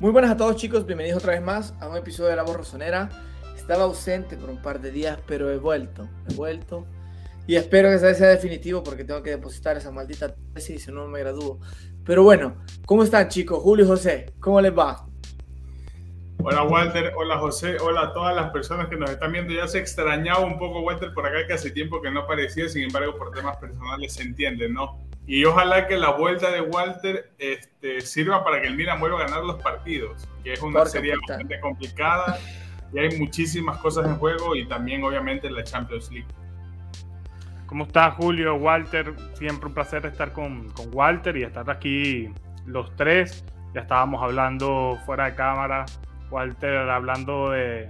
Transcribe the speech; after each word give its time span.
Muy 0.00 0.12
buenas 0.12 0.30
a 0.30 0.36
todos 0.38 0.56
chicos, 0.56 0.86
bienvenidos 0.86 1.18
otra 1.18 1.34
vez 1.34 1.42
más 1.42 1.74
a 1.78 1.86
un 1.86 1.94
episodio 1.94 2.30
de 2.30 2.36
La 2.36 2.42
Voz 2.42 2.56
Rosonera. 2.56 3.10
Estaba 3.54 3.84
ausente 3.84 4.38
por 4.38 4.48
un 4.48 4.62
par 4.62 4.80
de 4.80 4.90
días, 4.90 5.18
pero 5.26 5.50
he 5.50 5.58
vuelto, 5.58 6.08
he 6.26 6.32
vuelto. 6.32 6.86
Y 7.46 7.56
espero 7.56 7.90
que 7.90 7.98
sea 7.98 8.28
definitivo 8.28 8.82
porque 8.82 9.04
tengo 9.04 9.22
que 9.22 9.28
depositar 9.28 9.76
esa 9.76 9.90
maldita 9.90 10.34
tesis 10.54 10.84
si 10.84 10.90
no 10.90 11.06
me 11.06 11.18
gradúo. 11.18 11.60
Pero 12.02 12.22
bueno, 12.22 12.56
¿cómo 12.86 13.02
están 13.02 13.28
chicos? 13.28 13.62
Julio 13.62 13.84
y 13.84 13.88
José, 13.88 14.32
¿cómo 14.40 14.58
les 14.62 14.72
va? 14.72 15.06
Hola 16.42 16.62
Walter, 16.62 17.12
hola 17.18 17.38
José, 17.38 17.76
hola 17.78 18.00
a 18.04 18.12
todas 18.14 18.34
las 18.34 18.50
personas 18.52 18.88
que 18.88 18.96
nos 18.96 19.10
están 19.10 19.32
viendo. 19.32 19.52
Ya 19.52 19.68
se 19.68 19.80
extrañaba 19.80 20.40
un 20.40 20.58
poco 20.58 20.80
Walter 20.80 21.12
por 21.12 21.26
acá 21.26 21.46
que 21.46 21.52
hace 21.52 21.72
tiempo 21.72 22.00
que 22.00 22.10
no 22.10 22.20
aparecía, 22.20 22.70
sin 22.70 22.84
embargo 22.84 23.18
por 23.18 23.32
temas 23.32 23.58
personales 23.58 24.14
se 24.14 24.22
entiende, 24.22 24.66
¿no? 24.66 25.09
Y 25.30 25.44
ojalá 25.44 25.86
que 25.86 25.96
la 25.96 26.10
vuelta 26.10 26.50
de 26.50 26.60
Walter 26.60 27.30
este, 27.38 28.00
sirva 28.00 28.42
para 28.42 28.60
que 28.60 28.66
el 28.66 28.74
Milan 28.74 28.98
vuelva 28.98 29.20
a 29.20 29.26
ganar 29.26 29.44
los 29.44 29.62
partidos, 29.62 30.28
que 30.42 30.54
es 30.54 30.60
una 30.60 30.84
serie 30.86 31.14
bastante 31.16 31.60
complicada 31.60 32.36
y 32.92 32.98
hay 32.98 33.16
muchísimas 33.16 33.78
cosas 33.78 34.06
en 34.06 34.16
juego 34.16 34.56
y 34.56 34.66
también 34.66 35.04
obviamente 35.04 35.48
la 35.48 35.62
Champions 35.62 36.10
League. 36.10 36.26
¿Cómo 37.66 37.84
estás 37.84 38.14
Julio, 38.14 38.56
Walter? 38.56 39.14
Siempre 39.34 39.68
un 39.68 39.74
placer 39.74 40.04
estar 40.04 40.32
con, 40.32 40.68
con 40.70 40.92
Walter 40.92 41.36
y 41.36 41.44
estar 41.44 41.70
aquí 41.70 42.28
los 42.66 42.92
tres. 42.96 43.44
Ya 43.72 43.82
estábamos 43.82 44.20
hablando 44.24 44.98
fuera 45.06 45.26
de 45.26 45.36
cámara 45.36 45.86
Walter 46.32 46.88
hablando 46.88 47.50
de, 47.50 47.88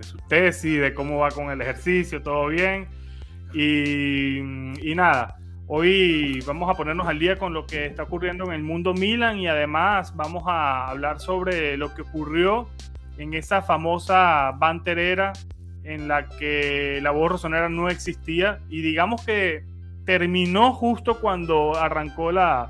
su 0.00 0.16
tesis, 0.28 0.80
de 0.80 0.92
cómo 0.92 1.18
va 1.18 1.30
con 1.30 1.50
el 1.50 1.60
ejercicio, 1.60 2.20
todo 2.20 2.48
bien. 2.48 2.88
Y, 3.52 4.40
nada, 4.94 5.36
hoy 5.72 6.40
vamos 6.48 6.68
a 6.68 6.74
ponernos 6.74 7.06
al 7.06 7.20
día 7.20 7.36
con 7.36 7.54
lo 7.54 7.64
que 7.64 7.86
está 7.86 8.02
ocurriendo 8.02 8.44
en 8.46 8.52
el 8.54 8.62
mundo 8.64 8.92
Milan 8.92 9.38
y 9.38 9.46
además 9.46 10.16
vamos 10.16 10.42
a 10.48 10.88
hablar 10.88 11.20
sobre 11.20 11.76
lo 11.76 11.94
que 11.94 12.02
ocurrió 12.02 12.68
en 13.18 13.34
esa 13.34 13.62
famosa 13.62 14.50
banterera 14.58 15.32
en 15.84 16.08
la 16.08 16.26
que 16.28 16.98
la 17.00 17.12
voz 17.12 17.30
rosonera 17.30 17.68
no 17.68 17.88
existía 17.88 18.58
y 18.68 18.82
digamos 18.82 19.24
que 19.24 19.62
terminó 20.04 20.72
justo 20.72 21.20
cuando 21.20 21.76
arrancó 21.76 22.32
la, 22.32 22.66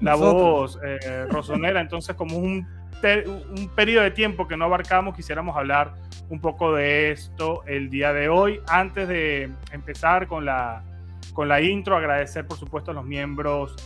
la 0.00 0.16
voz 0.16 0.80
eh, 0.84 1.26
rosonera, 1.30 1.80
entonces 1.80 2.16
como 2.16 2.38
un 2.38 2.66
un 3.02 3.68
periodo 3.74 4.04
de 4.04 4.12
tiempo 4.12 4.46
que 4.46 4.56
no 4.56 4.66
abarcamos, 4.66 5.16
quisiéramos 5.16 5.56
hablar 5.56 5.94
un 6.28 6.40
poco 6.40 6.72
de 6.72 7.10
esto 7.10 7.64
el 7.66 7.90
día 7.90 8.12
de 8.12 8.28
hoy. 8.28 8.60
Antes 8.68 9.08
de 9.08 9.50
empezar 9.72 10.28
con 10.28 10.44
la, 10.44 10.84
con 11.32 11.48
la 11.48 11.60
intro, 11.60 11.96
agradecer 11.96 12.46
por 12.46 12.58
supuesto 12.58 12.90
a 12.90 12.94
los 12.94 13.04
miembros 13.04 13.76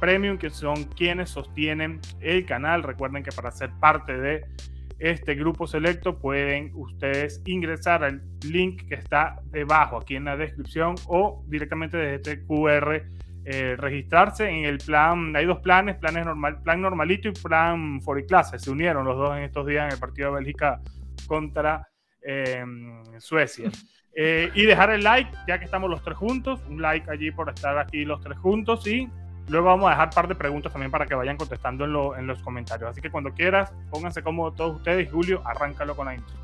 premium, 0.00 0.36
que 0.36 0.50
son 0.50 0.84
quienes 0.84 1.30
sostienen 1.30 2.00
el 2.20 2.44
canal. 2.44 2.82
Recuerden 2.82 3.22
que 3.22 3.30
para 3.30 3.50
ser 3.50 3.70
parte 3.80 4.18
de 4.18 4.44
este 4.98 5.34
grupo 5.34 5.66
selecto 5.66 6.18
pueden 6.18 6.70
ustedes 6.74 7.42
ingresar 7.44 8.04
al 8.04 8.22
link 8.44 8.82
que 8.88 8.94
está 8.94 9.40
debajo 9.46 9.96
aquí 9.96 10.16
en 10.16 10.24
la 10.24 10.36
descripción 10.36 10.94
o 11.06 11.44
directamente 11.48 11.96
desde 11.96 12.14
este 12.16 12.46
QR 12.46 13.02
eh, 13.44 13.74
registrarse 13.76 14.48
en 14.48 14.64
el 14.64 14.78
plan, 14.78 15.34
hay 15.34 15.46
dos 15.46 15.58
planes, 15.58 15.96
planes 15.96 16.24
normal, 16.24 16.62
plan 16.62 16.80
normalito 16.80 17.28
y 17.28 17.32
plan 17.32 18.00
for 18.00 18.24
se 18.24 18.70
unieron 18.70 19.04
los 19.04 19.16
dos 19.16 19.36
en 19.36 19.42
estos 19.42 19.66
días 19.66 19.86
en 19.86 19.94
el 19.94 19.98
partido 19.98 20.28
de 20.28 20.36
Bélgica 20.36 20.80
contra 21.26 21.88
em, 22.22 23.02
Suecia. 23.18 23.68
Eh, 24.14 24.50
y 24.54 24.66
dejar 24.66 24.90
el 24.90 25.02
like, 25.02 25.30
ya 25.48 25.58
que 25.58 25.64
estamos 25.64 25.88
los 25.88 26.02
tres 26.02 26.16
juntos, 26.18 26.60
un 26.68 26.82
like 26.82 27.10
allí 27.10 27.30
por 27.30 27.48
estar 27.48 27.78
aquí 27.78 28.04
los 28.04 28.20
tres 28.20 28.36
juntos 28.38 28.86
y 28.86 29.08
luego 29.48 29.68
vamos 29.68 29.86
a 29.86 29.90
dejar 29.90 30.08
un 30.08 30.14
par 30.14 30.28
de 30.28 30.34
preguntas 30.34 30.70
también 30.70 30.90
para 30.90 31.06
que 31.06 31.14
vayan 31.14 31.38
contestando 31.38 31.84
en, 31.84 32.20
en 32.20 32.26
los 32.26 32.42
comentarios. 32.42 32.90
Así 32.90 33.00
que 33.00 33.10
cuando 33.10 33.32
quieras, 33.32 33.72
pónganse 33.90 34.22
como 34.22 34.52
todos 34.52 34.76
ustedes. 34.76 35.10
Julio, 35.10 35.42
arráncalo 35.46 35.96
con 35.96 36.06
la 36.06 36.14
intro. 36.14 36.34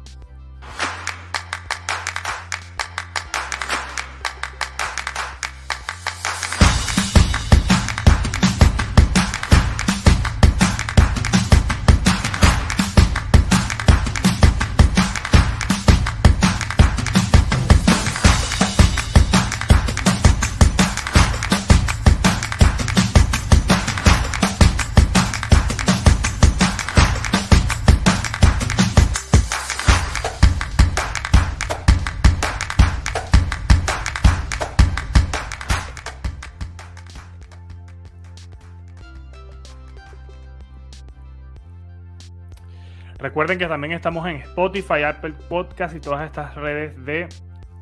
Recuerden 43.39 43.59
que 43.61 43.69
también 43.69 43.93
estamos 43.93 44.27
en 44.27 44.39
Spotify, 44.39 45.05
Apple 45.05 45.33
Podcast 45.49 45.95
y 45.95 46.01
todas 46.01 46.27
estas 46.27 46.57
redes 46.57 47.05
de 47.05 47.29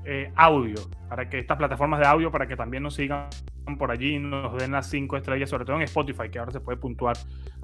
eh, 0.05 0.31
audio, 0.37 0.75
para 1.09 1.31
que 1.31 1.39
estas 1.39 1.56
plataformas 1.56 1.99
de 1.99 2.05
audio, 2.05 2.31
para 2.31 2.47
que 2.47 2.56
también 2.56 2.83
nos 2.83 2.97
sigan 2.97 3.31
por 3.78 3.91
allí 3.91 4.17
y 4.17 4.19
nos 4.19 4.55
den 4.59 4.72
las 4.72 4.91
cinco 4.91 5.17
estrellas, 5.17 5.49
sobre 5.49 5.65
todo 5.65 5.77
en 5.77 5.83
Spotify, 5.84 6.28
que 6.31 6.39
ahora 6.39 6.53
se 6.53 6.61
puede 6.61 6.77
puntuar 6.77 7.17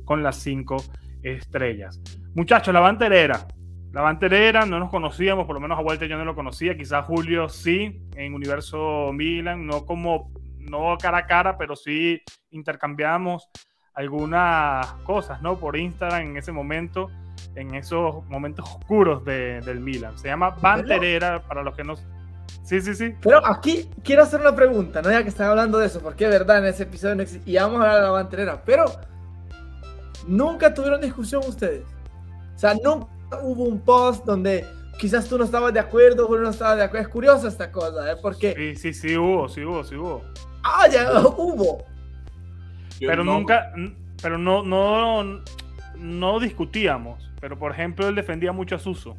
con 0.07 0.23
las 0.23 0.37
cinco 0.37 0.79
estrellas. 1.23 2.01
Muchachos, 2.35 2.73
la 2.73 2.81
banterera. 2.81 3.47
La 3.93 4.01
banterera, 4.01 4.65
no 4.65 4.79
nos 4.79 4.89
conocíamos, 4.89 5.45
por 5.45 5.53
lo 5.53 5.61
menos 5.61 5.79
a 5.79 5.83
Walter 5.83 6.09
yo 6.09 6.17
no 6.17 6.25
lo 6.25 6.35
conocía, 6.35 6.75
quizás 6.75 7.05
Julio 7.05 7.51
sí, 7.51 8.09
en 8.17 8.33
Universo 8.33 9.11
Milan, 9.13 9.67
no 9.67 9.85
como, 9.85 10.33
no 10.57 10.97
cara 10.97 11.19
a 11.19 11.27
cara, 11.27 11.59
pero 11.59 11.77
sí 11.77 12.23
intercambiamos 12.53 13.51
algunas 13.93 14.95
cosas, 15.05 15.43
¿no? 15.43 15.59
Por 15.59 15.77
Instagram 15.77 16.23
en 16.23 16.37
ese 16.39 16.53
momento 16.53 17.11
en 17.55 17.75
esos 17.75 18.25
momentos 18.29 18.69
oscuros 18.69 19.25
de, 19.25 19.61
del 19.61 19.81
Milan. 19.81 20.19
Se 20.19 20.29
llama 20.29 20.51
Banterera, 20.51 21.43
para 21.43 21.63
los 21.63 21.77
que 21.77 21.85
no... 21.85 21.95
Sí, 22.63 22.81
sí, 22.81 22.95
sí. 22.95 23.15
Pero 23.21 23.45
aquí 23.45 23.89
quiero 24.05 24.23
hacer 24.23 24.41
una 24.41 24.55
pregunta, 24.55 25.03
no 25.03 25.11
ya 25.11 25.23
que 25.23 25.29
están 25.29 25.49
hablando 25.49 25.79
de 25.79 25.87
eso, 25.87 26.01
porque 26.01 26.25
es 26.25 26.31
verdad, 26.31 26.59
en 26.59 26.67
ese 26.67 26.85
episodio 26.85 27.17
no 27.17 27.23
existe, 27.23 27.51
y 27.51 27.57
vamos 27.57 27.81
a 27.81 27.85
hablar 27.85 27.97
de 27.97 28.03
la 28.03 28.11
Banterera, 28.11 28.63
pero 28.65 28.85
nunca 30.27 30.73
tuvieron 30.73 31.01
discusión 31.01 31.43
ustedes. 31.47 31.85
O 32.55 32.59
sea, 32.59 32.75
nunca 32.75 33.09
hubo 33.43 33.65
un 33.65 33.81
post 33.81 34.25
donde 34.25 34.65
quizás 34.99 35.29
tú 35.29 35.39
no 35.39 35.45
estabas 35.45 35.73
de 35.73 35.81
acuerdo, 35.81 36.29
uno 36.29 36.43
no 36.43 36.51
estaba 36.51 36.77
de 36.77 36.85
acuerdo. 36.85 37.07
Es 37.07 37.13
curiosa 37.13 37.49
esta 37.49 37.73
cosa, 37.73 38.13
¿eh? 38.13 38.17
Porque... 38.21 38.55
Sí, 38.55 38.77
sí, 38.77 38.93
sí 38.93 39.17
hubo, 39.17 39.49
sí 39.49 39.65
hubo, 39.65 39.83
sí 39.83 39.97
hubo. 39.97 40.23
Ah, 40.63 40.87
ya 40.89 41.11
hubo. 41.37 41.85
Pero 43.01 43.25
nunca, 43.25 43.73
pero 44.23 44.39
no, 44.39 44.63
no, 44.63 45.43
no 46.03 46.41
discutíamos. 46.41 47.31
Pero 47.41 47.59
por 47.59 47.73
ejemplo, 47.73 48.07
él 48.07 48.15
defendía 48.15 48.53
mucho 48.53 48.77
a 48.77 48.79
Suso. 48.79 49.17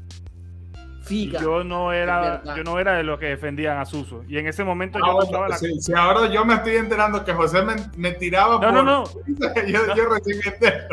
yo 1.09 1.63
no 1.63 1.91
era, 1.91 2.41
yo 2.55 2.63
no 2.63 2.79
era 2.79 2.93
de 2.93 3.03
los 3.03 3.19
que 3.19 3.27
defendían 3.27 3.77
a 3.77 3.85
Suso. 3.85 4.23
Y 4.27 4.37
en 4.37 4.47
ese 4.47 4.63
momento 4.63 4.99
yo 4.99 5.23
estaba 5.23 5.49
la... 5.49 5.57
sí, 5.57 5.93
ahora 5.95 6.31
yo 6.31 6.45
me 6.45 6.53
estoy 6.53 6.75
enterando 6.75 7.25
que 7.25 7.33
José 7.33 7.63
me, 7.97 8.11
tiraba. 8.11 8.59
No, 8.59 8.71
no, 8.71 8.83
no. 8.83 9.03
yo, 9.67 9.95
yo 9.95 10.05
recién 10.05 10.39
me 10.45 10.53
entero. 10.53 10.87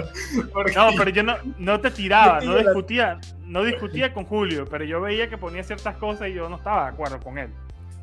No, 0.74 0.88
pero 0.96 1.10
yo 1.10 1.22
no, 1.22 1.36
no 1.58 1.80
te 1.80 1.90
tiraba, 1.90 2.40
no 2.40 2.56
discutía, 2.56 3.20
no 3.44 3.62
discutía 3.62 4.12
con 4.12 4.24
Julio, 4.24 4.64
pero 4.68 4.84
yo 4.84 5.00
veía 5.00 5.28
que 5.28 5.38
ponía 5.38 5.62
ciertas 5.62 5.96
cosas 5.96 6.28
y 6.28 6.34
yo 6.34 6.48
no 6.48 6.56
estaba 6.56 6.84
de 6.84 6.88
acuerdo 6.90 7.20
con 7.20 7.38
él. 7.38 7.50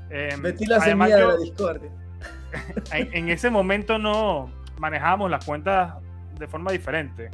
Eh, 0.09 0.37
Metí 0.39 0.65
la 0.65 0.79
semilla 0.79 1.17
de 1.17 1.27
la 1.27 1.37
discordia. 1.37 1.89
En, 2.93 3.13
en 3.13 3.29
ese 3.29 3.49
momento 3.49 3.97
no 3.97 4.49
manejábamos 4.79 5.29
las 5.29 5.43
cuentas 5.43 5.95
de 6.39 6.47
forma 6.47 6.71
diferente 6.71 7.29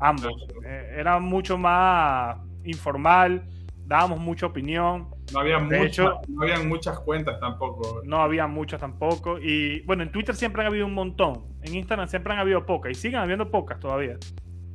ambos. 0.00 0.46
Eh, 0.64 0.96
era 0.98 1.18
mucho 1.18 1.58
más 1.58 2.38
informal, 2.64 3.42
dábamos 3.86 4.20
mucha 4.20 4.46
opinión. 4.46 5.08
No 5.32 5.40
había, 5.40 5.58
no 5.58 6.42
había 6.42 6.58
muchas 6.60 6.98
cuentas 7.00 7.38
tampoco. 7.40 8.02
No 8.04 8.20
había 8.22 8.46
muchas 8.46 8.80
tampoco. 8.80 9.38
Y 9.38 9.80
bueno, 9.80 10.02
en 10.02 10.10
Twitter 10.10 10.34
siempre 10.34 10.62
han 10.62 10.68
habido 10.68 10.86
un 10.86 10.94
montón. 10.94 11.44
En 11.62 11.74
Instagram 11.74 12.08
siempre 12.08 12.32
han 12.32 12.38
habido 12.38 12.64
pocas. 12.64 12.92
Y 12.92 12.94
siguen 12.94 13.20
habiendo 13.20 13.50
pocas 13.50 13.78
todavía. 13.78 14.16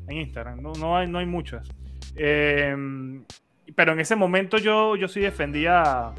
En 0.07 0.17
Instagram. 0.17 0.61
No, 0.61 0.73
no, 0.73 0.95
hay, 0.95 1.07
no 1.07 1.17
hay 1.17 1.25
muchas. 1.25 1.67
Eh, 2.15 2.75
pero 3.75 3.93
en 3.93 3.99
ese 3.99 4.15
momento 4.15 4.57
yo, 4.57 4.95
yo 4.95 5.07
sí 5.07 5.21
defendía. 5.21 6.13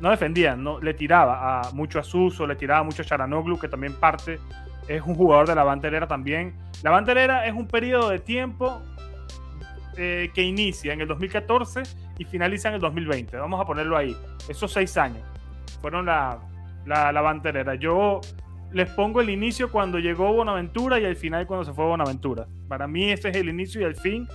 No 0.00 0.10
defendía, 0.10 0.56
no, 0.56 0.78
le 0.78 0.92
tiraba 0.92 1.60
a 1.60 1.72
mucho 1.72 1.98
a 1.98 2.02
Suso, 2.02 2.46
le 2.46 2.54
tiraba 2.54 2.82
mucho 2.82 3.00
a 3.00 3.04
Charanoglu, 3.04 3.58
que 3.58 3.68
también 3.68 3.94
parte 3.94 4.38
es 4.88 5.02
un 5.02 5.14
jugador 5.14 5.48
de 5.48 5.54
la 5.54 5.64
banderera 5.64 6.06
también. 6.06 6.54
La 6.82 6.90
banderera 6.90 7.46
es 7.46 7.54
un 7.54 7.66
periodo 7.66 8.10
de 8.10 8.18
tiempo 8.18 8.82
eh, 9.96 10.30
que 10.34 10.42
inicia 10.42 10.92
en 10.92 11.00
el 11.00 11.08
2014 11.08 11.82
y 12.18 12.24
finaliza 12.24 12.68
en 12.68 12.74
el 12.74 12.80
2020. 12.80 13.36
Vamos 13.36 13.60
a 13.60 13.64
ponerlo 13.64 13.96
ahí. 13.96 14.16
Esos 14.48 14.72
seis 14.72 14.96
años 14.96 15.22
fueron 15.80 16.06
la, 16.06 16.38
la, 16.84 17.12
la 17.12 17.20
banderera. 17.20 17.74
Yo 17.74 18.20
les 18.72 18.90
pongo 18.90 19.20
el 19.20 19.30
inicio 19.30 19.70
cuando 19.70 19.98
llegó 19.98 20.32
Bonaventura 20.32 21.00
y 21.00 21.04
el 21.04 21.16
final 21.16 21.46
cuando 21.46 21.64
se 21.64 21.72
fue 21.72 21.84
Bonaventura. 21.84 22.46
Para 22.68 22.86
mí 22.86 23.10
ese 23.10 23.30
es 23.30 23.36
el 23.36 23.48
inicio 23.48 23.80
y 23.80 23.84
el 23.84 23.96
fin 23.96 24.28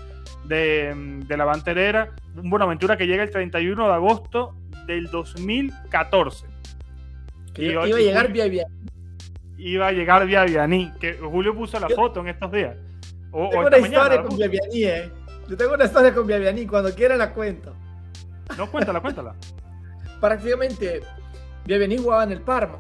de, 0.46 0.94
de 1.28 1.38
la 1.38 1.46
banterera. 1.46 2.16
Un 2.36 2.50
Bonaventura 2.50 2.98
que 2.98 3.06
llega 3.06 3.24
el 3.24 3.30
31 3.30 3.88
de 3.88 3.94
agosto 3.94 4.56
del 4.88 5.06
2014. 5.08 6.48
Que 7.54 7.66
iba, 7.66 7.84
a 7.84 7.88
llegar 7.88 8.32
vía 8.32 8.48
Vianney. 8.48 8.78
Iba 9.64 9.90
a 9.90 9.92
llegar 9.92 10.26
vía 10.26 10.44
Vianney, 10.44 10.92
que 11.00 11.14
Julio 11.14 11.56
puso 11.56 11.80
la 11.80 11.88
foto 11.88 12.22
en 12.22 12.30
estos 12.30 12.52
días. 12.52 12.76
O, 13.32 13.48
tengo 13.48 13.68
una 13.68 13.78
historia 13.78 14.24
con 14.24 14.36
Vianney, 14.36 14.84
eh. 14.86 15.12
Yo 15.48 15.56
tengo 15.56 15.76
una 15.76 15.86
historia 15.86 16.14
con 16.16 16.26
Vianney, 16.26 16.66
cuando 16.66 16.94
quiera 16.96 17.16
la 17.16 17.32
cuento. 17.32 17.76
No, 18.58 18.72
cuéntala, 18.72 19.02
cuéntala. 19.02 19.36
Prácticamente, 20.20 21.02
Vianney 21.66 22.00
jugaba 22.00 22.24
en 22.24 22.32
el 22.32 22.42
Parma. 22.42 22.80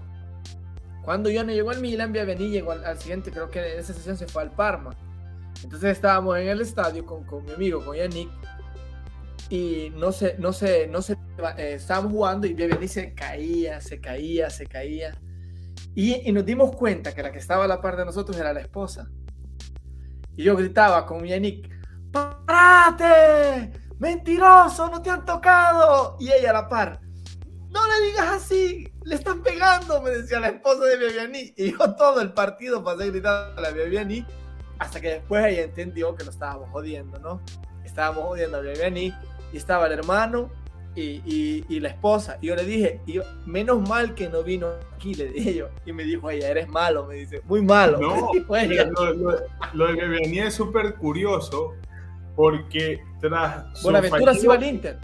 Cuando 1.04 1.30
yo 1.30 1.44
no 1.44 1.52
llegó 1.52 1.70
al 1.70 1.82
Milan, 1.82 2.12
Vianney 2.12 2.50
llegó 2.50 2.72
al, 2.72 2.98
siguiente, 2.98 3.30
creo 3.30 3.52
que 3.52 3.74
en 3.74 3.80
esa 3.80 3.94
sesión 3.94 4.18
se 4.18 4.28
fue 4.28 4.42
al 4.42 4.50
Parma. 4.50 4.90
Entonces 5.64 5.92
estábamos 5.92 6.40
en 6.40 6.48
el 6.48 6.62
estadio 6.62 7.06
con, 7.06 7.24
con 7.26 7.46
mi 7.46 7.52
amigo, 7.52 7.86
con 7.86 7.96
Yannick, 7.96 8.32
y 9.52 9.92
no 9.96 10.12
sé, 10.12 10.36
no 10.40 10.52
sé, 10.52 10.88
no 10.88 11.04
sé, 11.04 11.16
eh, 11.58 11.74
estábamos 11.76 12.12
jugando 12.12 12.48
y 12.48 12.56
Vianney 12.56 12.88
se 12.88 13.14
caía, 13.14 13.80
se 13.82 14.00
caía, 14.02 14.50
se 14.50 14.66
caía. 14.66 15.14
Y, 15.94 16.28
y, 16.28 16.32
nos 16.32 16.46
dimos 16.46 16.76
cuenta 16.76 17.14
que 17.14 17.22
la 17.22 17.32
que 17.32 17.40
estaba 17.40 17.66
a 17.66 17.68
la 17.68 17.82
par 17.82 17.98
de 17.98 18.06
nosotros 18.06 18.38
era 18.38 18.54
la 18.54 18.62
esposa. 18.62 19.10
Y 20.38 20.44
yo 20.44 20.56
gritaba 20.56 21.06
con 21.06 21.26
Yannick, 21.26 21.70
¡Parate! 22.12 23.72
¡Mentiroso! 24.00 24.90
¡No 24.90 25.02
te 25.02 25.10
han 25.10 25.26
tocado! 25.26 26.18
Y 26.20 26.32
ella 26.32 26.52
a 26.52 26.54
la 26.54 26.70
par, 26.70 27.02
no 27.72 27.80
le 27.88 28.08
digas 28.08 28.28
así, 28.28 28.92
le 29.04 29.16
están 29.16 29.42
pegando, 29.42 30.02
me 30.02 30.12
decía 30.12 30.40
la 30.40 30.50
esposa 30.50 30.84
de 30.86 30.98
Viviani. 30.98 31.54
Y 31.56 31.72
yo 31.72 31.96
todo 31.96 32.22
el 32.22 32.34
partido 32.34 32.84
pasé 32.84 33.10
gritando 33.10 33.66
a 33.66 33.72
Viviani 33.72 34.26
hasta 34.80 35.00
que 35.00 35.10
después 35.10 35.46
ella 35.46 35.64
entendió 35.64 36.16
que 36.16 36.24
lo 36.24 36.32
estábamos 36.32 36.70
jodiendo, 36.70 37.20
¿no? 37.20 37.42
Estábamos 37.86 38.26
jodiendo 38.26 38.58
a 38.58 38.62
Viviani 38.62 39.14
y 39.54 39.58
estaba 39.58 39.88
el 39.88 39.94
hermano 39.94 40.50
y, 40.96 41.64
y, 41.70 41.80
la 41.80 41.90
esposa. 41.90 42.38
Y 42.42 42.48
yo 42.48 42.56
le 42.56 42.66
dije, 42.66 43.02
menos 43.46 43.88
mal 43.88 44.14
que 44.14 44.30
no 44.30 44.44
vino 44.44 44.68
aquí, 44.96 45.14
le 45.14 45.28
dije 45.28 45.54
yo. 45.56 45.70
Y 45.86 45.94
me 45.94 46.04
dijo 46.04 46.30
ella, 46.30 46.50
eres 46.50 46.68
malo, 46.68 47.06
me 47.06 47.16
dice, 47.16 47.42
muy 47.46 47.62
malo. 47.62 48.00
No, 48.00 48.32
lo, 48.34 49.32
lo, 49.74 49.88
de 49.88 50.08
Viviani 50.08 50.40
es 50.40 50.54
súper 50.54 50.96
curioso 50.96 51.76
porque 52.36 53.02
tras... 53.20 53.82
Buenaventura 53.84 54.34
se 54.34 54.46
iba 54.46 54.56
al 54.56 54.64
Inter 54.64 55.00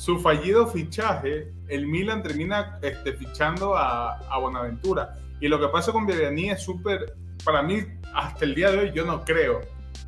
su 0.00 0.18
fallido 0.18 0.66
fichaje, 0.66 1.52
el 1.68 1.86
Milan 1.86 2.22
termina 2.22 2.78
este, 2.80 3.12
fichando 3.12 3.76
a, 3.76 4.16
a 4.16 4.38
Bonaventura. 4.38 5.18
Y 5.42 5.48
lo 5.48 5.60
que 5.60 5.68
pasa 5.68 5.92
con 5.92 6.06
Viviani 6.06 6.48
es 6.48 6.62
súper, 6.62 7.16
para 7.44 7.62
mí, 7.62 7.82
hasta 8.14 8.46
el 8.46 8.54
día 8.54 8.70
de 8.70 8.78
hoy, 8.78 8.92
yo 8.94 9.04
no 9.04 9.22
creo 9.26 9.60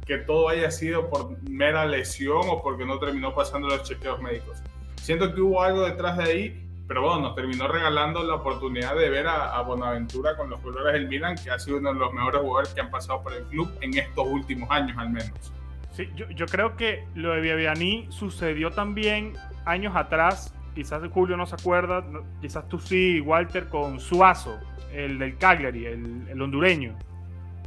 que 0.06 0.16
todo 0.16 0.48
haya 0.48 0.70
sido 0.70 1.10
por 1.10 1.42
mera 1.42 1.84
lesión 1.84 2.40
o 2.48 2.62
porque 2.62 2.86
no 2.86 2.98
terminó 2.98 3.34
pasando 3.34 3.68
los 3.68 3.82
chequeos 3.82 4.18
médicos. 4.22 4.62
Siento 5.02 5.34
que 5.34 5.40
hubo 5.40 5.60
algo 5.60 5.84
detrás 5.84 6.16
de 6.16 6.24
ahí, 6.24 6.68
pero 6.86 7.02
bueno, 7.02 7.20
nos 7.22 7.34
terminó 7.34 7.66
regalando 7.66 8.22
la 8.22 8.36
oportunidad 8.36 8.96
de 8.96 9.10
ver 9.10 9.26
a, 9.26 9.56
a 9.56 9.62
Bonaventura 9.62 10.36
con 10.36 10.48
los 10.48 10.60
colores 10.60 10.92
del 10.92 11.08
Milan, 11.08 11.34
que 11.42 11.50
ha 11.50 11.58
sido 11.58 11.78
uno 11.78 11.92
de 11.92 11.98
los 11.98 12.12
mejores 12.12 12.40
jugadores 12.40 12.72
que 12.72 12.80
han 12.80 12.90
pasado 12.90 13.20
por 13.20 13.32
el 13.32 13.42
club 13.46 13.68
en 13.80 13.98
estos 13.98 14.26
últimos 14.26 14.70
años 14.70 14.96
al 14.96 15.10
menos. 15.10 15.52
Sí, 15.90 16.08
yo, 16.14 16.30
yo 16.30 16.46
creo 16.46 16.76
que 16.76 17.04
lo 17.16 17.32
de 17.32 17.40
Viviani 17.40 18.06
sucedió 18.10 18.70
también 18.70 19.32
años 19.64 19.96
atrás, 19.96 20.54
quizás 20.74 21.02
Julio 21.10 21.36
no 21.36 21.46
se 21.46 21.56
acuerda, 21.56 22.04
quizás 22.40 22.68
tú 22.68 22.78
sí, 22.78 23.20
Walter, 23.20 23.68
con 23.68 23.98
Suazo, 23.98 24.56
el 24.92 25.18
del 25.18 25.36
Cagliari, 25.36 25.86
el, 25.86 26.40
hondureño. 26.40 26.96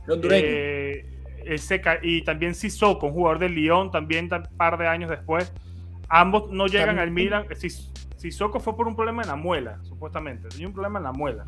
El 0.05 0.13
hondureño. 0.13 0.45
Eh, 0.47 1.11
y 2.01 2.21
también 2.23 2.55
Sissoko, 2.55 3.07
un 3.07 3.13
jugador 3.13 3.39
del 3.39 3.53
Lyon, 3.53 3.91
también 3.91 4.29
un 4.31 4.57
par 4.57 4.77
de 4.77 4.87
años 4.87 5.09
después. 5.09 5.53
Ambos 6.09 6.49
no 6.51 6.67
llegan 6.67 6.99
al 6.99 7.11
Milan. 7.11 7.45
Sissoko 8.17 8.59
fue 8.59 8.75
por 8.75 8.87
un 8.87 8.95
problema 8.95 9.21
en 9.21 9.27
la 9.27 9.35
muela, 9.35 9.79
supuestamente. 9.83 10.49
Tenía 10.49 10.67
un 10.67 10.73
problema 10.73 10.99
en 10.99 11.03
la 11.03 11.11
muela. 11.11 11.45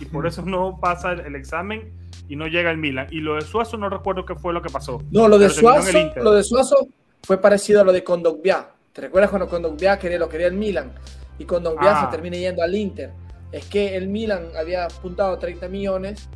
Y 0.00 0.06
por 0.06 0.26
eso 0.26 0.42
no 0.42 0.78
pasa 0.80 1.12
el, 1.12 1.34
examen 1.36 1.92
y 2.28 2.36
no 2.36 2.46
llega 2.46 2.70
al 2.70 2.78
Milan. 2.78 3.06
Y 3.10 3.20
lo 3.20 3.36
de 3.36 3.42
Suazo 3.42 3.76
no 3.76 3.88
recuerdo 3.88 4.24
qué 4.24 4.34
fue 4.34 4.52
lo 4.52 4.62
que 4.62 4.70
pasó. 4.70 5.02
No, 5.10 5.28
lo 5.28 5.38
de 5.38 5.50
Suazo, 5.50 5.98
lo 6.16 6.32
de 6.32 6.42
Suazo 6.42 6.88
fue 7.22 7.38
parecido 7.38 7.80
a 7.80 7.84
lo 7.84 7.92
de 7.92 8.04
Condogbia. 8.04 8.68
¿Te 8.92 9.02
recuerdas 9.02 9.30
cuando 9.30 9.48
Kondogbia 9.48 9.98
quería, 9.98 10.18
lo 10.18 10.28
quería 10.28 10.46
el 10.46 10.54
Milan? 10.54 10.92
Y 11.38 11.44
Kondogbia 11.44 12.00
se 12.00 12.06
ah. 12.06 12.10
termina 12.10 12.36
yendo 12.36 12.62
al 12.62 12.74
Inter. 12.74 13.12
Es 13.50 13.66
que 13.66 13.96
el 13.96 14.08
Milan 14.08 14.48
había 14.58 14.84
apuntado 14.84 15.38
30 15.38 15.68
millones 15.68 16.28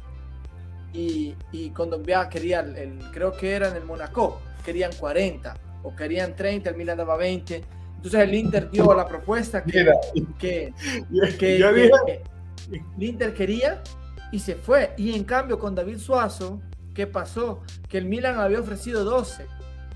y, 0.92 1.34
y 1.52 1.70
Kondogbia 1.70 2.28
quería, 2.28 2.60
el, 2.60 2.98
creo 3.12 3.32
que 3.32 3.52
era 3.52 3.68
en 3.68 3.76
el 3.76 3.84
Monaco, 3.84 4.40
querían 4.64 4.92
40 4.98 5.67
o 5.82 5.94
querían 5.94 6.34
30, 6.34 6.70
el 6.70 6.76
Milan 6.76 6.98
daba 6.98 7.16
20. 7.16 7.64
Entonces 7.96 8.20
el 8.20 8.34
Inter 8.34 8.70
dio 8.70 8.94
la 8.94 9.06
propuesta 9.06 9.62
que, 9.62 9.90
que, 10.38 10.72
que, 11.38 11.56
el 11.56 13.02
Inter 13.02 13.34
quería 13.34 13.82
y 14.30 14.38
se 14.38 14.54
fue. 14.54 14.94
Y 14.96 15.14
en 15.14 15.24
cambio 15.24 15.58
con 15.58 15.74
David 15.74 15.98
Suazo, 15.98 16.60
¿qué 16.94 17.06
pasó? 17.06 17.62
Que 17.88 17.98
el 17.98 18.04
Milan 18.04 18.38
había 18.38 18.60
ofrecido 18.60 19.04
12 19.04 19.46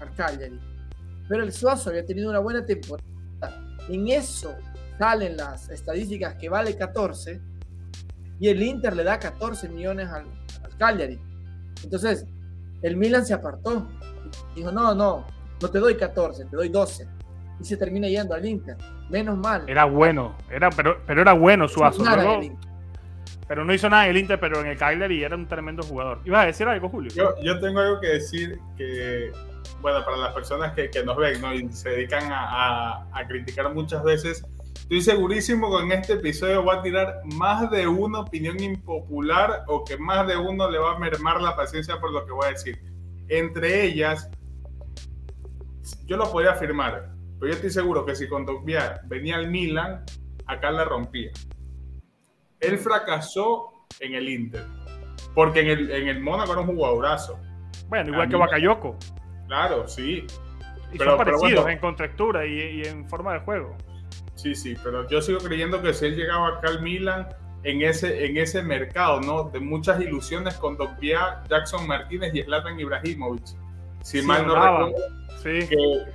al 0.00 0.14
Cagliari 0.14 0.72
pero 1.32 1.44
el 1.44 1.52
Suazo 1.52 1.88
había 1.88 2.04
tenido 2.04 2.28
una 2.28 2.40
buena 2.40 2.62
temporada. 2.66 3.08
En 3.88 4.08
eso 4.08 4.54
salen 4.98 5.36
las 5.36 5.70
estadísticas 5.70 6.34
que 6.34 6.50
vale 6.50 6.76
14 6.76 7.40
y 8.38 8.48
el 8.48 8.62
Inter 8.62 8.94
le 8.94 9.02
da 9.02 9.18
14 9.18 9.70
millones 9.70 10.08
al, 10.08 10.26
Cagliari. 10.76 11.18
Entonces, 11.84 12.26
el 12.82 12.98
Milan 12.98 13.24
se 13.24 13.32
apartó. 13.32 13.88
Dijo, 14.54 14.70
no, 14.72 14.94
no, 14.94 15.26
no 15.62 15.70
te 15.70 15.78
doy 15.78 15.96
14, 15.96 16.44
te 16.46 16.56
doy 16.56 16.68
12. 16.68 17.08
Y 17.60 17.64
se 17.64 17.76
termina 17.76 18.08
yendo 18.08 18.34
al 18.34 18.44
Inter. 18.44 18.76
Menos 19.08 19.38
mal. 19.38 19.64
Era 19.68 19.84
bueno, 19.84 20.36
era, 20.50 20.68
pero, 20.70 20.98
pero 21.06 21.22
era 21.22 21.32
bueno 21.32 21.68
Suazo. 21.68 22.02
pero 23.46 23.64
no 23.64 23.72
hizo 23.72 23.88
nada 23.88 24.04
en 24.04 24.10
el 24.10 24.16
Inter, 24.18 24.40
pero 24.40 24.60
en 24.60 24.66
el 24.66 24.76
Cagliari 24.76 25.22
era 25.22 25.36
un 25.36 25.46
tremendo 25.46 25.82
jugador. 25.82 26.20
¿Ibas 26.24 26.42
a 26.42 26.46
decir 26.46 26.66
algo, 26.66 26.88
Julio? 26.88 27.10
Yo, 27.14 27.34
yo 27.42 27.60
tengo 27.60 27.80
algo 27.80 28.00
que 28.00 28.08
decir 28.08 28.58
que 28.76 29.30
bueno, 29.80 30.04
para 30.04 30.16
las 30.16 30.32
personas 30.32 30.72
que, 30.74 30.88
que 30.90 31.02
nos 31.04 31.16
ven 31.16 31.40
¿no? 31.40 31.52
y 31.52 31.70
se 31.72 31.90
dedican 31.90 32.30
a, 32.30 33.04
a, 33.12 33.26
criticar 33.26 33.74
muchas 33.74 34.02
veces, 34.04 34.44
estoy 34.74 35.02
segurísimo 35.02 35.76
que 35.76 35.84
en 35.84 35.92
este 35.92 36.12
episodio 36.14 36.62
voy 36.62 36.76
a 36.76 36.82
tirar 36.82 37.20
más 37.24 37.68
de 37.70 37.86
una 37.88 38.20
opinión 38.20 38.62
impopular 38.62 39.64
o 39.66 39.84
que 39.84 39.96
más 39.96 40.26
de 40.28 40.36
uno 40.36 40.70
le 40.70 40.78
va 40.78 40.92
a 40.94 40.98
mermar 40.98 41.42
la 41.42 41.56
paciencia 41.56 41.98
por 42.00 42.12
lo 42.12 42.24
que 42.24 42.32
voy 42.32 42.46
a 42.46 42.50
decir. 42.50 42.78
Entre 43.28 43.84
ellas, 43.84 44.30
yo 46.12 46.18
lo 46.18 46.30
podría 46.30 46.50
afirmar, 46.50 47.08
pero 47.40 47.50
yo 47.50 47.56
estoy 47.56 47.70
seguro 47.70 48.04
que 48.04 48.14
si 48.14 48.28
con 48.28 48.44
venía 49.06 49.36
al 49.36 49.50
Milan, 49.50 50.04
acá 50.46 50.70
la 50.70 50.84
rompía. 50.84 51.30
Él 52.60 52.76
fracasó 52.76 53.86
en 53.98 54.14
el 54.14 54.28
Inter, 54.28 54.62
porque 55.34 55.60
en 55.60 55.68
el, 55.68 55.90
en 55.90 56.08
el 56.08 56.20
Mónaco 56.20 56.52
era 56.52 56.60
un 56.60 56.66
jugadorazo. 56.66 57.40
Bueno, 57.88 58.12
igual 58.12 58.28
que 58.28 58.36
Bakayoko. 58.36 58.98
Claro, 59.46 59.88
sí. 59.88 60.26
Y 60.92 60.98
pero, 60.98 61.12
son 61.12 61.24
parecidos 61.24 61.68
en 61.70 61.78
contractura 61.78 62.44
y, 62.44 62.82
en 62.82 63.08
forma 63.08 63.32
de 63.32 63.40
juego. 63.40 63.74
Sí, 64.34 64.54
sí, 64.54 64.76
pero 64.84 65.08
yo 65.08 65.22
sigo 65.22 65.38
creyendo 65.38 65.80
que 65.80 65.94
si 65.94 66.04
él 66.04 66.16
llegaba 66.16 66.58
acá 66.58 66.68
al 66.68 66.82
Milan 66.82 67.26
en 67.62 67.80
ese, 67.80 68.26
en 68.26 68.36
ese 68.36 68.62
mercado, 68.62 69.22
¿no? 69.22 69.44
De 69.44 69.60
muchas 69.60 69.98
ilusiones 69.98 70.58
con 70.58 70.76
Dogbia, 70.76 71.42
Jackson 71.48 71.86
Martínez 71.86 72.34
y 72.34 72.42
Zlatan 72.42 72.78
Ibrahimovic. 72.78 73.61
Si 74.02 74.22
mal 74.22 74.46
no 74.46 74.54
recuerdo, 74.54 74.94
sí. 75.42 75.68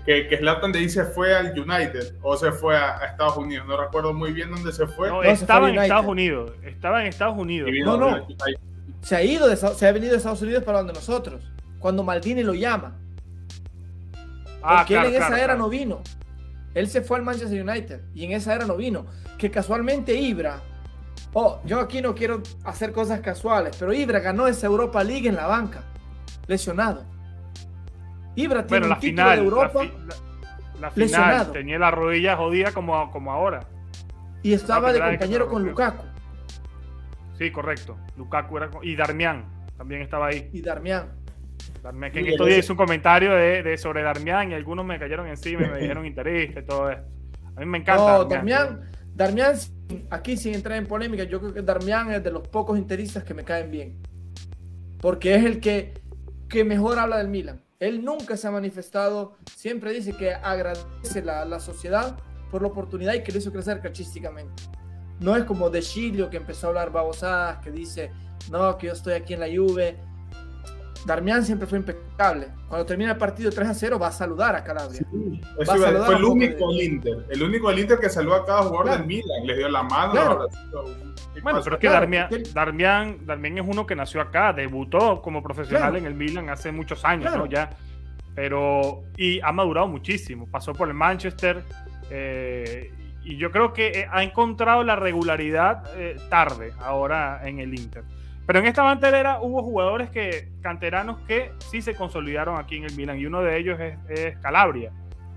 que, 0.05 0.27
que, 0.27 0.37
Zlatan 0.37 0.71
de 0.71 0.79
ahí 0.79 0.89
se 0.89 1.05
fue 1.05 1.35
al 1.35 1.57
United 1.57 2.15
o 2.21 2.35
se 2.37 2.51
fue 2.51 2.77
a, 2.77 2.97
Estados 3.05 3.37
Unidos. 3.37 3.65
No 3.67 3.77
recuerdo 3.77 4.13
muy 4.13 4.33
bien 4.33 4.51
dónde 4.51 4.71
se 4.71 4.87
fue. 4.87 5.09
No, 5.09 5.23
estaba 5.23 5.69
en 5.69 5.79
Estados 5.79 6.05
Unidos. 6.05 6.51
Estaba 6.63 7.01
en 7.01 7.07
Estados 7.07 7.37
Unidos. 7.37 7.69
No, 7.83 7.97
no. 7.97 8.27
Se 9.01 9.15
ha 9.15 9.23
ido, 9.23 9.47
de, 9.47 9.55
se 9.55 9.87
ha 9.87 9.91
venido 9.91 10.11
de 10.11 10.17
Estados 10.17 10.41
Unidos 10.41 10.63
para 10.63 10.79
donde 10.79 10.93
nosotros. 10.93 11.43
Cuando 11.79 12.03
Maldini 12.03 12.43
lo 12.43 12.53
llama. 12.53 12.97
Ah, 14.61 14.79
porque 14.79 14.95
él 14.95 15.05
en 15.05 15.21
esa 15.21 15.41
era 15.41 15.55
no 15.55 15.69
vino. 15.69 16.01
Él 16.73 16.87
se 16.89 17.01
fue 17.01 17.17
al 17.17 17.23
Manchester 17.23 17.67
United 17.67 18.01
y 18.13 18.25
en 18.25 18.33
esa 18.33 18.53
era 18.53 18.65
no 18.65 18.75
vino. 18.75 19.05
Que 19.37 19.49
casualmente 19.49 20.13
Ibra, 20.13 20.61
oh, 21.33 21.59
yo 21.65 21.79
aquí 21.79 22.01
no 22.01 22.13
quiero 22.13 22.41
hacer 22.63 22.91
cosas 22.91 23.21
casuales, 23.21 23.75
pero 23.79 23.93
Ibra 23.93 24.19
ganó 24.19 24.47
esa 24.47 24.67
Europa 24.67 25.03
League 25.03 25.27
en 25.27 25.35
la 25.35 25.47
banca, 25.47 25.83
lesionado. 26.47 27.05
Ibra 28.37 28.65
tiene 28.65 28.87
un 28.87 28.99
título 28.99 29.29
de 29.29 29.35
Europa. 29.37 29.85
La, 30.79 30.91
final 30.91 31.51
tenía 31.51 31.79
la 31.79 31.89
rodilla 31.89 32.37
jodida 32.37 32.71
como, 32.71 33.11
como 33.11 33.31
ahora. 33.31 33.67
Y 34.43 34.53
estaba 34.53 34.93
de 34.93 34.99
compañero 34.99 35.47
con 35.47 35.65
Lukaku. 35.65 36.05
Sí, 37.37 37.51
correcto. 37.51 37.97
Lukaku 38.15 38.57
era 38.57 38.69
y 38.83 38.95
Darmian 38.95 39.43
también 39.75 40.01
estaba 40.01 40.27
ahí. 40.27 40.49
Y 40.53 40.61
Darmian 40.61 41.17
que 42.11 42.19
en 42.19 42.27
estos 42.27 42.47
días 42.47 42.59
hice 42.59 42.71
un 42.71 42.77
comentario 42.77 43.33
de, 43.33 43.77
sobre 43.77 44.03
Darmian 44.03 44.51
y 44.51 44.53
algunos 44.53 44.85
me 44.85 44.99
cayeron 44.99 45.27
encima 45.27 45.65
y 45.65 45.69
me 45.69 45.79
dijeron 45.79 46.05
interés 46.05 46.51
y 46.55 46.61
todo 46.61 46.91
eso. 46.91 47.01
A 47.55 47.59
mí 47.59 47.65
me 47.65 47.79
encanta. 47.79 48.19
No, 48.19 48.25
Darmian, 48.25 48.81
Darmian, 49.15 49.55
aquí 50.09 50.37
sin 50.37 50.53
entrar 50.53 50.77
en 50.77 50.85
polémica, 50.85 51.23
yo 51.23 51.39
creo 51.39 51.53
que 51.53 51.61
Darmian 51.61 52.11
es 52.11 52.23
de 52.23 52.31
los 52.31 52.47
pocos 52.47 52.77
interistas 52.77 53.23
que 53.23 53.33
me 53.33 53.43
caen 53.43 53.71
bien. 53.71 53.97
Porque 54.99 55.35
es 55.35 55.43
el 55.43 55.59
que, 55.59 55.93
que 56.49 56.63
mejor 56.63 56.99
habla 56.99 57.17
del 57.17 57.29
Milan. 57.29 57.61
Él 57.79 58.03
nunca 58.03 58.35
se 58.37 58.47
ha 58.47 58.51
manifestado, 58.51 59.37
siempre 59.55 59.93
dice 59.93 60.13
que 60.13 60.33
agradece 60.33 61.21
la, 61.21 61.45
la 61.45 61.59
sociedad 61.59 62.17
por 62.49 62.61
la 62.63 62.69
oportunidad 62.69 63.13
y 63.13 63.23
que 63.23 63.31
lo 63.31 63.37
hizo 63.37 63.51
crecer 63.51 63.81
cachísticamente. 63.81 64.63
No 65.19 65.35
es 65.35 65.43
como 65.43 65.69
De 65.69 65.81
Chilio 65.81 66.29
que 66.29 66.37
empezó 66.37 66.67
a 66.67 66.69
hablar 66.69 66.91
babosadas, 66.91 67.59
que 67.59 67.71
dice, 67.71 68.11
no, 68.51 68.77
que 68.77 68.87
yo 68.87 68.93
estoy 68.93 69.13
aquí 69.13 69.33
en 69.33 69.41
la 69.41 69.47
Juve. 69.47 69.99
Darmian 71.05 71.45
siempre 71.45 71.67
fue 71.67 71.77
impecable. 71.77 72.47
Cuando 72.67 72.85
termina 72.85 73.11
el 73.11 73.17
partido 73.17 73.51
3 73.51 73.69
a 73.69 73.73
0 73.73 73.99
va 73.99 74.07
a 74.07 74.11
saludar 74.11 74.55
a 74.55 74.63
Calabria. 74.63 74.99
Sí, 74.99 75.41
fue 75.65 76.15
el 76.15 76.23
único 76.23 76.71
del 76.71 76.81
Inter. 76.81 77.25
El 77.29 77.43
único 77.43 77.69
del 77.69 77.79
Inter 77.79 77.99
que 77.99 78.09
saludó 78.09 78.35
a 78.35 78.45
cada 78.45 78.63
jugador 78.63 78.85
claro. 78.85 78.99
del 78.99 79.07
Milan. 79.07 79.45
Le 79.45 79.57
dio 79.57 79.69
la 79.69 79.83
mano. 79.83 80.11
Claro. 80.11 80.47
Bueno, 81.41 81.61
pero 81.63 81.75
es 81.75 81.81
que 81.81 81.87
Darmian, 81.87 82.29
Darmian, 82.53 83.25
Darmian, 83.25 83.57
es 83.59 83.65
uno 83.67 83.85
que 83.85 83.95
nació 83.95 84.21
acá, 84.21 84.53
debutó 84.53 85.21
como 85.21 85.43
profesional 85.43 85.91
claro. 85.91 85.97
en 85.97 86.05
el 86.05 86.15
Milan 86.15 86.49
hace 86.49 86.71
muchos 86.71 87.05
años, 87.05 87.27
claro. 87.27 87.45
¿no? 87.45 87.45
Ya. 87.45 87.69
Pero, 88.35 89.03
y 89.15 89.39
ha 89.41 89.51
madurado 89.51 89.87
muchísimo. 89.87 90.47
Pasó 90.49 90.73
por 90.73 90.87
el 90.87 90.93
Manchester. 90.93 91.63
Eh, 92.09 92.91
y 93.23 93.35
yo 93.35 93.51
creo 93.51 93.73
que 93.73 94.07
ha 94.09 94.23
encontrado 94.23 94.83
la 94.83 94.95
regularidad 94.95 95.83
eh, 95.97 96.15
tarde 96.29 96.71
ahora 96.79 97.41
en 97.43 97.59
el 97.59 97.77
Inter. 97.77 98.03
Pero 98.47 98.59
en 98.59 98.65
esta 98.65 98.81
banterera 98.81 99.41
hubo 99.41 99.61
jugadores 99.61 100.09
que, 100.09 100.49
canteranos 100.61 101.19
que 101.27 101.51
sí 101.69 101.81
se 101.81 101.93
consolidaron 101.93 102.57
aquí 102.57 102.77
en 102.77 102.85
el 102.85 102.95
Milan 102.95 103.19
y 103.19 103.25
uno 103.25 103.41
de 103.41 103.57
ellos 103.57 103.77
es, 104.07 104.37
Calabria. 104.39 104.91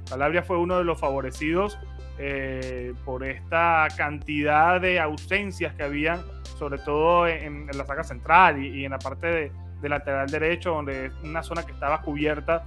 Calabria 0.09 0.45
fue 0.45 0.59
uno 0.59 0.79
de 0.79 0.85
los 0.85 0.99
favorecidos 0.99 1.77
eh, 2.19 2.95
por 3.05 3.25
esta 3.25 3.89
cantidad 3.97 4.81
de 4.81 5.01
ausencias 5.01 5.75
que 5.75 5.83
habían, 5.83 6.21
sobre 6.57 6.79
todo 6.79 7.27
en, 7.27 7.67
la 7.67 7.85
saga 7.85 8.05
central 8.05 8.65
y, 8.65 8.69
y 8.81 8.85
en 8.85 8.93
la 8.93 8.99
parte 8.99 9.27
de, 9.27 9.53
de, 9.83 9.89
lateral 9.89 10.29
derecho, 10.29 10.71
donde 10.71 11.07
es 11.07 11.13
una 11.25 11.43
zona 11.43 11.65
que 11.65 11.73
estaba 11.73 12.03
cubierta, 12.03 12.65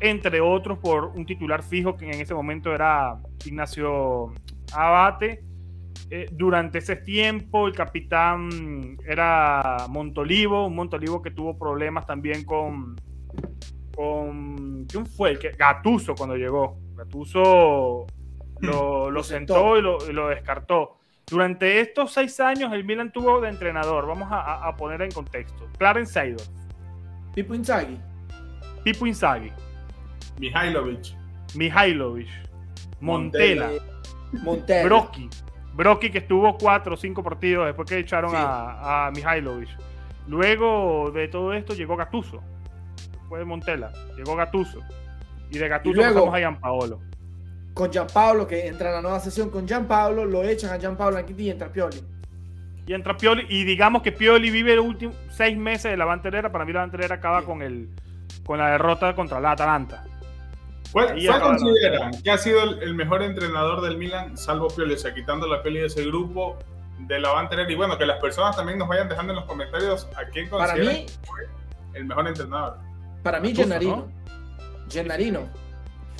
entre 0.00 0.40
otros, 0.40 0.78
por 0.78 1.06
un 1.06 1.26
titular 1.26 1.62
fijo 1.62 1.96
que 1.96 2.06
en 2.06 2.20
ese 2.20 2.34
momento 2.34 2.74
era 2.74 3.18
Ignacio 3.44 4.32
Abate. 4.72 5.42
Eh, 6.10 6.28
durante 6.32 6.78
ese 6.78 6.96
tiempo 6.96 7.66
el 7.66 7.74
capitán 7.74 8.98
era 9.06 9.86
Montolivo, 9.88 10.66
un 10.66 10.74
Montolivo 10.74 11.22
que 11.22 11.30
tuvo 11.30 11.58
problemas 11.58 12.06
también 12.06 12.44
con, 12.44 12.96
con 13.94 14.84
¿quién 14.84 15.06
fue? 15.06 15.38
Gatuso 15.58 16.14
cuando 16.14 16.36
llegó. 16.36 16.78
Gatuso 16.94 18.06
lo, 18.60 19.10
lo 19.10 19.22
sentó 19.22 19.78
y 19.78 19.82
lo, 19.82 19.98
y 20.08 20.12
lo, 20.12 20.28
descartó. 20.28 20.98
Durante 21.26 21.80
estos 21.80 22.12
seis 22.12 22.38
años 22.38 22.72
el 22.72 22.84
Milan 22.84 23.10
tuvo 23.10 23.40
de 23.40 23.48
entrenador, 23.48 24.06
vamos 24.06 24.28
a, 24.30 24.68
a 24.68 24.76
poner 24.76 25.00
en 25.00 25.10
contexto, 25.10 25.68
Clarence 25.78 26.12
Seidorf. 26.12 26.48
Pipo 27.34 27.54
Inzaghi. 27.54 27.98
Pipo 28.84 29.06
Inzaghi. 29.06 29.50
Mihailovic. 30.38 31.16
Mihailovic. 31.54 32.28
Montela. 33.00 33.70
Montela. 34.32 34.84
Brocky. 34.84 35.28
Brocky 35.74 36.10
que 36.10 36.18
estuvo 36.18 36.56
cuatro 36.56 36.94
o 36.94 36.96
cinco 36.96 37.22
partidos 37.22 37.66
después 37.66 37.88
que 37.88 37.98
echaron 37.98 38.30
sí. 38.30 38.36
a, 38.38 39.06
a 39.06 39.10
Mihailovic. 39.10 39.68
Luego 40.26 41.10
de 41.12 41.28
todo 41.28 41.52
esto 41.52 41.74
llegó 41.74 41.96
Gatuso. 41.96 42.42
Después 43.12 43.40
de 43.40 43.44
Montela. 43.44 43.92
Llegó 44.16 44.36
Gatuso. 44.36 44.80
Y 45.50 45.58
de 45.58 45.68
Gatuso 45.68 46.00
pasamos 46.00 46.34
a 46.34 46.38
Gianpaolo. 46.38 47.00
Con 47.74 47.90
Gianpaolo, 47.90 48.46
que 48.46 48.68
entra 48.68 48.90
en 48.90 48.94
la 48.94 49.02
nueva 49.02 49.20
sesión 49.20 49.50
con 49.50 49.66
Gianpaolo, 49.66 50.24
lo 50.24 50.44
echan 50.44 50.72
a 50.72 50.78
Gianpaolo 50.78 51.18
aquí 51.18 51.34
y 51.36 51.50
entra 51.50 51.72
Pioli. 51.72 52.00
Y 52.86 52.92
entra 52.92 53.16
Pioli, 53.16 53.46
y 53.48 53.64
digamos 53.64 54.02
que 54.02 54.12
Pioli 54.12 54.50
vive 54.50 54.76
los 54.76 54.84
últimos 54.84 55.16
seis 55.30 55.56
meses 55.56 55.90
de 55.90 55.96
la 55.96 56.04
banterera. 56.04 56.52
Para 56.52 56.64
mí 56.64 56.72
la 56.72 56.80
banterera 56.80 57.16
acaba 57.16 57.40
sí. 57.40 57.46
con, 57.46 57.62
el, 57.62 57.88
con 58.44 58.58
la 58.58 58.70
derrota 58.70 59.14
contra 59.14 59.40
la 59.40 59.52
Atalanta. 59.52 60.04
¿Cuál, 60.94 61.18
¿cuál 61.26 61.40
consideran 61.40 62.22
que 62.22 62.30
ha 62.30 62.38
sido 62.38 62.62
el, 62.62 62.80
el, 62.84 62.94
mejor 62.94 63.20
entrenador 63.24 63.80
del 63.80 63.98
Milan, 63.98 64.36
salvo 64.38 64.68
Pioli, 64.68 64.94
o 64.94 64.96
sea, 64.96 65.12
quitando 65.12 65.48
la 65.48 65.60
Pioli 65.60 65.80
de 65.80 65.86
ese 65.86 66.04
grupo 66.04 66.56
de 67.00 67.18
la 67.18 67.32
banterera? 67.32 67.68
Y 67.68 67.74
bueno, 67.74 67.98
que 67.98 68.06
las 68.06 68.20
personas 68.20 68.54
también 68.54 68.78
nos 68.78 68.86
vayan 68.86 69.08
dejando 69.08 69.32
en 69.32 69.40
los 69.40 69.44
comentarios 69.46 70.06
a 70.16 70.24
quién 70.30 70.48
consideran 70.48 70.86
para 70.86 70.94
mí, 70.94 71.06
fue 71.24 71.40
el 71.94 72.04
mejor 72.04 72.28
entrenador. 72.28 72.78
Para 73.24 73.40
mí, 73.40 73.52
Gennarino. 73.52 73.96
¿no? 73.96 74.08
Gennarino. 74.88 75.40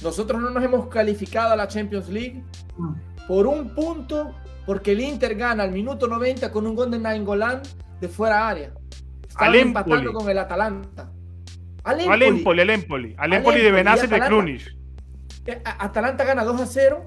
Nosotros 0.03 0.43
no 0.43 0.51
nos 0.51 0.65
hemos 0.65 0.89
calificado 0.89 1.53
a 1.53 1.57
la 1.57 1.69
Champions 1.69 2.09
League 2.09 2.43
por 3.29 3.47
un 3.47 3.77
punto, 3.77 4.35
porque 4.67 4.91
el 4.91 5.03
Inter 5.03 5.37
gana 5.37 5.63
al 5.63 5.71
minuto 5.71 6.09
90 6.09 6.51
con 6.51 6.67
un 6.67 6.75
gol 6.75 6.91
de 6.91 6.99
Nainggolan 6.99 7.63
de 8.01 8.09
fuera 8.09 8.49
área. 8.49 8.73
Estaba 9.29 9.57
empatando 9.57 10.13
con 10.13 10.29
el 10.29 10.39
Atalanta. 10.39 11.13
Al 11.85 12.01
Empoli, 12.01 12.61
al 12.63 12.71
Empoli, 12.71 13.15
al 13.19 13.33
Empoli, 13.35 13.61
de 13.61 13.71
Benacer 13.71 14.09
de 14.09 14.21
Krunic. 14.21 14.75
Atalanta 15.65 16.25
gana 16.25 16.43
2 16.43 16.61
a 16.63 16.67
0 16.67 17.05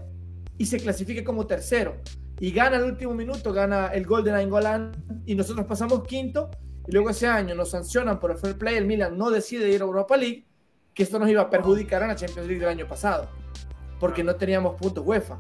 y 0.58 0.66
se 0.68 0.80
clasifica 0.80 1.24
como 1.24 1.48
tercero. 1.48 1.98
Y 2.40 2.52
gana 2.52 2.78
el 2.78 2.84
último 2.84 3.16
minuto, 3.16 3.52
gana 3.52 3.88
el 3.88 4.06
gol 4.06 4.24
de 4.24 4.32
Nainggolan 4.32 4.92
y 5.26 5.34
nosotros 5.34 5.66
pasamos 5.66 6.04
quinto. 6.04 6.52
Y 6.88 6.92
luego 6.92 7.10
ese 7.10 7.28
año 7.28 7.56
nos 7.56 7.72
sancionan 7.72 8.20
por 8.20 8.32
el 8.32 8.38
fair 8.38 8.58
play. 8.58 8.76
El 8.76 8.86
Milan 8.86 9.18
no 9.18 9.32
decide 9.32 9.70
ir 9.70 9.82
a 9.82 9.86
Europa 9.86 10.16
League, 10.16 10.46
que 10.94 11.04
esto 11.04 11.18
nos 11.18 11.28
iba 11.28 11.42
a 11.42 11.50
perjudicar 11.50 12.04
en 12.04 12.10
la 12.10 12.16
Champions 12.16 12.48
League 12.48 12.60
del 12.62 12.70
año 12.70 12.88
pasado, 12.88 13.28
porque 14.00 14.24
no 14.24 14.36
teníamos 14.36 14.76
puntos 14.76 15.04
UEFA. 15.06 15.40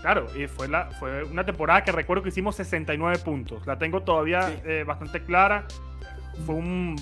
Claro, 0.00 0.26
y 0.36 0.46
fue, 0.46 0.68
la, 0.68 0.88
fue 0.92 1.24
una 1.24 1.44
temporada 1.44 1.82
que 1.82 1.90
recuerdo 1.90 2.22
que 2.22 2.28
hicimos 2.28 2.54
69 2.54 3.18
puntos. 3.18 3.66
La 3.66 3.76
tengo 3.76 4.04
todavía 4.04 4.48
sí. 4.48 4.54
eh, 4.64 4.84
bastante 4.86 5.24
clara. 5.24 5.66
Fue 6.46 6.54
un 6.54 6.94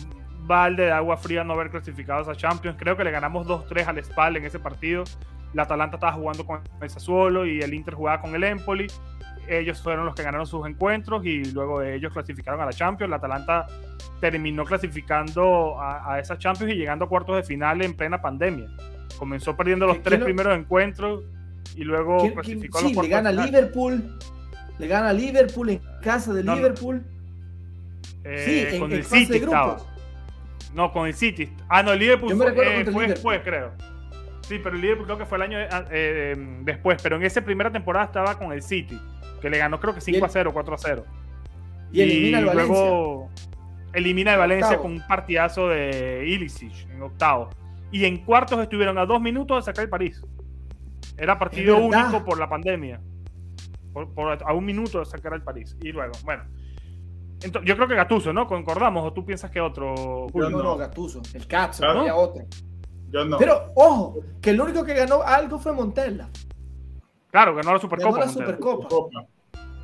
balde 0.47 0.85
de 0.85 0.93
agua 0.93 1.17
fría 1.17 1.45
no 1.45 1.55
haber 1.55 1.71
clasificado 1.71 2.31
a 2.31 2.35
Champions. 2.35 2.77
Creo 2.79 2.97
que 2.97 3.05
le 3.05 3.11
ganamos 3.11 3.47
2-3 3.47 3.87
al 3.87 4.05
Spal 4.05 4.37
en 4.37 4.45
ese 4.45 4.59
partido. 4.59 5.05
La 5.53 5.63
Atalanta 5.63 5.97
estaba 5.97 6.13
jugando 6.13 6.45
con 6.45 6.61
el 6.81 6.91
Sassuolo 6.91 7.47
y 7.47 7.61
el 7.61 7.75
Inter 7.75 7.95
jugaba 7.95 8.21
con 8.21 8.35
el 8.35 8.45
Empoli. 8.45 8.87
Ellos 9.49 9.81
fueron 9.81 10.07
los 10.07 10.15
que 10.15 10.23
ganaron 10.23 10.47
sus 10.47 10.67
encuentros 10.67 11.25
y 11.25 11.45
luego 11.53 11.83
ellos 11.83 12.13
clasificaron 12.13 12.61
a 12.61 12.67
la 12.67 12.73
Champions. 12.73 13.11
La 13.11 13.17
Atalanta 13.17 13.67
terminó 14.21 14.65
clasificando 14.65 15.81
a, 15.81 16.15
a 16.15 16.19
esa 16.21 16.37
Champions 16.37 16.73
y 16.73 16.77
llegando 16.77 17.05
a 17.05 17.09
cuartos 17.09 17.37
de 17.37 17.43
final 17.43 17.83
en 17.83 17.95
plena 17.95 18.21
pandemia. 18.21 18.69
Comenzó 19.19 19.57
perdiendo 19.57 19.87
los 19.87 20.03
tres 20.03 20.23
primeros 20.23 20.59
encuentros 20.59 21.23
y 21.75 21.85
luego 21.85 22.19
¿Quién, 22.19 22.35
clasificó 22.35 22.79
quién, 22.79 22.91
sí, 22.91 22.95
a 22.95 22.97
los 22.97 23.05
le 23.05 23.11
gana 23.11 23.29
a 23.31 23.33
Liverpool. 23.33 24.19
Le 24.79 24.89
gana 24.89 25.13
Liverpool 25.13 25.71
en 25.71 25.81
casa 26.03 26.35
de 26.35 26.45
no, 26.45 26.57
Liverpool. 26.57 27.03
Eh, 28.25 28.69
sí, 28.73 28.79
con 28.79 28.91
en 28.91 28.99
el 28.99 29.05
City 29.05 29.37
estaba. 29.37 29.79
No, 30.77 30.93
con 30.93 31.07
el 31.07 31.15
City. 31.15 31.51
Ah, 31.71 31.83
no, 31.83 31.93
el 31.93 31.99
Liverpool 31.99 32.37
fue, 32.37 32.81
eh, 32.81 32.85
fue 32.85 33.09
después, 33.09 33.41
creo. 33.43 33.73
Sí, 34.43 34.61
pero 34.63 34.77
el 34.77 34.83
Liverpool 34.83 35.07
creo 35.07 35.19
que 35.19 35.25
fue 35.25 35.39
el 35.39 35.43
año 35.43 35.59
eh, 35.59 35.69
eh, 35.91 36.35
después. 36.65 37.03
Pero 37.03 37.17
en 37.17 37.23
esa 37.23 37.41
primera 37.41 37.73
temporada 37.73 38.05
estaba 38.05 38.39
con 38.39 38.53
el 38.53 38.63
City, 38.63 39.01
que 39.41 39.49
le 39.49 39.57
ganó 39.57 39.81
creo 39.81 39.95
que 39.95 40.03
5 40.03 40.23
a 40.23 40.29
0, 40.29 40.51
4 40.53 40.75
a 40.75 40.79
0. 40.79 41.05
Y, 41.93 41.99
y 41.99 42.03
elimina 42.03 42.39
al 42.39 42.45
Valencia. 42.45 42.75
Luego 42.75 43.31
elimina 43.95 44.35
a 44.35 44.37
Valencia 44.37 44.67
octavo. 44.67 44.83
con 44.83 44.93
un 44.93 45.07
partidazo 45.07 45.69
de 45.69 46.25
Ilicic 46.29 46.91
en 46.91 47.01
octavo. 47.01 47.49
Y 47.91 48.05
en 48.05 48.19
cuartos 48.19 48.61
estuvieron 48.61 48.99
a 48.99 49.07
dos 49.07 49.19
minutos 49.19 49.65
de 49.65 49.73
sacar 49.73 49.85
el 49.85 49.91
París. 49.91 50.23
Era 51.17 51.39
partido 51.39 51.79
único 51.79 52.23
por 52.23 52.39
la 52.39 52.51
pandemia. 52.51 53.01
Por, 53.95 54.13
por, 54.13 54.43
a 54.47 54.53
un 54.53 54.65
minuto 54.67 54.99
de 54.99 55.07
sacar 55.07 55.33
el 55.33 55.41
París. 55.41 55.75
Y 55.81 55.91
luego, 55.91 56.13
bueno. 56.23 56.45
Entonces, 57.43 57.69
yo 57.69 57.77
creo 57.77 57.89
que 57.89 57.95
Gatuso, 57.95 58.33
¿no? 58.33 58.47
¿Concordamos? 58.47 59.05
¿O 59.05 59.13
tú 59.13 59.25
piensas 59.25 59.51
que 59.51 59.61
otro? 59.61 59.95
Yo 60.33 60.51
no, 60.51 60.63
no, 60.63 60.77
Gatuso. 60.77 61.21
El 61.35 61.47
Cazzo, 61.47 61.85
¿no? 61.85 62.01
había 62.01 62.15
otro. 62.15 62.45
Yo 63.11 63.25
no. 63.25 63.39
Pero, 63.39 63.73
ojo, 63.75 64.21
que 64.41 64.51
el 64.51 64.61
único 64.61 64.85
que 64.85 64.95
ganó 64.95 65.23
algo 65.23 65.59
fue 65.59 65.73
Montella. 65.73 66.29
Claro, 67.31 67.55
ganó 67.55 67.75
la 67.75 67.79
Supercopa. 67.79 68.19
Ganó 68.19 68.27
la 68.27 68.33
Supercopa. 68.33 68.89
Supercopa. 68.89 69.27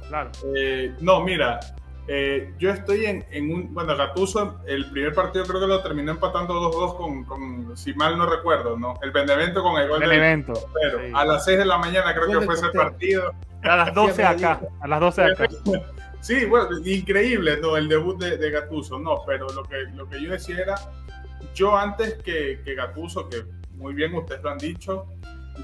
Claro. 0.08 0.30
Eh, 0.56 0.94
no, 1.00 1.20
mira, 1.20 1.60
eh, 2.08 2.52
yo 2.58 2.70
estoy 2.70 3.06
en, 3.06 3.24
en, 3.30 3.52
un. 3.52 3.74
Bueno, 3.74 3.96
Gatuso, 3.96 4.60
el 4.66 4.90
primer 4.90 5.14
partido 5.14 5.44
creo 5.44 5.60
que 5.60 5.66
lo 5.66 5.82
terminó 5.82 6.12
empatando 6.12 6.54
2-2 6.72 6.96
con, 6.96 7.24
con, 7.24 7.76
si 7.76 7.94
mal 7.94 8.18
no 8.18 8.26
recuerdo, 8.26 8.76
¿no? 8.78 8.94
El 9.02 9.12
Benevento 9.12 9.62
con 9.62 9.80
el 9.80 9.88
gol 9.88 10.02
el 10.02 10.08
del 10.08 10.18
evento. 10.18 10.54
Pero 10.74 10.98
sí. 10.98 11.12
a 11.14 11.24
las 11.24 11.44
6 11.44 11.58
de 11.58 11.64
la 11.64 11.78
mañana 11.78 12.14
creo 12.14 12.40
que 12.40 12.46
fue 12.46 12.54
ese 12.54 12.70
partido. 12.70 13.32
A 13.62 13.76
las 13.76 13.94
12 13.94 14.24
acá. 14.24 14.60
A 14.80 14.88
las 14.88 15.00
12 15.00 15.22
acá. 15.22 15.48
Sí, 16.22 16.44
bueno, 16.46 16.78
increíble, 16.84 17.58
¿no? 17.60 17.76
El 17.76 17.88
debut 17.88 18.18
de, 18.18 18.38
de 18.38 18.50
Gatuso, 18.50 18.98
no, 18.98 19.22
pero 19.26 19.48
lo 19.48 19.64
que, 19.64 19.82
lo 19.94 20.08
que 20.08 20.22
yo 20.22 20.30
decía 20.30 20.56
era, 20.58 20.74
yo 21.52 21.76
antes 21.76 22.14
que, 22.22 22.62
que 22.64 22.74
Gatuso, 22.76 23.28
que 23.28 23.44
muy 23.74 23.92
bien 23.92 24.14
ustedes 24.14 24.40
lo 24.42 24.50
han 24.50 24.58
dicho, 24.58 25.06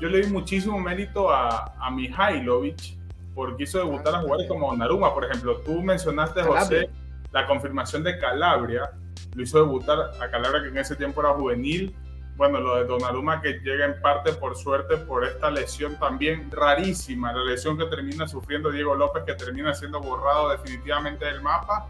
yo 0.00 0.08
le 0.08 0.20
di 0.20 0.32
muchísimo 0.32 0.78
mérito 0.80 1.30
a, 1.30 1.74
a 1.78 1.90
Mihailovic 1.92 2.98
porque 3.36 3.62
hizo 3.62 3.78
debutar 3.78 4.16
a 4.16 4.18
jugadores 4.18 4.48
como 4.48 4.74
Naruma, 4.76 5.14
por 5.14 5.24
ejemplo. 5.24 5.58
Tú 5.58 5.80
mencionaste, 5.80 6.40
Calabria. 6.40 6.60
José, 6.60 6.90
la 7.30 7.46
confirmación 7.46 8.02
de 8.02 8.18
Calabria, 8.18 8.90
lo 9.36 9.42
hizo 9.42 9.58
debutar 9.58 10.10
a 10.20 10.28
Calabria, 10.28 10.62
que 10.62 10.68
en 10.70 10.78
ese 10.78 10.96
tiempo 10.96 11.20
era 11.20 11.34
juvenil, 11.34 11.94
bueno, 12.38 12.60
lo 12.60 12.76
de 12.76 12.84
Donnarumma 12.84 13.42
que 13.42 13.54
llega 13.64 13.84
en 13.84 14.00
parte 14.00 14.32
por 14.32 14.56
suerte 14.56 14.96
por 14.96 15.24
esta 15.24 15.50
lesión 15.50 15.98
también 15.98 16.48
rarísima, 16.52 17.32
la 17.32 17.42
lesión 17.42 17.76
que 17.76 17.86
termina 17.86 18.28
sufriendo 18.28 18.70
Diego 18.70 18.94
López, 18.94 19.24
que 19.24 19.34
termina 19.34 19.74
siendo 19.74 20.00
borrado 20.00 20.50
definitivamente 20.50 21.24
del 21.24 21.42
mapa. 21.42 21.88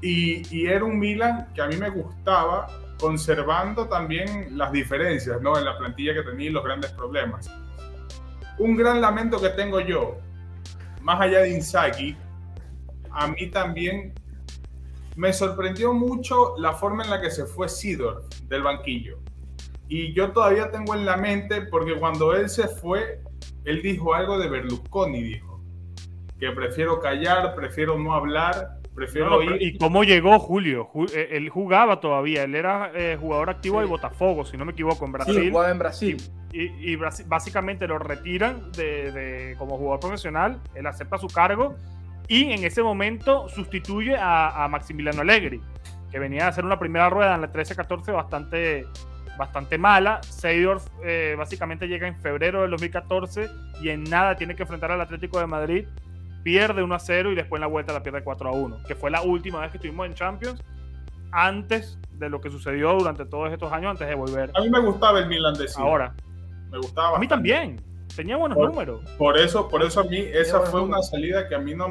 Y, 0.00 0.42
y 0.50 0.66
era 0.66 0.82
un 0.82 0.98
Milan 0.98 1.52
que 1.54 1.60
a 1.60 1.66
mí 1.66 1.76
me 1.76 1.90
gustaba, 1.90 2.68
conservando 2.98 3.86
también 3.86 4.56
las 4.56 4.72
diferencias 4.72 5.42
¿no? 5.42 5.58
en 5.58 5.66
la 5.66 5.76
plantilla 5.76 6.14
que 6.14 6.22
tenía 6.22 6.48
y 6.48 6.52
los 6.52 6.64
grandes 6.64 6.90
problemas. 6.92 7.50
Un 8.58 8.76
gran 8.78 9.02
lamento 9.02 9.38
que 9.38 9.50
tengo 9.50 9.78
yo, 9.80 10.16
más 11.02 11.20
allá 11.20 11.40
de 11.40 11.50
Inzaghi, 11.50 12.16
a 13.10 13.26
mí 13.26 13.50
también 13.50 14.14
me 15.16 15.34
sorprendió 15.34 15.92
mucho 15.92 16.56
la 16.56 16.72
forma 16.72 17.04
en 17.04 17.10
la 17.10 17.20
que 17.20 17.30
se 17.30 17.44
fue 17.44 17.68
Sidor 17.68 18.24
del 18.48 18.62
banquillo. 18.62 19.18
Y 19.90 20.14
yo 20.14 20.30
todavía 20.30 20.70
tengo 20.70 20.94
en 20.94 21.04
la 21.04 21.16
mente, 21.16 21.62
porque 21.62 21.96
cuando 21.96 22.32
él 22.32 22.48
se 22.48 22.68
fue, 22.68 23.20
él 23.64 23.82
dijo 23.82 24.14
algo 24.14 24.38
de 24.38 24.48
Berlusconi, 24.48 25.20
dijo, 25.20 25.60
que 26.38 26.50
prefiero 26.52 27.00
callar, 27.00 27.54
prefiero 27.56 27.98
no 27.98 28.14
hablar, 28.14 28.78
prefiero 28.94 29.30
No, 29.30 29.36
no, 29.38 29.42
ir. 29.42 29.48
pero 29.50 29.62
¿Y 29.64 29.78
cómo 29.78 30.04
llegó 30.04 30.38
Julio? 30.38 30.88
Ju- 30.94 31.10
eh, 31.12 31.30
Él 31.32 31.48
jugaba 31.48 31.98
todavía, 32.00 32.44
él 32.44 32.54
era 32.54 32.92
eh, 32.94 33.18
jugador 33.20 33.50
activo 33.50 33.78
Sí. 33.80 33.84
de 33.84 33.90
Botafogo, 33.90 34.44
si 34.44 34.56
no 34.56 34.64
me 34.64 34.72
equivoco, 34.72 35.04
en 35.04 35.10
Sí, 35.10 35.12
Brasil. 35.12 35.50
jugaba 35.50 35.70
en 35.72 35.78
Brasil. 35.80 36.16
y, 36.52 36.92
y 36.92 36.96
básicamente 36.96 37.86
lo 37.88 37.98
retiran 37.98 38.70
de, 38.72 39.10
de- 39.12 39.56
como 39.58 39.76
jugador 39.76 40.00
profesional, 40.00 40.60
él 40.74 40.86
acepta 40.86 41.18
su 41.18 41.26
cargo 41.28 41.74
y 42.28 42.52
en 42.52 42.62
ese 42.64 42.82
momento 42.82 43.48
sustituye 43.48 44.14
a, 44.16 44.64
a 44.64 44.68
Maximiliano 44.68 45.22
Allegri, 45.22 45.60
que 46.12 46.18
venía 46.20 46.46
a 46.46 46.48
hacer 46.48 46.64
una 46.64 46.78
primera 46.78 47.08
rueda 47.10 47.34
en 47.34 47.40
la 47.42 47.52
13-14 47.52 48.12
bastante, 48.12 48.84
bastante 49.40 49.78
mala. 49.78 50.20
Seydorf 50.22 50.86
eh, 51.02 51.34
básicamente 51.36 51.88
llega 51.88 52.06
en 52.06 52.14
febrero 52.20 52.60
del 52.60 52.70
2014 52.72 53.48
y 53.80 53.88
en 53.88 54.04
nada 54.04 54.36
tiene 54.36 54.54
que 54.54 54.62
enfrentar 54.62 54.92
al 54.92 55.00
Atlético 55.00 55.40
de 55.40 55.46
Madrid, 55.46 55.88
pierde 56.44 56.82
1 56.82 56.98
0 56.98 57.32
y 57.32 57.34
después 57.34 57.58
en 57.58 57.62
la 57.62 57.66
vuelta 57.66 57.92
la 57.94 58.02
pierde 58.02 58.22
4 58.22 58.52
1, 58.52 58.82
que 58.86 58.94
fue 58.94 59.10
la 59.10 59.22
última 59.22 59.60
vez 59.60 59.70
que 59.70 59.78
estuvimos 59.78 60.06
en 60.06 60.14
Champions 60.14 60.62
antes 61.32 61.98
de 62.12 62.28
lo 62.28 62.40
que 62.40 62.50
sucedió 62.50 62.92
durante 62.92 63.24
todos 63.24 63.50
estos 63.50 63.72
años 63.72 63.92
antes 63.92 64.06
de 64.06 64.14
volver 64.14 64.50
A 64.54 64.60
mí 64.60 64.68
me 64.68 64.80
gustaba 64.80 65.20
el 65.20 65.26
Milan 65.26 65.54
de 65.54 65.66
ahora. 65.76 66.14
Me 66.70 66.78
gustaba 66.78 67.16
A 67.16 67.20
mí 67.20 67.26
también. 67.26 67.80
Tenía 68.14 68.36
buenos 68.36 68.58
Por- 68.58 68.68
números. 68.68 69.00
Por 69.16 69.38
eso, 69.38 69.68
por 69.68 69.82
eso 69.82 70.00
a 70.00 70.04
mí 70.04 70.18
esa 70.18 70.60
fue 70.60 70.82
una 70.82 71.00
salida 71.02 71.48
que 71.48 71.54
a 71.54 71.58
mí 71.58 71.74
no, 71.74 71.86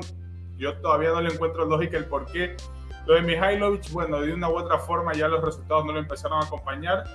yo 0.58 0.78
todavía 0.78 1.10
no 1.10 1.22
le 1.22 1.34
encuentro 1.34 1.66
lógica 1.66 1.98
el 1.98 2.06
por 2.06 2.32
qué. 2.32 2.56
Lo 3.10 3.16
de 3.16 3.24
Mihailovic, 3.24 3.90
bueno, 3.90 4.22
de 4.22 4.32
una 4.32 4.50
u 4.50 4.56
otra 4.56 4.78
forma 4.78 5.14
ya 5.14 5.28
los 5.28 5.44
resultados 5.44 5.84
no 5.84 5.94
lo 5.94 5.98
empezaron 5.98 6.44
a 6.44 6.46
acompañar, 6.46 7.06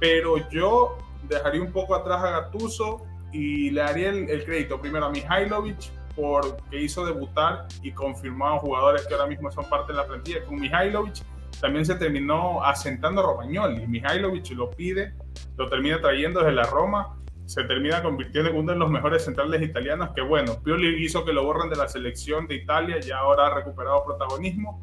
pero 0.00 0.48
yo 0.48 0.96
dejaría 1.28 1.60
un 1.60 1.70
poco 1.70 1.94
atrás 1.94 2.24
a 2.24 2.30
Gattuso 2.30 3.04
y 3.30 3.68
le 3.68 3.82
daría 3.82 4.08
el, 4.08 4.42
crédito 4.46 4.80
primero 4.80 5.04
a 5.04 5.10
Mihailovic 5.10 5.92
porque 6.16 6.80
hizo 6.80 7.04
debutar 7.04 7.66
y 7.82 7.92
confirmó 7.92 8.48
a 8.48 8.58
jugadores 8.58 9.06
que 9.06 9.12
ahora 9.12 9.26
mismo 9.26 9.50
son 9.50 9.68
parte 9.68 9.92
de 9.92 9.98
la 9.98 10.06
plantilla. 10.06 10.42
Con 10.46 10.58
Mihailovic 10.58 11.16
también 11.60 11.84
se 11.84 11.96
terminó 11.96 12.64
asentando 12.64 13.22
Romagnoli. 13.22 13.86
Mihailovic 13.86 14.50
lo 14.52 14.70
pide, 14.70 15.12
lo 15.58 15.68
termina 15.68 16.00
trayendo 16.00 16.40
desde 16.40 16.52
la 16.54 16.64
Roma 16.64 17.18
se 17.44 17.62
termina 17.64 18.02
convirtiendo 18.02 18.50
en 18.50 18.56
uno 18.56 18.72
de 18.72 18.78
los 18.78 18.90
mejores 18.90 19.22
centrales 19.22 19.60
italianos 19.60 20.10
que 20.14 20.22
bueno, 20.22 20.62
Pioli 20.62 21.04
hizo 21.04 21.26
que 21.26 21.32
lo 21.34 21.44
borren 21.44 21.68
de 21.68 21.76
la 21.76 21.88
selección 21.88 22.46
de 22.46 22.54
Italia, 22.54 22.98
ya 23.00 23.18
ahora 23.18 23.48
ha 23.48 23.54
recuperado 23.54 24.02
protagonismo, 24.02 24.82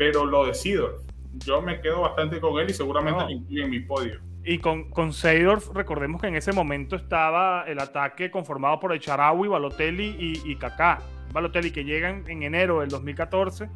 pero 0.00 0.24
lo 0.24 0.46
decido. 0.46 1.02
Yo 1.44 1.60
me 1.60 1.78
quedo 1.82 2.00
bastante 2.00 2.40
con 2.40 2.58
él 2.58 2.70
y 2.70 2.72
seguramente 2.72 3.20
No. 3.20 3.26
lo 3.26 3.30
incluyo 3.32 3.64
en 3.64 3.70
mi 3.70 3.80
podio. 3.80 4.18
Y 4.42 4.56
con, 4.58 4.88
con 4.88 5.12
Seydorf, 5.12 5.68
recordemos 5.74 6.22
que 6.22 6.28
en 6.28 6.36
ese 6.36 6.52
momento 6.54 6.96
estaba 6.96 7.64
el 7.66 7.78
ataque 7.78 8.30
conformado 8.30 8.80
por 8.80 8.94
Echaraui, 8.94 9.46
Balotelli 9.46 10.16
y, 10.18 10.50
y 10.50 10.56
Kaká. 10.56 11.00
Balotelli 11.34 11.70
que 11.70 11.84
llegan 11.84 12.24
en 12.28 12.42
enero 12.44 12.80
del 12.80 12.88
2014 12.88 13.68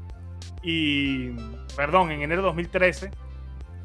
y, 0.62 1.28
perdón, 1.76 2.10
en 2.10 2.22
enero 2.22 2.40
de 2.40 2.46
2013 2.48 3.10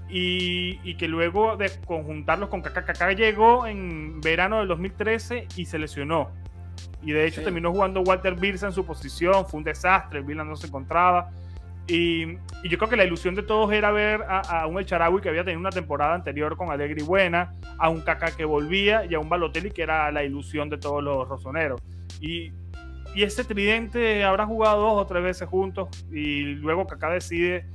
y, 0.09 0.79
y 0.83 0.95
que 0.95 1.09
luego 1.09 1.57
de 1.57 1.69
conjuntarlos 1.85 2.47
con 2.47 2.61
Kaká, 2.61 2.85
Kaká 2.85 3.11
llegó 3.11 3.67
en 3.67 4.21
verano 4.21 4.59
del 4.59 4.69
2013 4.69 5.45
y 5.57 5.65
se 5.65 5.77
lesionó. 5.77 6.29
Y 7.03 7.11
de 7.11 7.25
hecho 7.27 7.41
Sí. 7.41 7.43
terminó 7.43 7.71
jugando 7.73 7.99
Walter 7.99 8.35
Birsa 8.35 8.67
en 8.67 8.71
su 8.73 8.85
posición, 8.85 9.45
fue 9.45 9.57
un 9.57 9.65
desastre, 9.65 10.21
Vila 10.21 10.45
no 10.45 10.55
se 10.55 10.67
encontraba. 10.67 11.29
Y, 11.89 12.37
y 12.63 12.69
yo 12.69 12.77
creo 12.77 12.87
que 12.87 12.95
la 12.95 13.03
ilusión 13.03 13.33
de 13.33 13.41
todos 13.41 13.71
era 13.73 13.91
ver 13.91 14.21
a, 14.27 14.67
un 14.67 14.77
El 14.77 14.85
Charaui 14.85 15.21
que 15.21 15.29
había 15.29 15.43
tenido 15.43 15.59
una 15.59 15.71
temporada 15.71 16.13
anterior 16.13 16.55
con 16.55 16.69
Alegri 16.69 17.01
buena, 17.01 17.55
a 17.79 17.89
un 17.89 18.01
Kaká 18.01 18.29
que 18.35 18.45
volvía 18.45 19.05
y 19.05 19.15
a 19.15 19.19
un 19.19 19.27
Balotelli 19.27 19.71
que 19.71 19.81
era 19.81 20.11
la 20.11 20.23
ilusión 20.23 20.69
de 20.69 20.77
todos 20.77 21.03
los 21.03 21.27
rosoneros. 21.27 21.81
Y, 22.21 22.51
y 23.15 23.23
ese 23.23 23.43
tridente 23.43 24.23
habrá 24.23 24.45
jugado 24.45 24.81
dos 24.81 25.01
o 25.01 25.05
tres 25.07 25.23
veces 25.23 25.47
juntos 25.49 25.89
y 26.11 26.43
luego 26.43 26.85
Kaká 26.85 27.09
decide 27.09 27.65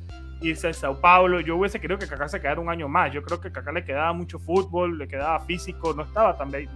irse 0.41 0.69
a 0.69 0.73
Sao 0.73 1.01
Paulo. 1.01 1.41
Yo 1.41 1.57
hubiese 1.57 1.81
querido 1.81 1.99
que 1.99 2.07
Kaká 2.07 2.29
se 2.29 2.41
quedara 2.41 2.61
un 2.61 2.69
año 2.69 2.87
más. 2.87 3.13
Yo 3.13 3.21
creo 3.23 3.41
que 3.41 3.51
Kaká 3.51 3.73
le 3.73 3.85
quedaba 3.85 4.13
mucho 4.13 4.39
fútbol, 4.39 4.97
le 4.97 5.09
quedaba 5.09 5.41
físico, 5.41 5.93
no 5.93 6.05
estaba 6.05 6.37
tan, 6.37 6.53
ve- 6.53 6.69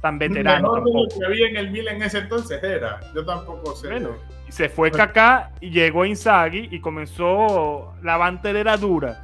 tan 0.00 0.18
veterano 0.18 0.72
Mejor 0.72 0.84
de 0.84 0.92
lo 0.92 1.00
tampoco. 1.00 1.20
que 1.20 1.26
había 1.26 1.48
en 1.48 1.56
el 1.56 1.70
Milan 1.70 1.96
en 1.96 2.02
ese 2.02 2.18
entonces 2.18 2.62
era. 2.62 3.00
Yo 3.14 3.24
tampoco 3.24 3.74
sé. 3.74 3.88
Bueno, 3.88 4.10
se 4.48 4.68
fue 4.68 4.90
Kaká 4.90 5.52
y 5.60 5.70
llegó 5.70 6.04
Inzaghi 6.04 6.68
y 6.70 6.80
comenzó 6.80 7.94
la 8.02 8.16
banterera 8.16 8.76
dura. 8.76 9.22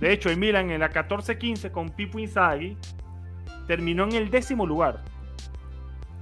De 0.00 0.12
hecho, 0.12 0.30
el 0.30 0.36
Milan 0.36 0.70
en 0.70 0.80
la 0.80 0.90
14-15 0.90 1.70
con 1.70 1.88
Pipo 1.90 2.18
Inzaghi 2.18 2.76
terminó 3.66 4.04
en 4.04 4.12
el 4.12 4.30
décimo 4.30 4.66
lugar. 4.66 5.02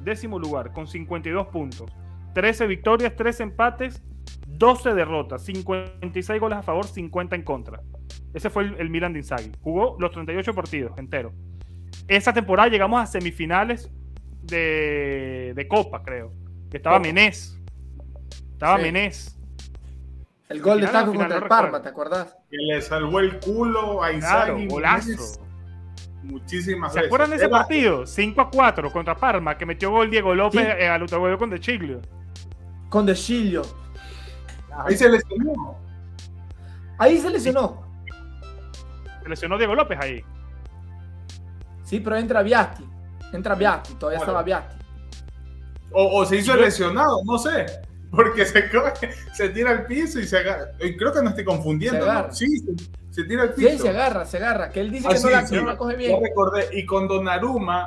Décimo 0.02 0.38
lugar, 0.38 0.72
con 0.72 0.86
52 0.86 1.48
puntos. 1.48 1.90
13 2.34 2.66
victorias, 2.66 3.14
3 3.16 3.40
empates, 3.40 4.02
12 4.46 4.94
derrotas, 4.94 5.44
56 5.44 6.40
goles 6.40 6.58
a 6.58 6.62
favor, 6.62 6.86
50 6.86 7.36
en 7.36 7.42
contra. 7.42 7.80
Ese 8.32 8.50
fue 8.50 8.64
el, 8.64 8.76
el 8.78 8.90
Milan 8.90 9.12
de 9.12 9.18
Inzaghi. 9.20 9.52
Jugó 9.60 9.96
los 9.98 10.10
38 10.12 10.54
partidos 10.54 10.96
enteros. 10.98 11.32
Esa 12.08 12.32
temporada 12.32 12.68
llegamos 12.68 13.02
a 13.02 13.06
semifinales 13.06 13.90
de, 14.42 15.52
de 15.56 15.68
Copa, 15.68 16.02
creo. 16.02 16.32
Que 16.70 16.76
estaba 16.78 16.96
Copa. 16.98 17.06
Menés. 17.08 17.58
Estaba 18.52 18.76
Sí. 18.76 18.82
Menés. 18.82 19.32
El 20.48 20.62
gol 20.62 20.80
de 20.80 20.86
Taco 20.86 21.12
contra 21.12 21.38
el 21.38 21.44
Parma. 21.48 21.82
¿te 21.82 21.88
acordás? 21.88 22.36
Que 22.48 22.56
le 22.56 22.80
salvó 22.80 23.18
el 23.20 23.40
culo 23.40 24.02
a 24.04 24.10
Claro, 24.10 24.52
Inzaghi. 24.58 24.68
golazo. 24.68 25.42
Muchísimas 26.22 26.92
¿Se 26.92 26.98
veces. 27.00 27.08
acuerdan 27.08 27.30
de 27.30 27.36
ese 27.36 27.44
Era- 27.46 27.58
partido? 27.58 28.06
5 28.06 28.40
a 28.40 28.50
4 28.50 28.90
contra 28.92 29.16
Parma, 29.16 29.56
que 29.58 29.66
metió 29.66 29.90
gol 29.90 30.10
Diego 30.10 30.34
López 30.34 30.60
Sí. 30.60 30.66
eh, 30.82 30.88
al 30.88 31.02
otro 31.02 31.18
gol 31.20 31.36
con 31.38 31.50
De 31.50 31.58
Chiglio. 31.60 32.00
Con 32.88 33.06
De 33.06 33.14
Chilio. 33.14 33.62
Ahí 34.84 34.96
se 34.96 35.08
lesionó. 35.08 35.78
Ahí 36.98 37.18
se 37.18 37.30
lesionó. 37.30 37.82
Se 39.22 39.28
lesionó 39.28 39.58
Diego 39.58 39.74
López 39.74 39.98
ahí. 40.00 40.24
Sí, 41.86 42.00
pero 42.00 42.16
entra 42.16 42.42
Biasti. 42.42 42.84
Entra 43.32 43.54
Biasti, 43.54 43.94
todavía 43.94 44.18
estaba 44.18 44.42
Biasti. 44.42 44.76
O, 45.92 46.20
o 46.20 46.26
se 46.26 46.36
hizo 46.36 46.54
Yo- 46.54 46.60
lesionado, 46.60 47.20
no 47.24 47.38
sé. 47.38 47.64
Porque 48.10 48.44
se, 48.44 48.70
coge- 48.70 49.10
se 49.34 49.48
tira 49.50 49.70
al 49.70 49.86
piso 49.86 50.18
y 50.20 50.26
se 50.26 50.38
agarra. 50.38 50.66
eh, 50.78 50.96
Creo 50.96 51.12
que 51.12 51.22
no 51.22 51.30
estoy 51.30 51.44
confundiendo. 51.44 52.00
Se 52.00 52.04
¿no? 52.06 52.10
agarra. 52.12 52.32
Sí, 52.32 52.46
se, 52.58 52.74
se 53.10 53.24
tira 53.24 53.42
al 53.44 53.54
Sí, 53.54 53.66
piso. 53.66 53.82
se 53.84 53.88
agarra, 53.90 54.24
se 54.24 54.36
agarra. 54.38 54.68
Que 54.70 54.80
él 54.80 54.90
dice 54.90 55.06
Ah, 55.08 55.12
que 55.12 55.18
sí, 55.18 55.24
no, 55.24 55.30
la, 55.30 55.46
sí. 55.46 55.54
que 55.54 55.60
no 55.62 55.66
la 55.68 55.76
coge 55.76 55.96
bien. 55.96 56.22
recordé. 56.22 56.68
Y 56.72 56.84
con 56.86 57.08
Donnarumma 57.08 57.86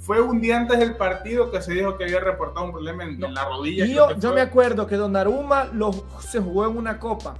fue 0.00 0.20
un 0.20 0.40
día 0.40 0.56
antes 0.58 0.78
del 0.78 0.96
partido 0.96 1.50
que 1.50 1.60
se 1.62 1.72
dijo 1.72 1.96
que 1.96 2.04
había 2.04 2.20
reportado 2.20 2.66
un 2.66 2.72
problema 2.72 3.04
en, 3.04 3.18
No. 3.20 3.26
en 3.28 3.34
la 3.34 3.44
rodilla. 3.44 3.84
Y 3.86 3.94
yo, 3.94 4.16
yo 4.18 4.32
me 4.34 4.40
acuerdo 4.40 4.86
que 4.86 4.96
Donnarumma 4.96 5.64
lo, 5.72 5.92
se 6.20 6.40
jugó 6.40 6.66
en 6.68 6.76
una 6.76 6.98
copa 6.98 7.34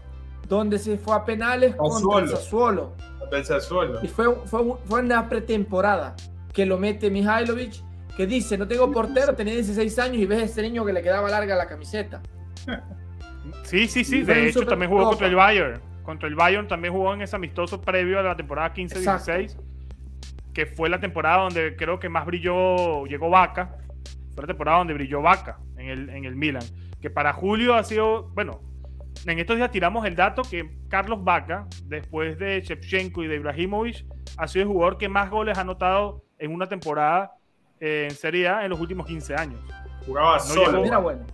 donde 0.49 0.79
se 0.79 0.99
fue 0.99 1.14
a 1.16 1.25
penales 1.25 1.75
contra 1.77 2.18
el 2.20 2.29
Sassuolo. 2.29 2.92
Del 3.31 3.45
Sassuolo. 3.45 4.01
Y 4.03 4.09
fue, 4.09 4.35
fue, 4.47 4.62
fue 4.85 5.01
una 5.03 5.29
pretemporada 5.29 6.16
que 6.53 6.66
lo 6.66 6.79
mete 6.79 7.11
Mihailovic, 7.11 7.75
que 8.16 8.27
dice, 8.27 8.59
no 8.59 8.66
tengo 8.66 8.90
portero, 8.90 9.35
tenía 9.35 9.55
16 9.55 9.99
años 9.99 10.16
y 10.16 10.27
ves 10.27 10.43
a 10.43 10.45
ese 10.45 10.62
niño 10.62 10.85
que 10.85 10.93
le 10.93 11.03
quedaba 11.03 11.31
larga 11.31 11.57
la 11.57 11.66
camiseta. 11.66 12.21
Sí, 13.64 13.88
sí, 13.88 14.05
sí. 14.05 14.23
De 14.23 14.49
hecho, 14.49 14.66
también 14.66 14.90
jugó 14.90 15.09
contra 15.09 15.27
el 15.27 15.35
Bayern. 15.35 15.81
Contra 16.03 16.29
el 16.29 16.35
Bayern 16.35 16.69
también 16.69 16.93
jugó 16.93 17.14
en 17.14 17.23
ese 17.23 17.37
amistoso 17.37 17.81
previo 17.81 18.19
a 18.19 18.23
la 18.23 18.37
temporada 18.37 18.75
15-16. 18.75 19.57
Que 20.53 20.66
fue 20.66 20.88
la 20.88 21.01
temporada 21.01 21.45
donde 21.45 21.77
creo 21.77 21.99
que 21.99 22.09
más 22.09 22.27
brilló, 22.27 23.07
llegó 23.07 23.31
Vaca. 23.31 23.77
Fue 24.35 24.43
la 24.43 24.49
temporada 24.49 24.79
donde 24.79 24.95
brilló 24.95 25.23
Vaca 25.23 25.59
en 25.77 25.88
el, 25.88 26.11
en 26.11 26.25
el 26.25 26.37
Milan. 26.37 26.62
Que 27.01 27.11
para 27.11 27.33
Julio 27.33 27.75
ha 27.75 27.85
sido, 27.85 28.29
bueno, 28.35 28.61
en 29.26 29.38
estos 29.38 29.56
días 29.56 29.70
tiramos 29.70 30.04
el 30.06 30.16
dato 30.16 30.42
que 30.42 30.78
Carlos 30.88 31.22
Vaca, 31.22 31.66
después 31.85 32.38
de 32.38 32.61
Shevchenko 32.62 33.22
y 33.22 33.28
de 33.28 33.37
Ibrahimovic, 33.37 34.04
ha 34.37 34.48
sido 34.48 34.62
el 34.64 34.68
jugador 34.68 34.98
que 34.98 35.09
más 35.09 35.30
goles 35.30 35.59
ha 35.59 35.62
anotado 35.62 36.24
en 36.38 36.52
una 36.54 36.66
temporada 36.66 37.33
eh, 37.80 38.06
en 38.11 38.16
Serie 38.16 38.48
A 38.48 38.64
en 38.64 38.70
los 38.70 38.80
últimos 38.80 39.06
15 39.06 39.35
años. 39.35 39.61
Jugaba 40.06 40.35
No 40.37 40.40
solo. 40.40 40.72
llegó. 40.72 40.85
Era 40.87 40.98
bueno. 40.98 41.26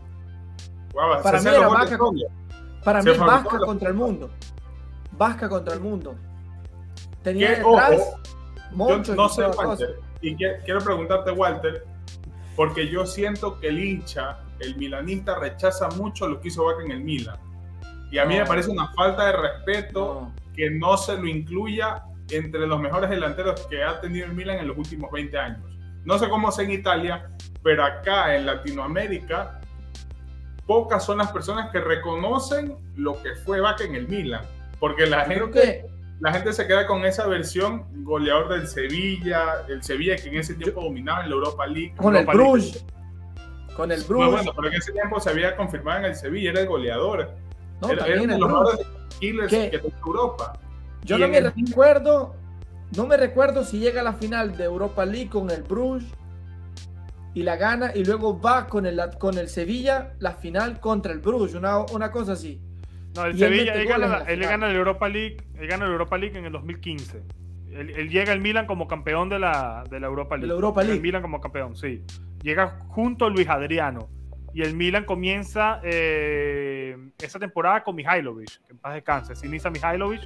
Jugaba, 0.93 1.23
Para 1.23 1.41
mí 1.41 1.49
era 1.49 1.69
Vaca 1.69 1.99
con-. 1.99 2.17
Para 2.85 3.03
mí, 3.03 3.11
Vasca 3.19 3.59
contra 3.59 3.89
el 3.89 3.95
mundo. 3.95 4.31
Vasca 5.13 5.49
contra 5.49 5.75
el 5.75 5.81
mundo. 5.81 6.15
Tenía 7.23 7.51
detrás 7.51 8.01
ojo, 8.01 8.21
Moncho 8.73 9.15
yo 9.15 9.17
no 9.17 9.27
y 9.27 9.31
sé. 9.31 9.43
Walter, 9.47 9.97
y 10.21 10.37
que- 10.37 10.57
quiero 10.65 10.81
preguntarte, 10.81 11.33
Walter, 11.33 11.85
porque 12.55 12.89
yo 12.89 13.05
siento 13.07 13.59
que 13.59 13.69
el 13.69 13.83
hincha, 13.83 14.39
el 14.61 14.77
milanista, 14.77 15.37
rechaza 15.39 15.89
mucho 15.91 16.29
lo 16.29 16.41
que 16.41 16.49
hizo 16.49 16.65
Vaca 16.65 16.85
en 16.85 16.93
el 16.93 17.01
Milan. 17.03 17.37
Y 18.11 18.19
a 18.19 18.25
mí 18.25 18.35
No. 18.35 18.41
me 18.43 18.47
parece 18.47 18.71
una 18.71 18.89
falta 18.93 19.27
de 19.27 19.33
respeto 19.33 20.31
No. 20.33 20.35
que 20.55 20.71
no 20.71 20.97
se 20.97 21.17
lo 21.17 21.27
incluya 21.27 22.03
entre 22.31 22.67
los 22.67 22.81
mejores 22.81 23.11
delanteros 23.11 23.67
que 23.69 23.83
ha 23.85 24.01
tenido 24.01 24.27
el 24.27 24.33
Milan 24.33 24.59
en 24.59 24.69
los 24.69 24.77
últimos 24.79 25.11
20 25.13 25.39
años. 25.39 25.61
No 26.05 26.19
sé 26.19 26.29
cómo 26.29 26.49
es 26.51 26.59
en 26.59 26.71
Italia, 26.71 27.31
pero 27.63 27.85
acá 27.85 28.35
en 28.37 28.47
Latinoamérica, 28.47 29.61
pocas 30.67 31.05
son 31.05 31.19
las 31.19 31.31
personas 31.33 31.71
que 31.71 31.81
reconocen 31.81 32.77
lo 32.97 33.21
que 33.23 33.35
fue 33.45 33.61
Vaca 33.61 33.85
en 33.85 33.95
el 33.95 34.09
Milan. 34.09 34.43
Porque 34.81 35.07
la 35.07 35.25
Yo 35.29 35.47
gente, 35.47 35.87
la 36.21 36.33
gente 36.33 36.53
se 36.53 36.67
queda 36.67 36.87
con 36.87 37.05
esa 37.05 37.27
versión 37.27 37.87
goleador 38.05 38.49
del 38.49 38.67
Sevilla, 38.69 39.65
el 39.69 39.83
Sevilla 39.83 40.17
que 40.17 40.29
en 40.29 40.37
ese 40.37 40.55
tiempo 40.55 40.83
dominaba 40.83 41.23
en 41.25 41.31
la 41.31 41.37
Europa 41.37 41.67
League. 41.67 41.95
con 41.97 42.15
el 42.15 42.21
Europa 42.23 42.35
League. 42.35 42.51
Bruges, 42.51 42.87
con 43.77 43.93
el 43.93 44.01
No, 44.01 44.07
Bruges, 44.07 44.31
bueno, 44.33 44.53
pero 44.55 44.69
en 44.69 44.75
ese 44.75 44.93
tiempo 44.93 45.21
se 45.21 45.31
había 45.31 45.57
confirmado 45.57 45.99
en 46.01 46.05
el 46.07 46.15
Sevilla, 46.17 46.51
era 46.51 46.61
el 46.61 46.67
goleador. 46.69 47.31
No, 47.81 47.91
era, 47.91 47.99
también 48.05 48.31
el 48.31 49.49
que 49.49 49.81
Europa. 50.05 50.53
Yo 51.05 51.17
y 51.17 51.21
no 51.21 51.29
me 51.29 51.39
el- 51.39 51.53
recuerdo, 51.53 52.35
no 52.97 53.07
me 53.07 53.17
recuerdo 53.17 53.65
si 53.65 53.79
llega 53.79 54.01
a 54.01 54.05
la 54.05 54.13
final 54.15 54.57
de 54.57 54.65
Europa 54.65 55.05
League 55.05 55.29
con 55.29 55.51
el 55.51 55.63
Bruges 55.63 56.07
y 57.35 57.43
la 57.43 57.57
gana 57.57 57.93
y 57.95 58.05
luego 58.05 58.41
va 58.41 58.67
con 58.67 58.87
el, 58.87 59.01
con 59.19 59.37
el 59.39 59.49
Sevilla 59.49 60.15
la 60.19 60.33
final 60.33 60.81
contra 60.81 61.13
el 61.13 61.19
Bruges, 61.21 61.55
una, 61.55 61.79
una 61.79 62.11
cosa 62.11 62.33
así. 62.33 62.61
No, 63.15 63.25
el 63.27 63.37
Y 63.37 63.39
Sevilla, 63.39 63.75
él, 63.75 63.87
gana, 63.89 64.07
la 64.09 64.19
él 64.21 64.37
final. 64.39 64.49
gana 64.51 64.67
la 64.69 64.75
Europa 64.75 65.09
League, 65.09 65.37
él 65.59 65.67
gana 65.69 65.87
la 65.87 65.93
Europa 65.93 66.19
League 66.19 66.39
en 66.39 66.45
el 66.47 66.53
2015. 66.53 67.23
Él, 67.73 67.91
él 67.91 68.09
llega 68.09 68.33
al 68.33 68.41
Milan 68.41 68.67
como 68.67 68.89
campeón 68.89 69.29
de 69.29 69.39
la, 69.39 69.85
de 69.91 70.01
la 70.01 70.07
Europa 70.07 70.37
League. 70.37 70.49
la 70.49 70.55
Europa 70.55 70.83
League. 70.83 71.01
Milan 71.01 71.23
como 71.23 71.41
campeón, 71.41 71.77
sí. 71.77 72.03
Llega 72.43 72.79
junto 72.89 73.27
a 73.27 73.31
Luis 73.31 73.49
Adriano. 73.49 74.09
Y 74.57 74.63
el 74.63 74.75
Milan 74.75 75.05
comienza 75.05 75.81
eh, 75.85 76.97
esa 77.19 77.39
temporada 77.39 77.85
con 77.85 77.95
Mihailovic, 77.95 78.49
que 78.67 78.73
en 78.73 78.79
paz 78.79 78.95
descanse. 78.95 79.37
Sinisa 79.37 79.69
Mihailovic, 79.69 80.23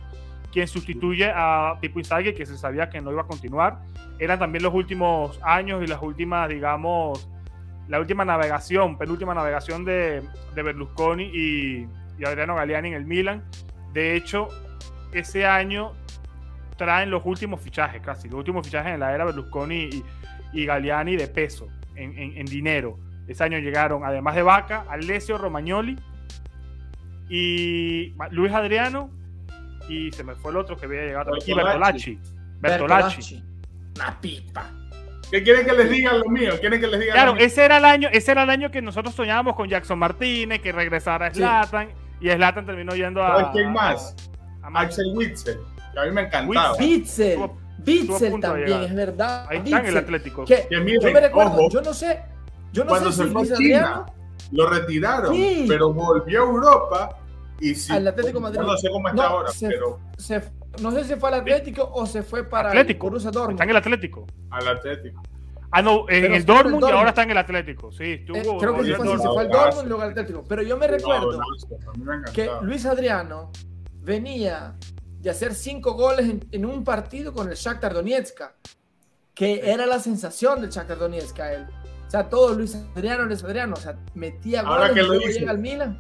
quien 0.53 0.69
sustituye 0.69 1.33
a 1.35 1.77
Pipo 1.81 1.99
Inzaghi, 1.99 2.33
que 2.33 2.47
se 2.47 2.57
sabía 2.57 2.89
que 2.89 3.01
no 3.01 3.11
iba 3.11 3.23
a 3.23 3.27
continuar. 3.27 3.81
Eran 4.21 4.39
también 4.39 4.63
los 4.63 4.73
últimos 4.73 5.41
años 5.43 5.83
y 5.83 5.89
las 5.89 6.01
últimas, 6.01 6.49
digamos, 6.49 7.29
la 7.89 7.99
última 7.99 8.25
navegación, 8.25 8.97
penúltima 8.97 9.35
navegación 9.35 9.85
de, 9.85 10.23
de 10.55 10.63
Berlusconi 10.63 11.25
y, 11.25 11.89
y 12.17 12.25
Adriano 12.25 12.55
Galliani 12.55 12.91
en 12.91 12.95
el 12.95 13.07
Milan. 13.07 13.43
De 13.93 14.15
hecho, 14.15 14.47
ese 15.13 15.45
año 15.45 15.91
traen 16.77 17.11
los 17.11 17.23
últimos 17.27 17.61
fichajes, 17.61 18.01
casi, 18.01 18.29
los 18.29 18.39
últimos 18.39 18.65
fichajes 18.65 18.95
en 18.95 19.01
la 19.01 19.13
era 19.13 19.25
Berlusconi 19.25 19.91
y, 19.93 20.05
y 20.53 20.67
Galliani 20.67 21.17
de 21.17 21.27
peso, 21.27 21.67
en, 21.97 22.17
en- 22.17 22.39
en 22.39 22.47
dinero. 22.47 22.97
Ese 23.27 23.45
año 23.45 23.59
llegaron, 23.59 24.05
además 24.05 24.35
de 24.35 24.43
Vaca, 24.43 24.85
Alessio 24.89 25.39
Romagnoli 25.39 25.97
y 27.29 28.13
Luis 28.31 28.53
Adriano, 28.53 29.11
y 29.89 30.11
se 30.13 30.25
me 30.25 30.35
fue 30.35 30.51
el 30.51 30.57
otro 30.59 30.77
que 30.77 30.87
había 30.87 31.03
llegado 31.03 31.35
aquí, 31.35 31.55
Bertolacci. 31.55 32.19
Bertolacci. 32.61 33.35
Bertolacci. 33.37 33.45
Una 33.97 34.21
pipa. 34.21 34.71
¿Qué 35.31 35.43
quieren 35.45 35.65
que 35.65 35.73
les 35.73 35.91
diga 35.91 36.13
lo 36.15 36.25
mío? 36.29 36.55
¿Quieren 36.59 36.81
que 36.81 36.87
les 36.89 36.99
diga 37.01 37.13
Claro, 37.15 37.37
ese 37.37 37.65
era 37.65 37.79
el 37.79 37.85
año, 37.85 38.09
ese 38.11 38.33
era 38.33 38.43
el 38.43 38.51
año 38.51 38.71
que 38.73 38.83
nosotros 38.83 39.15
soñábamos 39.15 39.55
con 39.55 39.69
Jackson 39.69 39.99
Martínez, 39.99 40.61
que 40.61 40.73
regresara 40.73 41.27
a 41.27 41.31
Sí. 41.31 41.39
Zlatan, 41.39 41.91
y 42.21 42.29
Zlatan 42.31 42.67
terminó 42.67 42.95
yendo 42.97 43.23
a. 43.23 43.29
¿Sabes 43.37 43.47
quién 43.53 43.73
más? 43.73 44.17
a- 44.63 44.67
a- 44.77 44.81
Axel 44.83 45.07
Witzel, 45.15 45.59
que 45.95 46.01
a 46.01 46.05
mí 46.05 46.11
me 46.11 46.23
encantaba. 46.23 46.75
Witzel. 46.77 47.39
De 47.79 48.39
también, 48.43 48.83
es 48.83 48.95
verdad. 48.95 49.47
Ahí 49.49 49.59
está 49.59 49.69
en 49.71 49.77
el 49.77 49.83
Witzel. 49.85 49.97
Atlético. 49.99 50.45
Que 50.45 50.67
Que 50.69 50.81
miren, 50.81 51.01
yo 51.01 51.13
me 51.13 51.21
recuerdo, 51.21 51.53
ojo, 51.53 51.71
yo 51.71 51.81
no 51.81 51.95
sé, 51.95 52.21
yo 52.73 52.85
no 52.85 52.91
cuando 52.91 53.11
sé 53.13 53.17
se 53.19 53.25
si 53.29 53.31
fue 53.33 53.41
a 53.43 53.45
Luis 53.45 53.59
China, 53.59 53.79
Adriano 53.79 54.07
lo 54.53 54.71
retiraron, 54.71 55.35
Sí. 55.35 55.65
pero 55.69 55.93
volvió 55.93 56.43
a 56.43 56.47
Europa 56.47 57.19
y 57.61 57.75
sí. 57.75 57.93
Al 57.93 58.07
Atlético 58.09 58.41
Madrid. 58.41 58.61
No 58.61 58.77
sé 58.77 58.89
cómo 58.91 59.09
está 59.09 59.23
No, 59.23 59.29
ahora, 59.29 59.51
se- 59.51 59.69
pero 59.69 59.99
se, 60.17 60.43
no 60.81 60.91
sé 60.93 61.05
si 61.05 61.15
fue 61.17 61.29
al 61.29 61.35
Atlético 61.41 61.91
o 61.93 62.07
se 62.07 62.23
fue 62.23 62.45
para 62.45 62.69
Atlético. 62.71 63.07
el 63.07 63.11
Borussia 63.11 63.31
Dortmund. 63.31 63.53
Está 63.57 63.65
en 63.65 63.71
el 63.71 63.77
Atlético. 63.77 64.27
al 64.51 64.69
Atlético. 64.69 65.23
Ah, 65.73 65.83
no, 65.83 66.01
en 66.09 66.23
Pero 66.23 66.35
el 66.35 66.45
Dortmund 66.47 66.83
y 66.89 66.91
ahora 66.91 67.11
está 67.11 67.23
en 67.23 67.31
el 67.31 67.39
Atlético. 67.39 67.93
Sí, 67.93 68.05
estuvo. 68.15 68.37
Eh, 68.39 68.57
creo 68.59 68.75
que 68.77 68.85
sí 68.85 68.93
fue 68.95 69.07
se 69.07 69.29
fue 69.29 69.43
al. 69.43 69.51
Dortmund 69.51 69.85
y 69.85 69.89
luego 69.89 70.03
al 70.03 70.11
Atlético. 70.11 70.45
Pero 70.49 70.63
yo 70.63 70.77
me 70.77 70.87
recuerdo 70.89 71.39
me 71.99 72.33
que. 72.33 72.51
Luis 72.63 72.87
Adriano 72.87 73.53
venía 74.03 74.75
de 75.21 75.31
hacer 75.31 75.55
cinco 75.55 75.93
goles 75.95 76.29
en, 76.29 76.45
en 76.51 76.65
un 76.67 76.83
partido 76.83 77.33
con 77.33 77.49
el 77.49 77.55
Shakhtar 77.55 77.95
Donetsk, 77.95 78.41
que 79.35 79.71
era 79.71 79.87
la 79.87 80.01
sensación 80.01 80.61
del 80.61 80.71
Shakhtar 80.71 80.99
Donetsk 80.99 81.39
a 81.41 81.53
él. 81.53 81.67
O 82.11 82.13
sea, 82.13 82.29
todo 82.29 82.55
Luis 82.55 82.75
Adriano, 82.97 83.25
Luis 83.25 83.45
Adriano, 83.45 83.75
o 83.75 83.81
sea, 83.81 83.95
metía 84.15 84.63
Ahora 84.63 84.89
goles 84.89 84.95
que 84.95 85.03
lo 85.05 85.13
dice. 85.21 85.39
llega 85.39 85.53
al 85.53 85.59
Milan. 85.59 85.97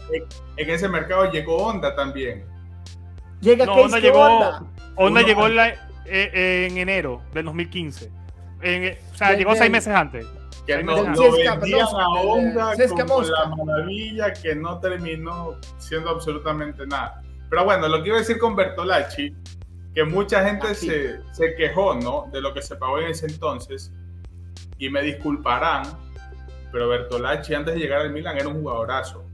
En 0.56 0.68
ese 0.70 0.88
mercado 0.88 1.30
llegó 1.30 1.58
Honda 1.58 1.94
también. 1.94 2.44
Llega 3.40 3.64
No, 3.64 3.74
Honda 3.74 4.00
llegó- 4.00 4.18
Honda. 4.96 5.22
Llegó 5.22 5.46
en, 5.46 5.54
la- 5.54 5.68
eh, 5.68 5.76
eh, 6.06 6.66
en 6.68 6.78
enero 6.78 7.22
del 7.32 7.44
2015. 7.44 8.10
En, 8.60 8.82
eh, 8.86 8.98
o 9.12 9.16
sea, 9.16 9.34
llegó 9.34 9.54
seis 9.54 9.70
meses 9.70 9.94
antes. 9.94 10.26
Que 10.66 10.82
no, 10.82 10.96
vendían 10.96 11.86
a 11.86 12.20
eh, 12.20 12.26
Honda 12.26 12.74
como 12.88 13.22
la 13.22 13.46
maravilla 13.54 14.32
que 14.32 14.56
no 14.56 14.80
terminó 14.80 15.58
siendo 15.78 16.10
absolutamente 16.10 16.88
nada. 16.88 17.22
Pero 17.48 17.64
bueno, 17.64 17.86
lo 17.86 18.02
que 18.02 18.08
iba 18.08 18.16
a 18.16 18.20
decir 18.20 18.36
con 18.40 18.56
Bertolacci, 18.56 19.32
que 19.94 20.02
mucha 20.02 20.44
gente 20.44 20.66
Ah, 20.70 20.74
se, 20.74 21.20
se 21.32 21.54
quejó, 21.54 21.94
¿no? 21.94 22.26
De 22.32 22.40
lo 22.40 22.52
que 22.52 22.62
se 22.62 22.74
pagó 22.74 22.98
en 22.98 23.06
ese 23.10 23.26
entonces, 23.26 23.92
y 24.80 24.88
me 24.90 25.02
disculparán, 25.02 25.82
pero 26.72 26.88
Bertolacci 26.88 27.54
antes 27.54 27.74
de 27.74 27.80
llegar 27.80 28.00
al 28.00 28.10
Milan 28.12 28.36
era 28.36 28.48
un 28.48 28.60
jugadorazo. 28.60 29.24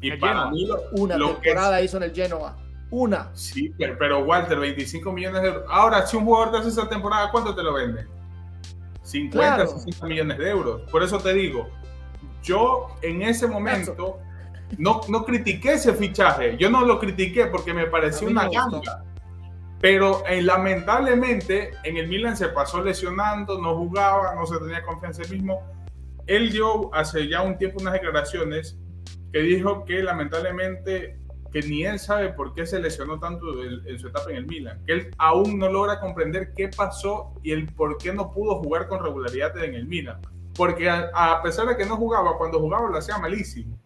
Y 0.00 0.10
El 0.10 0.18
para 0.18 0.32
Genoa. 0.34 0.50
mí 0.50 0.66
lo, 0.66 0.82
Una 1.00 1.16
lo 1.16 1.36
que 1.40 1.50
temporada 1.50 1.80
hizo 1.80 1.96
en 1.98 2.02
el 2.02 2.12
Genoa. 2.12 2.56
Una. 2.90 3.30
Sí, 3.34 3.72
pero, 3.78 3.96
pero 3.98 4.18
Walter, 4.24 4.58
25 4.58 5.12
millones 5.12 5.40
de 5.42 5.48
euros. 5.48 5.64
Ahora, 5.70 6.04
si 6.06 6.16
un 6.16 6.24
jugador 6.24 6.50
te 6.52 6.58
hace 6.58 6.68
esa 6.68 6.88
temporada, 6.88 7.30
¿cuánto 7.30 7.54
te 7.54 7.62
lo 7.62 7.72
venden? 7.72 8.06
50, 9.02 9.38
Claro. 9.38 9.66
60 9.70 10.06
millones 10.06 10.36
de 10.38 10.50
euros. 10.50 10.82
Por 10.90 11.02
eso 11.02 11.18
te 11.18 11.32
digo, 11.32 11.68
yo 12.42 12.88
en 13.02 13.22
ese 13.22 13.46
momento 13.46 14.18
no, 14.78 15.00
no 15.08 15.24
critiqué 15.24 15.74
ese 15.74 15.92
fichaje. 15.94 16.56
Yo 16.58 16.68
no 16.70 16.84
lo 16.84 16.98
critiqué 16.98 17.46
porque 17.46 17.72
me 17.72 17.86
pareció 17.86 18.28
una 18.28 18.48
ganga. 18.48 19.04
Pero 19.82 20.24
eh, 20.28 20.40
lamentablemente 20.40 21.72
en 21.82 21.96
el 21.96 22.06
Milan 22.06 22.36
se 22.36 22.48
pasó 22.48 22.82
lesionando, 22.84 23.60
no 23.60 23.76
jugaba, 23.76 24.32
no 24.36 24.46
se 24.46 24.56
tenía 24.58 24.80
confianza 24.84 25.22
en 25.22 25.26
él 25.26 25.34
mismo. 25.38 25.60
Él 26.28 26.52
dio 26.52 26.94
hace 26.94 27.26
ya 27.26 27.42
un 27.42 27.58
tiempo 27.58 27.80
unas 27.80 27.94
declaraciones 27.94 28.78
que 29.32 29.40
dijo 29.40 29.84
que 29.84 30.04
lamentablemente 30.04 31.18
que 31.52 31.62
ni 31.62 31.84
él 31.84 31.98
sabe 31.98 32.32
por 32.32 32.54
qué 32.54 32.64
se 32.64 32.78
lesionó 32.78 33.18
tanto 33.18 33.44
en 33.62 33.98
su 33.98 34.06
etapa 34.06 34.30
en 34.30 34.36
el 34.36 34.46
Milan, 34.46 34.80
que 34.86 34.92
él 34.92 35.10
aún 35.18 35.58
no 35.58 35.70
logra 35.70 35.98
comprender 35.98 36.54
qué 36.54 36.68
pasó 36.68 37.34
y 37.42 37.50
el 37.50 37.66
por 37.66 37.98
qué 37.98 38.12
no 38.12 38.30
pudo 38.30 38.62
jugar 38.62 38.86
con 38.86 39.02
regularidad 39.02 39.58
en 39.64 39.74
el 39.74 39.86
Milan. 39.86 40.20
Porque 40.54 40.88
a, 40.88 41.10
a 41.12 41.42
pesar 41.42 41.66
de 41.66 41.76
que 41.76 41.84
no 41.84 41.96
jugaba, 41.96 42.38
cuando 42.38 42.60
jugaba 42.60 42.88
lo 42.88 42.96
hacía 42.98 43.18
malísimo. 43.18 43.76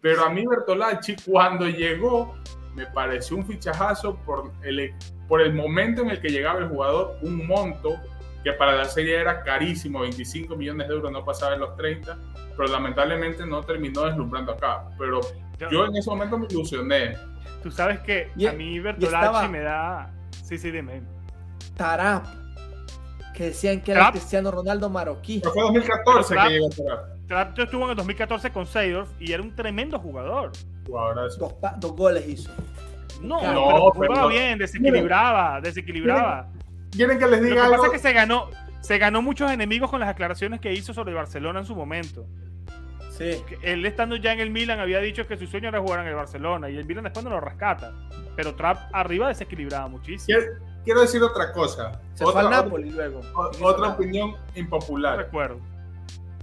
Pero 0.00 0.24
a 0.24 0.30
mí 0.30 0.46
Bertolacci 0.46 1.16
cuando 1.26 1.66
llegó 1.66 2.36
me 2.74 2.86
pareció 2.86 3.36
un 3.36 3.46
fichajazo 3.46 4.16
por 4.24 4.52
el, 4.62 4.94
por 5.28 5.40
el 5.40 5.54
momento 5.54 6.02
en 6.02 6.10
el 6.10 6.20
que 6.20 6.28
llegaba 6.28 6.58
el 6.60 6.68
jugador, 6.68 7.18
un 7.22 7.46
monto 7.46 7.96
que 8.42 8.52
para 8.52 8.74
la 8.76 8.84
serie 8.84 9.18
era 9.20 9.42
carísimo, 9.42 10.00
25 10.00 10.54
millones 10.56 10.88
de 10.88 10.94
euros, 10.94 11.10
no 11.10 11.24
pasaba 11.24 11.52
de 11.52 11.58
los 11.58 11.74
30, 11.76 12.18
pero 12.56 12.68
lamentablemente 12.68 13.46
no 13.46 13.62
terminó 13.62 14.02
deslumbrando 14.04 14.52
acá. 14.52 14.84
Pero 14.98 15.20
Yo- 15.58 15.70
yo 15.70 15.86
en 15.86 15.96
ese 15.96 16.10
momento 16.10 16.36
me 16.38 16.46
ilusioné. 16.50 17.16
Tú 17.62 17.70
sabes 17.70 18.00
que 18.00 18.30
Y- 18.36 18.46
a 18.46 18.52
mí 18.52 18.78
Bertolacci 18.80 19.16
estaba- 19.16 19.48
me 19.48 19.60
da. 19.60 20.12
Sí, 20.44 20.58
sí, 20.58 20.70
dime. 20.70 21.02
Tarap. 21.76 22.26
Que 23.34 23.44
decían 23.46 23.80
que 23.80 23.92
era 23.92 24.00
Tarap. 24.02 24.12
Cristiano 24.14 24.50
Ronaldo 24.50 24.90
marroquí. 24.90 25.40
Pero 25.40 25.54
fue 25.54 25.62
2014 25.62 26.34
Pero 26.34 26.46
que 26.48 26.52
llegó 26.54 26.92
a 26.92 27.04
Trapp 27.26 27.58
estuvo 27.58 27.84
en 27.84 27.90
el 27.90 27.96
2014 27.96 28.50
con 28.50 28.66
Seydorf 28.66 29.08
y 29.18 29.32
era 29.32 29.42
un 29.42 29.56
tremendo 29.56 29.98
jugador. 29.98 30.52
Dos 31.78 31.92
goles 31.96 32.28
hizo. 32.28 32.50
No, 33.24 33.40
No, 33.40 33.92
pero 33.92 33.92
pero- 34.00 34.12
jugaba 34.12 34.28
bien, 34.28 34.58
desequilibraba, 34.58 35.60
desequilibraba. 35.60 36.48
¿Quieren 36.92 37.18
que 37.18 37.26
les 37.26 37.38
Lo 37.40 37.44
que 37.44 37.50
diga 37.50 37.62
pasa 37.62 37.74
algo? 37.74 37.86
es 37.86 37.92
que 37.92 37.98
se 37.98 38.12
ganó, 38.12 38.50
se 38.80 38.98
ganó 38.98 39.22
muchos 39.22 39.50
enemigos 39.50 39.90
con 39.90 40.00
las 40.00 40.08
aclaraciones 40.08 40.60
que 40.60 40.72
hizo 40.72 40.92
sobre 40.94 41.14
Barcelona 41.14 41.60
en 41.60 41.66
su 41.66 41.74
momento. 41.74 42.26
Sí. 43.10 43.42
Él 43.62 43.86
estando 43.86 44.16
ya 44.16 44.32
en 44.32 44.40
el 44.40 44.50
Milan 44.50 44.80
había 44.80 44.98
dicho 44.98 45.26
que 45.26 45.36
su 45.36 45.46
sueño 45.46 45.68
era 45.68 45.80
jugar 45.80 46.00
en 46.00 46.08
el 46.08 46.14
Barcelona 46.14 46.68
y 46.68 46.76
el 46.76 46.84
Milan 46.84 47.04
después 47.04 47.24
no 47.24 47.30
lo 47.30 47.40
rescata. 47.40 47.92
Pero 48.36 48.54
Trapp 48.56 48.90
arriba 48.92 49.28
desequilibraba 49.28 49.86
muchísimo. 49.86 50.26
Quiero, 50.36 50.52
quiero 50.84 51.00
decir 51.00 51.22
otra 51.22 51.52
cosa. 51.52 51.92
Se 52.14 52.24
otra, 52.24 52.32
fue 52.32 52.40
al 52.42 52.50
Napoli 52.64 52.90
luego. 52.90 53.20
o- 53.34 53.64
otra 53.66 53.90
opinión 53.90 54.32
No 54.32 54.38
impopular. 54.56 55.16
recuerdo. 55.18 55.60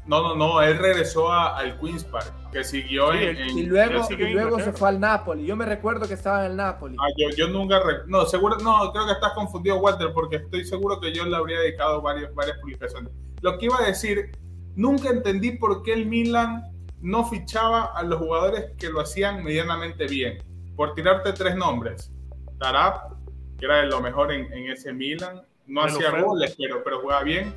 No, 0.05 0.21
no, 0.23 0.35
no, 0.35 0.61
él 0.61 0.77
regresó 0.79 1.31
a- 1.31 1.55
al 1.57 1.79
Queen's 1.79 2.03
Park, 2.03 2.33
que 2.51 2.63
siguió 2.63 3.11
Sí, 3.11 3.19
en, 3.19 3.37
en- 3.37 3.57
Y 3.57 3.63
luego, 3.63 4.07
y 4.09 4.15
luego 4.33 4.59
se 4.59 4.73
fue 4.73 4.89
al 4.89 4.99
Napoli. 4.99 5.45
Yo 5.45 5.55
me 5.55 5.65
recuerdo 5.65 6.07
que 6.07 6.15
estaba 6.15 6.43
en 6.45 6.51
el 6.51 6.57
Napoli. 6.57 6.97
Ah, 6.99 7.07
yo, 7.17 7.29
yo 7.35 7.47
nunca. 7.49 7.79
re- 7.79 8.07
No, 8.07 8.25
seguro. 8.25 8.57
No, 8.57 8.91
creo 8.91 9.05
que 9.05 9.11
estás 9.13 9.33
confundido, 9.33 9.77
Walter, 9.77 10.09
porque 10.13 10.37
estoy 10.37 10.65
seguro 10.65 10.99
que 10.99 11.13
yo 11.13 11.23
le 11.25 11.35
habría 11.37 11.59
dedicado 11.59 12.01
varios, 12.01 12.33
varias 12.33 12.57
publicaciones. 12.57 13.11
Lo 13.41 13.57
que 13.59 13.65
iba 13.67 13.77
a 13.79 13.85
decir, 13.85 14.31
nunca 14.75 15.09
entendí 15.09 15.51
por 15.51 15.83
qué 15.83 15.93
el 15.93 16.07
Milan 16.07 16.63
no 16.99 17.23
fichaba 17.25 17.85
a 17.95 18.01
los 18.03 18.19
jugadores 18.19 18.71
que 18.77 18.89
lo 18.89 19.01
hacían 19.01 19.43
medianamente 19.43 20.07
bien. 20.07 20.39
Por 20.75 20.95
tirarte 20.95 21.31
tres 21.33 21.55
nombres: 21.55 22.11
Tarap, 22.59 23.13
que 23.59 23.65
era 23.65 23.77
de 23.77 23.87
lo 23.87 24.01
mejor 24.01 24.31
en, 24.31 24.51
en 24.51 24.71
ese 24.71 24.93
Milan, 24.93 25.43
no 25.67 25.83
hacía 25.83 26.09
goles, 26.23 26.55
pero, 26.57 26.83
pero 26.83 27.01
jugaba 27.01 27.21
bien. 27.23 27.53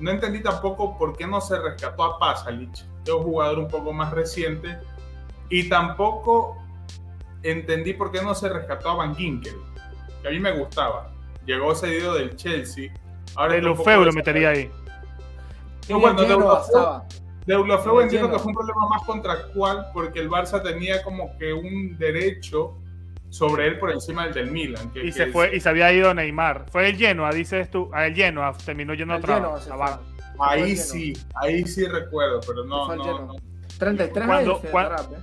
No 0.00 0.10
entendí 0.10 0.40
tampoco 0.40 0.96
por 0.96 1.16
qué 1.16 1.26
no 1.26 1.40
se 1.40 1.58
rescató 1.58 2.04
a 2.04 2.18
Pasalic, 2.18 2.72
que 3.04 3.10
es 3.10 3.16
un 3.16 3.22
jugador 3.22 3.58
un 3.58 3.68
poco 3.68 3.92
más 3.92 4.12
reciente. 4.12 4.78
Y 5.50 5.68
tampoco 5.68 6.56
entendí 7.42 7.92
por 7.92 8.10
qué 8.10 8.22
no 8.22 8.34
se 8.34 8.48
rescató 8.48 8.90
a 8.90 8.94
Van 8.94 9.14
Ginkel, 9.14 9.56
que 10.22 10.28
a 10.28 10.30
mí 10.30 10.40
me 10.40 10.52
gustaba. 10.52 11.12
Llegó 11.44 11.74
cedido 11.74 12.14
del 12.14 12.36
Chelsea. 12.36 12.92
Ahora 13.36 13.54
De 13.54 13.74
feos 13.76 14.06
lo 14.06 14.12
metería 14.12 14.50
ahí. 14.50 14.70
El 15.88 15.96
bueno, 15.96 16.22
de 16.22 16.34
estaba. 16.34 17.06
De 17.46 17.54
el 17.54 18.02
entiendo 18.02 18.30
que 18.30 18.38
fue 18.38 18.48
un 18.48 18.54
problema 18.54 18.88
más 18.88 19.02
contractual 19.02 19.86
porque 19.92 20.20
el 20.20 20.30
Barça 20.30 20.62
tenía 20.62 21.02
como 21.02 21.36
que 21.36 21.52
un 21.52 21.98
derecho 21.98 22.76
sobre 23.30 23.66
él 23.68 23.78
por 23.78 23.90
encima 23.92 24.24
del 24.26 24.34
del 24.34 24.50
Milan. 24.50 24.90
que- 24.92 25.00
Y 25.00 25.04
que 25.06 25.12
se 25.12 25.22
es- 25.24 25.32
fue, 25.32 25.56
y 25.56 25.60
se 25.60 25.68
había 25.68 25.90
ido 25.92 26.12
Neymar. 26.12 26.66
Fue 26.70 26.88
el 26.88 26.96
Genoa, 26.96 27.30
dices 27.32 27.70
tú. 27.70 27.88
A 27.94 28.06
el 28.06 28.14
Genoa 28.14 28.52
terminó 28.64 28.92
yendo 28.94 29.14
El 29.14 29.20
otra 29.22 29.36
fue 30.36 30.46
Ahí 30.48 30.76
sí, 30.76 31.12
ahí 31.34 31.64
sí 31.64 31.86
recuerdo, 31.86 32.40
pero 32.46 32.64
no, 32.64 32.94
no, 32.96 33.26
no. 33.26 33.36
33 33.78 34.26
Cuando- 34.26 34.34
años 34.50 34.60
tiene 34.60 34.72
cuan- 34.72 34.88
Tarap, 34.88 35.12
¿eh? 35.12 35.16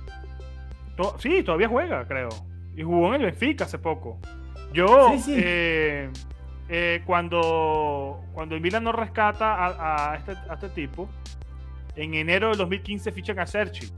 To- 0.96 1.16
Sí, 1.18 1.42
todavía 1.42 1.68
juega, 1.68 2.06
creo. 2.06 2.28
Y 2.76 2.82
jugó 2.82 3.08
en 3.14 3.20
el 3.20 3.26
Benfica 3.26 3.64
hace 3.64 3.78
poco. 3.78 4.18
Yo, 4.72 5.10
Sí, 5.14 5.18
sí. 5.20 5.34
eh, 5.36 6.10
eh, 6.68 7.02
cuando, 7.04 8.24
cuando 8.32 8.54
el 8.54 8.60
Milan 8.60 8.84
no 8.84 8.92
rescata 8.92 9.54
a, 9.54 10.12
a 10.12 10.16
este, 10.16 10.32
a 10.32 10.54
este 10.54 10.68
tipo, 10.70 11.08
en 11.96 12.14
enero 12.14 12.48
del 12.50 12.58
2015 12.58 13.10
fichan 13.12 13.38
a 13.40 13.46
Serchi. 13.46 13.90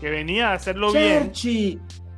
Que 0.00 0.10
venía 0.10 0.50
a 0.50 0.54
hacerlo 0.54 0.92
bien. 0.92 1.32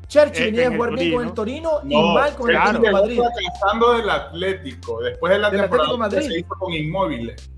Cherchi. 0.08 0.42
Eh, 0.42 0.44
venía 0.46 0.64
en 0.66 0.72
a 0.72 0.76
jugar 0.76 0.94
bien 0.94 1.12
con 1.14 1.26
el 1.26 1.34
Torino. 1.34 1.70
Torino 1.70 1.90
y 1.90 2.00
No, 2.02 2.14
mal 2.14 2.34
con 2.36 2.50
el. 2.50 2.56
Atlético 2.56 2.92
Madrid. 2.92 3.20
fracasando 3.34 3.92
del 3.94 4.10
Atlético, 4.10 5.00
después 5.02 5.32
de 5.32 5.38
la 5.38 5.50
Del 5.50 5.60
temporada 5.62 5.88
Atlético 5.88 5.98
Madrid. 6.16 6.28
se 6.32 6.38
hizo 6.40 6.48
con 6.48 6.72
Inmóviles. 6.72 7.50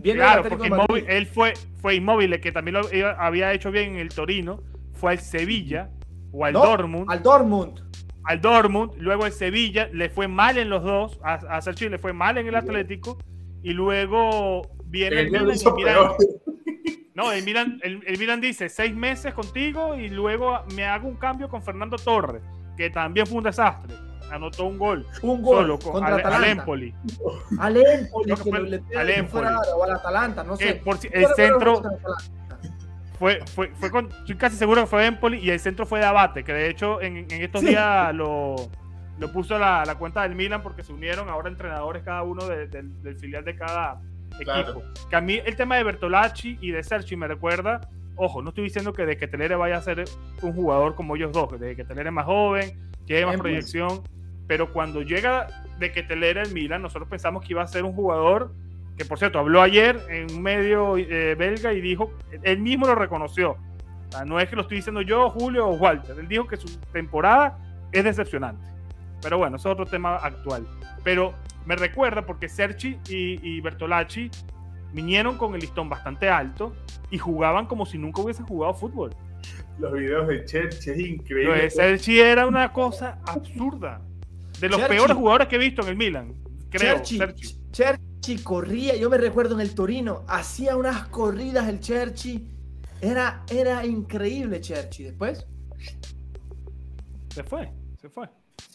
Viene 0.00 0.20
Claro, 0.20 0.44
porque 0.48 0.70
Madrid. 0.70 1.04
Él 1.08 1.26
fue, 1.26 1.54
fue 1.82 1.96
inmóvil, 1.96 2.40
que 2.40 2.52
también 2.52 2.74
lo 2.76 2.92
iba- 2.94 3.12
había 3.18 3.52
hecho 3.52 3.70
bien 3.72 3.94
en 3.94 3.96
el 3.96 4.10
Torino. 4.10 4.62
Fue 4.94 5.10
al 5.12 5.18
Sevilla 5.18 5.90
o 6.32 6.44
al 6.44 6.52
No, 6.52 6.64
Dortmund. 6.64 7.06
Al 7.10 7.22
Dortmund. 7.22 7.80
al 8.24 8.40
Dortmund, 8.40 8.92
luego 8.98 9.26
el 9.26 9.32
Sevilla, 9.32 9.88
le 9.92 10.08
fue 10.10 10.28
mal 10.28 10.56
en 10.58 10.68
los 10.70 10.84
dos, 10.84 11.18
a, 11.24 11.34
a 11.34 11.60
Sergio 11.62 11.88
le 11.88 11.98
fue 11.98 12.12
mal 12.12 12.36
en 12.38 12.46
el 12.46 12.54
Atlético, 12.54 13.18
y 13.62 13.72
luego 13.72 14.62
viene 14.84 15.20
el 15.20 15.34
el. 15.34 16.16
No, 17.18 17.32
el 17.32 17.44
Milan, 17.44 17.78
el, 17.82 18.00
el 18.06 18.18
Milan 18.18 18.40
dice 18.40 18.68
seis 18.68 18.94
meses 18.94 19.34
contigo 19.34 19.94
y 19.96 20.08
luego 20.08 20.60
me 20.74 20.84
hago 20.86 21.06
un 21.08 21.16
cambio 21.16 21.48
con 21.48 21.62
Fernando 21.62 21.96
Torres, 21.96 22.40
que 22.76 22.88
también 22.90 23.26
fue 23.26 23.38
un 23.38 23.44
desastre, 23.44 23.94
anotó 24.30 24.64
un 24.66 24.78
gol 24.78 25.04
Un 25.22 25.42
gol 25.42 25.56
solo 25.62 25.78
con, 25.78 25.92
contra 25.92 26.08
al, 26.08 26.20
al 26.20 26.20
Atalanta. 26.20 26.48
Empoli. 26.62 26.94
Al 27.58 27.76
Empoli. 27.76 28.30
Que 28.30 28.36
fue 28.36 28.60
le 28.60 28.82
al 28.96 29.10
Empoli. 29.10 29.26
fuera 29.44 29.58
o 29.76 29.84
al 29.84 29.90
Atalanta, 29.92 30.44
no 30.44 30.56
sé. 30.56 30.68
Eh, 30.70 30.74
por 30.84 30.98
Yo 31.00 31.08
el 31.12 31.26
centro 31.34 31.82
fue, 33.18 33.40
fue, 33.52 33.72
fue 33.74 33.90
con, 33.90 34.08
estoy 34.12 34.36
casi 34.36 34.56
seguro 34.56 34.82
que 34.82 34.86
fue 34.86 35.04
Empoli 35.06 35.38
y 35.38 35.50
el 35.50 35.58
centro 35.58 35.86
fue 35.86 35.98
de 35.98 36.04
Abate, 36.06 36.44
que 36.44 36.52
de 36.52 36.70
hecho 36.70 37.00
en, 37.02 37.16
en 37.30 37.42
estos 37.42 37.62
Sí. 37.62 37.68
días 37.68 38.14
lo, 38.14 38.54
lo 39.18 39.32
puso 39.32 39.58
la, 39.58 39.84
la 39.84 39.96
cuenta 39.96 40.22
del 40.22 40.36
Milan 40.36 40.62
porque 40.62 40.84
se 40.84 40.92
unieron 40.92 41.28
ahora 41.28 41.48
entrenadores 41.48 42.04
cada 42.04 42.22
uno 42.22 42.46
de- 42.46 42.68
del 42.68 43.18
filial 43.18 43.44
de 43.44 43.56
cada 43.56 44.00
Claro. 44.40 44.70
equipo. 44.70 44.82
Que 45.08 45.16
a 45.16 45.20
mí 45.20 45.40
el 45.44 45.56
tema 45.56 45.76
de 45.76 45.84
Bertolacci 45.84 46.58
y 46.60 46.70
de 46.70 46.82
Sergi 46.82 47.16
me 47.16 47.26
recuerda, 47.26 47.88
ojo, 48.16 48.42
no 48.42 48.50
estoy 48.50 48.64
diciendo 48.64 48.92
que 48.92 49.06
de 49.06 49.16
que 49.16 49.26
Telere 49.26 49.56
vaya 49.56 49.78
a 49.78 49.82
ser 49.82 50.04
un 50.42 50.52
jugador 50.52 50.94
como 50.94 51.16
ellos 51.16 51.32
dos, 51.32 51.58
de 51.58 51.76
que 51.76 51.84
Telere 51.84 52.08
es 52.10 52.14
más 52.14 52.26
joven, 52.26 52.90
tiene 53.06 53.26
más 53.26 53.36
proyección, 53.36 54.02
pero 54.46 54.72
cuando 54.72 55.02
llega 55.02 55.48
de 55.78 55.92
que 55.92 56.02
Telere 56.02 56.42
el 56.42 56.52
Milan, 56.52 56.82
nosotros 56.82 57.08
pensamos 57.08 57.44
que 57.44 57.52
iba 57.52 57.62
a 57.62 57.66
ser 57.66 57.84
un 57.84 57.92
jugador 57.92 58.52
que 58.98 59.04
por 59.04 59.18
cierto 59.18 59.38
habló 59.38 59.62
ayer 59.62 59.98
en 60.08 60.30
un 60.34 60.42
medio 60.42 60.96
eh, 60.96 61.36
belga 61.36 61.72
y 61.72 61.80
dijo, 61.80 62.12
él 62.42 62.58
mismo 62.58 62.86
lo 62.86 62.96
reconoció. 62.96 63.52
O 63.52 64.12
sea, 64.12 64.24
no 64.24 64.40
es 64.40 64.48
que 64.48 64.56
lo 64.56 64.62
estoy 64.62 64.78
diciendo 64.78 65.02
yo, 65.02 65.30
Julio 65.30 65.68
o 65.68 65.74
Walter. 65.74 66.18
Él 66.18 66.26
dijo 66.26 66.46
que 66.46 66.56
su 66.56 66.68
temporada 66.92 67.58
es 67.92 68.02
decepcionante. 68.02 68.66
Pero 69.22 69.38
bueno, 69.38 69.56
eso 69.56 69.68
es 69.68 69.72
otro 69.72 69.86
tema 69.86 70.16
actual. 70.16 70.66
Pero 71.04 71.34
me 71.66 71.76
recuerda 71.76 72.24
porque 72.24 72.48
Serchi 72.48 72.98
y, 73.08 73.38
y 73.56 73.60
Bertolacci 73.60 74.30
vinieron 74.92 75.36
con 75.36 75.54
el 75.54 75.60
listón 75.60 75.88
bastante 75.88 76.28
alto 76.28 76.74
y 77.10 77.18
jugaban 77.18 77.66
como 77.66 77.84
si 77.84 77.98
nunca 77.98 78.22
hubiesen 78.22 78.46
jugado 78.46 78.74
fútbol. 78.74 79.14
Los 79.78 79.92
videos 79.92 80.26
de 80.28 80.44
Cherchi 80.44 80.90
es 80.90 80.98
Lo 80.98 81.06
increíble. 81.06 81.62
de 81.62 81.70
Serchi 81.70 82.18
era 82.20 82.46
una 82.46 82.72
cosa 82.72 83.20
absurda. 83.26 84.00
De 84.60 84.68
los 84.68 84.78
Cherchi. 84.78 84.96
peores 84.96 85.16
jugadores 85.16 85.48
que 85.48 85.56
he 85.56 85.58
visto 85.58 85.82
en 85.82 85.88
el 85.88 85.96
Milan. 85.96 86.34
Creo. 86.70 86.94
Cherchi, 86.96 87.18
Serchi. 87.18 87.60
Cherchi 87.70 88.38
corría, 88.42 88.96
yo 88.96 89.08
me 89.08 89.18
recuerdo 89.18 89.54
en 89.54 89.60
el 89.60 89.74
Torino, 89.74 90.24
hacía 90.26 90.76
unas 90.76 91.06
corridas 91.08 91.68
el 91.68 91.80
Cherchi. 91.80 92.48
Era, 93.00 93.44
era 93.50 93.86
increíble 93.86 94.60
Cherchi. 94.60 95.04
Después 95.04 95.46
Se 97.32 97.44
fue, 97.44 97.70
se 98.00 98.08
fue. 98.08 98.28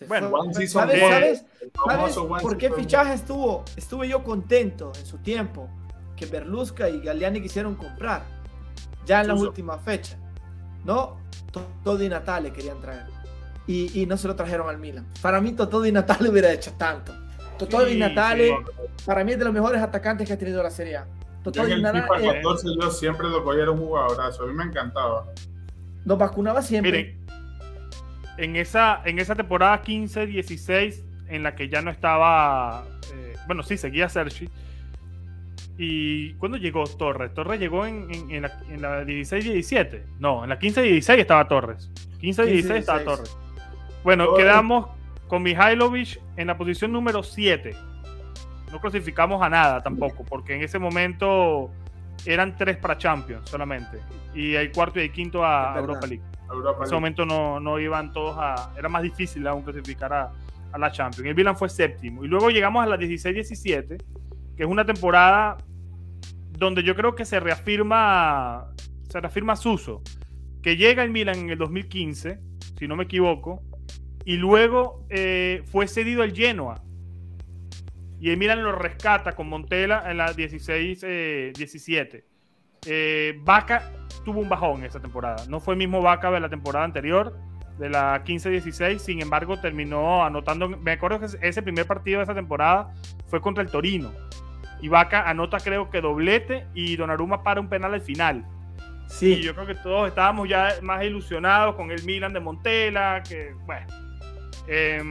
Bueno, 0.07 0.31
¿Sabes, 0.53 0.71
sabes, 0.71 1.45
sabes 1.85 2.15
por 2.41 2.57
qué 2.57 2.71
fichaje 2.71 3.13
estuvo? 3.13 3.63
Estuve 3.77 4.07
yo 4.09 4.23
contento 4.23 4.91
en 4.99 5.05
su 5.05 5.17
tiempo 5.19 5.69
que 6.15 6.25
Berlusca 6.25 6.89
y 6.89 6.99
Galliani 7.01 7.41
quisieron 7.41 7.75
comprar. 7.75 8.23
Ya 9.05 9.21
en 9.21 9.27
la 9.27 9.33
Suso. 9.35 9.47
última 9.49 9.77
fecha. 9.77 10.17
No, 10.83 11.17
Totó 11.51 11.97
Di 11.97 12.09
Natale 12.09 12.51
querían 12.51 12.81
traer. 12.81 13.05
Y, 13.67 14.01
y 14.01 14.05
no 14.05 14.17
se 14.17 14.27
lo 14.27 14.35
trajeron 14.35 14.67
al 14.69 14.77
Milan. 14.77 15.07
Para 15.21 15.39
mí 15.39 15.53
Totó 15.53 15.81
Di 15.81 15.91
Natale 15.91 16.29
hubiera 16.31 16.51
hecho 16.51 16.73
tanto. 16.73 17.13
Totó 17.57 17.85
Sí, 17.85 17.93
Di 17.93 17.99
Natale, 17.99 18.47
sí. 18.49 19.03
para 19.05 19.23
mí 19.23 19.33
es 19.33 19.39
de 19.39 19.45
los 19.45 19.53
mejores 19.53 19.81
atacantes 19.81 20.27
que 20.27 20.33
ha 20.33 20.37
tenido 20.37 20.61
la 20.63 20.71
Serie 20.71 20.97
A. 20.97 21.07
Totó 21.43 21.65
Di 21.65 21.73
el 21.73 21.81
Natale 21.81 22.03
FIFA 22.03 22.19
eh, 22.19 22.41
14 22.41 22.67
yo 22.81 22.91
siempre 22.91 23.29
lo 23.29 23.43
cogía 23.43 23.61
era 23.63 23.71
un 23.71 23.77
jugadorazo. 23.79 24.43
A 24.43 24.47
mí 24.47 24.53
me 24.53 24.63
encantaba. 24.63 25.25
nos 26.05 26.17
vacunaba 26.17 26.61
siempre. 26.61 26.91
Miren, 26.91 27.25
en 28.37 28.55
esa, 28.55 29.01
en 29.05 29.19
esa 29.19 29.35
temporada 29.35 29.81
15-16, 29.83 31.01
en 31.29 31.43
la 31.43 31.55
que 31.55 31.69
ya 31.69 31.81
no 31.81 31.91
estaba. 31.91 32.83
eh, 33.13 33.33
bueno, 33.47 33.63
sí, 33.63 33.77
seguía 33.77 34.09
Sergi. 34.09 34.49
¿Y 35.77 36.33
cuándo 36.35 36.57
llegó 36.57 36.83
Torres? 36.85 37.33
Torres 37.33 37.59
llegó 37.59 37.85
en, 37.85 38.07
en- 38.13 38.31
en 38.31 38.41
la, 38.43 38.59
en 38.69 38.81
la 38.81 39.03
16-17. 39.03 40.01
No, 40.19 40.43
en 40.43 40.49
la 40.49 40.59
15-16 40.59 41.17
estaba 41.19 41.47
Torres. 41.47 41.89
15-16 42.21 42.71
estaba 42.75 42.99
15-16. 43.01 43.03
Torres. 43.05 43.37
Bueno, 44.03 44.25
Torres. 44.25 44.43
quedamos 44.45 44.87
con 45.27 45.41
Mihailovic 45.41 46.19
en 46.37 46.47
la 46.47 46.57
posición 46.57 46.91
número 46.91 47.23
7. 47.23 47.75
No 48.71 48.79
clasificamos 48.81 49.41
a 49.41 49.49
nada 49.49 49.81
tampoco, 49.81 50.23
porque 50.25 50.55
en 50.55 50.61
ese 50.63 50.77
momento 50.79 51.71
eran 52.25 52.55
tres 52.57 52.77
para 52.77 52.97
Champions 52.97 53.49
solamente. 53.49 53.97
Y 54.35 54.53
el 54.55 54.71
cuarto 54.71 54.99
y 54.99 55.03
el 55.03 55.11
quinto 55.11 55.43
a. 55.43 55.75
Europa 55.77 56.05
League. 56.07 56.23
Europa 56.53 56.79
En 56.79 56.85
ese 56.85 56.95
momento 56.95 57.25
no, 57.25 57.59
no 57.59 57.79
iban 57.79 58.11
todos 58.11 58.35
a. 58.37 58.73
Era 58.77 58.89
más 58.89 59.03
difícil 59.03 59.45
aún 59.47 59.63
clasificar 59.63 60.13
a, 60.13 60.31
a 60.73 60.77
la 60.77 60.91
Champions. 60.91 61.27
El 61.27 61.35
Milan 61.35 61.55
fue 61.55 61.69
séptimo. 61.69 62.25
Y 62.25 62.27
luego 62.27 62.49
llegamos 62.49 62.83
a 62.83 62.87
la 62.87 62.97
16-17, 62.97 63.97
que 64.57 64.63
es 64.63 64.67
una 64.67 64.85
temporada 64.85 65.57
donde 66.57 66.83
yo 66.83 66.95
creo 66.95 67.15
que 67.15 67.25
se 67.25 67.39
reafirma. 67.39 68.71
Se 69.09 69.21
reafirma 69.21 69.55
Suso. 69.55 70.01
Que 70.61 70.75
llega 70.77 71.03
el 71.03 71.11
Milan 71.11 71.37
en 71.39 71.49
el 71.51 71.57
2015, 71.57 72.39
si 72.77 72.87
no 72.87 72.95
me 72.95 73.03
equivoco. 73.03 73.61
Y 74.25 74.37
luego 74.37 75.05
eh, 75.09 75.63
fue 75.65 75.87
cedido 75.87 76.23
al 76.23 76.33
Genoa. 76.33 76.81
Y 78.19 78.29
el 78.29 78.37
Milan 78.37 78.63
lo 78.63 78.71
rescata 78.71 79.33
con 79.33 79.49
Montela 79.49 80.09
en 80.09 80.17
la 80.17 80.33
16-17. 80.33 82.23
Eh, 82.85 83.39
Vaca 83.43 83.91
tuvo 84.23 84.39
un 84.39 84.49
bajón 84.49 84.83
esa 84.83 84.99
temporada. 84.99 85.45
No 85.47 85.59
fue 85.59 85.73
el 85.73 85.77
mismo 85.77 86.01
Vaca 86.01 86.31
de 86.31 86.39
la 86.39 86.49
temporada 86.49 86.85
anterior, 86.85 87.37
de 87.77 87.89
la 87.89 88.23
15-16. 88.23 88.99
Sin 88.99 89.21
embargo, 89.21 89.59
terminó 89.59 90.23
anotando. 90.23 90.69
Me 90.69 90.91
acuerdo 90.91 91.19
que 91.19 91.27
ese 91.41 91.61
primer 91.61 91.85
partido 91.85 92.19
de 92.19 92.23
esa 92.23 92.35
temporada 92.35 92.93
fue 93.27 93.41
contra 93.41 93.63
el 93.63 93.69
Torino. 93.69 94.11
Y 94.81 94.89
Vaca 94.89 95.29
anota, 95.29 95.57
creo 95.59 95.89
que 95.89 96.01
doblete. 96.01 96.67
Y 96.73 96.95
Donnarumma 96.95 97.43
para 97.43 97.61
un 97.61 97.69
penal 97.69 97.93
al 97.93 98.01
final. 98.01 98.45
Y 99.05 99.13
Sí, 99.13 99.41
yo 99.41 99.53
creo 99.53 99.67
que 99.67 99.75
todos 99.75 100.07
estábamos 100.07 100.49
ya 100.49 100.75
más 100.81 101.03
ilusionados 101.03 101.75
con 101.75 101.91
el 101.91 102.03
Milan 102.03 102.33
de 102.33 102.39
Montela. 102.39 103.21
Que, 103.27 103.53
bueno. 103.65 103.87
Eh, 104.67 105.01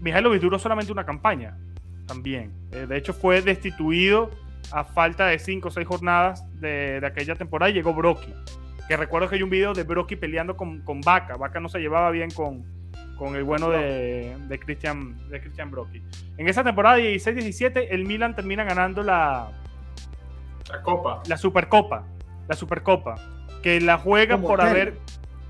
Mihailovic 0.00 0.40
duró 0.40 0.58
solamente 0.58 0.92
una 0.92 1.04
campaña. 1.04 1.58
También. 2.06 2.52
Eh, 2.72 2.86
de 2.86 2.96
hecho, 2.96 3.12
fue 3.12 3.42
destituido 3.42 4.30
a 4.72 4.84
falta 4.84 5.26
de 5.26 5.38
5 5.38 5.68
o 5.68 5.70
6 5.70 5.86
jornadas 5.86 6.44
de, 6.60 7.00
de 7.00 7.06
aquella 7.06 7.34
temporada, 7.34 7.70
llegó 7.72 7.94
Brocky. 7.94 8.32
Que 8.88 8.96
recuerdo 8.96 9.28
que 9.28 9.36
hay 9.36 9.42
un 9.42 9.50
video 9.50 9.72
de 9.72 9.82
Brocky 9.82 10.16
peleando 10.16 10.56
con, 10.56 10.80
con 10.82 11.00
Vaca. 11.00 11.36
Vaca 11.36 11.58
no 11.60 11.68
se 11.68 11.78
llevaba 11.80 12.10
bien 12.10 12.30
con, 12.30 12.64
con 13.18 13.34
el 13.34 13.42
bueno 13.44 13.68
de, 13.70 14.36
de 14.48 14.58
Christian, 14.60 15.16
de 15.28 15.40
Christian 15.40 15.70
Brocky. 15.70 16.02
En 16.38 16.48
esa 16.48 16.62
temporada 16.62 16.98
16-17, 16.98 17.86
el 17.90 18.04
Milan 18.04 18.36
termina 18.36 18.62
ganando 18.64 19.02
la, 19.02 19.50
La 20.70 20.82
copa. 20.82 21.22
la 21.26 21.36
Supercopa. 21.36 22.04
La 22.48 22.54
Supercopa. 22.54 23.16
Que 23.62 23.80
la 23.80 23.98
juega 23.98 24.38
por 24.38 24.60
hotel. 24.60 24.68
haber. 24.70 24.98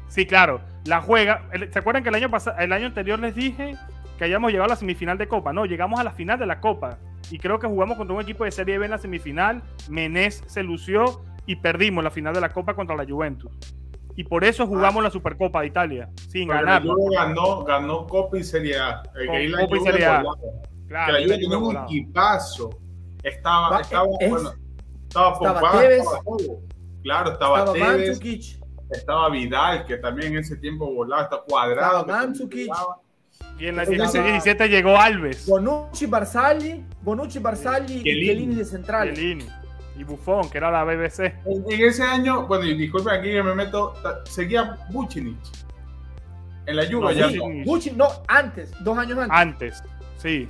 Sí, 0.08 0.24
claro. 0.24 0.60
La 0.86 1.02
juega. 1.02 1.42
el- 1.52 1.70
¿Se 1.72 1.78
acuerdan 1.78 2.02
que 2.02 2.08
el 2.08 2.14
año 2.14 2.30
pasado, 2.30 2.56
el 2.58 2.72
año 2.72 2.86
anterior 2.86 3.18
les 3.18 3.34
dije 3.34 3.74
que 4.16 4.24
hayamos 4.24 4.50
llegado 4.50 4.66
a 4.66 4.74
la 4.74 4.76
semifinal 4.76 5.18
de 5.18 5.28
Copa? 5.28 5.52
No, 5.52 5.64
llegamos 5.66 6.00
a 6.00 6.04
la 6.04 6.12
final 6.12 6.38
de 6.38 6.46
la 6.46 6.60
Copa. 6.60 6.98
Y 7.30 7.38
creo 7.38 7.58
que 7.58 7.66
jugamos 7.66 7.96
contra 7.96 8.14
un 8.14 8.22
equipo 8.22 8.44
de 8.44 8.50
Serie 8.50 8.78
B 8.78 8.84
en 8.84 8.90
la 8.92 8.98
semifinal. 8.98 9.62
Menés 9.88 10.42
se 10.46 10.62
lució 10.62 11.22
y 11.46 11.56
perdimos 11.56 12.02
la 12.04 12.10
final 12.10 12.34
de 12.34 12.40
la 12.40 12.48
Copa 12.50 12.74
contra 12.74 12.96
la 12.96 13.04
Juventus. 13.04 13.52
Y 14.16 14.24
por 14.24 14.44
eso 14.44 14.66
jugamos 14.66 15.02
la 15.02 15.10
Supercopa 15.10 15.60
de 15.60 15.66
Italia, 15.66 16.08
sin 16.30 16.46
Porque 16.48 16.62
la 16.64 16.72
ganar. 16.78 16.82
Juve 16.82 17.14
ganó, 17.16 17.64
ganó 17.64 18.06
Copa 18.06 18.38
y 18.38 18.44
Serie 18.44 18.78
A. 18.78 19.02
La 19.14 19.60
Copa 19.60 19.76
y 19.76 19.80
Serie 19.80 20.06
A. 20.06 20.24
Claro, 20.88 21.06
que 21.06 21.12
la 21.12 21.20
y 21.20 21.24
Juve 21.24 21.28
la 21.28 21.34
tenía 21.34 21.46
Juve 21.48 21.56
un 21.56 21.62
volaba. 21.64 21.86
equipazo. 21.86 22.70
Estaba, 23.22 23.70
Va- 23.70 23.80
estaba, 23.80 24.06
es- 24.20 24.30
bueno, 24.30 24.50
estaba 25.08 25.32
estaba 25.32 25.60
Pogba, 25.60 25.80
Tevez. 25.80 25.98
estaba 25.98 26.22
todo. 26.24 26.60
Claro, 27.02 27.32
estaba, 27.32 27.58
Estaba 27.58 27.74
Tevez, 27.96 28.20
estaba 28.90 29.28
Vidal, 29.30 29.84
que 29.84 29.96
también 29.98 30.32
en 30.32 30.38
ese 30.38 30.56
tiempo 30.56 30.92
volaba, 30.94 31.22
está 31.24 31.38
cuadrado. 31.46 32.00
Estaba 32.00 32.96
Y 33.58 33.66
en 33.68 33.76
la 33.76 33.84
Estaba- 33.84 34.10
16-17 34.10 34.68
llegó 34.68 34.98
Alves. 34.98 35.46
Bonucci, 35.46 36.06
Barzagli, 36.06 36.84
Bonucci, 37.02 37.38
Barzagli 37.38 37.94
y 37.98 38.02
Chiellini. 38.02 38.54
De 38.56 38.64
central. 38.64 39.14
Chiellini 39.14 39.46
y 39.98 40.04
Buffon, 40.04 40.50
que 40.50 40.58
era 40.58 40.70
la 40.70 40.84
BBC. 40.84 41.34
En, 41.46 41.64
en 41.70 41.80
ese 41.88 42.02
año, 42.02 42.46
bueno, 42.46 42.64
y 42.66 42.76
disculpen 42.76 43.14
aquí 43.18 43.30
que 43.30 43.42
me 43.42 43.54
meto, 43.54 43.94
seguía 44.24 44.76
Bucinic. 44.90 45.36
En 46.66 46.76
la 46.76 46.82
Juve 46.84 47.00
No, 47.00 47.12
ya 47.12 47.28
Sí, 47.30 47.38
Bucinic. 47.38 47.66
Bucci, 47.66 47.90
no, 47.92 48.08
antes, 48.28 48.72
dos 48.80 48.98
años 48.98 49.18
antes. 49.18 49.30
Antes, 49.38 49.82
sí, 50.18 50.48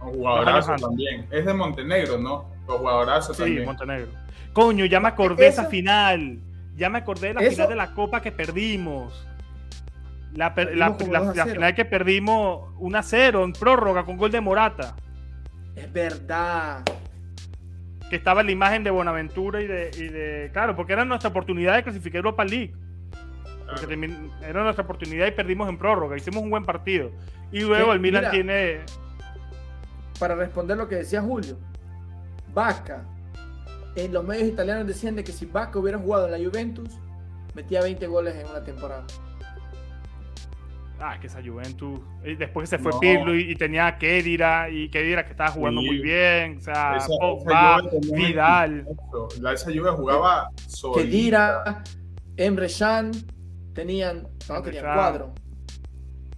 un 0.00 0.14
jugadorazo 0.14 0.74
también. 0.76 1.26
Es 1.30 1.46
de 1.46 1.54
Montenegro, 1.54 2.18
¿no? 2.18 2.46
Los 2.66 2.78
jugadorazo 2.78 3.34
sí, 3.34 3.42
también. 3.42 3.64
Montenegro. 3.66 4.08
Coño, 4.52 4.84
ya 4.86 4.98
me 4.98 5.08
acordé 5.08 5.44
de 5.44 5.48
esa 5.50 5.62
Eso- 5.62 5.70
final. 5.70 6.38
Ya 6.74 6.88
me 6.90 6.98
acordé 6.98 7.28
de 7.28 7.34
la 7.34 7.40
Eso- 7.42 7.52
final 7.52 7.68
de 7.68 7.76
la 7.76 7.92
Copa 7.94 8.20
que 8.20 8.32
perdimos. 8.32 9.12
La, 10.34 10.54
per- 10.54 10.76
la- 10.76 10.96
como 10.96 11.12
la- 11.12 11.18
2 11.20 11.28
a 11.28 11.34
la 11.34 11.44
0. 11.44 11.54
final 11.54 11.74
que 11.74 11.84
perdimos 11.84 12.70
1 12.78 12.98
a 12.98 13.02
0 13.02 13.44
en 13.44 13.52
prórroga 13.52 14.04
con 14.04 14.16
gol 14.16 14.30
de 14.30 14.40
Morata. 14.40 14.96
Es 15.76 15.92
verdad. 15.92 16.82
Que 18.08 18.16
estaba 18.16 18.40
en 18.40 18.46
la 18.46 18.52
imagen 18.52 18.84
de 18.84 18.90
Bonaventura 18.90 19.60
y 19.62 19.66
de, 19.66 19.90
y 19.96 20.08
de- 20.08 20.50
Claro, 20.52 20.74
porque 20.76 20.92
era 20.94 21.04
nuestra 21.04 21.30
oportunidad 21.30 21.76
de 21.76 21.82
clasificar 21.82 22.16
a 22.16 22.18
Europa 22.20 22.44
League. 22.44 22.72
Porque 23.66 23.86
Claro. 23.86 23.88
termin- 23.90 24.30
era 24.42 24.62
nuestra 24.62 24.84
oportunidad 24.84 25.26
y 25.26 25.30
perdimos 25.32 25.68
en 25.68 25.78
prórroga. 25.78 26.16
Hicimos 26.16 26.42
un 26.42 26.50
buen 26.50 26.64
partido. 26.64 27.10
Y 27.50 27.60
luego 27.60 27.92
el 27.92 28.00
Milan 28.00 28.22
mira, 28.22 28.30
tiene. 28.30 28.80
Para 30.18 30.34
responder 30.34 30.76
lo 30.76 30.88
que 30.88 30.96
decía 30.96 31.20
Julio, 31.22 31.58
Vaca, 32.54 33.02
en 33.96 34.12
los 34.12 34.24
medios 34.24 34.48
italianos 34.48 34.86
decían 34.86 35.16
de 35.16 35.24
que 35.24 35.32
si 35.32 35.46
Vaca 35.46 35.78
hubiera 35.78 35.98
jugado 35.98 36.26
en 36.26 36.32
la 36.42 36.48
Juventus, 36.50 36.90
metía 37.54 37.82
20 37.82 38.06
goles 38.06 38.34
en 38.36 38.46
una 38.46 38.62
temporada. 38.62 39.04
Ah, 41.04 41.18
que 41.20 41.26
esa 41.26 41.40
Juventus. 41.42 41.98
y 42.24 42.36
después 42.36 42.70
que 42.70 42.76
se 42.76 42.82
fue 42.82 42.92
No. 42.92 43.00
Pirlo 43.00 43.34
y, 43.34 43.50
y 43.50 43.56
tenía 43.56 43.88
a 43.88 43.98
Kedira 43.98 44.70
y 44.70 44.88
Kedira 44.88 45.24
que 45.24 45.32
estaba 45.32 45.50
jugando 45.50 45.80
Sí. 45.80 45.86
muy 45.88 45.98
bien. 45.98 46.58
O 46.58 46.60
sea, 46.60 46.96
Esa- 46.96 47.08
Pogba, 47.20 47.76
esa 47.76 47.80
Juve 47.80 47.90
tenía 48.00 48.12
un 48.12 48.18
Vidal. 48.28 48.86
La, 49.40 49.52
esa 49.52 49.70
Juve 49.72 49.90
jugaba 49.90 50.48
solita. 50.68 51.00
Kedira, 51.02 51.84
Emre 52.36 52.68
Can, 52.78 53.10
tenían, 53.74 54.22
no, 54.48 54.56
Emre 54.56 54.62
tenían 54.70 54.84
Can. 54.84 54.94
cuadro. 54.94 55.34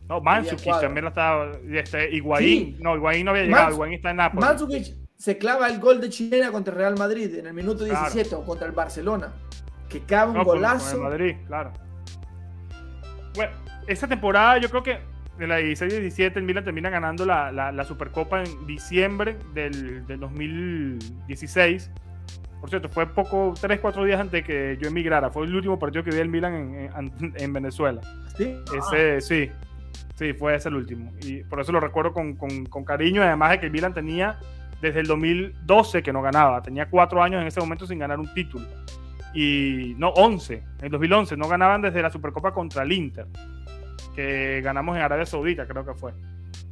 No, 0.09 0.23
cuadro. 0.23 0.81
también 0.81 1.05
la 1.05 1.09
estaba. 1.11 1.53
y 1.69 1.77
Este, 1.79 2.15
Higuaín. 2.15 2.77
Sí. 2.77 2.77
No, 2.81 2.95
Higuaín 2.97 3.25
no 3.25 3.31
había 3.33 3.45
llegado. 3.45 3.73
Higuaín 3.75 3.95
está 3.95 4.11
en 4.11 4.17
Nápoles. 4.17 4.49
Mandzukic 4.49 4.95
se 5.17 5.39
clava 5.39 5.69
el 5.69 5.79
gol 5.81 6.01
de 6.01 6.09
chilena 6.11 6.51
contra 6.53 6.73
el 6.73 6.79
Real 6.79 6.97
Madrid 6.99 7.35
en 7.37 7.47
el 7.47 7.55
minuto 7.55 7.85
Claro. 7.85 8.01
17 8.11 8.35
o 8.35 8.45
contra 8.45 8.67
el 8.67 8.73
Barcelona. 8.73 9.33
Que 9.89 10.01
cabe 10.01 10.31
un 10.33 10.39
No, 10.39 10.45
con- 10.45 10.55
con 10.55 10.57
golazo. 10.57 10.97
el 10.97 11.03
Madrid, 11.03 11.37
claro. 11.47 11.73
Bueno, 13.35 13.53
esa 13.87 14.09
temporada 14.09 14.59
yo 14.59 14.69
creo 14.71 14.83
que 14.83 14.99
de 15.39 15.47
la 15.49 15.61
16-17 15.61 16.37
el 16.37 16.43
Milan 16.45 16.63
termina 16.65 16.91
ganando 16.91 17.27
la, 17.27 17.51
la- 17.51 17.73
la 17.73 17.85
Supercopa 17.85 18.43
en 18.45 18.67
diciembre 18.67 19.37
del, 19.53 20.07
del 20.07 20.21
2016. 20.21 21.91
Por 22.61 22.71
cierto, 22.71 22.89
fue 22.89 23.07
poco, 23.07 23.53
3-4 23.55 24.05
días 24.07 24.21
antes 24.21 24.33
de 24.33 24.45
que 24.45 24.79
yo 24.81 24.89
emigrara. 24.89 25.31
Fue 25.31 25.45
el 25.45 25.55
último 25.55 25.79
partido 25.79 26.03
que 26.03 26.11
vi 26.11 26.19
el 26.19 26.29
Milan 26.29 26.55
en, 26.55 26.75
en- 27.21 27.35
en 27.37 27.53
Venezuela. 27.53 28.01
¿sí? 28.39 28.55
Ese, 28.79 29.21
sí, 29.21 29.51
sí, 30.15 30.33
fue 30.33 30.55
ese 30.55 30.69
el 30.71 30.77
último. 30.77 31.13
Y 31.23 31.43
por 31.45 31.61
eso 31.61 31.73
lo 31.73 31.81
recuerdo 31.81 32.13
con, 32.13 32.37
con- 32.37 32.65
con 32.67 32.85
cariño. 32.85 33.23
Además 33.23 33.51
de 33.51 33.61
que 33.61 33.67
el 33.67 33.73
Milan 33.73 33.93
tenía 33.93 34.39
desde 34.81 35.01
el 35.01 35.07
2012 35.07 36.03
que 36.03 36.13
no 36.13 36.23
ganaba. 36.23 36.63
Tenía 36.63 36.87
cuatro 36.89 37.23
años 37.23 37.43
en 37.43 37.49
ese 37.49 37.61
momento 37.61 37.87
sin 37.87 37.99
ganar 37.99 38.19
un 38.19 38.33
título. 38.33 38.67
Y 39.35 39.95
no, 39.99 40.11
11. 40.11 40.55
En 40.79 40.85
el 40.87 40.91
2011 40.93 41.37
no 41.37 41.49
ganaban 41.49 41.83
desde 41.83 42.01
la 42.01 42.11
Supercopa 42.11 42.55
contra 42.55 42.83
el 42.85 42.93
Inter. 42.93 43.27
Que 44.15 44.61
ganamos 44.63 44.97
en 44.97 45.03
Arabia 45.03 45.27
Saudita, 45.27 45.67
creo 45.67 45.85
que 45.85 45.95
fue. 45.95 46.13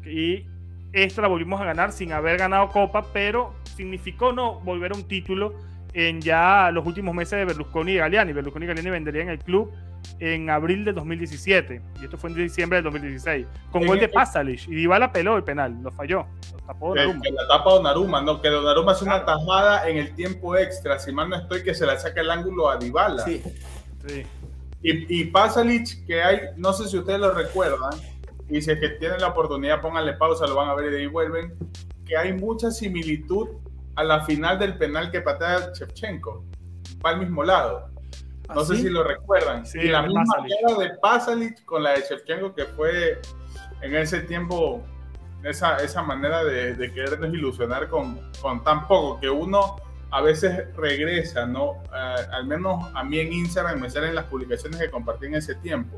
Y 0.04 0.46
esta 0.92 1.22
la 1.22 1.28
volvimos 1.28 1.60
a 1.60 1.64
ganar 1.64 1.92
sin 1.92 2.12
haber 2.12 2.38
ganado 2.38 2.68
Copa, 2.68 3.04
pero 3.12 3.54
significó 3.76 4.32
no 4.32 4.60
volver 4.60 4.92
a 4.92 4.94
un 4.96 5.04
título 5.08 5.54
en 5.94 6.20
ya 6.20 6.70
los 6.72 6.86
últimos 6.86 7.14
meses 7.14 7.38
de 7.38 7.44
Berlusconi 7.44 7.92
y 7.92 7.96
Galiani. 7.96 8.32
Berlusconi 8.32 8.64
y 8.64 8.68
Galiani 8.68 8.90
venderían 8.90 9.28
el 9.28 9.38
club 9.38 9.72
en 10.18 10.50
abril 10.50 10.84
de 10.84 10.92
2017 10.92 11.80
y 12.00 12.04
esto 12.04 12.16
fue 12.18 12.30
en 12.30 12.36
diciembre 12.36 12.78
de 12.78 12.82
2016 12.82 13.46
con 13.70 13.82
En 13.82 13.88
gol 13.88 13.98
de 13.98 14.06
el- 14.06 14.10
Pasalic 14.10 14.66
y 14.68 14.74
Dybala 14.74 15.12
peló 15.12 15.36
el 15.36 15.44
penal, 15.44 15.76
lo 15.82 15.90
falló, 15.92 16.26
lo 16.52 16.58
tapó 16.66 16.88
Donnarumma. 16.88 17.22
que 17.22 17.30
la 17.30 17.46
tapa 17.48 17.70
Donnarumma, 17.70 18.22
¿no? 18.22 18.40
Que 18.42 18.48
Donnarumma 18.48 18.92
hace 18.92 19.04
una 19.04 19.22
Claro. 19.24 19.40
tajada 19.40 19.88
en 19.88 19.98
el 19.98 20.14
tiempo 20.14 20.56
extra, 20.56 20.98
si 20.98 21.12
mal 21.12 21.28
no 21.28 21.36
estoy, 21.36 21.62
que 21.62 21.74
se 21.74 21.86
la 21.86 21.98
saca 21.98 22.20
el 22.20 22.30
ángulo 22.30 22.68
a 22.68 22.76
Dybala. 22.78 23.22
Sí. 23.24 23.42
Sí. 24.06 24.22
Y, 24.82 25.20
y 25.20 25.24
Pasalic, 25.26 26.04
que 26.06 26.22
hay, 26.22 26.40
no 26.56 26.72
sé 26.72 26.88
si 26.88 26.98
ustedes 26.98 27.20
lo 27.20 27.32
recuerdan, 27.32 27.92
y 28.48 28.60
si 28.60 28.70
es 28.70 28.80
que 28.80 28.90
tienen 28.90 29.20
la 29.20 29.28
oportunidad, 29.28 29.80
pónganle 29.80 30.14
pausa, 30.14 30.46
lo 30.46 30.56
van 30.56 30.68
a 30.68 30.74
ver 30.74 30.86
y 30.86 30.90
de 30.90 30.98
ahí 30.98 31.06
vuelven, 31.06 31.54
que 32.04 32.16
hay 32.16 32.32
mucha 32.32 32.70
similitud 32.70 33.48
a 33.94 34.04
la 34.04 34.24
final 34.24 34.58
del 34.58 34.76
penal 34.76 35.10
que 35.10 35.20
patea 35.20 35.72
Shevchenko. 35.72 36.44
Va 37.04 37.10
al 37.10 37.20
mismo 37.20 37.44
lado. 37.44 37.90
No 38.54 38.64
sé 38.64 38.74
¿Así? 38.74 38.82
si 38.82 38.90
lo 38.90 39.04
recuerdan. 39.04 39.64
Sí, 39.64 39.78
y 39.78 39.88
la 39.88 40.02
misma 40.02 40.24
cara 40.26 40.78
de 40.78 40.90
Pasalic 41.00 41.64
con 41.64 41.82
la 41.82 41.92
de 41.92 42.02
Shevchenko, 42.02 42.54
que 42.54 42.64
fue 42.66 43.20
en 43.80 43.96
ese 43.96 44.20
tiempo 44.20 44.82
esa, 45.44 45.76
esa 45.78 46.02
manera 46.02 46.44
de, 46.44 46.74
de 46.74 46.92
querernos 46.92 47.32
ilusionar 47.32 47.88
con, 47.88 48.20
con 48.40 48.62
tan 48.64 48.86
poco, 48.86 49.18
que 49.20 49.30
uno 49.30 49.76
a 50.12 50.20
veces 50.20 50.74
regresa, 50.76 51.46
¿no? 51.46 51.82
Eh, 51.92 52.26
al 52.32 52.46
menos 52.46 52.84
a 52.94 53.02
mí 53.02 53.18
en 53.18 53.32
Instagram 53.32 53.80
me 53.80 53.88
salen 53.88 54.14
las 54.14 54.26
publicaciones 54.26 54.78
que 54.78 54.90
compartí 54.90 55.26
en 55.26 55.36
ese 55.36 55.54
tiempo. 55.54 55.96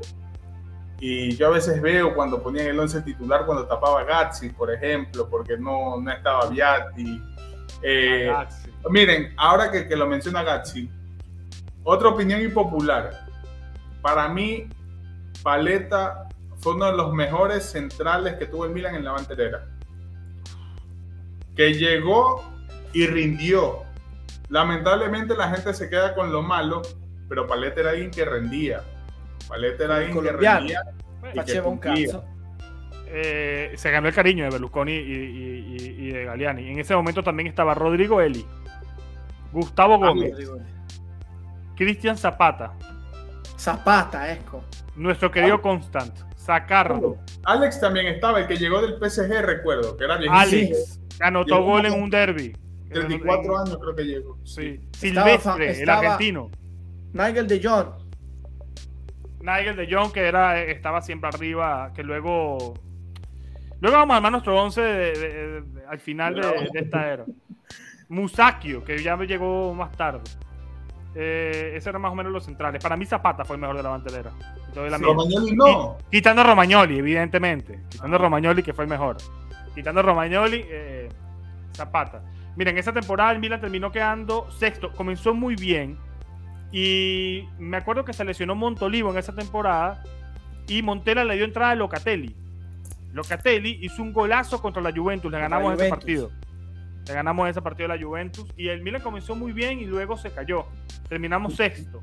Y 1.01 1.35
yo 1.35 1.47
a 1.47 1.49
veces 1.51 1.81
veo 1.81 2.15
cuando 2.15 2.41
ponían 2.41 2.67
el 2.67 2.79
11 2.79 3.01
titular, 3.01 3.45
cuando 3.45 3.67
tapaba 3.67 4.05
Gazzi, 4.05 4.49
por 4.49 4.73
ejemplo, 4.73 5.29
porque 5.29 5.57
no, 5.57 5.99
no 5.99 6.09
estaba 6.09 6.47
Viatti. 6.49 7.21
Eh, 7.81 8.27
Ragazzi. 8.29 8.71
Miren, 8.89 9.33
ahora 9.35 9.69
que, 9.69 9.85
que 9.85 9.97
lo 9.97 10.07
menciona 10.07 10.43
Gazzi, 10.43 10.89
otra 11.83 12.07
opinión 12.07 12.41
impopular. 12.41 13.27
Para 14.01 14.29
mí, 14.29 14.69
Paleta 15.43 16.29
fue 16.59 16.73
uno 16.73 16.85
de 16.85 16.95
los 16.95 17.13
mejores 17.13 17.65
centrales 17.65 18.35
que 18.35 18.45
tuvo 18.45 18.63
el 18.63 18.71
Milan 18.71 18.95
en 18.95 19.03
la 19.03 19.11
banterera. 19.11 19.67
Que 21.53 21.73
llegó 21.73 22.43
y 22.93 23.07
rindió. 23.07 23.84
Lamentablemente 24.49 25.35
la 25.35 25.49
gente 25.49 25.73
se 25.73 25.89
queda 25.89 26.13
con 26.15 26.31
lo 26.31 26.41
malo, 26.41 26.81
pero 27.29 27.47
Paleta 27.47 27.81
era 27.81 27.89
alguien 27.91 28.11
que 28.11 28.25
rendía. 28.25 28.81
Paleta 29.47 29.83
era 29.85 29.95
alguien 29.97 30.13
que 30.23 30.31
rendía. 30.31 30.81
y 31.33 31.39
que 31.43 31.61
cumplía. 31.61 32.05
caso. 32.07 32.23
Eh, 33.07 33.71
se 33.75 33.91
ganó 33.91 34.07
el 34.07 34.13
cariño 34.13 34.43
de 34.45 34.49
Berlusconi 34.51 34.91
y, 34.91 34.97
y- 34.97 35.77
y- 35.79 36.07
y 36.07 36.11
de 36.11 36.25
Galiani. 36.25 36.69
En 36.69 36.79
ese 36.79 36.95
momento 36.95 37.23
también 37.23 37.47
estaba 37.47 37.73
Rodrigo 37.73 38.19
Eli, 38.21 38.45
Gustavo 39.51 39.97
Gómez, 39.97 40.33
Cristian 41.75 42.17
Zapata, 42.17 42.73
Zapata, 43.57 44.31
Esco. 44.31 44.63
nuestro 44.95 45.31
querido 45.31 45.61
Constant, 45.61 46.13
Sacardo, 46.35 47.17
Alex 47.45 47.79
también 47.79 48.07
estaba, 48.07 48.39
el 48.39 48.47
que 48.47 48.57
llegó 48.57 48.81
del 48.81 48.97
PSG, 48.99 49.41
recuerdo, 49.41 49.95
que 49.97 50.03
era 50.03 50.17
viejito. 50.17 50.37
Alex, 50.39 50.99
que 51.17 51.23
anotó 51.23 51.55
Llegó 51.55 51.65
gol 51.67 51.85
en 51.85 51.93
un 52.03 52.09
derby. 52.09 52.55
34 52.99 53.57
años 53.57 53.77
creo 53.81 53.95
que 53.95 54.03
llegó. 54.03 54.37
Sí. 54.43 54.79
Estaba 55.01 55.27
Silvestre, 55.37 55.81
el 55.81 55.89
argentino. 55.89 56.49
Nigel 57.13 57.47
de 57.47 57.61
Jong. 57.63 57.87
Nigel 59.41 59.75
de 59.75 59.87
Jong, 59.93 60.11
que 60.11 60.21
era, 60.21 60.61
estaba 60.61 61.01
siempre 61.01 61.29
arriba, 61.29 61.91
que 61.95 62.03
luego. 62.03 62.73
Luego 63.81 63.97
vamos 63.97 64.13
a 64.13 64.17
armar 64.17 64.31
nuestro 64.31 64.61
11 64.61 64.81
de- 64.81 65.11
de- 65.13 65.61
de- 65.61 65.85
al 65.87 65.99
final 65.99 66.33
de, 66.35 66.41
de 66.73 66.79
esta 66.79 67.11
era. 67.11 67.25
Musakio, 68.09 68.83
que 68.83 69.01
ya 69.01 69.15
me 69.17 69.27
llegó 69.27 69.73
más 69.73 69.91
tarde. 69.91 70.21
Eh, 71.13 71.73
ese 71.75 71.89
era 71.89 71.99
más 71.99 72.11
o 72.11 72.15
menos 72.15 72.31
los 72.31 72.43
centrales. 72.43 72.81
Para 72.81 72.97
mí 72.97 73.05
Zapata 73.05 73.45
fue 73.45 73.55
el 73.55 73.61
mejor 73.61 73.77
de 73.77 73.83
la 73.83 73.89
bantelera. 73.89 74.31
Romagnoli 74.75 75.55
no. 75.55 75.97
Quitando 76.11 76.41
a 76.41 76.45
Romagnoli, 76.45 76.97
evidentemente. 76.99 77.79
Quitando 77.89 78.15
a 78.17 78.19
Romagnoli, 78.19 78.63
que 78.63 78.73
fue 78.73 78.83
el 78.83 78.89
mejor. 78.89 79.17
Quitando 79.73 80.01
a 80.01 80.03
Romagnoli, 80.03 80.65
eh, 80.67 81.09
Zapata. 81.73 82.21
Miren, 82.55 82.77
esa 82.77 82.93
temporada 82.93 83.31
el 83.31 83.39
Milan 83.39 83.59
terminó 83.59 83.91
quedando 83.91 84.49
sexto. 84.51 84.91
Comenzó 84.93 85.33
muy 85.33 85.55
bien. 85.55 85.97
Y 86.71 87.47
me 87.59 87.77
acuerdo 87.77 88.05
que 88.05 88.13
se 88.13 88.23
lesionó 88.23 88.55
Montolivo 88.55 89.11
en 89.11 89.17
esa 89.17 89.33
temporada. 89.33 90.03
Y 90.67 90.81
Montela 90.81 91.23
le 91.23 91.35
dio 91.35 91.45
entrada 91.45 91.71
a 91.71 91.75
Locatelli. 91.75 92.35
Locatelli 93.13 93.79
hizo 93.81 94.01
un 94.01 94.13
golazo 94.13 94.61
contra 94.61 94.81
la 94.81 94.91
Juventus. 94.91 95.31
Le 95.31 95.39
ganamos 95.39 95.73
ese 95.73 95.89
partido. 95.89 96.31
Le 97.07 97.13
ganamos 97.13 97.49
ese 97.49 97.61
partido 97.61 97.91
a 97.91 97.95
la 97.95 98.03
Juventus. 98.03 98.45
Y 98.57 98.69
el 98.69 98.81
Milan 98.81 99.01
comenzó 99.01 99.35
muy 99.35 99.51
bien 99.51 99.79
y 99.79 99.85
luego 99.85 100.17
se 100.17 100.31
cayó. 100.31 100.65
Terminamos 101.09 101.55
sexto. 101.55 102.01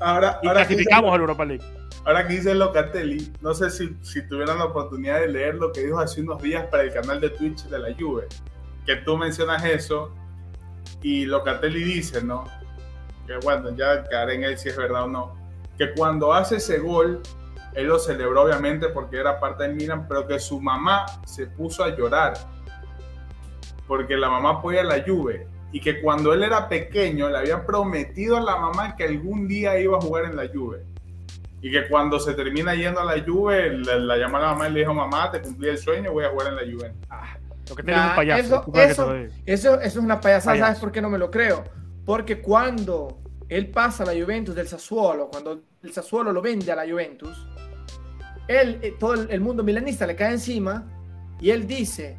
Ahora, 0.00 0.38
y 0.42 0.48
clasificamos 0.48 1.12
al 1.12 1.20
Europa 1.20 1.44
League. 1.44 1.64
Ahora 2.04 2.26
que 2.26 2.34
dice 2.34 2.54
Locatelli, 2.54 3.32
no 3.40 3.54
sé 3.54 3.70
si, 3.70 3.96
si 4.02 4.26
tuvieran 4.28 4.58
la 4.58 4.66
oportunidad 4.66 5.20
de 5.20 5.28
leer 5.28 5.56
lo 5.56 5.72
que 5.72 5.84
dijo 5.84 5.98
hace 5.98 6.20
unos 6.20 6.40
días 6.42 6.66
para 6.66 6.84
el 6.84 6.92
canal 6.92 7.20
de 7.20 7.30
Twitch 7.30 7.64
de 7.64 7.78
la 7.78 7.94
Juve. 7.98 8.26
Que 8.86 8.96
tú 8.96 9.16
mencionas 9.16 9.64
eso 9.64 10.14
y 11.02 11.24
Locatelli 11.24 11.82
dice, 11.82 12.22
¿no? 12.22 12.44
Que 13.26 13.36
bueno, 13.38 13.70
ya 13.76 14.04
quedaré 14.04 14.34
en 14.34 14.44
él 14.44 14.58
si 14.58 14.68
es 14.68 14.76
verdad 14.76 15.04
o 15.04 15.08
no. 15.08 15.36
Que 15.78 15.92
cuando 15.92 16.32
hace 16.32 16.56
ese 16.56 16.78
gol, 16.78 17.22
él 17.74 17.86
lo 17.86 17.98
celebró 17.98 18.42
obviamente 18.42 18.88
porque 18.88 19.18
era 19.18 19.40
parte 19.40 19.64
del 19.64 19.74
Milan, 19.74 20.06
pero 20.08 20.26
que 20.26 20.38
su 20.38 20.60
mamá 20.60 21.06
se 21.24 21.46
puso 21.46 21.82
a 21.82 21.96
llorar 21.96 22.34
porque 23.86 24.16
la 24.16 24.28
mamá 24.28 24.50
apoya 24.50 24.82
la 24.82 25.02
Juve 25.04 25.46
y 25.72 25.80
que 25.80 26.00
cuando 26.00 26.32
él 26.32 26.42
era 26.42 26.68
pequeño 26.68 27.28
le 27.28 27.38
habían 27.38 27.66
prometido 27.66 28.36
a 28.36 28.40
la 28.40 28.56
mamá 28.56 28.96
que 28.96 29.04
algún 29.04 29.48
día 29.48 29.78
iba 29.78 29.98
a 29.98 30.00
jugar 30.00 30.26
en 30.26 30.36
la 30.36 30.48
Juve. 30.48 30.84
Y 31.60 31.70
que 31.70 31.88
cuando 31.88 32.20
se 32.20 32.34
termina 32.34 32.74
yendo 32.74 33.00
a 33.00 33.04
la 33.04 33.24
Juve, 33.24 33.78
la, 33.78 34.16
llamó 34.16 34.36
a 34.36 34.40
la 34.40 34.46
mamá 34.52 34.68
y 34.68 34.72
le 34.72 34.80
dijo, 34.80 34.94
mamá, 34.94 35.30
te 35.30 35.40
cumplí 35.40 35.70
el 35.70 35.78
sueño, 35.78 36.12
voy 36.12 36.24
a 36.24 36.28
jugar 36.28 36.48
en 36.48 36.56
la 36.56 36.62
Juve. 36.62 36.94
Ah, 37.08 37.36
lo 37.68 37.76
que 37.76 37.82
un 37.82 38.14
payaso. 38.16 38.64
Eso, 38.74 39.14
eso, 39.46 39.80
es 39.80 39.96
una 39.96 40.20
payasada, 40.20 40.58
¿sabes 40.58 40.78
por 40.78 40.92
qué 40.92 41.00
no 41.00 41.10
me 41.10 41.18
lo 41.18 41.30
creo? 41.30 41.64
Porque 42.04 42.40
cuando 42.40 43.22
él 43.48 43.70
pasa 43.70 44.02
a 44.04 44.06
la 44.06 44.12
Juventus 44.12 44.54
del 44.54 44.68
Sassuolo, 44.68 45.28
cuando 45.28 45.62
el 45.82 45.92
Sassuolo 45.92 46.32
lo 46.32 46.42
vende 46.42 46.70
a 46.72 46.76
la 46.76 46.88
Juventus, 46.88 47.46
él, 48.48 48.78
eh, 48.82 48.94
todo 48.98 49.14
el 49.14 49.40
mundo 49.40 49.62
milanista 49.62 50.06
le 50.06 50.14
cae 50.14 50.32
encima 50.32 50.84
y 51.40 51.50
él 51.50 51.66
dice, 51.66 52.18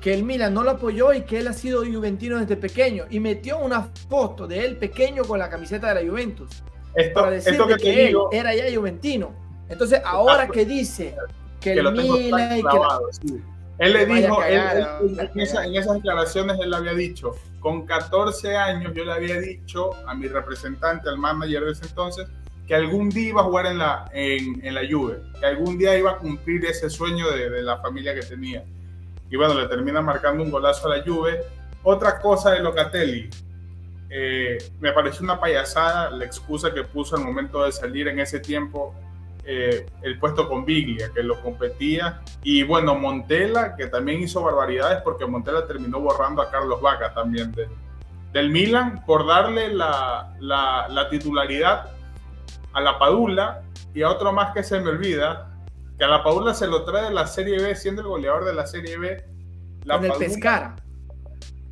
que 0.00 0.14
el 0.14 0.24
Milan 0.24 0.54
no 0.54 0.62
lo 0.62 0.70
apoyó 0.70 1.12
y 1.12 1.22
que 1.22 1.38
él 1.38 1.48
ha 1.48 1.52
sido 1.52 1.84
juventino 1.84 2.38
desde 2.38 2.56
pequeño 2.56 3.04
y 3.10 3.20
metió 3.20 3.58
una 3.58 3.90
foto 4.08 4.46
de 4.46 4.64
él 4.64 4.76
pequeño 4.76 5.24
con 5.24 5.38
la 5.38 5.48
camiseta 5.48 5.92
de 5.92 6.02
la 6.02 6.10
Juventus 6.10 6.62
esto, 6.94 7.14
para 7.14 7.30
decir 7.32 7.58
que, 7.80 8.08
él 8.08 8.16
era 8.32 8.54
ya 8.54 8.64
juventino. 8.76 9.32
Entonces, 9.68 10.00
ahora 10.04 10.48
que 10.48 10.64
dice 10.64 11.14
que, 11.60 11.74
el 11.74 11.92
Milan 11.92 12.58
y 12.58 12.62
que 12.62 13.40
Él 13.78 13.92
le 13.92 14.06
dijo, 14.06 14.42
en, 14.44 15.40
esas 15.40 15.94
declaraciones 15.94 16.58
él 16.60 16.70
le 16.70 16.76
había 16.76 16.94
dicho, 16.94 17.32
con 17.60 17.86
14 17.86 18.56
años 18.56 18.92
yo 18.94 19.04
le 19.04 19.12
había 19.12 19.40
dicho 19.40 19.90
a 20.06 20.14
mi 20.14 20.26
representante, 20.26 21.08
al 21.08 21.18
manager 21.18 21.64
de 21.64 21.72
ese 21.72 21.86
entonces, 21.86 22.26
que 22.66 22.74
algún 22.74 23.08
día 23.08 23.28
iba 23.28 23.40
a 23.40 23.44
jugar 23.44 23.66
en 23.66 23.78
la, 23.78 24.10
en, 24.12 24.74
la 24.74 24.82
Juve, 24.88 25.20
que 25.38 25.46
algún 25.46 25.78
día 25.78 25.96
iba 25.96 26.12
a 26.12 26.16
cumplir 26.18 26.64
ese 26.66 26.90
sueño 26.90 27.30
de, 27.30 27.48
de 27.48 27.62
la 27.62 27.78
familia 27.78 28.14
que 28.14 28.22
tenía 28.22 28.64
y 29.30 29.36
bueno, 29.36 29.54
le 29.54 29.66
termina 29.68 30.00
marcando 30.00 30.42
un 30.42 30.50
golazo 30.50 30.90
a 30.90 30.96
la 30.96 31.04
Juve. 31.04 31.42
Otra 31.82 32.18
cosa 32.18 32.52
de 32.52 32.60
Locatelli, 32.60 33.28
eh, 34.10 34.58
me 34.80 34.92
pareció 34.92 35.22
una 35.22 35.38
payasada 35.38 36.10
la 36.10 36.24
excusa 36.24 36.72
que 36.72 36.82
puso 36.82 37.16
al 37.16 37.24
momento 37.24 37.62
de 37.64 37.72
salir 37.72 38.08
en 38.08 38.20
ese 38.20 38.40
tiempo 38.40 38.94
eh, 39.50 39.86
el 40.02 40.18
puesto 40.18 40.46
con 40.46 40.66
Biglia, 40.66 41.10
que 41.14 41.22
lo 41.22 41.40
competía. 41.40 42.20
Y 42.42 42.64
bueno, 42.64 42.94
Montela, 42.96 43.76
que 43.76 43.86
también 43.86 44.20
hizo 44.20 44.42
barbaridades 44.42 45.00
porque 45.02 45.24
Montela 45.24 45.66
terminó 45.66 46.00
borrando 46.00 46.42
a 46.42 46.50
Carlos 46.50 46.82
Vaca 46.82 47.14
también 47.14 47.54
del 48.32 48.50
Milan 48.50 49.02
por 49.06 49.26
darle 49.26 49.72
la, 49.72 50.36
la, 50.38 50.86
la, 50.90 51.08
titularidad 51.08 51.92
a 52.74 52.80
la 52.82 52.98
Padula 52.98 53.62
y 53.94 54.02
a 54.02 54.10
otro 54.10 54.34
más 54.34 54.52
que 54.52 54.62
se 54.62 54.80
me 54.80 54.90
olvida, 54.90 55.50
que 55.96 56.04
a 56.04 56.08
la 56.08 56.22
Paula 56.22 56.52
se 56.52 56.66
lo 56.66 56.84
trae 56.84 57.04
de 57.04 57.10
la 57.10 57.26
Serie 57.26 57.58
B, 57.58 57.74
siendo 57.74 58.02
el 58.02 58.08
goleador 58.08 58.44
de 58.44 58.52
la 58.52 58.66
Serie 58.66 58.98
B. 58.98 59.24
La 59.84 59.96
en 59.96 60.04
el 60.04 60.12
Pescara. 60.12 60.76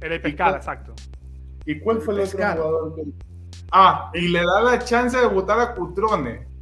En 0.00 0.12
el 0.12 0.20
Pescara, 0.22 0.56
exacto. 0.56 0.94
¿Y 1.66 1.78
cuál 1.80 2.00
fue 2.00 2.14
el, 2.14 2.20
otro 2.20 2.38
jugador? 2.38 2.94
Ah, 3.70 4.10
y 4.14 4.28
le 4.28 4.40
da 4.40 4.62
la 4.62 4.78
chance 4.78 5.18
de 5.18 5.26
votar 5.26 5.60
a 5.60 5.74
Cutrone, 5.74 6.55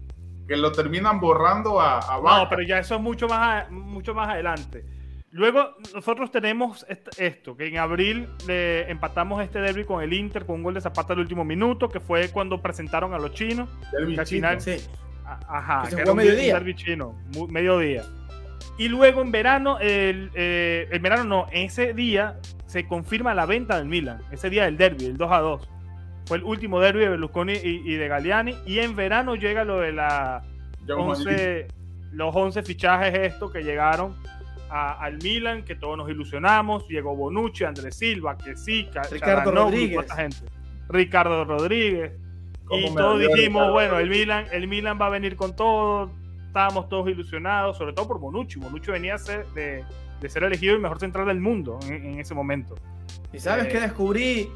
que 0.46 0.56
lo 0.56 0.72
terminan 0.72 1.20
borrando 1.20 1.80
a, 1.80 1.98
a 1.98 2.20
No, 2.20 2.48
pero 2.48 2.62
ya 2.62 2.78
eso 2.78 2.96
es 2.96 3.00
mucho 3.00 3.28
más, 3.28 3.70
mucho 3.70 4.14
más 4.14 4.28
adelante. 4.28 4.84
Luego 5.34 5.74
nosotros 5.92 6.30
tenemos 6.30 6.86
esto, 7.18 7.56
que 7.56 7.66
en 7.66 7.78
abril 7.78 8.28
le 8.46 8.88
empatamos 8.88 9.42
este 9.42 9.58
derby 9.58 9.84
con 9.84 10.00
el 10.00 10.12
Inter 10.12 10.46
con 10.46 10.54
un 10.56 10.62
gol 10.62 10.74
de 10.74 10.80
Zapata 10.80 11.12
al 11.12 11.18
último 11.18 11.44
minuto, 11.44 11.88
que 11.88 11.98
fue 11.98 12.28
cuando 12.28 12.62
presentaron 12.62 13.14
a 13.14 13.18
los 13.18 13.32
chinos. 13.32 13.68
que 13.90 14.20
al 14.20 14.26
final, 14.28 14.60
sí. 14.60 14.76
Ajá, 15.24 15.88
que, 15.88 16.02
era 16.02 16.14
mediodía. 16.14 16.62
mediodía. 17.48 18.04
Y 18.78 18.86
luego 18.86 19.22
en 19.22 19.32
verano, 19.32 19.80
el, 19.80 20.30
eh, 20.34 20.86
el, 20.92 21.00
verano 21.00 21.24
no, 21.24 21.46
ese 21.50 21.94
día 21.94 22.38
se 22.66 22.86
confirma 22.86 23.34
la 23.34 23.44
venta 23.44 23.76
del 23.76 23.86
Milan, 23.86 24.20
ese 24.30 24.50
día 24.50 24.66
del 24.66 24.76
derby, 24.76 25.06
el 25.06 25.16
2 25.16 25.32
a 25.32 25.40
2. 25.40 25.68
Fue 26.26 26.38
el 26.38 26.44
último 26.44 26.80
derby 26.80 27.00
de 27.00 27.08
Berlusconi 27.10 27.52
y, 27.52 27.94
de 27.96 28.08
Galliani. 28.08 28.56
Y 28.66 28.78
en 28.78 28.96
verano 28.96 29.36
llega 29.36 29.64
lo 29.64 29.80
de 29.80 29.92
la 29.92 30.42
11, 30.88 31.68
los 32.12 32.34
11 32.34 32.62
fichajes 32.62 33.14
estos 33.14 33.52
que 33.52 33.62
llegaron 33.62 34.16
al 34.70 35.18
Milan, 35.22 35.64
que 35.64 35.74
todos 35.74 35.96
nos 35.96 36.08
ilusionamos. 36.10 36.88
Llegó 36.88 37.14
Bonucci, 37.14 37.64
Andrés 37.64 37.96
Silva, 37.96 38.36
que 38.36 38.56
sí, 38.56 38.88
Ricardo 39.10 39.50
Rodríguez. 39.50 40.06
Gente. 40.12 40.38
Ricardo 40.88 41.44
Rodríguez. 41.44 42.12
Y 42.70 42.94
todos 42.94 43.20
dijimos, 43.20 43.70
bueno, 43.72 43.98
el 43.98 44.08
Milan, 44.08 44.46
el 44.52 44.66
Milan 44.66 44.98
va 45.00 45.06
a 45.06 45.10
venir 45.10 45.36
con 45.36 45.54
todo. 45.54 46.10
Estábamos 46.46 46.88
todos 46.88 47.08
ilusionados, 47.08 47.76
sobre 47.76 47.92
todo 47.92 48.08
por 48.08 48.20
Bonucci. 48.20 48.58
Bonucci 48.58 48.90
venía 48.90 49.16
a 49.16 49.18
ser 49.18 49.44
de, 49.48 49.84
ser 50.28 50.44
elegido 50.44 50.74
el 50.74 50.80
mejor 50.80 50.98
central 50.98 51.26
del 51.26 51.40
mundo 51.40 51.78
en, 51.88 52.18
ese 52.18 52.34
momento. 52.34 52.76
Y 53.32 53.38
sabes 53.40 53.66
que 53.66 53.78
eh, 53.78 53.80
descubrí, 53.80 54.48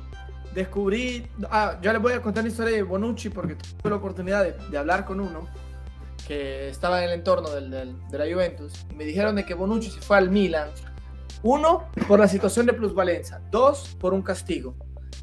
descubrí, 0.55 1.26
ah, 1.51 1.78
yo 1.80 1.92
les 1.92 2.03
voy 2.03 2.12
a 2.12 2.22
contar 2.22 2.44
la 2.44 2.51
historia 2.51 2.76
de 2.76 2.82
Bonucci 2.82 3.28
porque 3.28 3.55
tuve 3.55 3.90
la 3.90 3.96
oportunidad 3.96 4.44
de, 4.44 4.78
hablar 4.78 5.05
con 5.05 5.20
uno 5.20 5.49
que 6.26 6.68
estaba 6.68 7.03
en 7.03 7.11
el 7.11 7.18
entorno 7.18 7.51
del, 7.51 7.70
de 7.70 8.18
la 8.18 8.32
Juventus 8.32 8.86
y 8.90 8.94
me 8.94 9.05
dijeron 9.05 9.36
de 9.36 9.44
que 9.44 9.55
Bonucci 9.55 9.90
se 9.90 10.01
fue 10.01 10.18
al 10.18 10.30
Milan. 10.30 10.70
Uno, 11.42 11.88
por 12.09 12.18
la 12.18 12.28
situación 12.28 12.66
de 12.66 12.72
plusvalencia. 12.72 13.40
Dos, 13.51 13.96
por 14.01 14.12
un 14.12 14.22
castigo. 14.22 14.74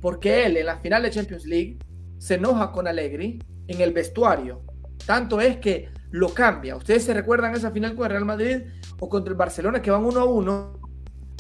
Porque 0.02 0.46
él 0.46 0.58
en 0.58 0.66
la 0.66 0.78
final 0.78 1.04
de 1.04 1.12
Champions 1.12 1.46
League 1.46 1.78
se 2.18 2.36
enoja 2.36 2.72
con 2.72 2.88
Allegri 2.88 3.44
en 3.68 3.82
el 3.82 3.92
vestuario. 3.92 4.62
Tanto 5.06 5.42
es 5.42 5.58
que 5.58 5.90
lo 6.12 6.30
cambia. 6.30 6.76
Ustedes 6.76 7.04
se 7.04 7.14
recuerdan 7.14 7.54
esa 7.54 7.72
final 7.72 7.96
con 7.96 8.06
el 8.06 8.12
Real 8.12 8.26
Madrid 8.26 8.58
o 9.00 9.10
contra 9.10 9.32
el 9.32 9.38
Barcelona 9.38 9.82
que 9.82 9.92
van 9.92 10.06
uno 10.06 10.22
a 10.22 10.26
uno. 10.26 10.80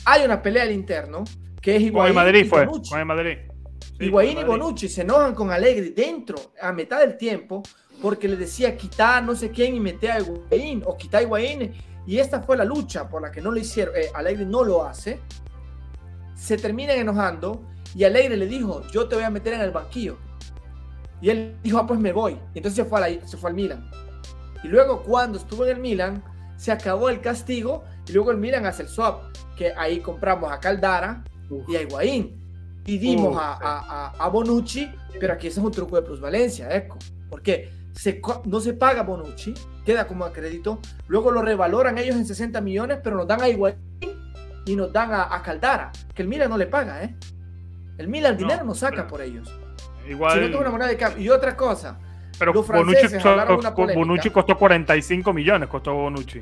Hay 0.03 0.25
una 0.25 0.41
pelea 0.41 0.63
al 0.63 0.71
interno 0.71 1.23
que 1.61 1.77
es 1.77 1.81
Higuaín 1.81 2.13
Madrid 2.13 2.45
y 2.45 2.49
fue. 2.49 2.67
Con 2.67 2.99
el 2.99 3.05
Madrid. 3.05 3.37
Higuaín 3.99 4.39
y 4.39 4.43
Bonucci 4.43 4.89
se 4.89 5.01
enojan 5.01 5.33
con 5.33 5.51
Allegri 5.51 5.89
dentro, 5.89 6.35
a 6.61 6.71
mitad 6.71 6.99
del 6.99 7.17
tiempo, 7.17 7.63
porque 8.01 8.27
le 8.27 8.35
decía 8.35 8.75
quitar 8.75 9.23
no 9.23 9.35
sé 9.35 9.51
quién 9.51 9.75
y 9.75 9.79
meter 9.79 10.11
a 10.11 10.19
Higuaín 10.19 10.83
o 10.85 10.97
quitar 10.97 11.21
a 11.21 11.23
Higuaín. 11.23 11.73
Y 12.05 12.17
esta 12.19 12.41
fue 12.41 12.57
la 12.57 12.65
lucha 12.65 13.09
por 13.09 13.21
la 13.21 13.31
que 13.31 13.41
no 13.41 13.51
lo 13.51 13.59
hicieron. 13.59 13.95
Eh, 13.95 14.09
Allegri 14.13 14.45
no 14.45 14.63
lo 14.63 14.83
hace. 14.83 15.19
Se 16.35 16.57
terminan 16.57 16.97
enojando 16.97 17.63
y 17.95 18.03
Allegri 18.03 18.35
le 18.35 18.45
dijo, 18.45 18.83
yo 18.91 19.07
te 19.07 19.15
voy 19.15 19.23
a 19.23 19.29
meter 19.29 19.53
en 19.53 19.61
el 19.61 19.71
banquillo. 19.71 20.17
Y 21.21 21.29
él 21.29 21.57
dijo, 21.63 21.79
ah, 21.79 21.87
pues 21.87 21.99
me 21.99 22.11
voy. 22.11 22.33
Y 22.53 22.57
entonces 22.59 22.75
se 22.75 22.85
fue, 22.85 23.01
a 23.01 23.27
se 23.27 23.37
fue 23.37 23.49
al 23.49 23.55
Milan. 23.55 23.89
Y 24.63 24.67
luego 24.67 25.01
cuando 25.01 25.37
estuvo 25.37 25.65
en 25.65 25.77
el 25.77 25.79
Milan, 25.79 26.23
se 26.57 26.71
acabó 26.71 27.09
el 27.09 27.21
castigo 27.21 27.83
y 28.07 28.11
luego 28.11 28.31
el 28.31 28.37
Milan 28.37 28.65
hace 28.65 28.83
el 28.83 28.89
swap, 28.89 29.35
que 29.57 29.73
ahí 29.75 29.99
compramos 29.99 30.51
a 30.51 30.59
Caldara 30.59 31.23
y 31.67 31.75
a 31.75 31.81
Higuaín. 31.81 32.44
Y 32.85 32.97
dimos 32.97 33.35
a, 33.39 34.13
a, 34.17 34.29
Bonucci, 34.29 34.91
pero 35.19 35.33
aquí 35.33 35.47
ese 35.47 35.59
es 35.59 35.65
un 35.65 35.71
truco 35.71 35.95
de 35.95 36.03
plusvalencia, 36.03 36.73
Eco. 36.75 36.99
Porque 37.29 37.71
se, 37.93 38.21
no 38.45 38.59
se 38.59 38.73
paga 38.73 39.01
Bonucci, 39.01 39.53
queda 39.83 40.05
como 40.05 40.25
a 40.25 40.31
crédito, 40.31 40.79
luego 41.07 41.31
lo 41.31 41.41
revaloran 41.41 41.97
ellos 41.97 42.15
en 42.15 42.25
60 42.25 42.61
millones, 42.61 42.99
pero 43.03 43.15
nos 43.15 43.27
dan 43.27 43.41
a 43.41 43.49
Higuaín 43.49 43.77
y 44.65 44.75
nos 44.75 44.91
dan 44.91 45.13
a, 45.13 45.41
Caldara, 45.41 45.91
que 46.13 46.21
el 46.21 46.27
Milan 46.27 46.49
no 46.49 46.57
le 46.57 46.67
paga, 46.67 47.03
¿eh? 47.03 47.15
El 47.97 48.07
Milan 48.07 48.35
dinero 48.35 48.63
no 48.63 48.75
saca 48.75 49.07
por 49.07 49.21
ellos. 49.21 49.51
Igual. 50.07 50.53
una 50.55 50.69
moneda 50.69 50.89
de 50.89 50.97
cambio. 50.97 51.23
Y 51.23 51.29
otra 51.29 51.55
cosa. 51.55 51.97
Pero 52.37 52.53
Bonucci, 52.53 54.29
costó 54.29 54.57
45 54.57 55.33
millones, 55.33 55.69
costó 55.69 55.93
Bonucci. 55.93 56.41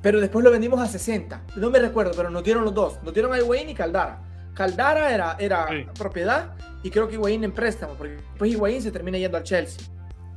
Pero 0.00 0.20
después 0.20 0.44
lo 0.44 0.50
vendimos 0.50 0.80
a 0.80 0.86
60. 0.86 1.42
No 1.56 1.70
me 1.70 1.78
recuerdo, 1.80 2.12
pero 2.16 2.30
nos 2.30 2.42
dieron 2.42 2.64
los 2.64 2.72
dos. 2.72 3.02
Nos 3.02 3.12
dieron 3.12 3.32
a 3.32 3.38
Higuaín 3.38 3.68
y 3.68 3.74
Caldara. 3.74 4.20
Caldara 4.58 5.14
era, 5.14 5.36
era 5.38 5.68
Sí. 5.68 5.86
propiedad 5.96 6.56
y 6.82 6.90
creo 6.90 7.06
que 7.06 7.14
Higuaín 7.14 7.44
en 7.44 7.52
préstamo, 7.52 7.94
porque 7.94 8.14
después 8.14 8.50
Higuaín 8.50 8.82
se 8.82 8.90
termina 8.90 9.16
yendo 9.16 9.36
al 9.36 9.44
Chelsea. 9.44 9.86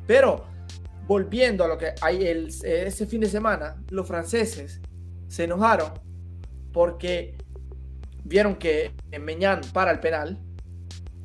Pero 0.05 0.45
volviendo 1.07 1.63
a 1.63 1.67
lo 1.67 1.75
que 1.75 1.93
hay 2.01 2.23
el, 2.27 2.49
ese 2.63 3.07
fin 3.07 3.21
de 3.21 3.27
semana, 3.27 3.81
los 3.89 4.07
franceses 4.07 4.79
se 5.27 5.45
enojaron 5.45 5.93
porque 6.71 7.35
vieron 8.23 8.57
que 8.57 8.91
Meñán 9.19 9.61
para 9.73 9.89
el 9.89 9.99
penal 9.99 10.37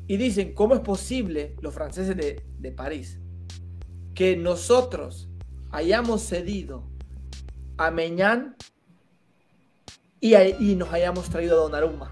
y 0.07 0.17
dicen, 0.17 0.55
¿cómo 0.55 0.73
es 0.73 0.81
posible 0.81 1.55
los 1.61 1.75
franceses 1.75 2.17
de, 2.17 2.43
de 2.57 2.71
París 2.71 3.19
que 4.15 4.35
nosotros 4.35 5.29
hayamos 5.69 6.23
cedido 6.23 6.89
a 7.77 7.91
Meñán 7.91 8.55
y, 10.19 10.33
a- 10.33 10.47
y 10.49 10.73
nos 10.75 10.91
hayamos 10.91 11.29
traído 11.29 11.59
a 11.59 11.61
Donnarumma? 11.61 12.09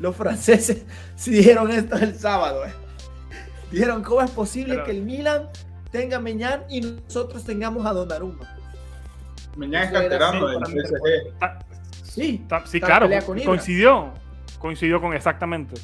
Los 0.00 0.16
franceses 0.16 0.84
sí 1.14 1.30
dijeron 1.30 1.70
esto 1.70 1.96
el 1.96 2.14
sábado. 2.18 2.64
eh. 2.66 2.72
Dijeron, 3.70 4.02
¿cómo 4.02 4.20
es 4.22 4.30
posible 4.32 4.74
Pero- 4.74 4.84
que 4.86 4.90
el 4.90 5.02
Milan 5.02 5.48
tenga 5.92 6.16
a 6.16 6.20
Meñán 6.20 6.64
y 6.68 6.80
nosotros 6.80 7.44
tengamos 7.44 7.86
a 7.86 7.92
Donnarumma? 7.92 8.56
Mañana 9.56 9.84
es 9.86 9.92
canterano 9.92 10.46
del 10.48 10.58
PSG. 10.66 12.02
Sí, 12.02 12.44
ta- 12.48 12.66
sí, 12.66 12.80
claro, 12.80 13.08
con 13.24 13.38
coincidió. 13.44 14.12
Coincidió 14.58 15.00
con 15.00 15.14
exactamente. 15.14 15.80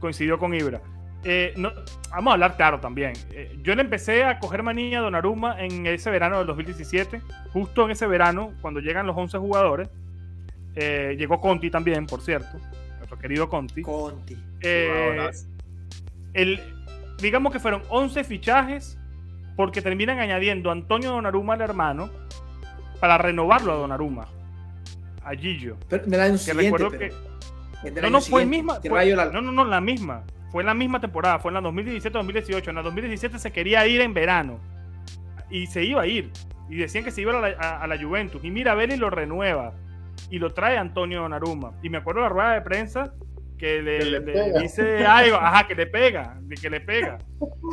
Coincidió 0.00 0.38
con 0.38 0.54
Ibra. 0.54 0.80
Eh, 1.24 1.52
no- 1.56 1.72
vamos 2.10 2.30
a 2.30 2.34
hablar 2.34 2.56
claro 2.56 2.78
también. 2.78 3.14
Eh, 3.32 3.58
yo 3.62 3.74
le 3.74 3.82
empecé 3.82 4.22
a 4.24 4.38
coger 4.38 4.62
manía 4.62 4.98
a 4.98 5.02
Donnarumma 5.02 5.60
en 5.60 5.86
ese 5.86 6.10
verano 6.10 6.38
del 6.38 6.46
2017. 6.46 7.20
Justo 7.52 7.84
en 7.84 7.90
ese 7.90 8.06
verano, 8.06 8.52
cuando 8.60 8.78
llegan 8.80 9.06
los 9.06 9.16
11 9.16 9.38
jugadores. 9.38 9.88
eh, 10.78 11.16
llegó 11.18 11.40
Conti 11.40 11.70
también, 11.70 12.06
por 12.06 12.20
cierto. 12.20 12.58
Nuestro 13.06 13.18
querido 13.20 13.48
Conti. 13.48 13.82
Conti. 13.82 14.36
Eh, 14.62 15.30
el, 16.34 16.60
digamos 17.20 17.52
que 17.52 17.60
fueron 17.60 17.82
11 17.88 18.24
fichajes 18.24 18.98
porque 19.54 19.80
terminan 19.80 20.18
añadiendo 20.18 20.70
a 20.70 20.72
Antonio 20.72 21.10
Donnarumma 21.12 21.54
al 21.54 21.60
hermano 21.60 22.10
para 22.98 23.16
renovarlo 23.16 23.72
a 23.72 23.76
Donnarumma. 23.76 24.26
A 25.24 25.34
Gillo. 25.36 25.76
Pero 25.88 26.04
Que 26.04 26.52
recuerdo 26.52 26.90
pero- 26.90 26.98
que. 26.98 28.00
No, 28.02 28.10
no, 28.10 28.20
fue 28.20 28.44
misma. 28.44 28.80
fue- 28.80 29.14
la- 29.14 29.26
no, 29.26 29.40
no, 29.40 29.52
no, 29.52 29.64
la 29.64 29.80
misma. 29.80 30.24
Fue 30.50 30.64
la 30.64 30.74
misma 30.74 31.00
temporada. 31.00 31.38
Fue 31.38 31.50
en 31.50 31.54
la 31.54 31.60
2017-2018. 31.60 32.70
En 32.70 32.74
la 32.76 32.82
2017 32.82 33.38
se 33.38 33.52
quería 33.52 33.86
ir 33.86 34.00
en 34.00 34.14
verano. 34.14 34.58
Y 35.48 35.68
se 35.68 35.84
iba 35.84 36.02
a 36.02 36.06
ir. 36.08 36.32
Y 36.68 36.74
decían 36.76 37.04
que 37.04 37.12
se 37.12 37.20
iba 37.20 37.38
a 37.38 37.40
la, 37.50 37.56
a- 37.56 37.82
a 37.82 37.86
la 37.86 37.96
Juventus. 38.02 38.42
Y 38.44 38.50
Mirabelli 38.50 38.96
lo 38.96 39.10
renueva. 39.10 39.74
Y 40.30 40.38
lo 40.38 40.52
trae 40.52 40.76
Antonio 40.78 41.20
Donnarumma. 41.22 41.72
Y 41.82 41.90
me 41.90 41.98
acuerdo 41.98 42.20
de 42.22 42.26
la 42.26 42.32
rueda 42.32 42.52
de 42.54 42.60
prensa 42.62 43.12
que 43.58 43.80
le, 43.80 43.98
Que 43.98 44.04
le 44.04 44.10
le 44.10 44.20
pega. 44.20 44.60
dice 44.60 45.06
algo. 45.06 45.36
Ajá, 45.36 45.66
que 45.66 45.74
le 45.74 45.86
pega. 45.86 46.36
De 46.40 46.56
que 46.56 46.68
le 46.68 46.80
pega. 46.80 47.18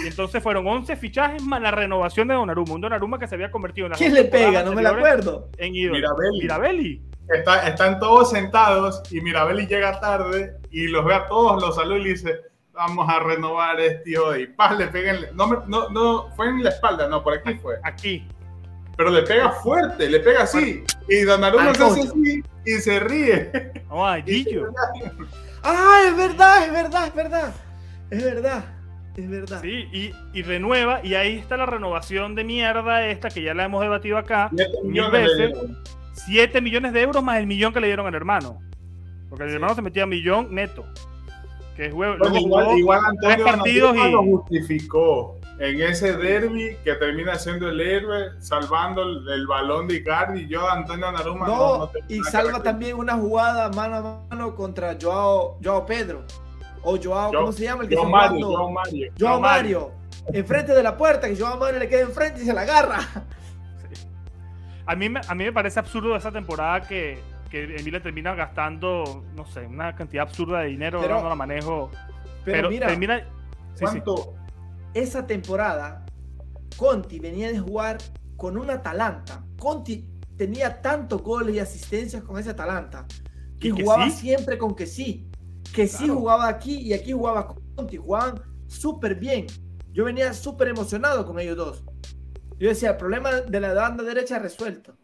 Y 0.03 0.07
entonces 0.07 0.41
fueron 0.41 0.65
11 0.67 0.95
fichajes 0.95 1.43
más 1.43 1.61
la 1.61 1.71
renovación 1.71 2.27
de 2.27 2.35
Donnarumma. 2.35 2.73
Un 2.75 2.81
Donnarumma 2.81 3.19
que 3.19 3.27
se 3.27 3.35
había 3.35 3.51
convertido 3.51 3.87
en 3.87 3.91
las 3.91 3.99
¿Quién 3.99 4.13
le 4.13 4.23
pega? 4.25 4.63
No 4.63 4.73
me 4.73 4.81
la 4.81 4.89
acuerdo. 4.91 5.49
En 5.57 5.75
ídolo. 5.75 5.95
Mirabelli. 5.95 6.41
Mirabelli. 6.41 7.01
Está- 7.29 7.67
están 7.67 7.99
todos 7.99 8.31
sentados 8.31 9.01
y 9.11 9.21
Mirabelli 9.21 9.65
llega 9.65 9.99
tarde 9.99 10.57
y 10.71 10.87
los 10.87 11.05
ve 11.05 11.13
a 11.15 11.25
todos, 11.27 11.61
los 11.61 11.75
saluda 11.75 11.97
y 11.97 12.03
le 12.03 12.09
dice, 12.09 12.35
vamos 12.73 13.07
a 13.09 13.19
renovar 13.19 13.79
este 13.79 14.17
hoy. 14.17 14.47
Paz, 14.47 14.77
le 14.77 14.87
pega 14.87 15.11
en 15.13 15.21
la- 15.21 15.31
no, 15.33 15.63
no, 15.67 15.89
no, 15.89 16.29
fue 16.35 16.49
en 16.49 16.61
la 16.63 16.69
espalda, 16.69 17.07
no, 17.07 17.23
por 17.23 17.33
aquí 17.35 17.53
fue. 17.55 17.75
Aquí. 17.83 18.27
Pero 18.95 19.09
le 19.09 19.23
pega 19.23 19.49
fuerte, 19.51 20.09
le 20.09 20.19
pega 20.19 20.43
así. 20.43 20.83
Y 21.09 21.21
Donnarumma 21.21 21.73
se 21.73 21.83
hace 21.83 22.01
así 22.01 22.43
y 22.65 22.71
se 22.73 22.99
ríe. 22.99 23.51
A 23.89 24.17
Gillo. 24.25 24.67
Ah, 25.63 26.01
es 26.07 26.15
verdad, 26.17 26.65
es 26.65 26.71
verdad, 26.73 27.07
es 27.07 27.15
verdad. 27.15 27.53
Es 28.11 28.23
verdad, 28.23 28.65
es 29.15 29.29
verdad. 29.29 29.61
Sí, 29.61 29.87
y, 29.91 30.13
y 30.33 30.41
renueva, 30.43 30.99
y 31.03 31.15
ahí 31.15 31.37
está 31.37 31.57
la 31.57 31.65
renovación 31.65 32.35
de 32.35 32.43
mierda 32.43 33.07
esta 33.07 33.29
que 33.29 33.41
ya 33.41 33.53
la 33.53 33.65
hemos 33.65 33.81
debatido 33.81 34.17
acá. 34.17 34.49
Mil 34.83 35.09
veces. 35.09 35.39
euros. 35.51 35.71
7 36.13 36.61
millones 36.61 36.93
de 36.93 37.01
euros 37.01 37.23
más 37.23 37.37
el 37.39 37.47
millón 37.47 37.73
que 37.73 37.79
le 37.79 37.87
dieron 37.87 38.05
al 38.05 38.13
hermano. 38.13 38.59
Porque 39.29 39.45
el 39.45 39.49
Sí. 39.49 39.55
hermano 39.55 39.73
se 39.73 39.81
metía 39.81 40.05
millón 40.05 40.53
neto. 40.53 40.85
Que 41.75 41.87
es 41.87 41.91
hue- 41.93 41.95
Bueno, 41.95 42.17
luego 42.19 42.37
igual, 42.37 42.77
igual 42.77 42.99
Antonio 43.03 43.35
tres 43.37 43.41
partidos 43.55 43.95
y- 43.97 44.11
lo 44.11 44.21
justificó 44.23 45.39
en 45.59 45.81
ese 45.81 46.17
derby 46.17 46.75
que 46.83 46.93
termina 46.95 47.35
siendo 47.35 47.69
el 47.69 47.79
héroe, 47.79 48.31
salvando 48.39 49.03
el, 49.03 49.27
el 49.29 49.47
balón 49.47 49.87
de 49.87 49.95
Icardi. 49.95 50.47
Yo, 50.47 50.67
Antonio 50.69 51.05
Donnarumma, 51.05 51.47
no, 51.47 51.55
No, 51.57 51.77
no 51.79 51.87
tengo 51.89 52.05
y 52.09 52.19
salva 52.23 52.61
también 52.63 52.97
una 52.97 53.13
jugada 53.13 53.69
mano 53.69 53.95
a 53.95 54.25
mano 54.35 54.55
contra 54.55 54.97
Joao, 54.99 55.59
Joao 55.63 55.85
Pedro. 55.85 56.23
O 56.81 56.97
Joao, 57.01 57.31
Yo- 57.31 57.39
¿cómo 57.39 57.51
se 57.51 57.63
llama? 57.63 57.83
El 57.83 57.89
que 57.89 57.95
Joao 57.95 58.09
Mario? 58.09 58.47
Joao 58.47 58.71
Mario. 58.71 59.11
Joao 59.19 59.29
Joao 59.29 59.41
Mario. 59.41 59.91
Enfrente 60.33 60.73
de 60.73 60.83
la 60.83 60.97
puerta, 60.97 61.27
que 61.29 61.35
Joao 61.37 61.57
Mario 61.57 61.79
le 61.79 61.87
queda 61.89 62.01
enfrente 62.01 62.41
y 62.41 62.45
se 62.45 62.53
la 62.53 62.61
agarra. 62.61 62.99
A 64.85 64.95
mí, 64.95 65.07
me, 65.09 65.21
a 65.25 65.33
mí 65.35 65.45
me 65.45 65.53
parece 65.53 65.79
absurdo 65.79 66.15
esa 66.15 66.31
temporada 66.31 66.81
que, 66.81 67.17
que 67.49 67.63
el 67.63 67.83
Milan 67.85 68.01
termina 68.03 68.35
gastando, 68.35 69.23
no 69.33 69.45
sé, 69.45 69.61
una 69.65 69.95
cantidad 69.95 70.23
absurda 70.27 70.59
de 70.59 70.67
dinero 70.67 70.99
Pero- 71.01 71.13
dando 71.15 71.29
la 71.29 71.35
manejo. 71.35 71.89
Pero, 72.43 72.57
Pero, 72.57 72.69
mira, 72.69 72.87
termina. 72.87 73.19
sí, 73.75 73.85
sí. 73.87 74.01
Esa 74.93 75.25
temporada, 75.25 76.05
Conti 76.77 77.19
venía 77.19 77.51
de 77.51 77.59
jugar 77.59 77.97
con 78.37 78.57
un 78.57 78.69
Atalanta. 78.69 79.45
Conti 79.59 80.07
tenía 80.37 80.81
tantos 80.81 81.21
goles 81.21 81.55
y 81.55 81.59
asistencias 81.59 82.23
con 82.23 82.39
ese 82.39 82.51
Atalanta 82.51 83.05
que, 83.59 83.69
¿Y 83.69 83.73
que 83.73 83.83
jugaba 83.83 84.09
sí? 84.09 84.17
siempre 84.17 84.57
con 84.57 84.75
que 84.75 84.85
sí. 84.85 85.29
Que 85.73 85.87
sí 85.87 86.07
jugaba 86.07 86.47
aquí 86.47 86.75
y 86.75 86.93
aquí 86.93 87.13
jugaba 87.13 87.47
con 87.47 87.63
Conti. 87.75 87.97
Jugaban 87.97 88.41
súper 88.67 89.15
bien. 89.15 89.47
Yo 89.91 90.05
venía 90.05 90.33
súper 90.33 90.67
emocionado 90.69 91.25
con 91.25 91.39
ellos 91.39 91.57
dos. 91.57 91.83
Yo 92.59 92.69
decía, 92.69 92.91
el 92.91 92.97
problema 92.97 93.41
de 93.41 93.59
la 93.59 93.73
banda 93.73 94.03
derecha 94.03 94.39
resuelto. 94.39 94.95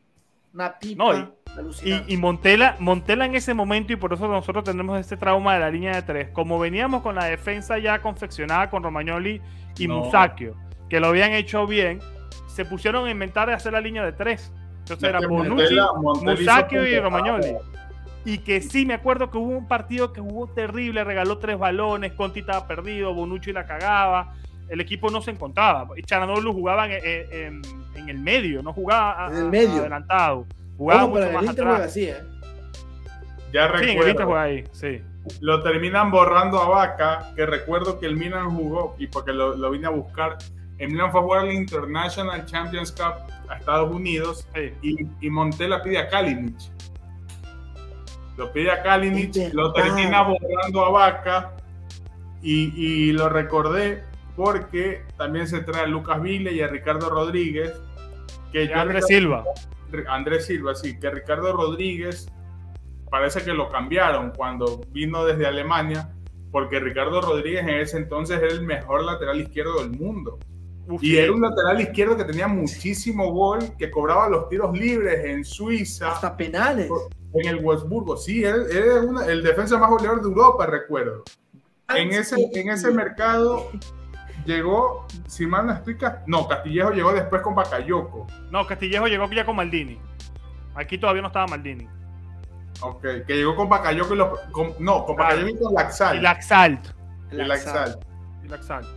Una 0.53 0.77
pipa 0.79 1.03
No, 1.03 1.17
y- 1.17 1.29
alucinante. 1.57 2.11
Y, 2.11 2.13
y 2.13 2.17
Montela, 2.17 2.75
Montela 2.79 3.25
en 3.25 3.35
ese 3.35 3.53
momento, 3.53 3.93
y 3.93 3.95
por 3.95 4.13
eso 4.13 4.27
nosotros 4.27 4.63
tenemos 4.63 4.99
este 4.99 5.17
trauma 5.17 5.53
de 5.53 5.59
la 5.59 5.69
línea 5.69 5.93
de 5.95 6.01
tres, 6.01 6.29
como 6.29 6.59
veníamos 6.59 7.01
con 7.01 7.15
la 7.15 7.25
defensa 7.25 7.77
ya 7.77 8.01
confeccionada 8.01 8.69
con 8.69 8.83
Romagnoli 8.83 9.41
y 9.77 9.87
No. 9.87 9.99
Musacchio, 9.99 10.55
que 10.89 10.99
lo 10.99 11.07
habían 11.07 11.31
hecho 11.33 11.65
bien, 11.67 11.99
se 12.47 12.65
pusieron 12.65 13.07
a 13.07 13.11
inventar 13.11 13.47
de 13.47 13.53
hacer 13.53 13.73
la 13.73 13.81
línea 13.81 14.03
de 14.03 14.11
tres. 14.11 14.51
Entonces 14.79 15.09
era 15.09 15.19
Bonucci, 15.27 15.75
Musacchio 16.23 16.85
y. 16.87 16.99
Romagnoli. 16.99 17.55
Y 18.25 18.39
que 18.39 18.61
sí, 18.61 18.85
me 18.85 18.95
acuerdo 18.95 19.29
que 19.31 19.37
hubo 19.37 19.55
un 19.57 19.67
partido 19.67 20.11
que 20.11 20.19
jugó 20.19 20.47
terrible, 20.47 21.03
regaló 21.03 21.37
tres 21.37 21.57
balones, 21.57 22.13
Conti 22.13 22.41
estaba 22.41 22.67
perdido, 22.67 23.13
Bonucci 23.13 23.53
la 23.53 23.65
cagaba, 23.65 24.33
el 24.69 24.81
equipo 24.81 25.09
no 25.09 25.21
se 25.21 25.31
encontraba. 25.31 25.87
Y 25.97 26.03
Charanoglu 26.03 26.53
jugaba 26.53 26.85
en, 26.87 26.91
en- 27.03 27.33
en- 27.33 27.61
en 27.95 28.09
el 28.09 28.19
medio, 28.19 28.61
no 28.63 28.73
jugaba 28.73 29.25
a- 29.25 29.31
En 29.31 29.37
el 29.37 29.49
medio. 29.49 29.79
adelantado, 29.81 30.45
jugaba 30.77 31.05
Ojo, 31.05 31.13
pero 31.15 31.25
mucho 31.25 31.29
en 31.31 31.35
el 31.39 31.45
más 31.45 31.55
Inter 31.55 31.67
atrás. 31.67 31.87
así, 31.87 32.03
¿eh? 32.05 32.17
Ya 33.51 33.67
Sí, 33.67 33.73
en 33.73 33.79
el 33.79 33.87
recuerdo. 33.87 34.09
Inter 34.11 34.25
juega 34.25 34.41
ahí, 34.43 34.63
sí. 34.71 35.01
lo 35.41 35.61
terminan 35.63 36.11
borrando 36.11 36.61
a 36.61 36.67
Vaca, 36.69 37.31
que 37.35 37.45
recuerdo 37.45 37.99
que 37.99 38.05
el 38.05 38.15
Milan 38.15 38.49
jugó, 38.55 38.95
y 38.99 39.07
porque 39.07 39.31
lo, 39.33 39.55
lo 39.55 39.69
vine 39.71 39.87
a 39.87 39.91
buscar, 39.91 40.37
el 40.77 40.89
Milan 40.89 41.11
fue 41.11 41.19
a 41.19 41.23
jugar 41.23 41.45
el 41.45 41.53
International 41.53 42.45
Champions 42.45 42.91
Cup 42.91 43.15
a 43.49 43.57
Estados 43.57 43.91
Unidos 43.93 44.47
sí. 44.55 44.71
y, 44.81 44.95
y 45.25 45.29
Montella 45.29 45.81
pide 45.83 45.97
a 45.99 46.07
Kalinic. 46.07 46.55
Lo 48.37 48.51
pide 48.53 48.71
a 48.71 48.81
Kalinic, 48.81 49.35
lo 49.53 49.73
termina 49.73 50.21
borrando 50.21 50.85
a 50.85 50.89
Vaca 50.91 51.51
y, 52.41 52.71
y 52.75 53.11
lo 53.11 53.27
recordé 53.27 54.03
porque 54.35 55.03
también 55.17 55.47
se 55.47 55.59
trae 55.61 55.83
a 55.83 55.87
Lucas 55.87 56.21
Vile 56.21 56.51
y 56.53 56.61
a 56.61 56.67
Ricardo 56.67 57.09
Rodríguez. 57.09 57.73
Que 58.51 58.65
Y 58.65 58.71
Andrés 58.71 59.05
Ricardo- 59.05 59.07
Silva. 59.07 59.43
Andrés 60.07 60.45
Silva, 60.45 60.75
sí, 60.75 60.99
que 60.99 61.09
Ricardo 61.09 61.51
Rodríguez 61.53 62.27
parece 63.09 63.41
que 63.43 63.53
lo 63.53 63.69
cambiaron 63.71 64.31
cuando 64.35 64.81
vino 64.91 65.25
desde 65.25 65.45
Alemania, 65.47 66.13
porque 66.51 66.79
Ricardo 66.79 67.21
Rodríguez 67.21 67.61
en 67.63 67.69
ese 67.69 67.97
entonces 67.97 68.37
era 68.41 68.51
el 68.53 68.61
mejor 68.63 69.03
lateral 69.03 69.39
izquierdo 69.41 69.79
del 69.81 69.91
mundo. 69.91 70.37
Uf, 70.87 71.03
Y 71.03 71.17
era 71.17 71.31
un 71.31 71.41
lateral 71.41 71.81
izquierdo 71.81 72.17
que 72.17 72.23
tenía 72.23 72.47
muchísimo 72.47 73.31
gol, 73.31 73.59
que 73.77 73.91
cobraba 73.91 74.27
los 74.29 74.49
tiros 74.49 74.75
libres 74.77 75.23
en 75.25 75.43
Suiza, 75.43 76.11
Hasta 76.13 76.35
penales. 76.35 76.89
en 77.33 77.47
el 77.47 77.57
Wolfsburgo. 77.57 78.17
Sí, 78.17 78.43
él 78.43 78.65
era 78.71 79.01
una- 79.01 79.25
el 79.27 79.43
defensa 79.43 79.77
más 79.77 79.89
goleador 79.91 80.21
de 80.21 80.27
Europa, 80.29 80.65
recuerdo. 80.65 81.23
En 81.95 82.11
ese, 82.11 82.35
en 82.53 82.69
ese 82.69 82.91
mercado 82.91 83.69
llegó, 84.49 85.07
si 85.27 85.45
mal 85.47 85.65
no 85.67 85.73
explica, 85.73 86.23
no, 86.27 86.47
Castillejo 86.47 86.91
llegó 86.91 87.13
después 87.13 87.41
con 87.41 87.55
Bakayoko. 87.55 88.27
No, 88.51 88.65
Castillejo 88.67 89.07
llegó 89.07 89.29
ya 89.31 89.45
con 89.45 89.55
Maldini. 89.55 89.99
Aquí 90.75 90.97
todavía 90.97 91.21
no 91.21 91.27
estaba 91.27 91.47
Maldini. 91.47 91.87
Ok, 92.81 93.01
que 93.27 93.35
llegó 93.35 93.55
con 93.55 93.67
Bakayoko 93.69 94.13
y 94.13 94.17
los. 94.17 94.39
con- 94.51 94.73
no, 94.79 95.05
con 95.05 95.15
Claro. 95.15 95.35
Bakayoko 95.35 95.57
y 95.59 95.63
con 95.63 95.73
Laxal. 95.73 96.17
Y 96.17 96.21
Laxalt. 96.21 96.87
Y 97.31 97.35
Laxal. 97.35 97.99
Y 98.43 98.47
Laxalt. 98.47 98.87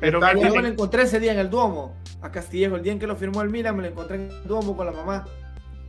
Pero 0.00 0.20
bien. 0.20 0.38
Yo 0.48 0.54
me 0.54 0.62
lo 0.62 0.68
encontré 0.68 1.02
ese 1.02 1.18
día 1.18 1.32
en 1.32 1.38
el 1.38 1.48
Duomo, 1.48 1.96
a 2.22 2.30
Castillejo, 2.30 2.76
el 2.76 2.82
día 2.82 2.92
en 2.92 2.98
que 2.98 3.06
lo 3.06 3.16
firmó 3.16 3.40
el 3.42 3.48
Milan, 3.50 3.76
me 3.76 3.82
lo 3.82 3.88
encontré 3.88 4.16
en 4.16 4.30
el 4.30 4.44
Duomo 4.46 4.76
con 4.76 4.86
la 4.86 4.92
mamá. 4.92 5.24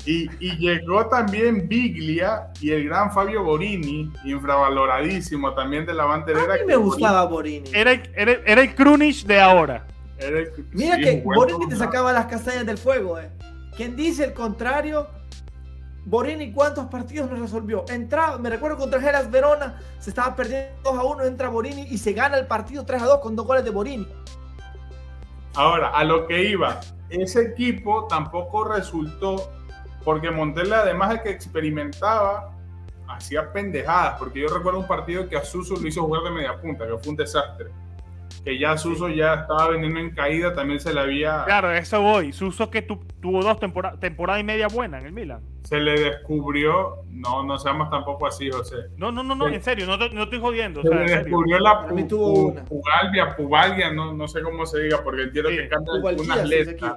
Y, 0.05 0.29
y, 0.39 0.57
llegó 0.57 1.07
también 1.07 1.67
Biglia 1.67 2.49
y 2.61 2.71
el 2.71 2.85
gran 2.85 3.11
Fabio 3.11 3.43
Borini, 3.43 4.11
infravaloradísimo 4.23 5.53
también 5.53 5.85
de 5.85 5.93
la 5.93 6.05
banderera. 6.05 6.53
A 6.53 6.57
mí 6.57 6.63
me 6.65 6.75
gustaba 6.77 7.25
Borini. 7.25 7.69
Era 7.73 7.91
el, 7.91 8.09
era, 8.15 8.31
era 8.45 8.61
el 8.61 8.73
Krunic 8.73 9.25
de 9.25 9.39
ahora. 9.39 9.85
El, 10.17 10.49
Mira 10.71 10.95
sí, 10.95 11.01
que 11.01 11.21
Borini 11.25 11.67
te 11.67 11.75
sacaba 11.75 12.13
las 12.13 12.27
castañas 12.27 12.65
del 12.65 12.77
fuego. 12.77 13.19
Eh. 13.19 13.29
Quien 13.75 13.97
dice 13.97 14.23
el 14.23 14.33
contrario, 14.33 15.07
Borini 16.07 16.53
cuántos 16.53 16.85
partidos 16.85 17.29
nos 17.29 17.39
resolvió. 17.39 17.83
Entra, 17.89 18.37
me 18.37 18.49
recuerdo 18.49 18.77
contra 18.77 19.01
Geras 19.01 19.29
Verona, 19.29 19.81
se 19.99 20.11
estaba 20.11 20.37
perdiendo 20.37 20.71
2 20.85 20.97
a 20.97 21.03
1, 21.03 21.23
entra 21.25 21.49
Borini 21.49 21.81
y 21.81 21.97
se 21.97 22.13
gana 22.13 22.37
el 22.37 22.47
partido 22.47 22.85
3 22.85 23.01
a 23.01 23.05
2 23.05 23.19
con 23.19 23.35
dos 23.35 23.45
goles 23.45 23.65
de 23.65 23.71
Borini. 23.71 24.07
Ahora, 25.53 25.89
a 25.89 26.05
lo 26.05 26.25
que 26.25 26.49
iba, 26.49 26.79
ese 27.09 27.41
equipo 27.41 28.07
tampoco 28.07 28.63
resultó 28.63 29.51
porque 30.07 30.31
Montella, 30.31 30.83
además 30.83 31.09
de 31.09 31.21
que 31.21 31.29
experimentaba, 31.31 32.55
hacía 33.09 33.51
pendejadas. 33.51 34.17
Porque 34.17 34.39
yo 34.39 34.47
recuerdo 34.47 34.79
un 34.79 34.87
partido 34.87 35.27
que 35.27 35.35
a 35.35 35.43
Suso 35.43 35.75
lo 35.75 35.85
hizo 35.85 36.01
jugar 36.01 36.23
de 36.23 36.31
media 36.31 36.61
punta, 36.61 36.87
que 36.87 36.97
fue 36.97 37.09
un 37.09 37.17
desastre. 37.17 37.71
Que 38.45 38.57
ya 38.57 38.77
Suso 38.77 39.09
ya 39.09 39.33
estaba 39.33 39.67
vendiendo 39.67 39.99
en 39.99 40.15
caída, 40.15 40.55
también 40.55 40.79
se 40.79 40.93
le 40.93 41.01
había. 41.01 41.43
Claro, 41.43 41.73
eso 41.73 42.01
voy. 42.01 42.31
Suso 42.31 42.69
que 42.69 42.83
tu, 42.83 43.03
tuvo 43.19 43.43
dos 43.43 43.59
temporadas 43.59 43.99
temporada 43.99 44.39
y 44.39 44.45
media 44.45 44.69
buena 44.69 44.97
en 44.97 45.07
el 45.07 45.11
Milan. 45.11 45.41
Se 45.63 45.77
le 45.77 45.99
descubrió, 45.99 47.03
no, 47.09 47.43
no 47.43 47.59
seamos 47.59 47.89
tampoco 47.89 48.27
así, 48.27 48.49
José. 48.49 48.77
No, 48.95 49.11
no, 49.11 49.23
no, 49.23 49.35
no, 49.35 49.49
en 49.49 49.61
serio, 49.61 49.85
no, 49.87 49.97
no 49.97 50.23
estoy 50.23 50.39
jodiendo. 50.39 50.83
Se 50.83 50.87
o 50.87 50.91
sea, 50.93 51.01
le 51.01 51.15
descubrió 51.17 51.59
la 51.59 51.85
pu, 51.85 52.07
pu, 52.07 52.55
pugalvia, 52.63 53.35
pugalvia, 53.35 53.91
no, 53.91 54.13
no 54.13 54.25
sé 54.29 54.41
cómo 54.41 54.65
se 54.65 54.83
diga, 54.83 55.03
porque 55.03 55.23
entiendo 55.23 55.49
sí. 55.49 55.57
que 55.57 55.67
cambia 55.67 55.93
unas 55.95 56.47
letras. 56.47 56.95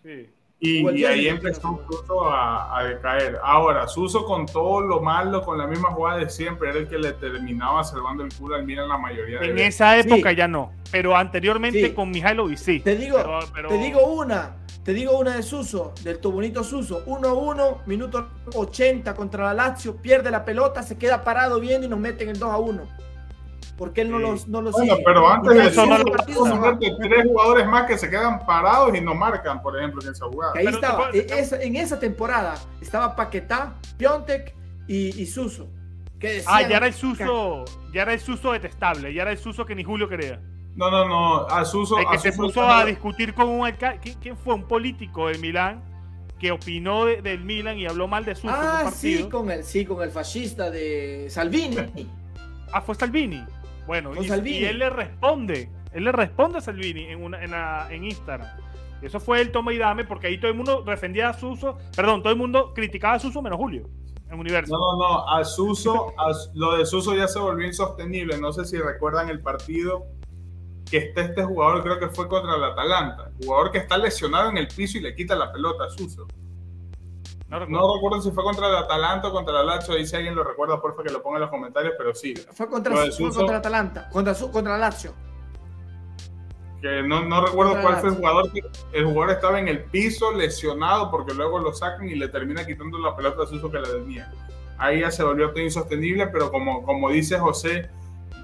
Sí. 0.00 0.30
Y, 0.60 0.88
y, 0.90 1.04
ahí 1.04 1.28
empezó 1.28 1.80
Suso 1.88 2.24
a, 2.24 2.76
a, 2.76 2.84
decaer. 2.84 3.38
Ahora, 3.44 3.86
Suso 3.86 4.24
con 4.24 4.44
todo 4.46 4.80
lo 4.80 5.00
malo, 5.00 5.42
con 5.42 5.56
la 5.56 5.68
misma 5.68 5.90
jugada 5.90 6.18
de 6.18 6.28
siempre, 6.28 6.70
era 6.70 6.80
el 6.80 6.88
que 6.88 6.98
le 6.98 7.12
terminaba 7.12 7.84
salvando 7.84 8.24
el 8.24 8.34
culo 8.34 8.56
al 8.56 8.64
Milan 8.64 8.88
la 8.88 8.98
mayoría 8.98 9.38
de 9.38 9.46
En 9.46 9.54
veces. 9.54 9.76
esa 9.76 9.96
época 9.96 10.30
sí. 10.30 10.36
ya 10.36 10.48
no, 10.48 10.72
pero 10.90 11.16
anteriormente 11.16 11.86
sí. 11.86 11.92
con 11.94 12.10
Mihailovic 12.10 12.58
sí. 12.58 12.80
Te 12.80 12.96
digo, 12.96 13.18
pero, 13.18 13.38
pero... 13.54 13.68
te 13.68 13.78
digo 13.78 14.00
una, 14.12 14.56
te 14.82 14.92
digo 14.94 15.16
una 15.16 15.36
de 15.36 15.44
Suso, 15.44 15.94
del 16.02 16.18
tu 16.18 16.32
bonito 16.32 16.64
Suso. 16.64 17.04
1-1, 17.06 17.86
minuto 17.86 18.28
80 18.52 19.14
contra 19.14 19.44
la 19.44 19.54
Lazio, 19.54 19.96
pierde 19.96 20.32
la 20.32 20.44
pelota, 20.44 20.82
se 20.82 20.98
queda 20.98 21.22
parado 21.22 21.60
viendo 21.60 21.86
y 21.86 21.90
nos 21.90 22.00
meten 22.00 22.30
el 22.30 22.40
2-1 22.40 22.80
porque 23.78 24.00
él 24.00 24.10
no 24.10 24.18
los, 24.18 24.48
no 24.48 24.60
los 24.60 24.72
bueno, 24.72 24.94
sigue. 24.94 25.04
pero 25.06 25.30
antes 25.30 25.54
de 25.54 25.66
eso, 25.68 25.86
no 25.86 25.98
lo 25.98 26.04
tres 26.04 27.24
jugadores 27.24 27.66
más 27.68 27.86
que 27.86 27.96
se 27.96 28.10
quedan 28.10 28.44
parados 28.44 28.94
y 28.94 29.00
no 29.00 29.14
marcan, 29.14 29.62
por 29.62 29.78
ejemplo, 29.78 30.02
en 30.02 30.10
esa 30.10 30.26
jugada. 30.26 30.52
Que 30.52 30.58
ahí 30.58 30.64
pero 30.64 30.76
estaba, 30.76 31.10
te... 31.12 31.40
esa, 31.40 31.62
en 31.62 31.76
esa 31.76 32.00
temporada 32.00 32.56
estaba 32.80 33.14
Paquetá, 33.14 33.76
Piontek 33.96 34.54
y, 34.88 35.22
y 35.22 35.26
Suso. 35.26 35.68
Que 36.18 36.42
ah, 36.46 36.62
ya 36.62 36.78
era 36.78 36.88
el 36.88 36.92
Suso, 36.92 37.64
ya 37.94 38.02
era 38.02 38.12
el 38.12 38.20
Suso 38.20 38.50
detestable, 38.50 39.14
ya 39.14 39.22
era 39.22 39.30
el 39.30 39.38
Suso 39.38 39.64
que 39.64 39.76
ni 39.76 39.84
Julio 39.84 40.08
quería. 40.08 40.40
No, 40.74 40.90
no, 40.90 41.08
no, 41.08 41.46
a 41.46 41.64
Suso. 41.64 41.98
El 41.98 42.08
que 42.08 42.16
a 42.16 42.18
se 42.18 42.32
Suso 42.32 42.42
puso 42.48 42.68
a 42.68 42.84
discutir 42.84 43.32
con 43.32 43.48
un 43.48 43.64
alcalde, 43.64 44.16
¿quién 44.20 44.36
fue? 44.36 44.54
Un 44.54 44.64
político 44.64 45.28
de 45.28 45.38
Milán 45.38 45.84
que 46.40 46.50
opinó 46.50 47.04
de, 47.04 47.22
del 47.22 47.44
Milan 47.44 47.78
y 47.78 47.86
habló 47.86 48.08
mal 48.08 48.24
de 48.24 48.34
Suso 48.34 48.52
ah, 48.52 48.80
en 48.80 48.86
un 48.86 48.92
partido. 48.92 49.22
Sí, 49.22 49.28
con 49.28 49.50
el, 49.52 49.62
sí, 49.62 49.84
con 49.84 50.02
el 50.02 50.10
fascista 50.10 50.68
de 50.68 51.28
Salvini. 51.30 51.78
ah, 52.72 52.80
fue 52.80 52.96
Salvini. 52.96 53.44
Bueno, 53.88 54.12
y, 54.14 54.48
y, 54.50 54.64
él 54.66 54.80
le 54.80 54.90
responde, 54.90 55.70
él 55.92 56.04
le 56.04 56.12
responde 56.12 56.58
a 56.58 56.60
Salvini 56.60 57.06
en, 57.06 57.24
una, 57.24 57.42
en, 57.42 57.52
la, 57.52 57.88
en 57.90 58.04
Instagram. 58.04 58.46
Eso 59.00 59.18
fue 59.18 59.40
el 59.40 59.50
toma 59.50 59.72
y 59.72 59.78
dame, 59.78 60.04
porque 60.04 60.26
ahí 60.26 60.38
todo 60.38 60.50
el 60.50 60.56
mundo 60.58 60.82
defendía 60.82 61.30
a 61.30 61.32
Suso, 61.32 61.78
perdón, 61.96 62.22
todo 62.22 62.30
el 62.30 62.38
mundo 62.38 62.74
criticaba 62.74 63.14
a 63.14 63.18
Suso 63.18 63.40
menos 63.40 63.56
Julio, 63.56 63.88
en 64.30 64.38
Universo. 64.38 64.76
No, 64.76 64.92
no, 64.92 65.08
no, 65.08 65.28
a 65.28 65.42
Suso, 65.42 66.12
a, 66.18 66.32
lo 66.52 66.76
de 66.76 66.84
Suso 66.84 67.16
ya 67.16 67.26
se 67.28 67.38
volvió 67.38 67.66
insostenible. 67.66 68.38
No 68.38 68.52
sé 68.52 68.66
si 68.66 68.76
recuerdan 68.76 69.30
el 69.30 69.40
partido 69.40 70.04
que 70.90 70.98
está 70.98 71.22
este 71.22 71.42
jugador, 71.44 71.82
creo 71.82 71.98
que 71.98 72.08
fue 72.08 72.28
contra 72.28 72.56
el 72.56 72.64
Atalanta. 72.64 73.30
Jugador 73.42 73.72
que 73.72 73.78
está 73.78 73.96
lesionado 73.96 74.50
en 74.50 74.58
el 74.58 74.68
piso 74.68 74.98
y 74.98 75.00
le 75.00 75.14
quita 75.14 75.34
la 75.34 75.50
pelota 75.50 75.84
a 75.84 75.88
Suso. 75.88 76.26
No 77.48 77.58
recuerdo. 77.58 77.86
no 77.86 77.94
recuerdo. 77.94 78.22
si 78.22 78.30
fue 78.30 78.44
contra 78.44 78.68
el 78.68 78.76
Atalanta 78.76 79.28
o 79.28 79.32
contra 79.32 79.60
el 79.60 79.66
Lazio. 79.66 79.94
Ahí 79.94 80.06
si 80.06 80.16
alguien 80.16 80.34
lo 80.34 80.44
recuerda, 80.44 80.80
por 80.80 80.92
favor 80.92 81.06
que 81.06 81.12
lo 81.12 81.22
ponga 81.22 81.36
en 81.36 81.42
los 81.42 81.50
comentarios, 81.50 81.94
pero 81.96 82.14
sí. 82.14 82.34
Fue 82.52 82.68
contra, 82.68 82.94
fue 82.94 83.10
Suso, 83.10 83.38
contra 83.38 83.58
Atalanta, 83.58 84.08
contra, 84.10 84.34
su, 84.34 84.50
contra 84.50 84.74
el 84.74 84.80
Lazio. 84.80 85.14
Que 86.82 87.02
no, 87.02 87.24
no 87.24 87.44
recuerdo 87.44 87.72
contra 87.72 87.90
cuál 87.90 88.00
fue 88.00 88.10
el 88.10 88.16
jugador. 88.16 88.52
Que, 88.52 88.60
el 88.92 89.04
jugador 89.06 89.30
estaba 89.30 89.58
en 89.58 89.68
el 89.68 89.84
piso, 89.84 90.32
lesionado, 90.32 91.10
porque 91.10 91.34
luego 91.34 91.58
lo 91.58 91.72
sacan 91.72 92.08
y 92.08 92.14
le 92.14 92.28
termina 92.28 92.66
quitando 92.66 92.98
la 92.98 93.16
pelota 93.16 93.44
a 93.44 93.46
Suso 93.46 93.70
que 93.70 93.78
le 93.78 93.88
tenía. 93.88 94.30
Ahí 94.76 95.00
ya 95.00 95.10
se 95.10 95.24
volvió 95.24 95.50
todo 95.50 95.60
insostenible, 95.60 96.28
pero 96.28 96.52
como, 96.52 96.84
como 96.84 97.10
dice 97.10 97.38
José, 97.38 97.90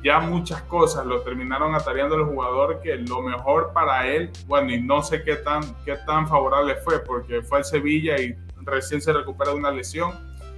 ya 0.02 0.18
muchas 0.18 0.62
cosas 0.62 1.06
lo 1.06 1.20
terminaron 1.20 1.74
atareando 1.74 2.16
el 2.16 2.24
jugador 2.24 2.80
que 2.82 2.96
lo 2.96 3.22
mejor 3.22 3.72
para 3.72 4.06
él, 4.06 4.30
bueno, 4.46 4.72
y 4.72 4.82
no 4.82 5.02
sé 5.02 5.22
qué 5.22 5.36
tan, 5.36 5.62
qué 5.84 5.96
tan 6.06 6.28
favorable 6.28 6.74
fue, 6.76 6.98
porque 6.98 7.40
fue 7.40 7.58
al 7.58 7.64
Sevilla 7.64 8.20
y 8.20 8.36
recién 8.64 9.00
se 9.00 9.12
recupera 9.12 9.52
de 9.52 9.56
una 9.56 9.70
lesión, 9.70 10.12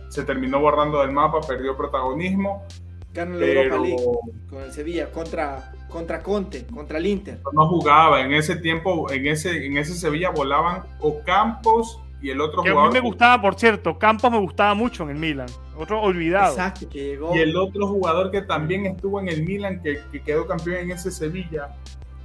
se 0.09 0.25
terminó 0.25 0.61
borrando 0.61 1.01
del 1.01 1.13
mapa, 1.13 1.41
perdió 1.47 1.77
protagonismo. 1.77 2.65
Ganó 3.13 3.39
la 3.39 3.47
Europa 3.47 3.79
League 3.83 4.05
con 4.51 4.63
el 4.63 4.73
Sevilla 4.73 5.11
contra, 5.11 5.73
contra 5.89 6.23
Conte, 6.23 6.67
contra 6.67 6.99
el 6.99 7.07
Inter. 7.07 7.41
No 7.53 7.67
jugaba, 7.69 8.21
en 8.21 8.33
ese 8.33 8.57
tiempo, 8.57 9.11
en 9.11 9.27
ese, 9.27 9.67
en 9.67 9.79
ese 9.79 9.95
Sevilla 9.95 10.31
volaban 10.31 10.83
Ocampos 11.01 12.01
y 12.21 12.31
el 12.31 12.41
otro 12.41 12.63
que 12.63 12.71
jugador. 12.71 12.91
A 12.91 12.93
mí 12.93 12.95
me 12.95 13.01
gustaba, 13.01 13.41
por 13.41 13.55
cierto, 13.55 13.99
Campos 13.99 14.31
me 14.31 14.39
gustaba 14.39 14.75
mucho 14.75 15.05
en 15.05 15.11
el 15.11 15.17
Milan, 15.17 15.49
otro 15.77 16.01
olvidado. 16.03 16.53
Exacto, 16.53 16.89
que 16.89 17.05
llegó. 17.05 17.35
Y 17.35 17.39
el 17.39 17.57
otro 17.57 17.87
jugador 17.87 18.31
que 18.31 18.43
también 18.43 18.87
estuvo 18.87 19.19
en 19.21 19.29
el 19.29 19.45
Milan, 19.45 19.81
que, 19.83 20.01
que 20.13 20.23
quedó 20.23 20.47
campeón 20.47 20.77
en 20.77 20.91
ese 20.93 21.11
Sevilla, 21.11 21.75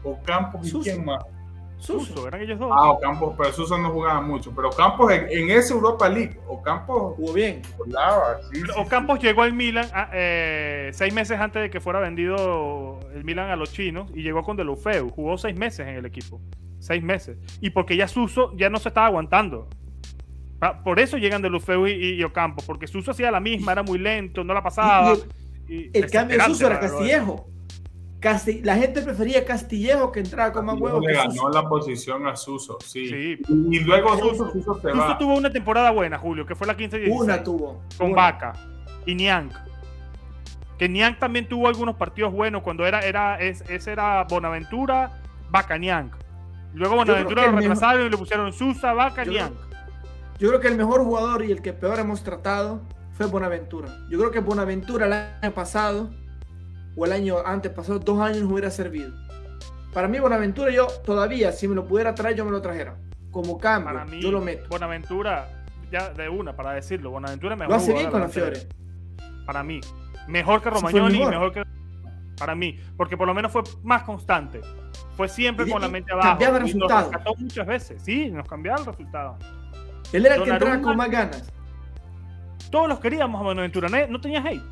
Ocampos 0.04 0.68
y 0.68 0.80
quién 0.80 1.06
más. 1.06 1.24
Suso, 1.82 2.28
eran 2.28 2.42
ellos 2.42 2.60
dos. 2.60 2.72
Ah, 2.74 2.92
Ocampos, 2.92 3.34
pero 3.38 3.52
Suso 3.52 3.78
no 3.78 3.90
jugaba 3.90 4.22
mucho. 4.22 4.54
Pero 4.56 4.70
Ocampos 4.70 5.12
en, 5.12 5.28
en 5.30 5.50
ese 5.50 5.74
Europa 5.74 6.08
League, 6.08 6.40
Ocampos 6.48 7.16
jugó 7.16 7.34
bien. 7.34 7.62
Volaba, 7.78 8.40
sí, 8.54 8.62
Ocampos 8.78 9.20
sí. 9.20 9.28
llegó 9.28 9.42
al 9.42 9.54
Milan 9.54 9.88
eh, 10.14 10.92
seis 10.94 11.14
meses 11.14 11.40
antes 11.40 11.62
de 11.62 11.70
que 11.70 11.80
fuera 11.80 12.00
vendido 12.00 13.00
el 13.14 13.24
Milan 13.24 13.50
a 13.50 13.56
los 13.56 13.74
chinos 13.74 14.12
y 14.14 14.22
llegó 14.22 14.44
con 14.44 14.58
Delufeu. 14.58 15.10
Jugó 15.10 15.38
seis 15.38 15.58
meses 15.58 15.88
en 15.88 15.96
el 15.96 16.06
equipo. 16.06 16.40
Seis 16.80 17.04
meses. 17.04 17.38
Y 17.60 17.72
porque 17.72 17.96
ya 17.96 18.08
Suso 18.08 18.56
ya 18.56 18.70
no 18.70 18.78
se 18.78 18.90
estaba 18.90 19.08
aguantando. 19.08 19.68
Por 20.84 21.00
eso 21.00 21.18
llegan 21.18 21.42
Delufeu 21.42 21.88
y, 21.88 21.92
y, 21.92 22.14
y 22.14 22.24
Ocampos, 22.24 22.64
porque 22.66 22.86
Suso 22.86 23.12
hacía 23.12 23.32
la 23.32 23.40
misma, 23.40 23.72
era 23.72 23.82
muy 23.82 23.98
lento, 23.98 24.44
no 24.44 24.54
la 24.54 24.62
pasaba. 24.62 25.16
Y 25.68 25.76
el, 25.76 25.92
y 25.94 25.98
el 25.98 26.12
cambio 26.12 26.38
de 26.38 26.44
Suso 26.46 26.68
era 26.68 26.80
Castillejo. 26.80 27.48
Casti 28.22 28.62
la 28.62 28.76
gente 28.76 29.02
prefería 29.02 29.44
Castillejo 29.44 30.12
que 30.12 30.20
entrara 30.20 30.54
con 30.54 30.64
más 30.66 30.80
huevos. 30.80 31.04
Le 31.04 31.14
ganó 31.14 31.50
la 31.50 31.68
posición 31.68 32.28
a 32.28 32.36
Suso, 32.36 32.78
sí. 32.86 33.08
sí. 33.08 33.42
Y 33.48 33.80
luego 33.80 34.16
Suso, 34.16 34.52
Suso 34.52 34.76
se 34.76 34.92
Suso 34.92 34.96
va. 34.96 35.18
tuvo 35.18 35.36
una 35.36 35.50
temporada 35.50 35.90
buena, 35.90 36.20
Julio, 36.20 36.46
que 36.46 36.54
fue 36.54 36.68
la 36.68 36.78
15 36.78 37.00
16 37.00 37.22
Una 37.22 37.44
tuvo. 37.44 37.82
Con 37.98 38.12
una. 38.12 38.22
Vaca 38.22 38.54
y 39.08 39.16
Niank. 39.16 39.52
Que 40.78 40.88
Niank 40.88 41.18
también 41.18 41.50
tuvo 41.50 41.68
algunos 41.68 41.96
partidos 41.96 42.32
buenos 42.32 42.62
cuando 42.62 42.86
era, 42.86 43.00
era 43.00 43.40
es, 43.42 43.62
ese 43.68 43.92
era 43.92 44.24
Bonaventura, 44.26 45.20
Vaca, 45.50 45.80
Niank. 45.80 46.14
Luego 46.76 46.98
Bonaventura 46.98 47.48
lo 47.48 47.58
retrasaron 47.58 47.96
mejor... 47.96 48.08
y 48.08 48.12
le 48.12 48.18
pusieron 48.18 48.54
Susa, 48.54 48.94
Vaca, 48.94 49.24
yo. 49.24 49.32
Creo, 49.32 49.52
yo 50.38 50.50
creo 50.50 50.60
que 50.60 50.68
el 50.68 50.78
mejor 50.78 51.04
jugador 51.04 51.44
y 51.44 51.52
el 51.52 51.64
que 51.64 51.74
peor 51.74 51.98
hemos 51.98 52.22
tratado 52.24 52.82
fue 53.14 53.26
Bonaventura. 53.26 53.90
Yo 54.12 54.20
creo 54.20 54.30
que 54.30 54.40
Bonaventura 54.42 55.08
el 55.08 55.14
año 55.14 55.54
pasado 55.56 56.12
o 56.96 57.06
el 57.06 57.12
año 57.12 57.38
antes 57.46 57.72
pasado, 57.72 58.00
dos 58.00 58.20
años 58.20 58.42
nos 58.42 58.52
hubiera 58.52 58.70
servido. 58.70 59.12
Para 59.94 60.08
mí, 60.08 60.20
Bonaventura, 60.20 60.72
yo 60.72 60.88
todavía, 61.06 61.52
si 61.52 61.68
me 61.68 61.76
lo 61.76 61.86
pudiera 61.86 62.16
traer, 62.16 62.36
yo 62.36 62.46
me 62.46 62.52
lo 62.52 62.62
trajera. 62.62 62.96
Como 63.30 63.58
cambio, 63.58 63.94
para 63.94 64.06
mí, 64.06 64.22
yo 64.22 64.32
lo 64.32 64.42
meto. 64.42 64.68
Bonaventura, 64.70 65.66
ya 65.92 66.10
de 66.10 66.30
una, 66.30 66.56
para 66.56 66.74
decirlo, 66.74 67.12
Bonaventura 67.12 67.56
es 67.56 67.60
mejor. 67.60 67.76
Lo 67.76 67.78
hace 67.78 67.94
bien 67.94 68.10
con 68.10 68.22
la 68.22 68.30
Fiore. 68.30 68.68
Para 69.46 69.64
mí. 69.64 69.82
Mejor 70.28 70.62
que 70.62 70.70
Romagnoli, 70.70 71.18
mejor. 71.18 71.34
mejor. 71.34 71.54
que. 71.54 71.64
Para 72.38 72.56
mí, 72.56 72.80
porque 72.98 73.18
por 73.18 73.28
lo 73.28 73.34
menos 73.34 73.52
fue 73.52 73.62
más 73.84 74.04
constante. 74.04 74.62
Fue 75.16 75.30
siempre 75.30 75.68
y, 75.68 75.72
con 75.72 75.82
la 75.82 75.90
mente 75.90 76.12
abajo. 76.12 76.30
Cambiaba 76.30 76.58
el 76.58 76.64
resultado. 76.64 77.02
Nos 77.02 77.12
rescató 77.12 77.36
muchas 77.36 77.68
veces, 77.68 78.02
sí, 78.02 78.32
nos 78.32 78.48
cambiaba 78.48 78.80
el 78.80 78.86
resultado. 78.86 79.38
Él 80.12 80.26
era 80.26 80.36
el 80.36 80.44
que 80.44 80.50
entraba 80.50 80.82
con 80.82 80.98
más 80.98 81.12
ganas. 81.12 81.52
Todos 82.72 82.88
los 82.88 83.00
queríamos 83.00 83.40
a 83.40 83.44
Bonaventura, 83.44 83.90
no 84.08 84.22
tenía 84.22 84.42
hate. 84.42 84.64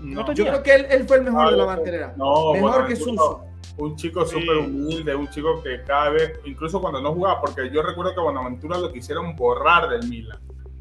No, 0.00 0.32
yo 0.32 0.44
creo 0.44 0.62
que 0.62 0.74
él, 0.74 0.86
él, 0.90 1.06
fue 1.06 1.18
el 1.18 1.24
mejor 1.24 1.44
no, 1.44 1.50
de 1.50 1.56
la 1.56 1.64
banderera. 1.64 2.14
No, 2.16 2.52
mejor 2.52 2.70
bueno, 2.70 2.86
que 2.86 2.96
Suso. 2.96 3.44
Un 3.78 3.96
chico 3.96 4.24
sí. 4.24 4.40
súper 4.40 4.56
humilde, 4.58 5.14
un 5.14 5.28
chico 5.28 5.62
que 5.62 5.82
cada 5.82 6.10
vez, 6.10 6.40
incluso 6.44 6.80
cuando 6.80 7.00
no 7.00 7.12
jugaba, 7.12 7.40
porque 7.40 7.70
yo 7.70 7.82
recuerdo 7.82 8.14
que 8.14 8.20
Bonaventura 8.20 8.78
lo 8.78 8.90
quisieron 8.90 9.36
borrar 9.36 9.88
del 9.90 10.08
Milan. 10.08 10.38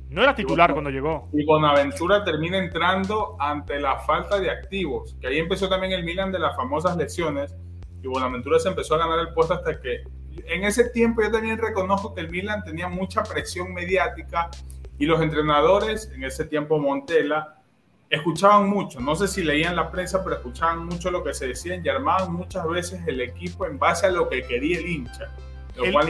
No 0.09 0.23
era 0.23 0.33
titular 0.33 0.71
cuando 0.71 0.89
llegó. 0.89 1.27
Y 1.33 1.43
Bonaventura 1.43 2.23
termina 2.23 2.57
entrando 2.57 3.35
ante 3.39 3.79
la 3.79 3.99
falta 3.99 4.39
de 4.39 4.49
activos, 4.49 5.17
que 5.19 5.27
ahí 5.27 5.39
empezó 5.39 5.67
también 5.67 5.91
el 5.91 6.05
Milan 6.05 6.31
de 6.31 6.39
las 6.39 6.55
famosas 6.55 6.95
lesiones, 6.95 7.53
y 8.01 8.07
Bonaventura 8.07 8.59
se 8.59 8.69
empezó 8.69 8.95
a 8.95 8.99
ganar 8.99 9.19
el 9.19 9.33
puesto 9.33 9.55
hasta 9.55 9.81
que 9.81 10.03
en 10.47 10.63
ese 10.63 10.89
tiempo 10.89 11.21
yo 11.21 11.31
también 11.31 11.57
reconozco 11.57 12.13
que 12.13 12.21
el 12.21 12.29
Milan 12.29 12.63
tenía 12.63 12.87
mucha 12.87 13.23
presión 13.23 13.73
mediática 13.73 14.49
y 14.97 15.05
los 15.05 15.21
entrenadores, 15.21 16.11
en 16.13 16.23
ese 16.23 16.45
tiempo 16.45 16.79
Montela, 16.79 17.61
escuchaban 18.09 18.69
mucho, 18.69 18.99
no 18.99 19.15
sé 19.15 19.27
si 19.27 19.43
leían 19.43 19.75
la 19.75 19.91
prensa, 19.91 20.23
pero 20.23 20.35
escuchaban 20.37 20.85
mucho 20.85 21.11
lo 21.11 21.23
que 21.23 21.33
se 21.33 21.47
decía 21.47 21.79
y 21.83 21.89
armaban 21.89 22.33
muchas 22.33 22.67
veces 22.67 23.01
el 23.07 23.21
equipo 23.21 23.65
en 23.65 23.79
base 23.79 24.05
a 24.07 24.11
lo 24.11 24.29
que 24.29 24.43
quería 24.43 24.79
el 24.79 24.87
hincha. 24.87 25.31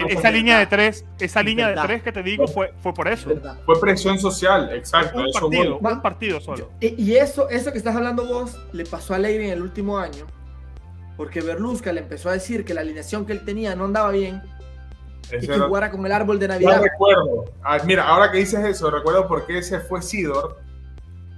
esa 0.10 0.30
línea 0.30 0.60
de 0.60 0.68
tres, 0.68 1.06
esa 1.20 1.42
línea 1.42 1.70
de 1.70 1.82
tres 1.82 2.04
que 2.04 2.12
te 2.12 2.22
digo 2.22 2.48
fue, 2.48 2.74
fue 2.82 2.94
por 2.94 3.08
eso. 3.08 3.32
Fue 3.66 3.80
presión 3.80 4.20
social, 4.20 4.72
exacto. 4.74 5.20
Un 5.20 5.32
partido, 5.32 5.78
un 5.78 6.02
partido 6.02 6.42
solo. 6.42 6.70
Y 6.80 7.16
eso, 7.16 7.50
eso 7.50 7.72
que 7.72 7.78
estás 7.78 7.96
hablando 7.96 8.26
vos 8.26 8.60
le 8.74 8.86
pasó 8.86 9.14
a 9.14 9.20
Leire 9.20 9.46
en 9.46 9.54
el 9.54 9.62
último 9.62 9.98
año, 9.98 10.26
porque 11.18 11.42
Berlusca 11.42 11.94
le 11.94 12.02
empezó 12.02 12.30
a 12.30 12.34
decir 12.34 12.66
que 12.66 12.74
la 12.74 12.82
alineación 12.82 13.26
que 13.26 13.34
él 13.34 13.46
tenía 13.46 13.76
no 13.76 13.86
andaba 13.86 14.12
bien 14.12 14.42
y 15.32 15.48
que 15.48 15.58
jugara 15.58 15.90
con 15.90 16.06
el 16.06 16.12
árbol 16.12 16.38
de 16.40 16.50
Navidad. 16.50 16.78
No 16.78 16.84
recuerdo. 16.84 17.46
Ah, 17.64 17.80
mira, 17.86 18.06
ahora 18.08 18.32
que 18.32 18.40
dices 18.40 18.64
eso, 18.64 18.92
recuerdo 18.92 19.28
por 19.28 19.48
qué 19.48 19.60
ese 19.60 19.80
fue 19.80 20.02
Sidor 20.02 20.66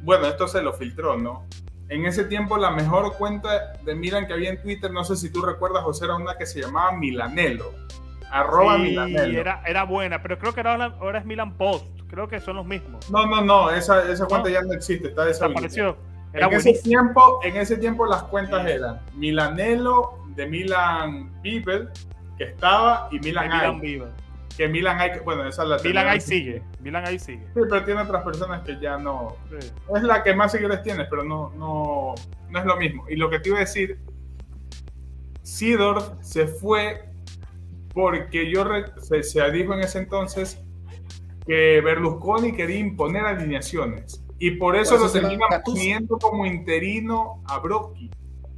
bueno, 0.08 0.26
esto 0.28 0.48
se 0.48 0.62
lo 0.62 0.72
filtró, 0.72 1.18
¿no? 1.18 1.44
En 1.90 2.06
ese 2.06 2.24
tiempo 2.24 2.58
la 2.58 2.72
mejor 2.72 3.18
cuenta 3.18 3.74
de 3.84 3.94
Milan 3.94 4.26
que 4.26 4.32
había 4.32 4.52
en 4.52 4.62
Twitter, 4.62 4.90
no 4.90 5.04
sé 5.04 5.18
si 5.18 5.30
tú 5.30 5.42
recuerdas, 5.42 5.84
José, 5.84 6.06
era 6.06 6.16
una 6.16 6.38
que 6.38 6.46
se 6.46 6.62
llamaba 6.62 6.94
Milanelo. 6.94 7.74
Arroba 8.32 8.78
Milanelo. 8.78 9.38
Era, 9.38 9.62
era 9.68 9.84
buena, 9.84 10.22
pero 10.22 10.40
creo 10.40 10.54
que 10.54 10.62
ahora, 10.62 10.96
ahora 11.02 11.20
es 11.20 11.26
Milan 11.26 11.58
Post. 11.58 11.88
Creo 12.10 12.30
que 12.30 12.40
son 12.40 12.56
los 12.56 12.66
mismos. 12.66 13.12
No, 13.12 13.26
no, 13.26 13.42
no, 13.42 13.70
esa, 13.70 14.10
esa 14.10 14.28
cuenta 14.28 14.50
ya 14.50 14.62
no 14.62 14.72
existe, 14.72 15.10
está 15.10 15.26
desapareció. 15.26 15.98
Era 16.32 16.48
en 16.48 16.54
ese, 16.54 16.74
tiempo, 16.76 17.42
en 17.44 17.58
ese 17.58 17.76
tiempo 17.76 18.06
las 18.06 18.24
cuentas 18.24 18.66
eran 18.66 19.02
Milanelo 19.14 20.20
de 20.38 20.48
Milan 20.48 21.34
People, 21.44 21.90
que 22.38 22.46
estaba, 22.46 23.10
y 23.12 23.20
Milan, 23.20 23.82
Milan 23.82 24.14
que 24.58 24.68
Milan 24.68 25.00
hay 25.00 25.20
bueno, 25.20 25.48
esa 25.48 25.62
es 25.62 25.70
la 25.70 25.78
Milan 25.78 26.08
ahí 26.08 26.20
sigue, 26.20 26.64
Milan 26.82 27.06
ahí 27.06 27.20
sigue. 27.20 27.46
Sí, 27.54 27.62
pero 27.70 27.86
tiene 27.86 28.02
otras 28.02 28.24
personas 28.24 28.64
que 28.64 28.80
ya 28.80 28.98
no. 28.98 29.38
Es 29.96 30.02
la 30.02 30.24
que 30.24 30.34
más 30.34 30.52
seguidores 30.52 30.82
tiene, 30.82 31.06
pero 31.06 31.24
no, 31.24 31.52
no, 31.56 32.16
no 32.50 32.60
es 32.60 32.66
lo 32.66 32.76
mismo. 32.76 33.06
Y 33.08 33.18
lo 33.18 33.30
que 33.30 33.40
te 33.40 33.50
iba 33.50 33.60
a 33.60 33.62
decir, 33.62 34.00
Sidor 35.44 36.18
se 36.22 36.48
fue 36.48 37.08
porque 37.94 38.52
yo 38.52 38.66
se, 38.98 39.22
se, 39.22 39.52
dijo 39.52 39.76
en 39.76 39.82
ese 39.82 40.00
entonces 40.00 40.60
que 41.46 41.80
Berlusconi 41.82 42.54
quería 42.54 42.80
imponer 42.80 43.26
alineaciones. 43.26 44.24
Y 44.40 44.52
por 44.52 44.76
eso, 44.76 44.98
lo 44.98 45.12
termina 45.12 45.46
poniendo 45.64 46.18
como 46.18 46.48
interino 46.48 47.44
a 47.46 47.60
Brocchi. 47.60 48.10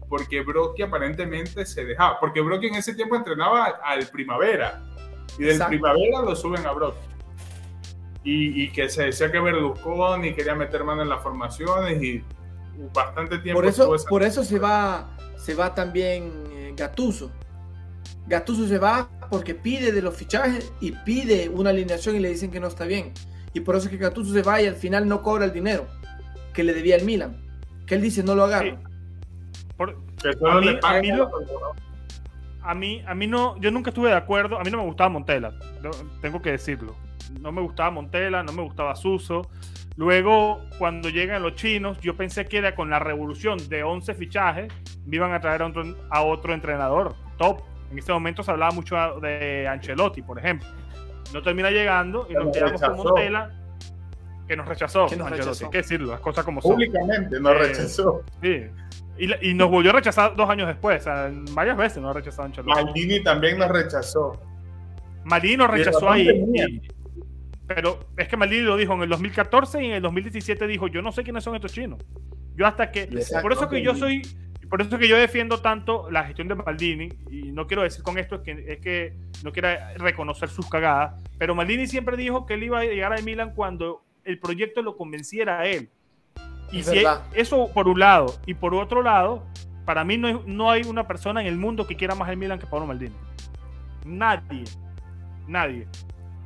Porque 0.08 0.42
Brocchi 0.42 0.82
aparentemente 0.82 1.66
se 1.66 1.86
dejaba. 1.86 2.20
Porque 2.20 2.42
Brocchi 2.42 2.68
en 2.68 2.76
ese 2.76 2.96
tiempo 2.96 3.16
entrenaba 3.16 3.80
al 3.84 4.08
Primavera 4.08 4.82
y 5.40 5.46
del 5.46 5.66
primavera 5.66 6.22
lo 6.22 6.36
suben 6.36 6.66
a 6.66 6.72
Brock. 6.74 6.96
Y, 8.24 8.70
que 8.72 8.90
se 8.90 9.06
decía 9.06 9.32
que 9.32 9.40
Berlusconi 9.40 10.36
quería 10.36 10.54
meter 10.54 10.84
mano 10.84 11.02
en 11.02 11.10
las 11.10 11.24
formaciones 11.24 12.04
y 12.04 12.24
bastante 12.94 13.40
tiempo. 13.40 13.60
Por 13.60 13.68
eso, 13.68 13.96
por 14.08 14.22
eso 14.22 14.44
se 14.44 14.60
va, 14.60 15.18
se 15.38 15.56
va 15.56 15.74
también 15.74 16.32
eh, 16.52 16.74
Gatuso. 16.76 17.32
Gatuso 18.28 18.68
se 18.68 18.78
va 18.78 19.10
porque 19.32 19.56
pide 19.56 19.92
de 19.92 20.04
los 20.04 20.16
fichajes 20.16 20.72
y 20.80 20.92
pide 20.92 21.50
una 21.50 21.72
alineación 21.72 22.18
y 22.18 22.20
le 22.20 22.30
dicen 22.30 22.52
que 22.52 22.60
no 22.60 22.68
está 22.68 22.86
bien. 22.86 23.14
Y 23.54 23.62
por 23.62 23.76
eso 23.76 23.86
es 23.86 23.92
que 23.92 23.98
Gatuso 23.98 24.32
se 24.32 24.44
va 24.44 24.62
y 24.62 24.68
al 24.68 24.76
final 24.76 25.08
no 25.08 25.24
cobra 25.24 25.46
el 25.46 25.54
dinero 25.54 25.88
que 26.54 26.64
le 26.64 26.74
debía 26.74 26.98
el 26.98 27.06
Milan. 27.06 27.42
Que 27.88 27.96
él 27.96 28.02
dice 28.02 28.22
no 28.22 28.36
lo 28.36 28.44
haga. 28.44 28.80
Por, 29.76 29.90
a 29.92 30.60
mí, 30.60 30.80
a 30.84 31.00
mí 31.00 31.10
no, 32.74 33.58
yo 33.60 33.72
nunca 33.72 33.90
estuve 33.90 34.10
de 34.10 34.16
acuerdo, 34.16 34.60
a 34.60 34.64
mí 34.64 34.72
no 34.72 34.78
me 34.78 34.84
gustaba 34.84 35.10
Montela, 35.10 35.54
tengo 36.22 36.42
que 36.42 36.52
decirlo. 36.52 36.96
No 37.42 37.52
me 37.52 37.62
gustaba 37.62 37.92
Montela, 37.92 38.44
no 38.44 38.54
me 38.54 38.64
gustaba 38.64 38.96
Suso. 38.96 39.50
Luego, 39.98 40.62
cuando 40.78 41.10
llegan 41.10 41.44
los 41.44 41.56
chinos, 41.56 42.00
yo 42.00 42.16
pensé 42.16 42.46
que 42.46 42.58
era 42.58 42.74
con 42.74 42.90
la 42.90 43.00
revolución 43.00 43.58
de 43.70 43.84
11 43.84 44.14
fichajes, 44.14 44.74
me 45.06 45.18
iban 45.18 45.34
a 45.34 45.42
traer 45.42 45.62
a 45.62 45.68
otro, 45.68 45.84
a 46.10 46.22
otro 46.24 46.54
entrenador 46.54 47.16
top. 47.38 47.62
En 47.92 47.98
este 47.98 48.14
momento 48.14 48.44
se 48.44 48.52
hablaba 48.52 48.72
mucho 48.72 48.96
de 49.20 49.68
Ancelotti, 49.68 50.22
por 50.22 50.40
ejemplo. 50.40 50.68
No 51.34 51.42
termina 51.42 51.70
llegando 51.70 52.28
y 52.30 52.34
nos 52.34 52.56
quedamos 52.56 52.82
con 52.82 52.98
Montela, 52.98 53.52
que 54.48 54.56
nos 54.56 54.68
rechazó. 54.68 55.08
Que 55.08 55.16
Hay 55.16 55.70
que 55.72 55.78
decirlo, 55.78 56.12
las 56.12 56.20
cosas 56.20 56.46
como 56.46 56.62
son. 56.62 56.74
Públicamente 56.74 57.40
nos 57.40 57.52
eh, 57.54 57.60
rechazó. 57.60 58.24
Sí. 58.42 58.66
Y, 59.20 59.54
nos 59.54 59.70
volvió 59.70 59.92
a 59.92 59.96
rechazar 59.96 60.36
dos 60.36 60.50
años 60.50 60.68
después. 60.68 61.06
varias 61.52 61.78
veces 61.78 62.02
nos 62.02 62.12
ha 62.12 62.14
rechazado 62.14 62.44
Ancelotti. 62.44 62.84
Maldini 62.84 63.22
también 63.22 63.58
nos 63.58 63.70
rechazó. 63.70 64.40
Maldini 65.26 65.58
nos 65.58 65.70
rechazó 65.70 66.10
ahí. 66.10 66.82
pero 67.68 68.00
es 68.18 68.28
que 68.28 68.38
Maldini 68.38 68.62
lo 68.62 68.78
dijo 68.78 68.94
en 68.94 69.02
el 69.02 69.10
2014 69.10 69.84
y 69.84 69.88
en 69.88 69.92
el 69.94 70.02
2017 70.02 70.68
dijo, 70.68 70.88
yo 70.88 71.02
no 71.02 71.12
sé 71.12 71.24
quiénes 71.24 71.44
son 71.44 71.56
estos 71.56 71.74
chinos. 71.74 72.00
Yo 72.56 72.66
hasta 72.66 72.92
que... 72.92 73.08
Por 73.42 73.52
eso 73.52 73.70
que 73.70 73.82
yo 73.82 73.94
soy... 73.96 74.22
Por 74.70 74.82
eso 74.82 75.00
que 75.00 75.08
yo 75.08 75.18
defiendo 75.18 75.62
tanto 75.62 76.12
la 76.12 76.26
gestión 76.26 76.48
de 76.48 76.54
Maldini, 76.54 77.10
y 77.32 77.52
no 77.52 77.66
quiero 77.66 77.82
decir 77.82 78.04
con 78.04 78.20
esto 78.20 78.36
es 78.36 78.42
que, 78.42 78.66
es 78.68 78.80
que 78.80 79.16
no 79.44 79.52
quiera 79.52 79.96
reconocer 79.98 80.48
sus 80.48 80.70
cagadas, 80.70 81.20
pero 81.40 81.56
Maldini 81.56 81.88
siempre 81.88 82.16
dijo 82.16 82.46
que 82.46 82.54
él 82.54 82.64
iba 82.64 82.80
a 82.80 82.84
llegar 82.84 83.12
a 83.12 83.22
Milan 83.24 83.54
cuando 83.56 84.04
el 84.24 84.38
proyecto 84.38 84.84
lo 84.84 84.96
convenciera 84.96 85.60
a 85.60 85.66
él. 85.66 85.90
Y 86.72 86.84
si 86.84 87.04
eso 87.34 87.70
por 87.74 87.88
un 87.88 88.00
lado, 88.00 88.36
y 88.46 88.54
por 88.54 88.74
otro 88.76 89.02
lado, 89.02 89.44
para 89.86 90.04
mí 90.04 90.18
no 90.18 90.28
hay, 90.28 90.42
no 90.46 90.70
hay 90.70 90.84
una 90.84 91.08
persona 91.08 91.42
en 91.42 91.48
el 91.48 91.58
mundo 91.58 91.88
que 91.88 91.96
quiera 91.96 92.16
más 92.16 92.30
el 92.30 92.38
Milan 92.38 92.60
que 92.60 92.68
Pablo 92.68 92.86
Maldini. 92.86 93.16
Nadie. 94.06 94.64
Nadie. 95.48 95.88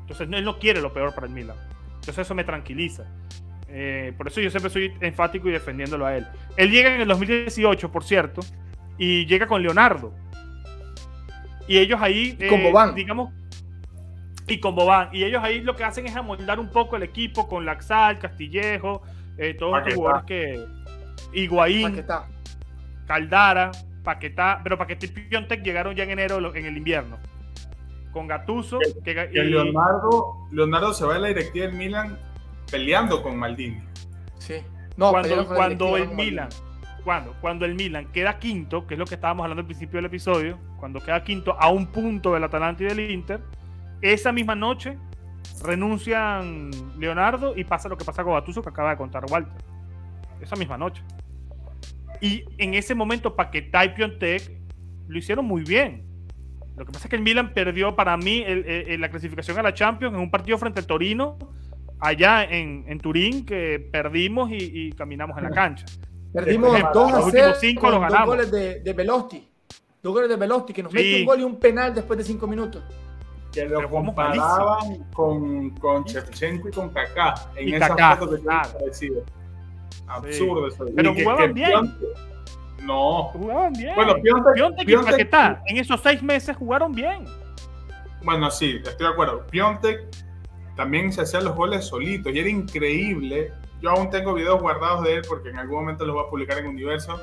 Entonces 0.02 0.28
él 0.32 0.46
no 0.46 0.60
quiere 0.60 0.82
lo 0.82 0.94
peor 0.94 1.14
para 1.14 1.28
el 1.28 1.34
Milan. 1.34 1.58
Entonces 1.96 2.20
eso 2.20 2.36
me 2.36 2.44
tranquiliza. 2.44 3.06
Eh, 3.68 4.14
por 4.18 4.28
eso 4.28 4.40
yo 4.40 4.50
siempre 4.50 4.70
soy 4.70 4.94
enfático 5.00 5.50
y 5.50 5.52
defendiéndolo 5.52 6.06
a 6.06 6.16
él. 6.16 6.28
Él 6.58 6.70
llega 6.70 6.94
en 6.94 7.02
el 7.02 7.08
2018, 7.08 7.92
por 7.92 8.04
cierto, 8.04 8.42
y 8.98 9.26
llega 9.26 9.48
con 9.48 9.62
Leonardo. 9.64 10.14
Y 11.68 11.78
ellos 11.78 12.00
ahí, 12.02 12.38
eh, 12.40 12.48
con 12.48 12.62
Boban. 12.62 12.94
digamos, 12.94 13.34
y 14.48 14.60
con 14.60 14.76
Boban. 14.76 15.10
Y 15.12 15.24
ellos 15.24 15.42
ahí 15.44 15.62
lo 15.62 15.76
que 15.76 15.84
hacen 15.84 16.06
es 16.06 16.16
amoldar 16.16 16.60
un 16.60 16.70
poco 16.70 16.98
el 16.98 17.04
equipo 17.04 17.48
con 17.48 17.66
Laxal, 17.66 18.20
Castillejo, 18.20 19.02
eh, 19.38 19.54
todos 19.54 19.80
estos 19.80 19.96
jugadores 19.96 20.26
que. 20.26 20.66
Higuaín, 21.34 22.06
Caldara, 23.08 23.72
Paquetá, 24.04 24.62
pero 24.64 24.78
Paquetá 24.78 25.06
y 25.06 25.10
Piontek 25.10 25.64
llegaron 25.64 25.96
ya 25.96 26.04
en 26.04 26.12
enero 26.12 26.54
en 26.56 26.66
el 26.66 26.78
invierno. 26.78 27.18
Con 28.12 28.28
Gatuso. 28.28 28.78
Que, 29.04 29.14
Leonardo, 29.32 30.48
Leonardo 30.52 30.94
se 30.94 31.06
va 31.06 31.16
a 31.16 31.20
la 31.20 31.30
directiva 31.30 31.66
del 31.66 31.76
Milan 31.76 32.20
peleando 32.70 33.24
con 33.24 33.36
Maldini. 33.38 33.82
Sí. 34.38 34.56
No, 34.96 35.12
cuando, 35.12 35.48
cuando 35.48 35.98
el 35.98 36.10
Milan. 36.10 36.50
Cuando, 37.04 37.36
cuando 37.42 37.66
el 37.66 37.76
Milan 37.76 38.08
queda 38.14 38.40
quinto, 38.40 38.88
que 38.88 38.94
es 38.94 39.00
lo 39.00 39.06
que 39.06 39.16
estábamos 39.16 39.44
hablando 39.44 39.62
al 39.62 39.66
principio 39.66 39.98
del 39.98 40.06
episodio, 40.06 40.58
cuando 40.78 41.02
queda 41.02 41.24
quinto 41.24 41.58
a 41.60 41.70
un 41.70 41.88
punto 41.88 42.34
del 42.34 42.44
Atalanta 42.44 42.84
y 42.84 42.88
del 42.88 43.12
Inter, 43.12 43.42
esa 44.02 44.32
misma 44.32 44.56
noche 44.56 44.98
renuncian 45.64 46.72
Leonardo 47.00 47.54
y 47.56 47.64
pasa 47.64 47.90
lo 47.90 47.98
que 47.98 48.06
pasa 48.06 48.24
con 48.24 48.34
Gattuso 48.34 48.62
que 48.62 48.70
acaba 48.70 48.92
de 48.92 48.98
contar 48.98 49.24
Walter. 49.30 49.54
Esa 50.42 50.56
misma 50.56 50.78
noche. 50.78 51.04
Y 52.22 52.46
en 52.58 52.74
ese 52.74 52.96
momento 52.96 53.36
Paquetá 53.36 53.86
y 53.86 53.90
Piontek 53.90 54.52
lo 55.08 55.18
hicieron 55.18 55.46
muy 55.46 55.64
bien. 55.64 56.06
Lo 56.76 56.86
que 56.86 56.92
pasa 56.92 57.06
es 57.06 57.10
que 57.10 57.16
el 57.16 57.22
Milan 57.22 57.54
perdió 57.54 57.96
para 57.96 58.18
mí 58.18 58.44
la 58.98 59.10
clasificación 59.10 59.58
a 59.60 59.62
la 59.62 59.74
Champions 59.74 60.16
en 60.16 60.22
un 60.22 60.32
partido 60.32 60.58
frente 60.58 60.80
al 60.80 60.88
Torino, 60.88 61.38
allá 62.00 62.44
en, 62.44 62.98
Turín, 63.00 63.46
que 63.46 63.80
perdimos 63.92 64.50
y, 64.52 64.92
caminamos 64.94 65.38
en 65.38 65.44
la 65.44 65.50
cancha. 65.52 65.86
Perdimos 66.34 66.76
2 66.94 67.14
a 67.14 67.22
0 67.30 67.54
cinco 67.60 67.92
los 67.92 68.02
ganamos. 68.02 68.26
dos 68.26 68.36
goles 68.36 68.52
de, 68.52 68.80
de 68.80 68.94
Velosti. 68.94 69.48
Dos 70.02 70.14
goles 70.14 70.30
de 70.30 70.36
Velosti, 70.36 70.74
que 70.74 70.82
nos 70.82 70.92
mete 70.92 71.20
un 71.20 71.26
gol 71.26 71.40
y 71.40 71.44
un 71.44 71.60
penal 71.60 71.94
después 71.94 72.18
de 72.18 72.26
5 72.26 72.48
minutos 72.48 72.84
que 73.54 73.66
lo 73.66 73.90
comparaban 73.90 75.04
con, 75.14 75.70
con 75.72 76.04
Shevchenko 76.04 76.70
y 76.70 76.72
con 76.72 76.90
Kaká 76.90 77.36
en 77.56 77.70
y 77.70 77.76
esa 77.76 77.90
Kaká, 77.90 78.18
foto 78.18 78.36
que 78.36 78.42
claro. 78.42 78.70
parecido. 78.80 79.24
Absurdo 80.08 80.68
eso. 80.68 80.86
Pero 80.96 81.14
jugaban 81.14 81.54
bien. 81.54 81.96
no. 82.82 83.24
Jugaban 83.26 83.74
bien. 83.74 83.96
Bueno, 83.96 84.16
Piontek, 84.22 84.54
Piontek, 84.54 84.86
Piontek 84.86 85.08
y 85.08 85.12
Paquetá 85.12 85.64
en 85.68 85.78
esos 85.78 86.02
seis 86.02 86.22
meses 86.22 86.58
jugaron 86.58 86.92
bien. 86.92 87.26
Bueno, 88.24 88.50
sí, 88.50 88.82
estoy 88.84 89.08
de 89.08 89.14
acuerdo. 89.14 89.46
Piontek 89.48 90.08
también 90.76 91.14
se 91.14 91.22
hacían 91.22 91.46
los 91.46 91.56
goles 91.56 91.86
solitos 91.86 92.34
y 92.34 92.40
era 92.40 92.50
increíble. 92.50 93.52
Yo 93.82 93.92
aún 93.92 94.10
tengo 94.10 94.34
videos 94.34 94.62
guardados 94.62 95.04
de 95.04 95.16
él 95.16 95.22
porque 95.28 95.50
en 95.50 95.60
algún 95.60 95.82
momento 95.82 96.06
los 96.06 96.16
voy 96.16 96.26
a 96.26 96.30
publicar 96.30 96.58
en 96.58 96.68
Universo 96.68 97.20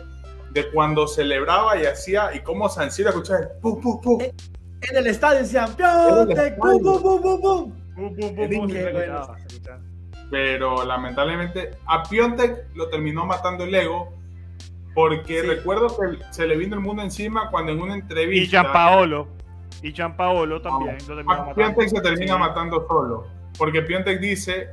de 0.53 0.70
cuando 0.70 1.07
celebraba 1.07 1.81
y 1.81 1.87
hacía 1.87 2.35
y 2.35 2.41
cómo 2.41 2.68
San 2.68 2.91
Siro 2.91 3.11
escuchaba 3.11 3.41
pum 3.62 3.81
pum 3.81 4.01
pum 4.01 4.20
eh, 4.20 4.35
en 4.83 4.97
el 4.97 5.07
estadio 5.07 5.41
decían 5.41 5.74
Piontek, 5.76 6.57
pum, 6.57 6.83
pum, 6.83 7.03
pum, 7.03 7.22
pum, 7.22 7.41
pum. 7.41 7.72
Pero 10.31 10.85
lamentablemente 10.85 11.72
a 11.87 12.03
Piontek 12.03 12.66
lo 12.74 12.89
terminó 12.89 13.26
matando 13.26 13.64
el 13.64 13.74
ego 13.74 14.12
porque 14.95 15.43
recuerdo 15.43 15.89
que 15.89 16.18
se 16.31 16.47
le 16.47 16.57
vino 16.57 16.76
el 16.76 16.83
mundo 16.83 17.03
encima 17.03 17.51
cuando 17.51 17.72
en 17.72 17.81
una 17.81 17.95
entrevista. 17.95 18.61
Y 18.61 18.72
Paolo 18.72 19.28
Y 19.83 19.93
Gianpaolo 19.93 20.61
también. 20.61 20.99
lo 21.09 21.16
termina 21.16 21.55
Piontek 21.55 21.89
se 21.89 22.01
termina 22.01 22.39
matando 22.39 22.87
solo. 22.89 23.26
Porque 23.59 23.83
Piontek 23.83 24.20
dice 24.20 24.70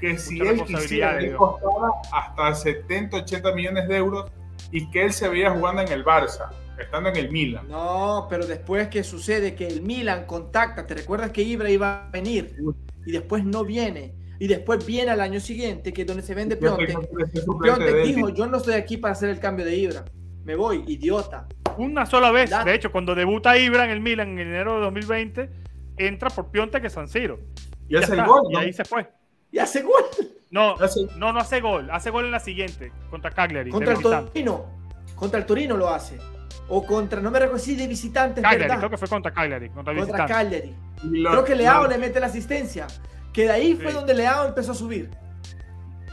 que 0.00 0.18
si 0.18 0.40
él 0.40 0.62
quisiera, 0.64 1.20
le 1.20 1.34
costara 1.34 1.88
hasta 2.12 2.54
70, 2.54 3.18
80 3.18 3.52
millones 3.52 3.88
de 3.88 3.96
euros 3.96 4.30
y 4.72 4.90
que 4.90 5.04
él 5.04 5.12
se 5.12 5.28
veía 5.28 5.50
jugando 5.50 5.82
en 5.82 5.88
el 5.88 6.04
Barça, 6.04 6.50
estando 6.78 7.08
en 7.10 7.16
el 7.16 7.30
Milan. 7.30 7.68
No, 7.68 8.26
pero 8.28 8.46
después 8.46 8.88
que 8.88 9.04
sucede 9.04 9.54
que 9.54 9.66
el 9.66 9.82
Milan 9.82 10.26
contacta, 10.26 10.86
¿te 10.86 10.94
recuerdas 10.94 11.30
que 11.30 11.42
Ibra 11.42 11.70
iba 11.70 12.06
a 12.06 12.10
venir? 12.10 12.56
Y 13.04 13.12
después 13.12 13.44
no 13.44 13.64
viene. 13.64 14.14
Y 14.38 14.48
después 14.48 14.84
viene 14.84 15.10
al 15.10 15.20
año 15.20 15.40
siguiente, 15.40 15.92
que 15.92 16.02
es 16.02 16.06
donde 16.06 16.22
se 16.22 16.34
vende 16.34 16.56
Piontek. 16.56 16.96
Piontek 17.62 18.04
dijo, 18.04 18.28
yo 18.28 18.46
no 18.46 18.58
estoy 18.58 18.74
aquí 18.74 18.96
para 18.98 19.12
hacer 19.12 19.30
el 19.30 19.40
cambio 19.40 19.64
de 19.64 19.76
Ibra. 19.76 20.04
Me 20.44 20.54
voy, 20.54 20.84
idiota. 20.86 21.46
Una 21.78 22.06
sola 22.06 22.30
vez. 22.30 22.50
De 22.64 22.74
hecho, 22.74 22.92
cuando 22.92 23.14
debuta 23.14 23.56
Ibra 23.58 23.84
en 23.84 23.90
el 23.90 24.00
Milan 24.00 24.38
en 24.38 24.48
enero 24.48 24.76
de 24.76 24.80
2020, 24.82 25.50
entra 25.96 26.30
por 26.30 26.50
Piontek 26.50 26.82
que 26.82 26.90
San 26.90 27.08
Siro. 27.08 27.38
Y, 27.88 27.96
hace 27.96 28.14
el 28.14 28.24
gol. 28.24 28.42
Y 28.50 28.56
ahí 28.56 28.72
se 28.72 28.84
fue. 28.84 29.08
Y 29.50 29.58
hace 29.58 29.82
gol. 29.82 30.04
No, 30.50 30.76
no, 31.16 31.32
no 31.32 31.40
hace 31.40 31.60
gol. 31.60 31.88
Hace 31.90 32.10
gol 32.10 32.26
en 32.26 32.30
la 32.30 32.40
siguiente, 32.40 32.92
contra 33.10 33.30
Cagliari. 33.30 33.70
Contra 33.70 33.94
el 33.94 34.00
Torino. 34.00 34.66
Contra 35.14 35.40
el 35.40 35.46
Torino 35.46 35.76
lo 35.76 35.88
hace. 35.88 36.18
O 36.68 36.84
contra, 36.84 37.20
no 37.20 37.30
me 37.30 37.38
recuerdo 37.38 37.62
si 37.62 37.76
de 37.76 37.86
visitantes. 37.86 38.42
Cagliari, 38.42 38.76
creo 38.78 38.90
que 38.90 38.98
fue 38.98 39.08
contra 39.08 39.32
Cagliari. 39.32 39.70
Contra, 39.70 39.94
contra 39.94 40.26
Cagliari. 40.26 40.74
creo 41.00 41.44
que 41.44 41.54
Leao 41.54 41.86
le 41.86 41.98
mete 41.98 42.18
la 42.20 42.26
asistencia. 42.26 42.86
Que 43.32 43.44
de 43.44 43.50
ahí 43.50 43.74
fue 43.74 43.92
donde 43.92 44.14
Leao 44.14 44.46
empezó 44.46 44.72
a 44.72 44.74
subir. 44.74 45.10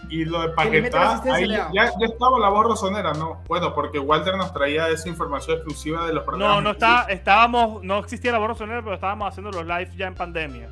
Y 0.10 0.26
lo 0.26 0.42
de 0.42 0.50
Paquetá, 0.50 1.24
ahí 1.34 1.48
ya, 1.48 1.72
ya, 1.74 1.86
estaba 2.02 2.38
la 2.38 2.50
voz 2.50 2.66
rosonera, 2.66 3.14
¿no? 3.14 3.42
Bueno, 3.48 3.74
porque 3.74 3.98
Walter 3.98 4.36
nos 4.36 4.54
traía 4.54 4.90
esa 4.90 5.10
información 5.10 5.58
exclusiva 5.58 6.06
de 6.06 6.14
los 6.14 6.24
programas. 6.24 6.58
No, 6.58 6.62
no 6.62 6.72
está, 6.72 7.06
estábamos, 7.10 7.82
no 7.84 8.00
existía 8.00 8.32
la 8.32 8.38
voz 8.38 8.50
rosonera, 8.50 8.84
pero 8.84 8.96
estábamos 8.96 9.30
haciendo 9.30 9.50
los 9.52 9.66
live 9.66 9.92
ya 9.96 10.08
en 10.08 10.14
pandemia 10.14 10.70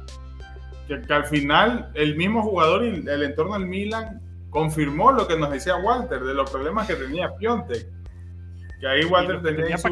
que, 1.00 1.14
al 1.14 1.26
final 1.26 1.90
el 1.94 2.16
mismo 2.16 2.42
jugador 2.42 2.84
y 2.84 3.08
el 3.08 3.24
entorno 3.24 3.54
del 3.54 3.68
Milan 3.68 4.22
confirmó 4.50 5.12
lo 5.12 5.28
que 5.28 5.38
nos 5.38 5.50
decía 5.50 5.76
Walter 5.78 6.22
de 6.22 6.34
los 6.34 6.50
problemas 6.50 6.88
que 6.88 6.96
tenía 6.96 7.36
Piontek. 7.38 7.88
Que 8.82 8.88
ahí 8.88 9.06
Walter 9.06 9.44
tenía, 9.44 9.78
su, 9.78 9.90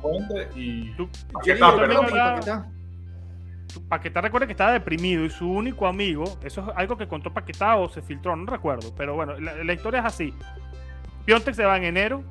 fuente 0.00 0.48
y 0.54 0.94
Paquetá, 1.32 1.76
Paquetá. 1.76 2.70
Paquetá 3.88 4.20
recuerda 4.20 4.46
que 4.46 4.52
estaba 4.52 4.72
deprimido 4.72 5.24
y 5.24 5.30
su 5.30 5.50
único 5.50 5.88
amigo, 5.88 6.38
eso 6.44 6.62
es 6.62 6.76
algo 6.76 6.96
que 6.96 7.08
contó 7.08 7.34
Paquetá 7.34 7.76
o 7.76 7.88
se 7.88 8.00
filtró, 8.00 8.36
no 8.36 8.46
recuerdo, 8.46 8.94
pero 8.96 9.16
bueno, 9.16 9.34
la, 9.40 9.72
historia 9.72 10.00
es 10.00 10.06
así. 10.06 10.34
Piontek 11.26 11.54
se 11.54 11.64
va 11.64 11.76
en 11.78 11.84
enero 11.84 12.22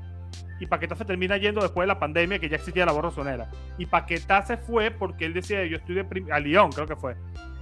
y 0.62 0.66
Paquetá 0.66 0.95
se 0.95 1.03
termina 1.03 1.36
yendo 1.36 1.62
después 1.62 1.84
de 1.84 1.88
la 1.88 1.99
pandemia 1.99 2.39
que 2.39 2.47
ya 2.47 2.55
existía 2.55 2.86
la 2.86 2.93
borrosonera. 2.93 3.51
Y 3.78 3.86
Paquetá 3.86 4.41
se 4.43 4.55
fue 4.55 4.91
porque 4.91 5.26
él 5.26 5.34
decía, 5.34 5.66
yo 5.66 5.76
estoy 5.76 5.95
deprimido, 5.95 6.34
a 6.34 6.39
Lyon 6.39 6.72
creo 6.72 6.88
que 6.88 6.95
fue. 6.95 7.18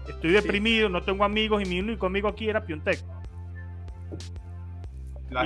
Estoy 0.08 0.34
deprimido, 0.34 0.88
no 0.88 1.02
tengo 1.02 1.24
amigos 1.24 1.64
y 1.64 1.66
mi 1.66 1.80
único 1.80 2.06
amigo 2.06 2.28
aquí 2.28 2.48
era 2.48 2.64
Piontek. 2.64 3.00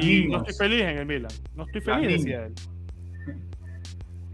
y 0.01 0.27
no 0.27 0.39
estoy 0.39 0.53
feliz 0.53 0.81
en 0.81 0.97
el 0.97 1.05
Milan. 1.05 1.31
No 1.55 1.63
estoy 1.63 1.79
feliz, 1.79 2.09
decía 2.09 2.45
él. 2.45 2.53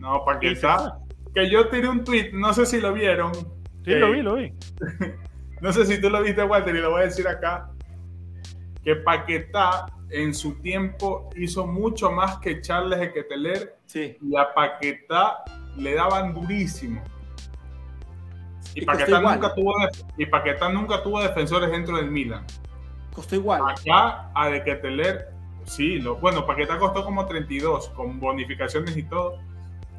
No, 0.05 0.23
Paquetá. 0.23 0.99
Que 1.33 1.49
yo 1.49 1.67
tiré 1.69 1.89
un 1.89 2.03
tweet, 2.03 2.29
no 2.31 2.53
sé 2.53 2.67
si 2.67 2.79
lo 2.79 2.93
vieron. 2.93 3.33
Sí, 3.83 3.95
lo 3.95 4.11
vi, 4.11 4.21
lo 4.21 4.35
vi. 4.35 4.53
no 5.61 5.73
sé 5.73 5.83
si 5.87 5.99
tú 5.99 6.11
lo 6.11 6.21
viste, 6.21 6.43
Walter, 6.43 6.75
y 6.75 6.79
lo 6.79 6.91
voy 6.91 7.01
a 7.01 7.05
decir 7.05 7.27
acá. 7.27 7.71
Que 8.83 8.97
Paquetá 8.97 9.87
en 10.11 10.35
su 10.35 10.61
tiempo 10.61 11.31
hizo 11.35 11.65
mucho 11.65 12.11
más 12.11 12.37
que 12.37 12.61
Charles 12.61 13.01
Equeteler. 13.01 13.79
Sí. 13.87 14.15
Y 14.21 14.37
a 14.37 14.53
Paquetá 14.53 15.43
le 15.75 15.95
daban 15.95 16.35
durísimo. 16.35 17.01
Y, 18.75 18.85
Paquetá, 18.85 19.19
nunca 19.19 19.55
tuvo, 19.55 19.73
y 20.17 20.25
Paquetá 20.27 20.69
nunca 20.69 21.01
tuvo 21.01 21.19
defensores 21.19 21.71
dentro 21.71 21.97
del 21.97 22.11
Milan. 22.11 22.45
Costó 23.11 23.35
igual. 23.35 23.63
Acá 23.67 24.29
a 24.35 24.49
De 24.49 24.63
Keteler, 24.63 25.29
sí, 25.63 25.97
lo, 25.97 26.17
bueno, 26.17 26.45
Paquetá 26.45 26.77
costó 26.77 27.03
como 27.03 27.25
32, 27.25 27.89
con 27.89 28.19
bonificaciones 28.19 28.95
y 28.95 29.03
todo. 29.03 29.39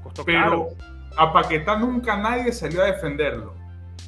Costó 0.06 0.24
pero 0.24 0.68
a 1.16 1.32
Paquetá 1.32 1.76
nunca 1.76 2.16
nadie 2.16 2.52
salió 2.52 2.82
a 2.82 2.86
defenderlo. 2.86 3.54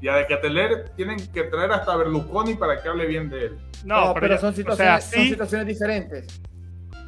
Y 0.01 0.09
a 0.09 0.15
De 0.15 0.27
Keteler 0.27 0.91
tienen 0.97 1.17
que 1.33 1.45
traer 1.45 1.73
hasta 1.73 1.97
Berlusconi 1.97 2.55
para 2.55 2.81
que 2.81 2.89
hable 2.89 3.07
bien 3.07 3.29
de 3.29 3.47
él. 3.47 3.59
No, 3.85 4.15
pero, 4.15 4.39
son, 4.39 4.55
situaciones, 4.55 5.05
son 5.05 5.25
situaciones 5.25 5.67
diferentes. 5.67 6.41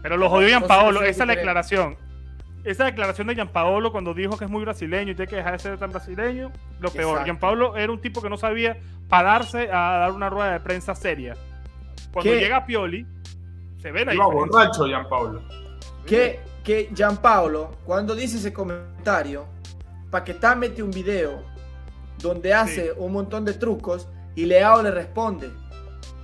Pero 0.03 0.17
lo 0.17 0.29
jodió 0.29 0.61
Paolo, 0.67 1.03
esa 1.03 1.23
es 1.23 1.29
la 1.29 1.35
declaración 1.35 1.97
esa 2.65 2.85
declaración 2.85 3.27
de 3.27 3.35
Gianpaolo 3.35 3.91
cuando 3.93 4.15
dijo 4.15 4.37
que 4.37 4.45
es 4.45 4.51
muy 4.51 4.63
brasileño 4.63 5.13
y 5.13 5.15
tiene 5.15 5.29
que 5.29 5.37
dejar 5.37 5.53
de 5.53 5.59
ser 5.59 5.79
tan 5.79 5.91
brasileño, 5.91 6.53
lo 6.81 6.91
peor. 6.91 7.25
Gianpaolo 7.25 7.77
era 7.77 7.91
un 7.91 8.01
tipo 8.01 8.21
que 8.21 8.29
no 8.29 8.37
sabía 8.37 8.79
pararse 9.09 9.71
a 9.73 9.99
dar 9.99 10.13
una 10.13 10.29
rueda 10.29 10.53
de 10.53 10.61
prensa 10.61 10.95
seria. 10.95 11.35
Cuando 12.13 12.33
llega 12.33 12.67
Pioli, 12.67 13.07
se 13.79 13.93
ve 13.93 14.05
la 14.05 14.15
Iba 14.15 14.27
borracho 14.27 14.87
Gianpaolo. 14.87 15.43
Que, 16.07 16.41
que 16.63 16.91
Gianpaolo, 16.95 17.77
cuando 17.85 18.15
dice 18.15 18.39
ese 18.39 18.53
comentario, 18.53 19.47
Paquetá 20.11 20.55
mete 20.55 20.83
un 20.83 20.91
video 20.91 21.43
donde 22.19 22.53
hace 22.53 22.93
un 22.93 23.13
montón 23.13 23.45
de 23.45 23.55
trucos 23.55 24.09
y 24.35 24.45
Leao 24.45 24.83
le 24.83 24.91
responde. 24.91 25.51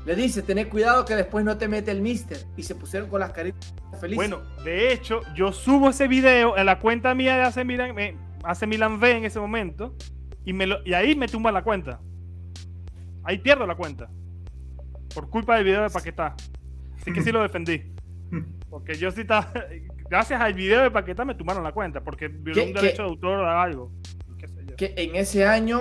Le 0.05 0.15
dice, 0.15 0.43
tené 0.43 0.69
cuidado 0.69 1.05
que 1.05 1.17
después 1.17 1.45
no 1.45 1.59
te 1.59 1.67
mete 1.67 1.91
el 1.91 2.01
mister. 2.01 2.39
Y 2.57 2.63
se 2.63 2.75
pusieron 2.75 3.09
con 3.09 3.21
las 3.21 3.33
caritas 3.33 3.75
felices. 4.01 4.17
Bueno, 4.17 4.43
de 4.63 4.93
hecho, 4.93 5.23
yo 5.35 5.53
subo 5.53 5.91
ese 5.91 6.07
video 6.07 6.57
en 6.57 6.67
la 6.67 6.79
cuenta 6.79 7.15
mía 7.15 7.37
de 7.37 7.43
Hace 7.43 7.65
Milan, 7.65 7.97
Hace 8.45 8.67
Milan 8.67 9.01
V 9.01 9.11
en 9.11 9.25
ese 9.25 9.41
momento. 9.41 9.97
Y, 10.45 10.53
me 10.53 10.69
y 10.85 10.95
ahí 10.95 11.17
me 11.17 11.27
tumba 11.27 11.51
la 11.51 11.65
cuenta. 11.65 12.01
Ahí 13.25 13.39
pierdo 13.39 13.67
la 13.67 13.75
cuenta. 13.75 14.09
Por 15.13 15.29
culpa 15.29 15.57
del 15.57 15.65
video 15.65 15.83
de 15.83 15.91
Paquetá. 15.91 16.37
Así 17.01 17.13
que 17.13 17.21
sí 17.23 17.33
lo 17.33 17.43
defendí. 17.43 17.93
Porque 18.71 18.95
yo 18.95 19.11
sí 19.11 19.23
estaba. 19.23 19.53
Gracias 20.09 20.41
al 20.41 20.55
video 20.55 20.83
de 20.83 20.91
Paquetá 20.91 21.25
me 21.25 21.35
tumbaron 21.35 21.65
la 21.65 21.73
cuenta. 21.73 22.03
Porque 22.03 22.29
violó 22.29 22.65
un 22.65 22.73
derecho 22.73 23.03
de 23.03 23.09
autor 23.09 23.41
o 23.41 23.49
algo. 23.49 23.93
Que 24.77 24.95
en 24.97 25.17
ese 25.17 25.47
año 25.47 25.81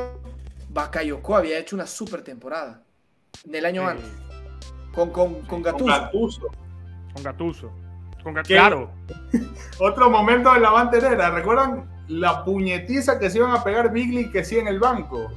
Bakayoko 0.69 1.35
había 1.35 1.57
hecho 1.57 1.75
una 1.75 1.87
super 1.87 2.21
temporada 2.21 2.83
del 3.43 3.65
año 3.65 3.87
antes. 3.87 4.05
Con, 4.93 5.09
con, 5.11 5.41
con 5.41 5.61
Gatuso. 5.61 6.47
Con 7.13 7.23
Gatuso. 7.23 7.71
Con 8.23 8.33
Claro. 8.43 8.91
Otro 9.79 10.09
momento 10.09 10.53
de 10.53 10.59
la 10.59 10.71
banderera. 10.71 11.29
¿Recuerdan 11.31 11.89
la 12.07 12.43
puñetiza 12.43 13.19
que 13.19 13.29
se 13.29 13.37
iban 13.37 13.51
a 13.51 13.63
pegar 13.63 13.91
Bigli 13.91 14.21
y 14.21 14.31
que 14.31 14.43
sí 14.43 14.57
en 14.57 14.67
el 14.67 14.79
banco? 14.79 15.29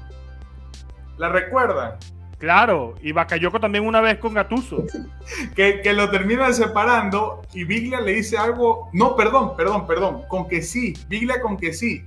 ¿La 1.19 1.29
recuerdan? 1.29 1.99
Claro, 2.39 2.95
y 3.03 3.11
Bakayoko 3.11 3.59
también 3.59 3.85
una 3.85 4.01
vez 4.01 4.19
con 4.19 4.33
Gatuso. 4.33 4.85
que, 5.57 5.81
que, 5.81 5.93
lo 5.93 6.09
terminan 6.09 6.55
separando 6.55 7.43
y 7.53 7.65
Biglia 7.65 8.01
le 8.01 8.13
dice 8.15 8.39
algo. 8.39 8.89
No, 8.93 9.17
perdón, 9.17 9.57
perdón, 9.57 9.87
perdón. 9.87 10.23
Con 10.29 10.49
que 10.49 10.63
sí. 10.63 10.95
Biglia 11.09 11.41
con 11.41 11.57
que 11.57 11.73
sí. 11.73 12.05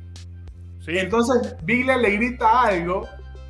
sí. 0.80 0.98
Entonces 0.98 1.56
Biglia 1.64 1.98
le 1.98 2.12
grita 2.12 2.62
algo 2.62 3.08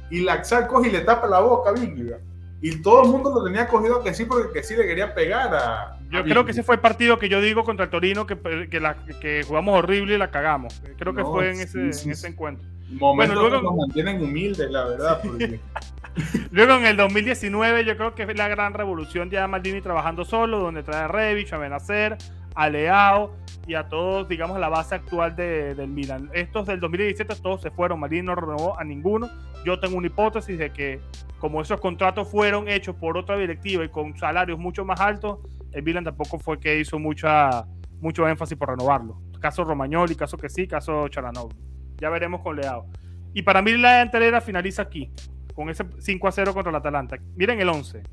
y 0.09 0.21
Laxal 0.21 0.67
coge 0.67 0.89
y 0.89 0.91
le 0.91 1.01
tapa 1.01 1.27
la 1.27 1.39
boca 1.39 1.69
a 1.69 1.73
Biglia. 1.73 2.19
Y 2.63 2.81
todo 2.81 3.03
el 3.03 3.09
mundo 3.09 3.33
lo 3.33 3.43
tenía 3.43 3.67
cogido 3.67 4.03
que 4.03 4.13
sí, 4.13 4.25
porque 4.25 4.51
que 4.51 4.63
sí 4.63 4.75
le 4.75 4.85
quería 4.85 5.15
pegar 5.15 5.53
a. 5.53 5.97
Yo 6.11 6.23
creo 6.23 6.45
que 6.45 6.51
ese 6.51 6.61
fue 6.61 6.75
el 6.75 6.81
partido 6.81 7.17
que 7.17 7.29
yo 7.29 7.41
digo 7.41 7.63
contra 7.63 7.85
el 7.85 7.91
Torino, 7.91 8.27
que, 8.27 8.37
que, 8.69 8.79
la, 8.79 8.95
que 9.19 9.43
jugamos 9.47 9.79
horrible 9.79 10.15
y 10.15 10.17
la 10.17 10.29
cagamos. 10.29 10.81
Creo 10.97 11.15
que 11.15 11.23
fue 11.23 11.51
en 11.51 11.61
ese, 11.61 11.79
en 11.79 12.11
ese 12.11 12.27
encuentro. 12.27 12.67
Momentos 12.89 13.35
bueno, 13.35 13.49
luego, 13.49 13.71
nos 13.71 13.87
mantienen 13.87 14.21
humildes, 14.21 14.69
la 14.69 14.85
verdad. 14.85 15.21
luego 16.51 16.73
en 16.75 16.85
el 16.85 16.97
2019, 16.97 17.85
yo 17.85 17.95
creo 17.97 18.15
que 18.15 18.23
es 18.23 18.37
la 18.37 18.47
gran 18.47 18.73
revolución 18.73 19.29
ya 19.29 19.47
Maldini 19.47 19.81
trabajando 19.81 20.25
solo, 20.25 20.59
donde 20.59 20.83
trae 20.83 21.03
a 21.03 21.07
Revich, 21.07 21.53
a 21.53 21.57
Benacer, 21.57 22.17
a 22.55 22.69
Leao 22.69 23.35
y 23.67 23.75
a 23.75 23.87
todos, 23.87 24.27
digamos, 24.27 24.59
la 24.59 24.69
base 24.69 24.95
actual 24.95 25.35
de, 25.35 25.75
del 25.75 25.89
Milan. 25.89 26.29
Estos 26.33 26.67
del 26.67 26.79
2017 26.79 27.35
todos 27.41 27.61
se 27.61 27.71
fueron, 27.71 27.99
Maldini 27.99 28.23
no 28.23 28.35
renovó 28.35 28.77
a 28.79 28.83
ninguno. 28.83 29.29
Yo 29.65 29.79
tengo 29.79 29.97
una 29.97 30.07
hipótesis 30.07 30.57
de 30.57 30.71
que 30.71 30.99
como 31.39 31.61
esos 31.61 31.79
contratos 31.79 32.29
fueron 32.29 32.67
hechos 32.67 32.95
por 32.95 33.17
otra 33.17 33.37
directiva 33.37 33.83
y 33.83 33.89
con 33.89 34.15
salarios 34.17 34.59
mucho 34.59 34.85
más 34.85 34.99
altos, 34.99 35.39
el 35.71 35.83
Milan 35.83 36.03
tampoco 36.03 36.37
fue 36.37 36.59
que 36.59 36.79
hizo 36.79 36.99
mucha, 36.99 37.65
mucho 37.99 38.27
énfasis 38.27 38.57
por 38.57 38.69
renovarlo. 38.69 39.21
Caso 39.39 39.63
Romagnoli, 39.63 40.15
caso 40.15 40.37
que 40.37 40.49
sí, 40.49 40.67
caso 40.67 41.07
Charanov. 41.07 41.49
Ya 41.97 42.09
veremos 42.09 42.41
con 42.41 42.57
Leao. 42.57 42.85
Y 43.33 43.43
para 43.43 43.61
mí 43.61 43.75
la 43.77 44.01
anterior 44.01 44.39
finaliza 44.41 44.83
aquí, 44.83 45.11
con 45.53 45.69
ese 45.69 45.85
5 45.99 46.27
a 46.27 46.31
0 46.31 46.53
contra 46.53 46.69
el 46.69 46.75
Atalanta. 46.75 47.17
Miren 47.35 47.59
el 47.59 47.69
11. 47.69 48.03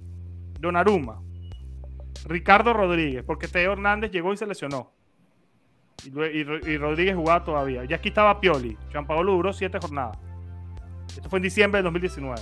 Donnarumma, 0.61 1.21
Ricardo 2.27 2.73
Rodríguez, 2.73 3.23
porque 3.25 3.49
Teo 3.49 3.73
Hernández 3.73 4.11
llegó 4.11 4.33
y 4.33 4.37
se 4.37 4.47
lesionó. 4.47 4.93
Y, 6.05 6.77
Rodríguez 6.77 7.17
jugaba 7.17 7.45
todavía. 7.45 7.85
Y 7.85 7.93
aquí 7.93 8.09
estaba 8.09 8.41
Pioli. 8.41 8.77
Gianpaolo 8.91 9.33
duró 9.33 9.53
7 9.53 9.79
jornadas. 9.81 10.19
Esto 11.09 11.29
fue 11.29 11.39
en 11.39 11.43
diciembre 11.43 11.79
de 11.79 11.85
2019. 11.85 12.41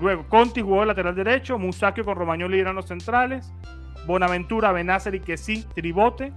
Luego, 0.00 0.28
Conti 0.28 0.60
jugó 0.60 0.84
lateral 0.84 1.14
derecho, 1.14 1.58
Musacchio 1.58 2.04
con 2.04 2.16
Romagnoli 2.16 2.60
eran 2.60 2.76
los 2.76 2.86
centrales, 2.86 3.52
Bonaventura, 4.06 4.70
Benacer 4.70 5.14
y 5.14 5.36
sí, 5.36 5.66
Tribote, 5.74 6.32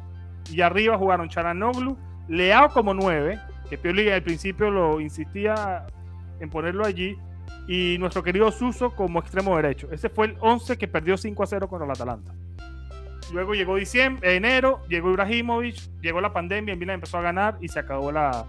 y 0.50 0.62
arriba 0.62 0.98
jugaron 0.98 1.30
Charanoglu, 1.30 1.96
Leao 2.28 2.70
como 2.70 2.96
9, 2.96 3.40
que 3.70 3.78
Pioli 3.78 4.10
al 4.10 4.24
principio 4.24 4.72
lo 4.72 5.00
insistía 5.00 5.86
en 6.40 6.50
ponerlo 6.50 6.86
allí, 6.86 7.16
y 7.68 7.98
nuestro 8.00 8.24
querido 8.24 8.52
Suso 8.52 8.92
como 8.96 9.20
extremo 9.20 9.56
derecho. 9.56 9.88
Ese 9.92 10.10
fue 10.10 10.28
el 10.28 10.38
11 10.40 10.78
que 10.78 10.88
perdió 10.88 11.18
5 11.18 11.44
a 11.44 11.48
0 11.48 11.68
contra 11.70 11.86
el 11.86 11.92
Atalanta. 11.92 12.34
Luego 13.34 13.54
llegó 13.54 13.76
diciembre, 13.78 14.36
enero, 14.36 14.82
llegó 14.90 15.10
Ibrahimovic, 15.10 15.76
llegó 16.02 16.20
la 16.20 16.34
pandemia, 16.34 16.74
en 16.74 16.80
Milan 16.80 16.96
empezó 16.96 17.18
a 17.18 17.22
ganar 17.22 17.58
y 17.62 17.70
se 17.70 17.80
acabó 17.80 18.12
la, 18.12 18.46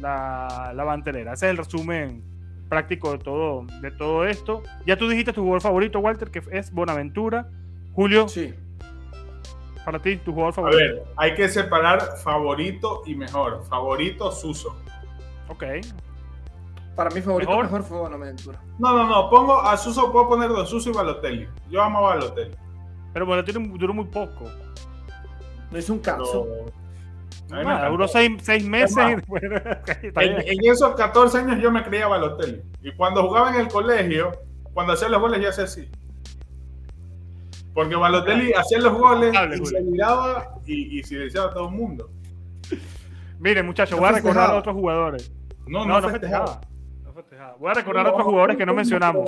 la, 0.00 0.72
la 0.74 0.84
banterera. 0.84 1.32
Ese 1.32 1.46
es 1.46 1.50
el 1.52 1.56
resumen 1.56 2.22
práctico 2.68 3.12
de 3.12 3.18
todo, 3.18 3.64
de 3.80 3.90
todo 3.90 4.26
esto. 4.26 4.62
Ya 4.86 4.96
tú 4.96 5.08
dijiste 5.08 5.32
tu 5.32 5.40
jugador 5.40 5.62
favorito, 5.62 6.00
Walter, 6.00 6.30
que 6.30 6.42
es 6.50 6.70
Bonaventura. 6.70 7.48
Julio, 7.94 8.28
Sí. 8.28 8.52
para 9.86 9.98
ti, 10.00 10.16
tu 10.18 10.32
jugador 10.32 10.52
A 10.52 10.54
favorito. 10.56 10.78
ver, 10.78 11.02
hay 11.16 11.34
que 11.34 11.48
separar 11.48 12.00
favorito 12.22 13.02
y 13.06 13.14
mejor. 13.14 13.64
Favorito, 13.70 14.30
Suso. 14.32 14.76
Ok. 15.48 15.64
Para 17.00 17.14
mí 17.14 17.22
favorito 17.22 17.48
Mejor. 17.50 17.64
mejor, 17.64 17.82
fue 17.82 17.96
Bonaventura. 17.96 18.60
No, 18.78 18.94
no, 18.94 19.06
no. 19.08 19.30
Pongo 19.30 19.58
a 19.62 19.74
Suso, 19.78 20.12
puedo 20.12 20.28
poner 20.28 20.50
dos 20.50 20.68
Suso 20.68 20.90
y 20.90 20.92
Balotelli. 20.92 21.48
Yo 21.70 21.82
amo 21.82 21.96
a 22.00 22.14
Balotelli. 22.14 22.54
Pero 23.14 23.24
bueno, 23.24 23.42
tiene, 23.42 23.66
duró 23.78 23.94
muy 23.94 24.04
poco. 24.04 24.44
No 25.70 25.78
hizo 25.78 25.94
un 25.94 26.00
caso. 26.00 26.46
pero- 26.46 26.64
a 26.64 27.52
mí 27.54 27.58
me 27.60 27.64
Nada, 27.64 27.72
encantó. 27.78 27.92
duró 27.92 28.06
seis, 28.08 28.32
seis 28.42 28.64
meses. 28.66 28.94
más, 28.96 29.12
y 29.12 29.14
después- 29.16 29.42
está 30.02 30.22
En, 30.24 30.40
en 30.46 30.70
esos 30.70 30.94
14 30.94 31.38
años 31.38 31.58
yo 31.62 31.70
me 31.72 31.82
creía 31.84 32.06
Balotelli. 32.06 32.60
Y 32.82 32.92
cuando 32.92 33.22
jugaba 33.26 33.48
en 33.54 33.62
el 33.62 33.68
colegio, 33.68 34.32
cuando 34.74 34.92
hacía 34.92 35.08
los 35.08 35.22
goles, 35.22 35.40
yo 35.40 35.48
hacía 35.48 35.64
así. 35.64 35.88
Porque 37.72 37.96
Balotelli 37.96 38.52
hacía 38.52 38.78
los 38.78 38.92
goles 38.92 39.34
Hable, 39.34 39.56
y 39.56 39.58
Julio. 39.58 39.78
se 39.78 39.84
miraba 39.84 40.54
y, 40.66 40.98
y 40.98 41.02
silenciaba 41.02 41.46
a 41.50 41.54
todo 41.54 41.68
el 41.70 41.74
mundo. 41.74 42.10
Miren, 43.38 43.64
muchachos, 43.64 43.92
No 43.92 44.02
voy 44.02 44.10
a 44.10 44.12
recordar 44.16 44.50
a 44.50 44.56
otros 44.58 44.74
jugadores. 44.74 45.32
No, 45.66 45.86
No, 45.86 45.94
no, 45.94 46.00
no 46.02 46.08
festejaba. 46.10 46.46
festejaba. 46.46 46.69
Voy 47.58 47.70
a 47.70 47.74
recordar 47.74 48.06
a 48.06 48.10
otros 48.10 48.24
jugadores 48.26 48.56
que 48.56 48.66
no 48.66 48.74
mencionamos. 48.74 49.24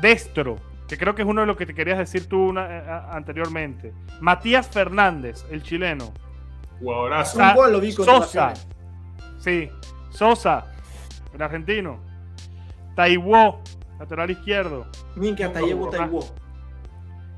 Destro, 0.00 0.56
que 0.88 0.96
creo 0.98 1.14
que 1.14 1.22
es 1.22 1.28
uno 1.28 1.40
de 1.42 1.46
los 1.46 1.56
que 1.56 1.66
te 1.66 1.74
querías 1.74 1.98
decir 1.98 2.28
tú 2.28 2.48
una- 2.48 2.66
eh, 2.78 2.84
a- 2.88 3.14
anteriormente. 3.16 3.92
Matías 4.20 4.68
Fernández, 4.68 5.44
el 5.50 5.62
chileno. 5.62 6.12
Jugadorazo. 6.80 7.36
Sa- 7.38 7.50
Un 7.50 7.56
gol 7.56 7.72
lo 7.72 7.80
vi 7.80 7.94
con 7.94 8.04
Sosa. 8.04 8.52
Sí. 9.38 9.70
Sosa, 10.10 10.66
el 11.32 11.40
argentino. 11.42 11.98
Taiwo, 12.96 13.60
lateral 13.98 14.30
izquierdo. 14.30 14.86
Min 15.16 15.34
que 15.36 15.44
hasta 15.44 15.60
No, 15.60 15.66
llevo 15.66 15.84
no, 15.86 15.90
Taiwo. 15.90 16.24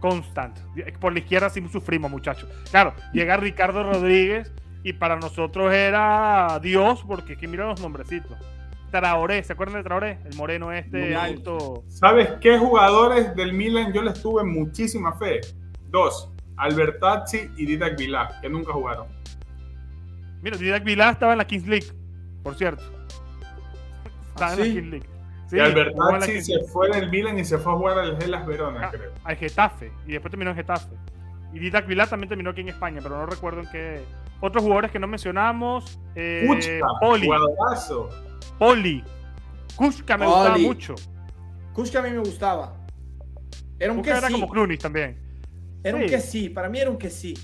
Constant. 0.01 0.59
Por 1.01 1.13
la 1.13 1.19
izquierda 1.21 1.49
sí 1.51 1.67
sufrimos, 1.71 2.11
muchachos. 2.11 2.49
Claro, 2.71 2.93
llega 3.13 3.37
Ricardo 3.37 3.83
Rodríguez 3.85 4.53
y 4.83 4.93
para 4.95 5.17
nosotros 5.17 5.73
era 5.73 6.59
Dios, 6.61 7.05
porque 7.07 7.35
aquí 7.35 7.47
mira 7.47 7.67
los 7.67 7.81
nombrecitos. 7.81 8.37
Traoré, 9.01 9.43
¿se 9.43 9.53
acuerdan 9.53 9.79
de 9.79 9.83
Traoré? 9.83 10.19
El 10.25 10.37
moreno 10.37 10.71
este 10.71 11.17
alto. 11.17 11.83
¿Sabes 11.89 12.29
qué 12.41 12.59
jugadores 12.59 13.35
del 13.35 13.53
Milan 13.53 13.93
yo 13.93 14.03
les 14.03 14.23
tuve 14.23 14.45
muchísima 14.45 15.13
fe? 15.15 15.41
Dos. 15.89 16.31
Albertazzi 16.57 17.51
y 17.57 17.67
Didac 17.67 17.99
Vilá, 17.99 18.39
que 18.41 18.49
nunca 18.49 18.73
jugaron. 18.73 19.09
Mira, 20.43 20.57
Didac 20.57 20.85
Vilá 20.85 21.11
estaba 21.11 21.33
en 21.33 21.39
la 21.39 21.45
Kings 21.47 21.67
League, 21.67 21.87
por 22.45 22.55
cierto. 22.55 22.85
Estaba 24.29 24.53
en 24.55 24.61
¿Ah, 24.61 24.63
sí? 24.65 24.69
la 24.69 24.75
Kings 24.81 24.91
League. 24.93 25.07
Sí, 25.49 25.57
y 25.57 25.59
en 25.59 25.65
Albertazzi 25.67 26.43
se 26.43 26.61
fue 26.73 26.89
del 26.91 27.11
Milan 27.11 27.37
y 27.39 27.45
se 27.45 27.59
fue 27.59 27.73
a 27.73 27.77
jugar 27.77 27.99
al 27.99 28.23
Hellas 28.23 28.47
Verona, 28.47 28.81
Ah, 28.87 28.91
creo. 28.93 29.11
al 29.25 29.37
Getafe. 29.37 29.93
Y 30.07 30.13
después 30.13 30.31
terminó 30.31 30.51
en 30.51 30.57
Getafe. 30.57 30.95
Y 31.53 31.59
Didac 31.59 31.87
Vilá 31.89 32.07
también 32.07 32.29
terminó 32.29 32.51
aquí 32.51 32.61
en 32.61 32.69
España, 32.69 33.01
pero 33.03 33.17
no 33.19 33.27
recuerdo 33.27 33.61
en 33.61 33.67
qué. 33.73 34.05
Otros 34.41 34.63
jugadores 34.63 34.91
que 34.93 34.99
no 35.01 35.07
mencionamos. 35.09 35.99
Eh, 36.15 36.45
Kuchka, 36.47 36.87
Poli. 37.01 37.27
jugadorazo. 37.27 38.09
Poli. 38.59 39.03
Kushka 39.77 40.17
me 40.19 40.27
gustaba 40.27 40.59
mucho. 40.59 40.95
Kushka 41.73 41.99
a 41.99 42.03
mí 42.03 42.11
me 42.11 42.19
gustaba. 42.19 42.77
Era 43.79 43.93
un 43.93 43.99
Kushka 43.99 44.13
que 44.13 44.19
era 44.19 44.27
sí. 44.29 44.33
como 44.35 44.49
Clunis 44.51 44.79
también. 44.79 45.19
Era 45.83 45.97
un 45.97 46.07
que 46.07 46.21
sí. 46.21 46.49
Para 46.49 46.69
mí 46.69 46.79
era 46.79 46.91
un 46.91 46.97
que 46.97 47.11
sí. 47.11 47.35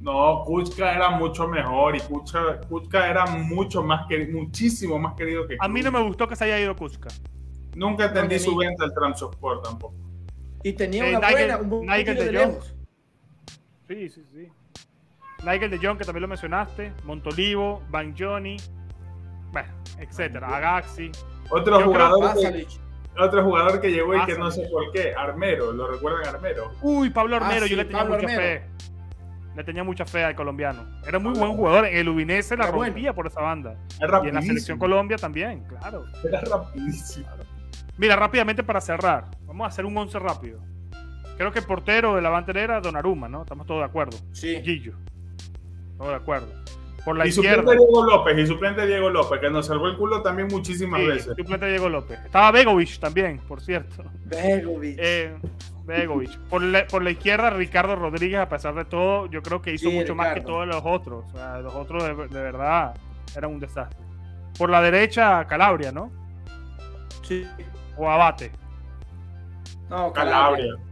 No, 0.00 0.42
Kuchka 0.44 0.94
era 0.94 1.10
mucho 1.10 1.46
mejor 1.46 1.94
y 1.96 2.00
Kuchka, 2.00 2.60
Kuchka 2.68 3.08
era 3.08 3.26
mucho 3.26 3.82
más 3.82 4.06
querido, 4.08 4.36
muchísimo 4.40 4.98
más 4.98 5.14
querido 5.14 5.46
que 5.46 5.56
A 5.60 5.68
mí 5.68 5.80
no 5.82 5.92
me 5.92 6.02
gustó 6.02 6.26
que 6.26 6.34
se 6.36 6.44
haya 6.44 6.58
ido 6.60 6.74
Kushka. 6.74 7.08
Nunca 7.76 8.06
entendí 8.06 8.34
No, 8.36 8.40
su 8.40 8.50
ni- 8.52 8.66
venta 8.66 8.84
al 8.84 8.92
Transport 8.94 9.64
tampoco. 9.64 9.94
Y 10.64 10.72
tenía 10.72 11.06
Eh, 11.08 11.16
una 11.16 11.28
Nigel- 11.28 11.32
buena, 11.32 11.56
un 11.58 11.70
buen 11.70 11.86
Nigel 11.86 12.16
de 12.16 12.24
de 12.32 12.38
Jong. 12.38 12.48
lejos. 12.52 12.74
Sí, 13.88 14.08
sí, 14.08 14.22
sí. 14.32 14.48
Nigel 15.44 15.70
de 15.70 15.78
Jong, 15.78 15.98
que 15.98 16.04
también 16.04 16.22
lo 16.22 16.28
mencionaste. 16.28 16.92
Montolivo, 17.04 17.82
Van 17.90 18.14
Johnny. 18.16 18.56
Bueno, 19.52 19.68
etcétera. 19.98 20.48
Agaxi. 20.56 21.12
Otro 21.50 21.78
Yo 21.80 21.92
creo- 21.92 22.08
jugador, 22.10 22.34
que, 22.40 22.66
otro 23.20 23.44
jugador 23.44 23.80
que 23.80 23.92
llegó 23.92 24.14
y 24.16 24.24
que 24.24 24.38
no 24.38 24.50
sé 24.50 24.68
por 24.70 24.90
qué, 24.92 25.12
Armero, 25.14 25.72
¿lo 25.72 25.86
recuerdan 25.90 26.34
Armero? 26.34 26.72
Uy, 26.80 27.10
Pablo 27.10 27.36
Armero, 27.36 27.56
Ah, 27.56 27.60
yo 27.60 27.66
sí, 27.68 27.76
le 27.76 27.84
tenía 27.84 27.98
Pablo 28.00 28.14
mucha 28.16 28.26
Armero. 28.32 28.42
fe. 28.60 28.66
Le 29.54 29.64
tenía 29.64 29.84
mucha 29.84 30.06
fe 30.06 30.24
al 30.24 30.34
colombiano. 30.34 30.82
Era 31.06 31.18
muy 31.18 31.38
buen 31.38 31.52
jugador. 31.54 31.84
En 31.84 31.94
el 31.98 32.08
Udinese 32.08 32.56
la 32.56 32.70
bueno. 32.70 32.86
rompía 32.94 33.12
por 33.12 33.26
esa 33.26 33.42
banda. 33.42 33.76
Era 34.00 34.22
Y 34.24 34.28
en 34.28 34.34
la 34.36 34.40
selección 34.40 34.78
Colombia 34.78 35.18
también, 35.18 35.64
claro. 35.64 36.06
Era 36.24 36.40
rapidísimo. 36.40 37.26
Mira, 37.98 38.16
rápidamente 38.16 38.62
para 38.62 38.80
cerrar. 38.80 39.26
Vamos 39.42 39.66
a 39.66 39.68
hacer 39.68 39.84
un 39.84 39.94
11 39.94 40.18
rápido. 40.18 40.58
Creo 41.36 41.52
que 41.52 41.58
el 41.58 41.66
portero 41.66 42.14
de 42.16 42.22
la 42.22 42.30
bandera 42.30 42.62
era 42.62 42.80
Donnarumma, 42.80 43.28
¿no? 43.28 43.42
Estamos 43.42 43.66
todos 43.66 43.80
de 43.80 43.84
acuerdo. 43.86 44.16
Sí. 44.32 44.58
Gillo. 44.62 44.94
Todos 45.98 46.10
de 46.12 46.16
acuerdo. 46.16 46.48
Por 47.04 47.16
la 47.18 47.26
y 47.26 47.30
izquierda. 47.30 47.62
suplente 47.62 47.84
Diego 47.84 48.04
López, 48.04 48.38
y 48.38 48.46
suplente 48.46 48.86
Diego 48.86 49.10
López, 49.10 49.40
que 49.40 49.50
nos 49.50 49.66
salvó 49.66 49.88
el 49.88 49.96
culo 49.96 50.22
también 50.22 50.48
muchísimas 50.48 51.00
Sí, 51.00 51.06
veces. 51.06 51.34
suplente 51.36 51.66
Diego 51.66 51.88
López. 51.88 52.20
Estaba 52.24 52.50
Begovic 52.52 52.98
también, 53.00 53.38
por 53.38 53.60
cierto. 53.60 54.04
Begovic. 54.26 54.96
Eh, 55.00 55.34
Begovic. 55.84 56.38
Por 56.48 56.62
la, 56.62 56.86
por 56.86 57.02
la 57.02 57.10
izquierda, 57.10 57.50
Ricardo 57.50 57.96
Rodríguez, 57.96 58.38
a 58.40 58.48
pesar 58.48 58.74
de 58.74 58.84
todo, 58.84 59.26
yo 59.26 59.42
creo 59.42 59.60
que 59.60 59.72
hizo 59.74 59.90
Sí, 59.90 59.96
mucho 59.96 60.14
más 60.14 60.32
que 60.34 60.42
todos 60.42 60.66
los 60.66 60.80
otros. 60.84 61.24
O 61.28 61.32
sea, 61.32 61.58
los 61.58 61.74
otros 61.74 62.04
de, 62.04 62.14
de 62.28 62.42
verdad 62.42 62.94
eran 63.36 63.50
un 63.50 63.58
desastre. 63.58 63.98
Por 64.56 64.70
la 64.70 64.80
derecha, 64.80 65.44
Calabria, 65.48 65.90
¿no? 65.90 66.10
Sí. 67.22 67.44
O 67.96 68.08
Abate. 68.08 68.52
No, 69.90 70.12
Calabria. 70.12 70.66
Calabria. 70.66 70.91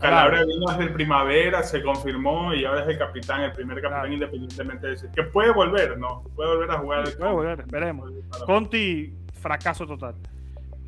Calabria 0.00 0.44
vino 0.44 0.66
desde 0.70 0.84
el 0.84 0.92
primavera, 0.92 1.62
se 1.62 1.82
confirmó 1.82 2.54
y 2.54 2.64
ahora 2.64 2.82
es 2.82 2.88
el 2.88 2.98
capitán, 2.98 3.42
el 3.42 3.52
primer 3.52 3.76
capitán 3.80 4.00
Claro. 4.02 4.12
independientemente 4.14 4.86
de 4.86 4.94
ese. 4.94 5.10
Que 5.10 5.24
puede 5.24 5.52
volver, 5.52 5.98
¿no? 5.98 6.22
Puede 6.36 6.50
volver 6.54 6.70
a 6.70 6.78
jugar. 6.78 7.08
el 7.08 7.16
Puede 7.16 7.32
volver. 7.32 7.66
Para- 8.30 8.44
Conti, 8.46 9.12
fracaso 9.40 9.86
total. 9.86 10.14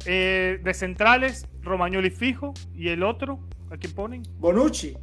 Eh, 0.06 0.60
de 0.62 0.74
centrales, 0.74 1.46
Romagnoli 1.62 2.10
fijo. 2.10 2.54
¿Y 2.74 2.88
el 2.88 3.02
otro? 3.02 3.40
¿A 3.70 3.76
quién 3.76 3.92
ponen? 3.94 4.22
Bonucci. 4.38 4.96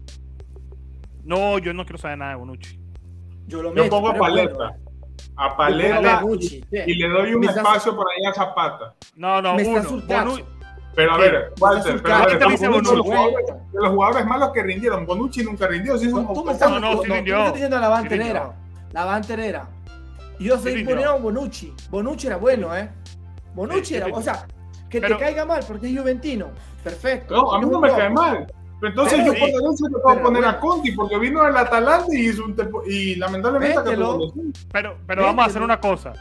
No, 1.23 1.57
yo 1.59 1.73
no 1.73 1.85
quiero 1.85 1.97
saber 1.97 2.17
nada 2.17 2.31
de 2.31 2.37
Bonucci. 2.37 2.79
Yo 3.47 3.61
lo 3.61 3.69
Yo 3.75 3.83
meto. 3.83 3.89
pongo 3.89 4.09
a 4.09 4.13
Paleta. 4.15 4.53
bueno. 4.55 4.75
A 5.35 5.49
Yo 5.49 5.57
Paleta 5.57 6.17
a 6.17 6.21
Bonucci. 6.21 6.63
y 6.71 6.95
le 6.95 7.09
doy 7.09 7.33
un 7.33 7.43
espacio 7.43 7.95
por 7.95 8.07
ahí 8.09 8.25
a 8.25 8.33
Zapata. 8.33 8.95
No, 9.15 9.41
no, 9.41 9.55
Me 9.55 9.63
uno. 9.67 9.83
surcando. 9.83 10.56
Pero 10.97 11.13
a 11.13 11.17
ver, 11.19 11.53
Walter, 11.59 12.01
pero 12.01 12.15
a 12.15 12.25
ver, 12.25 12.41
los 12.41 12.59
jugadores- 13.01 13.45
de 13.71 13.79
los 13.81 13.89
jugadores 13.91 14.25
malos 14.25 14.51
que 14.51 14.63
rindieron. 14.63 15.05
Bonucci 15.05 15.43
nunca 15.43 15.67
rindió, 15.67 15.93
es 15.93 16.01
un 16.11 16.23
No, 16.25 16.33
tú 16.33 16.43
me 16.43 16.53
estás, 16.53 16.71
No, 16.71 16.79
no, 16.79 16.87
no, 16.87 16.97
sí 16.97 17.03
tú 17.03 17.09
me 17.09 17.15
rindió. 17.17 17.37
estás 17.37 17.53
diciendo 17.53 17.79
la 17.79 17.87
banterera. 17.89 18.25
rindió. 18.45 18.53
La 18.93 19.05
banterera. 19.05 19.67
Y 20.39 20.45
yo 20.45 20.57
soy 20.57 20.73
rindió. 20.73 20.95
poniendo 20.95 21.13
a 21.13 21.17
Bonucci. 21.19 21.73
Bonucci 21.91 22.25
era 22.27 22.37
bueno, 22.37 22.75
¿eh? 22.75 22.89
Bonucci 23.53 23.93
era, 23.93 24.05
rindió. 24.07 24.19
o 24.19 24.23
sea, 24.23 24.47
que 24.89 24.99
Pero- 24.99 25.17
te 25.17 25.23
caiga 25.23 25.45
mal 25.45 25.63
porque 25.67 25.87
es 25.87 25.99
juventino. 25.99 26.47
Perfecto. 26.83 27.35
No, 27.35 27.53
a 27.53 27.59
mí 27.59 27.65
Es 27.65 27.71
no 27.71 27.79
me 27.79 27.89
cae 27.91 28.09
mal. 28.09 28.51
Pero 28.79 28.89
entonces 28.89 29.19
Pero 29.19 29.25
yo 29.27 29.33
sí. 29.33 29.39
por 29.39 29.47
derecha 29.49 29.83
le 29.91 29.99
puedo 29.99 30.15
Pero 30.15 30.23
poner 30.23 30.45
a. 30.45 30.59
Conti 30.59 30.91
porque 30.93 31.17
vino 31.19 31.43
del 31.43 31.57
Atalanta 31.57 32.07
y 32.11 32.27
hizo 32.29 32.43
un 32.45 32.55
y 32.87 33.15
lamentablemente 33.15 33.81
Pero, 34.71 34.97
pero 35.05 35.23
vamos 35.23 35.43
a 35.43 35.47
hacer 35.47 35.61
una 35.61 35.79
cosa. 35.79 36.13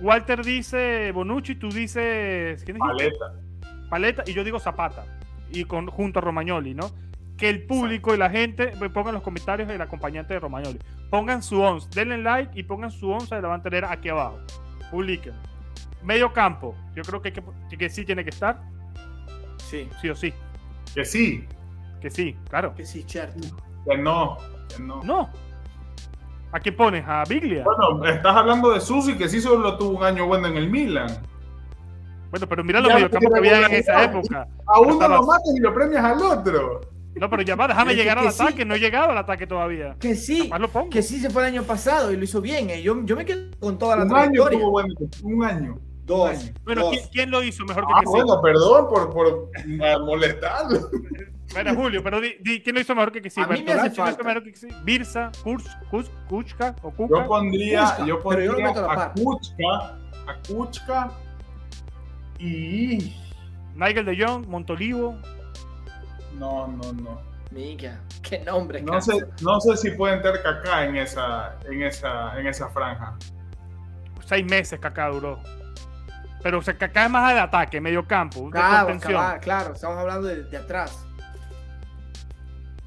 Walter 0.00 0.44
dice 0.44 1.10
Bonucci, 1.12 1.56
tú 1.56 1.68
dices. 1.68 2.62
¿Quién 2.64 2.76
dijiste? 2.78 3.10
Paleta. 3.18 3.49
Paleta 3.90 4.22
y 4.26 4.32
yo 4.32 4.42
digo 4.44 4.58
Zapata. 4.58 5.04
Y 5.52 5.64
con, 5.64 5.88
junto 5.88 6.20
a 6.20 6.22
Romagnoli, 6.22 6.74
¿no? 6.74 6.90
Que 7.36 7.50
el 7.50 7.66
público 7.66 8.14
y 8.14 8.18
la 8.18 8.30
gente 8.30 8.72
me 8.80 8.88
pongan 8.88 9.14
los 9.14 9.22
comentarios 9.22 9.68
el 9.68 9.80
acompañante 9.82 10.34
de 10.34 10.40
Romagnoli. 10.40 10.78
Pongan 11.10 11.42
su 11.42 11.60
11, 11.60 11.88
denle 11.94 12.18
like 12.18 12.58
y 12.58 12.62
pongan 12.62 12.90
su 12.90 13.10
11 13.10 13.34
de 13.34 13.42
la 13.42 13.48
banderera 13.48 13.90
aquí 13.90 14.08
abajo. 14.08 14.38
Publiquen. 14.90 15.34
Medio 16.02 16.32
campo, 16.32 16.74
yo 16.94 17.02
creo 17.02 17.20
que, 17.20 17.32
que, 17.32 17.42
que 17.76 17.90
sí 17.90 18.04
tiene 18.06 18.24
que 18.24 18.30
estar, 18.30 18.62
Sí, 19.58 19.88
sí 20.00 20.08
o 20.08 20.16
sí. 20.16 20.32
Que 20.94 21.04
sí, 21.04 21.46
Que 22.00 22.10
sí, 22.10 22.36
claro. 22.48 22.74
que 22.74 22.84
sí, 22.84 23.04
cierto. 23.06 23.38
que 23.88 23.96
no, 23.98 24.36
que 24.68 24.82
no. 24.82 25.02
No. 25.04 25.30
¿A 26.52 26.58
quién 26.58 26.74
pones? 26.74 27.04
¿A 27.06 27.22
Biglia? 27.28 27.62
Bueno, 27.64 28.04
estás 28.04 28.34
hablando 28.34 28.70
de 28.72 28.80
Susi 28.80 29.16
que 29.16 29.28
sí 29.28 29.40
solo 29.40 29.76
tuvo 29.76 29.98
un 29.98 30.04
año 30.04 30.26
bueno 30.26 30.48
en 30.48 30.56
el 30.56 30.68
Milan. 30.68 31.06
Bueno, 32.30 32.48
pero 32.48 32.64
mira 32.64 32.80
los 32.80 32.88
Ya, 32.88 32.94
mediocampos 32.94 33.30
que 33.32 33.38
había 33.38 33.66
en 33.66 33.74
esa 33.74 33.92
regularidad. 33.98 34.14
época. 34.42 34.48
A 34.66 34.80
uno 34.80 34.92
Estaba- 34.92 35.16
lo 35.16 35.22
matas 35.24 35.52
y 35.56 35.60
lo 35.60 35.74
premias 35.74 36.04
al 36.04 36.22
otro. 36.22 36.80
No, 37.16 37.28
pero 37.28 37.42
ya 37.42 37.56
va, 37.56 37.66
déjame 37.68 37.90
que- 37.90 37.96
llegar 37.96 38.18
al 38.18 38.26
que 38.26 38.30
sí. 38.32 38.42
ataque. 38.42 38.64
No 38.64 38.74
he 38.74 38.78
llegado 38.78 39.10
al 39.10 39.18
ataque 39.18 39.46
todavía. 39.46 39.96
Que 39.98 40.14
sí, 40.14 40.44
Capaz 40.44 40.58
lo 40.60 40.68
pongo. 40.68 40.90
que 40.90 41.02
sí 41.02 41.18
se 41.20 41.28
fue 41.28 41.42
el 41.42 41.48
año 41.54 41.64
pasado 41.64 42.12
y 42.12 42.16
lo 42.16 42.22
hizo 42.24 42.40
bien. 42.40 42.70
eh. 42.70 42.82
Yo, 42.82 43.02
yo 43.04 43.16
me 43.16 43.24
quedo 43.24 43.50
con 43.58 43.78
toda 43.78 43.96
la 43.96 44.04
Un 44.04 44.10
año 44.14 44.14
trayectoria. 44.44 44.58
tuvo 44.60 44.70
bueno, 44.70 44.94
un 45.24 45.44
año. 45.44 45.78
Dos. 46.04 46.30
Un 46.30 46.36
año. 46.38 46.52
Bueno, 46.64 46.82
dos. 46.82 46.90
¿quién, 46.92 47.08
quién 47.12 47.30
lo 47.32 47.42
hizo 47.42 47.64
mejor 47.64 47.84
que 47.86 47.92
Ah, 47.94 48.00
que 48.00 48.06
sí? 48.06 48.12
bueno, 48.12 48.40
perdón 48.40 48.88
por, 48.88 49.10
por 49.12 49.50
ah, 49.82 49.98
molestarlo. 50.04 50.88
Bueno, 51.52 51.74
Julio, 51.74 52.00
pero 52.04 52.20
di, 52.20 52.36
di, 52.40 52.62
¿quién 52.62 52.76
lo 52.76 52.80
hizo 52.80 52.94
mejor 52.94 53.10
que 53.10 53.20
que 53.20 53.28
sí? 53.30 53.40
A 53.40 53.46
mí 53.48 53.62
me 53.64 53.72
hace 53.72 53.86
lo 53.88 53.92
hizo 53.92 54.04
falta. 54.04 54.22
mejor 54.22 54.44
que 54.44 54.52
que 54.52 54.56
sí. 54.56 54.68
Birsa, 54.84 55.32
Kurz, 55.42 55.64
Kurz, 55.90 56.08
Kuchka 56.28 56.76
o 56.82 56.92
Kuka. 56.92 57.22
Yo 57.22 57.26
pondría, 57.26 57.84
Kuchka, 57.86 58.06
yo 58.06 58.20
pondría 58.20 58.68
a. 58.68 59.12
Kuchka, 59.14 59.98
a 60.28 60.36
Kuchka 60.46 61.10
y 62.40 63.14
Nigel 63.74 64.04
de 64.04 64.16
Jong, 64.24 64.46
Montolivo. 64.48 65.16
no, 66.38 66.66
no, 66.68 66.92
no. 66.92 67.30
Mica, 67.50 67.98
qué 68.22 68.38
nombre. 68.40 68.80
No 68.80 69.00
sé, 69.00 69.12
no 69.42 69.60
sé 69.60 69.76
si 69.76 69.90
puede 69.90 70.14
entrar 70.14 70.40
Kaká 70.40 70.84
en 70.86 70.96
esa, 70.96 71.56
en 71.68 71.82
esa, 71.82 72.38
en 72.38 72.46
esa 72.46 72.68
franja. 72.68 73.16
Seis 74.24 74.44
meses 74.48 74.78
Kaká 74.78 75.08
duró. 75.08 75.40
Pero 76.42 76.58
o 76.58 76.62
sea, 76.62 76.78
Kaká 76.78 77.06
es 77.06 77.10
más 77.10 77.34
de 77.34 77.40
ataque, 77.40 77.80
medio 77.80 78.06
campo, 78.06 78.44
de 78.44 78.50
Claro, 78.52 78.86
contención. 78.86 79.20
cabal, 79.20 79.40
claro, 79.40 79.74
estamos 79.74 79.98
hablando 79.98 80.28
de, 80.28 80.44
de 80.44 80.56
atrás. 80.56 81.04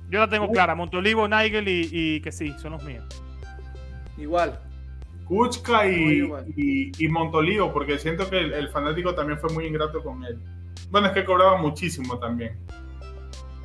Yo 0.10 0.20
la 0.20 0.30
tengo 0.30 0.50
clara, 0.50 0.76
Montolivo, 0.76 1.28
Nigel 1.28 1.68
y, 1.68 1.90
y 1.92 2.22
que 2.22 2.32
sí, 2.32 2.54
son 2.62 2.72
los 2.74 2.84
míos. 2.84 3.04
Igual. 4.18 4.58
Kuchka 5.26 5.88
y, 5.88 5.94
igual. 6.20 6.46
y, 6.56 6.92
y 7.04 7.08
Montolivo, 7.08 7.72
porque 7.74 7.98
siento 8.00 8.30
que 8.30 8.40
el, 8.40 8.54
el 8.54 8.70
fanático 8.70 9.14
también 9.16 9.40
fue 9.40 9.52
muy 9.54 9.66
ingrato 9.66 10.04
con 10.04 10.24
él. 10.24 10.38
Bueno, 10.90 11.08
es 11.08 11.14
que 11.14 11.26
cobraba 11.26 11.58
muchísimo 11.58 12.20
también. 12.20 12.58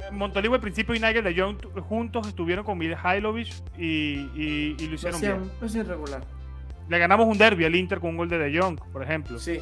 Eh, 0.01 0.11
Montolivo 0.13 0.55
al 0.55 0.61
principio 0.61 0.95
y 0.95 1.01
Nigel 1.01 1.25
de 1.25 1.39
Jong 1.41 1.59
tu- 1.59 1.71
juntos 1.83 2.27
estuvieron 2.29 2.65
con 2.65 2.79
Mihailovic 2.79 3.49
y, 3.77 3.85
y, 4.35 4.77
y 4.79 4.87
lo 4.89 4.95
hicieron 4.95 5.21
bien. 5.21 5.51
hacían 5.63 5.87
regular. 5.87 6.25
Le 6.89 6.99
ganamos 6.99 7.27
un 7.27 7.37
derby 7.37 7.65
al 7.67 7.75
Inter 7.77 8.01
con 8.01 8.11
un 8.11 8.17
gol 8.17 8.29
de 8.31 8.39
De 8.39 8.59
Jong, 8.59 8.81
por 8.93 9.03
ejemplo. 9.03 9.39
Sí. 9.39 9.59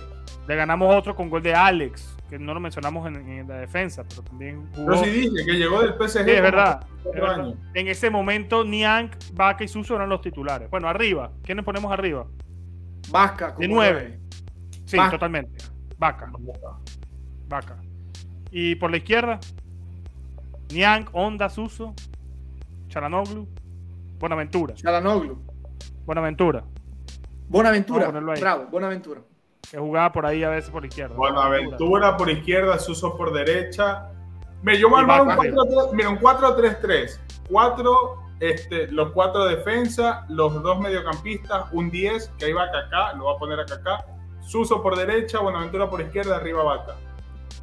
Le 0.46 0.54
ganamos 0.54 0.94
otro 0.94 1.16
con 1.16 1.28
gol 1.28 1.42
de 1.42 1.54
Alex, 1.54 2.15
que 2.28 2.38
no 2.38 2.54
lo 2.54 2.60
mencionamos 2.60 3.06
en, 3.06 3.16
en 3.28 3.48
la 3.48 3.56
defensa, 3.58 4.04
pero 4.08 4.22
también 4.22 4.66
jugó. 4.74 4.86
Pero 4.86 5.04
sí 5.04 5.10
dije 5.10 5.44
que 5.44 5.52
llegó 5.52 5.80
del 5.82 5.94
PSG. 5.94 6.24
Sí, 6.24 6.30
es 6.30 6.42
verdad. 6.42 6.86
es. 7.04 7.54
En 7.74 7.88
ese 7.88 8.10
momento, 8.10 8.64
Niang, 8.64 9.10
Vaca 9.34 9.64
y 9.64 9.68
Suso 9.68 9.94
eran 9.96 10.08
los 10.08 10.20
titulares. 10.20 10.68
Bueno, 10.70 10.88
arriba. 10.88 11.30
¿Quiénes 11.42 11.64
ponemos 11.64 11.92
arriba? 11.92 12.26
Vasca. 13.10 13.48
De 13.48 13.54
como 13.54 13.74
nueve. 13.76 14.18
Sí, 14.84 14.96
Vaca. 14.96 15.10
totalmente. 15.12 15.64
Vaca, 15.98 16.30
Vaca. 17.48 17.76
Y 18.50 18.74
por 18.76 18.90
la 18.90 18.98
izquierda, 18.98 19.40
Niang, 20.72 21.06
Onda, 21.12 21.48
Suso, 21.48 21.94
Charanoglu, 22.88 23.48
Buenaventura. 24.18 24.74
Chalanoglu. 24.74 25.38
Buenaventura, 26.04 26.64
Buenaventura. 27.48 28.10
Bravo, 28.10 28.66
Buenaventura. 28.70 29.20
Que 29.70 29.78
jugaba 29.78 30.12
por 30.12 30.26
ahí 30.26 30.44
a 30.44 30.50
veces 30.50 30.70
por 30.70 30.84
izquierda. 30.84 31.14
Buenaventura 31.16 32.16
por 32.16 32.30
izquierda, 32.30 32.78
Suso 32.78 33.16
por 33.16 33.32
derecha. 33.32 34.10
Mira, 34.62 34.78
yo 34.78 34.88
voy 34.88 34.98
a 34.98 35.00
armar 35.00 35.22
un 35.22 35.28
Vaca 35.28 35.40
arriba. 35.42 35.56
4-3, 35.64 35.92
mira, 35.92 36.08
un 36.10 36.18
4-3-3. 36.18 37.20
Cuatro, 37.48 38.22
este, 38.40 38.88
los 38.88 39.12
cuatro 39.12 39.46
defensa, 39.46 40.24
los 40.28 40.62
dos 40.62 40.80
mediocampistas, 40.80 41.72
un 41.72 41.90
10, 41.90 42.32
que 42.38 42.46
ahí 42.46 42.52
va 42.52 42.70
Kaká, 42.70 43.14
lo 43.14 43.26
va 43.26 43.32
a 43.34 43.36
poner 43.36 43.60
a 43.60 43.66
Kaká. 43.66 44.04
Suso 44.40 44.82
por 44.82 44.96
derecha, 44.96 45.40
Buenaventura 45.40 45.88
por 45.88 46.00
izquierda, 46.00 46.36
arriba 46.36 46.62
Vaca. 46.62 46.96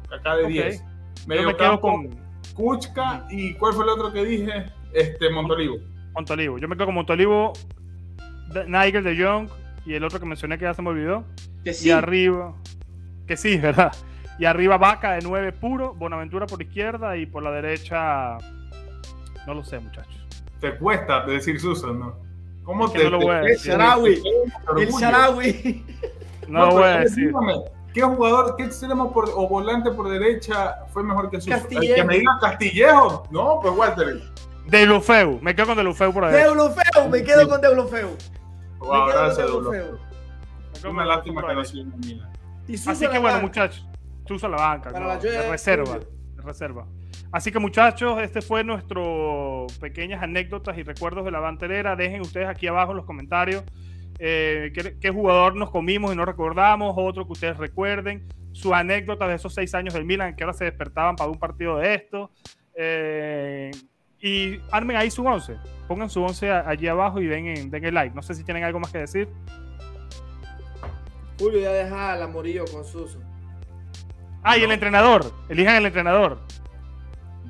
Kaká 0.08 0.36
de 0.36 0.44
Ok. 0.44 0.50
10. 0.50 0.80
Yo 0.80 0.86
Medio 1.26 1.46
me 1.46 1.56
quedo 1.56 1.70
campo, 1.70 1.90
con 1.90 2.10
Kuchka 2.54 3.26
y 3.30 3.54
¿cuál 3.54 3.72
fue 3.72 3.84
el 3.84 3.90
otro 3.90 4.12
que 4.12 4.24
dije? 4.24 4.66
Este, 4.92 5.30
Montolivo. 5.30 5.76
Montolivo. 6.12 6.58
Yo 6.58 6.68
me 6.68 6.76
quedo 6.76 6.86
con 6.86 6.94
Montolivo, 6.94 7.52
Nigel 8.66 9.02
de 9.04 9.22
Jong 9.22 9.48
y 9.86 9.94
el 9.94 10.04
otro 10.04 10.20
que 10.20 10.26
mencioné 10.26 10.58
que 10.58 10.64
ya 10.64 10.74
se 10.74 10.82
me 10.82 10.90
olvidó. 10.90 11.24
Que 11.64 11.74
Y 11.82 11.90
arriba, 11.90 12.54
que 13.26 13.36
sí, 13.36 13.56
¿verdad? 13.58 13.92
Y 14.38 14.44
arriba 14.44 14.76
Vaca 14.78 15.12
de 15.12 15.20
9 15.22 15.52
puro, 15.52 15.94
Bonaventura 15.94 16.46
por 16.46 16.60
izquierda 16.60 17.16
y 17.16 17.26
por 17.26 17.42
la 17.42 17.50
derecha, 17.52 18.36
no 19.46 19.54
lo 19.54 19.64
sé, 19.64 19.78
muchachos. 19.78 20.26
Te 20.60 20.76
cuesta 20.76 21.24
decir 21.26 21.60
Suso, 21.60 21.92
¿no? 21.92 22.16
¿Cómo 22.64 22.86
Es 22.86 22.92
que 22.92 22.98
te, 22.98 23.04
no 23.04 23.10
lo 23.10 23.18
te- 23.18 23.24
voy 23.24 23.34
a 23.34 23.40
decir. 23.40 23.72
Sharawi. 23.72 24.22
te- 24.22 24.82
El? 24.82 24.88
Sharawi. 24.90 25.86
No 26.48 26.66
lo 26.66 26.72
voy 26.72 26.82
a 26.84 27.00
decir. 27.00 27.28
dígame, 27.28 27.54
¿Qué 27.92 28.02
jugador, 28.02 28.56
qué 28.56 28.64
extremo 28.64 29.12
por, 29.12 29.30
o 29.34 29.48
volante 29.48 29.90
por 29.92 30.08
derecha 30.08 30.84
fue 30.92 31.04
mejor 31.04 31.30
que 31.30 31.40
Suso? 31.40 31.54
El 31.54 31.60
Castillejo. 31.60 31.94
que 31.94 32.04
me 32.04 32.18
diga 32.18 32.32
Castillejo. 32.40 33.22
No, 33.30 33.60
pues 33.62 33.72
Walter. 33.76 34.20
De 34.66 34.86
Lufeu, 34.86 35.38
me 35.42 35.54
quedo 35.54 35.66
con 35.66 35.76
De 35.76 35.84
Lufeu 35.84 36.12
por 36.12 36.24
derecha. 36.26 36.44
Deulofeu, 36.48 37.08
me 37.10 37.22
quedo 37.22 37.48
con 37.48 37.60
Deulofeu. 37.60 38.08
Wow, 38.08 38.88
Me 38.88 38.88
quedo 38.88 39.04
con 39.04 39.12
gracias, 39.12 39.36
Deulofeu. 39.46 39.98
Una 40.88 41.04
lástima 41.04 41.46
que 41.46 41.54
no 41.54 41.62
en 41.62 42.00
Milan. 42.00 42.32
Así 42.86 43.06
que 43.08 43.18
bueno, 43.18 43.40
muchachos, 43.40 43.86
tú 44.26 44.34
usas 44.34 44.50
la 44.50 44.56
banca, 44.56 44.90
Para 44.90 45.00
¿no? 45.04 45.08
la 45.08 45.18
lluvia 45.20 45.50
reserva, 45.50 45.98
reserva. 46.36 46.86
Así 47.32 47.50
que 47.52 47.58
muchachos, 47.58 48.20
este 48.22 48.40
fue 48.42 48.62
nuestro 48.64 49.66
pequeñas 49.80 50.22
anécdotas 50.22 50.76
y 50.78 50.82
recuerdos 50.82 51.24
de 51.24 51.30
la 51.30 51.40
banterera. 51.40 51.96
Dejen 51.96 52.20
ustedes 52.20 52.48
aquí 52.48 52.66
abajo 52.66 52.92
en 52.92 52.98
los 52.98 53.06
comentarios 53.06 53.64
eh, 54.20 54.70
qué, 54.74 54.96
qué 55.00 55.10
jugador 55.10 55.56
nos 55.56 55.70
comimos 55.70 56.12
y 56.12 56.16
no 56.16 56.24
recordamos, 56.24 56.94
otro 56.96 57.26
que 57.26 57.32
ustedes 57.32 57.56
recuerden, 57.56 58.28
sus 58.52 58.72
anécdotas 58.72 59.28
de 59.28 59.34
esos 59.34 59.52
seis 59.52 59.74
años 59.74 59.92
del 59.94 60.04
Milan, 60.04 60.36
que 60.36 60.44
ahora 60.44 60.54
se 60.56 60.64
despertaban 60.64 61.16
para 61.16 61.28
un 61.30 61.38
partido 61.38 61.78
de 61.78 61.94
esto. 61.94 62.30
Eh, 62.76 63.70
y 64.20 64.58
armen 64.70 64.96
ahí 64.96 65.10
su 65.10 65.24
once. 65.26 65.56
Pongan 65.88 66.08
su 66.08 66.22
once 66.22 66.50
a- 66.50 66.66
allí 66.68 66.86
abajo 66.86 67.20
y 67.20 67.26
den, 67.26 67.46
en- 67.48 67.70
den 67.70 67.84
el 67.84 67.94
like. 67.94 68.14
No 68.14 68.22
sé 68.22 68.34
si 68.34 68.44
tienen 68.44 68.62
algo 68.64 68.78
más 68.80 68.90
que 68.92 68.98
decir. 68.98 69.28
Julio 71.38 71.60
ya 71.60 71.72
deja 71.72 72.12
al 72.12 72.22
amorillo 72.22 72.64
con 72.72 72.84
Suso. 72.84 73.18
Ah, 74.42 74.56
y 74.58 74.62
el 74.62 74.72
entrenador. 74.72 75.32
Elijan 75.48 75.76
el 75.76 75.86
entrenador. 75.86 76.38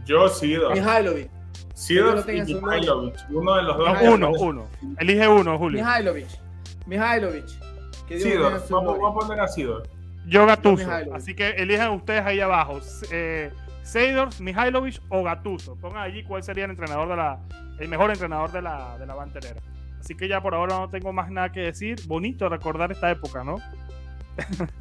Yo, 0.07 0.28
Sidor. 0.28 0.74
Mihailovic. 0.74 1.30
Sidor 1.74 2.24
y 2.30 2.55
Mihailovic. 2.55 3.16
Uno 3.30 3.57
de 3.57 3.62
los 3.62 3.76
dos. 3.76 4.03
No, 4.03 4.12
uno, 4.12 4.30
uno. 4.30 4.66
Elige 4.99 5.26
uno, 5.26 5.59
Julio. 5.59 5.82
Mihailovic. 5.82 6.28
Mihailovic. 6.87 7.49
Sidor. 8.09 8.62
Vamos, 8.70 8.99
voy 8.99 9.11
a 9.11 9.14
poner 9.14 9.41
a 9.41 9.49
Sidor. 9.49 9.89
Yo 10.26 10.47
Gatuso. 10.47 10.89
Así 11.12 11.35
que 11.35 11.51
elijan 11.51 11.91
ustedes 11.91 12.24
ahí 12.24 12.41
abajo. 12.41 12.80
Eh, 13.11 13.51
Seidors, 13.82 14.41
Mihailovic 14.41 15.01
o 15.11 15.22
Gatuso. 15.22 15.76
Pongan 15.76 16.03
allí 16.03 16.24
cuál 16.24 16.43
sería 16.43 16.64
el 16.64 16.70
entrenador 16.70 17.09
de 17.09 17.16
la, 17.16 17.41
el 17.78 17.89
mejor 17.89 18.11
entrenador 18.11 18.51
de 18.51 18.62
la, 18.62 18.99
de 18.99 19.07
la 19.07 19.14
banterera. 19.14 19.61
Así 20.05 20.14
que 20.14 20.28
ya 20.28 20.42
por 20.42 20.55
ahora 20.55 20.78
no 20.80 20.90
tengo 20.90 21.14
más 21.14 21.30
nada 21.30 21.50
que 21.50 21.61
decir. 21.61 21.98
Bonito 22.07 22.46
recordar 22.50 22.92
esta 22.92 23.11
época, 23.11 23.42
¿no? 23.42 23.57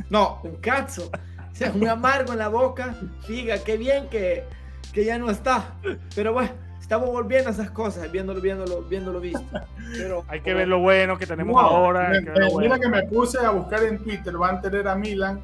No, 0.09 0.41
un 0.43 0.57
cazzo. 0.57 1.09
O 1.51 1.55
sea, 1.55 1.71
muy 1.71 1.87
amargo 1.87 2.33
en 2.33 2.39
la 2.39 2.49
boca. 2.49 2.93
Figa, 3.25 3.55
qué 3.63 3.77
bien 3.77 4.09
que, 4.09 4.43
que 4.91 5.05
ya 5.05 5.17
no 5.17 5.29
está. 5.29 5.75
Pero 6.13 6.33
bueno, 6.33 6.49
estamos 6.81 7.09
volviendo 7.09 7.49
a 7.49 7.53
esas 7.53 7.71
cosas, 7.71 8.11
viéndolo, 8.11 8.41
viéndolo, 8.41 8.81
viéndolo 8.81 9.21
visto. 9.21 9.45
Pero, 9.93 10.25
Hay 10.27 10.41
que 10.41 10.53
ver 10.53 10.67
lo 10.67 10.79
bueno 10.79 11.17
que 11.17 11.25
tenemos 11.25 11.53
No, 11.53 11.59
ahora. 11.69 12.09
me- 12.09 12.17
hay 12.17 12.23
que 12.25 12.29
ver 12.31 12.39
lo 12.39 12.45
me- 12.47 12.51
bueno. 12.53 12.75
Mira 12.75 12.79
que 12.81 12.89
me 12.89 13.03
puse 13.03 13.37
a 13.39 13.51
buscar 13.51 13.81
en 13.83 13.99
Twitter, 14.03 14.35
van 14.35 14.57
a 14.57 14.61
tener 14.61 14.87
a 14.89 14.95
Milan 14.95 15.41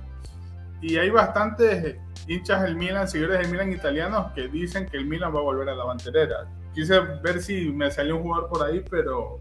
y 0.82 0.98
hay 0.98 1.10
bastantes 1.10 1.96
hinchas 2.28 2.64
del 2.64 2.76
Milan, 2.76 3.08
seguidores 3.08 3.40
del 3.40 3.50
Milan 3.52 3.72
italianos 3.72 4.32
que 4.34 4.50
dicen 4.50 4.88
que 4.88 4.98
el 4.98 5.06
Milan 5.06 5.34
va 5.34 5.40
a 5.40 5.44
volver 5.44 5.70
a 5.70 5.76
la 5.76 5.86
banterera. 5.86 6.48
Quise 6.74 7.00
ver 7.00 7.42
si 7.42 7.72
me 7.72 7.90
salió 7.92 8.18
un 8.18 8.24
jugador 8.24 8.50
por 8.50 8.64
ahí, 8.64 8.84
pero 8.90 9.40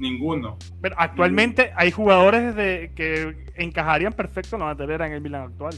ninguno. 0.00 0.56
Pero 0.80 0.94
actualmente 0.98 1.72
hay 1.76 1.90
jugadores 1.90 2.54
de, 2.56 2.92
que 2.94 3.46
encajarían 3.56 4.12
perfecto 4.12 4.56
en 4.56 4.60
la 4.60 4.66
banterera 4.66 5.06
en 5.06 5.12
el 5.12 5.20
Milan 5.20 5.42
actual. 5.42 5.74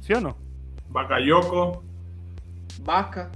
¿Sí 0.00 0.12
o 0.14 0.20
no? 0.20 0.36
Bakayoko. 0.88 1.82
Vasca. 2.82 3.30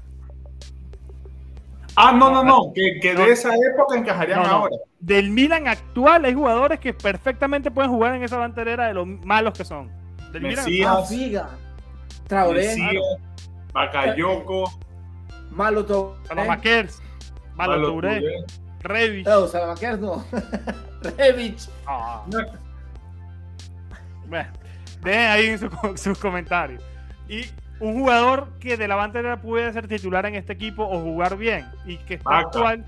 Ah, 1.96 2.12
no, 2.12 2.30
no, 2.30 2.42
no, 2.42 2.72
que, 2.74 2.98
que 3.00 3.14
No. 3.14 3.20
de 3.20 3.32
esa 3.32 3.50
época 3.54 3.96
encajarían 3.96 4.42
No, 4.42 4.46
no. 4.48 4.52
ahora. 4.54 4.76
Del 4.98 5.30
Milan 5.30 5.68
actual 5.68 6.24
hay 6.24 6.34
jugadores 6.34 6.80
que 6.80 6.92
perfectamente 6.92 7.70
pueden 7.70 7.90
jugar 7.90 8.14
en 8.16 8.24
esa 8.24 8.36
banterera 8.38 8.88
de 8.88 8.94
los 8.94 9.06
malos 9.06 9.54
que 9.56 9.64
son. 9.64 9.90
Del 10.32 10.42
Milan 10.42 10.64
Mesías. 10.64 10.90
Ah, 10.90 11.04
Figa. 11.04 11.48
Traoré. 12.26 12.60
Mesías, 12.62 13.02
Bakayoko, 13.72 14.64
Malo 15.50 15.84
todo. 15.84 16.16
Touré. 17.56 18.22
Rebic. 18.80 19.26
No, 19.26 19.46
Salamaquer 19.46 19.98
no. 19.98 20.24
Revich. 21.18 21.68
Ah, 21.86 22.22
bueno, 24.26 24.50
dejen 25.02 25.30
ahí 25.30 25.58
su- 25.58 25.70
sus 25.96 26.18
comentarios. 26.18 26.82
Y 27.28 27.42
un 27.80 27.94
jugador 27.98 28.48
que 28.60 28.76
de 28.76 28.88
la 28.88 28.96
banterera 28.96 29.40
puede 29.40 29.72
ser 29.72 29.88
titular 29.88 30.26
en 30.26 30.34
este 30.34 30.52
equipo 30.52 30.84
o 30.84 31.00
jugar 31.00 31.36
bien 31.36 31.66
y 31.86 31.96
que 31.98 32.14
está 32.14 32.30
Vaca. 32.30 32.46
actual. 32.46 32.84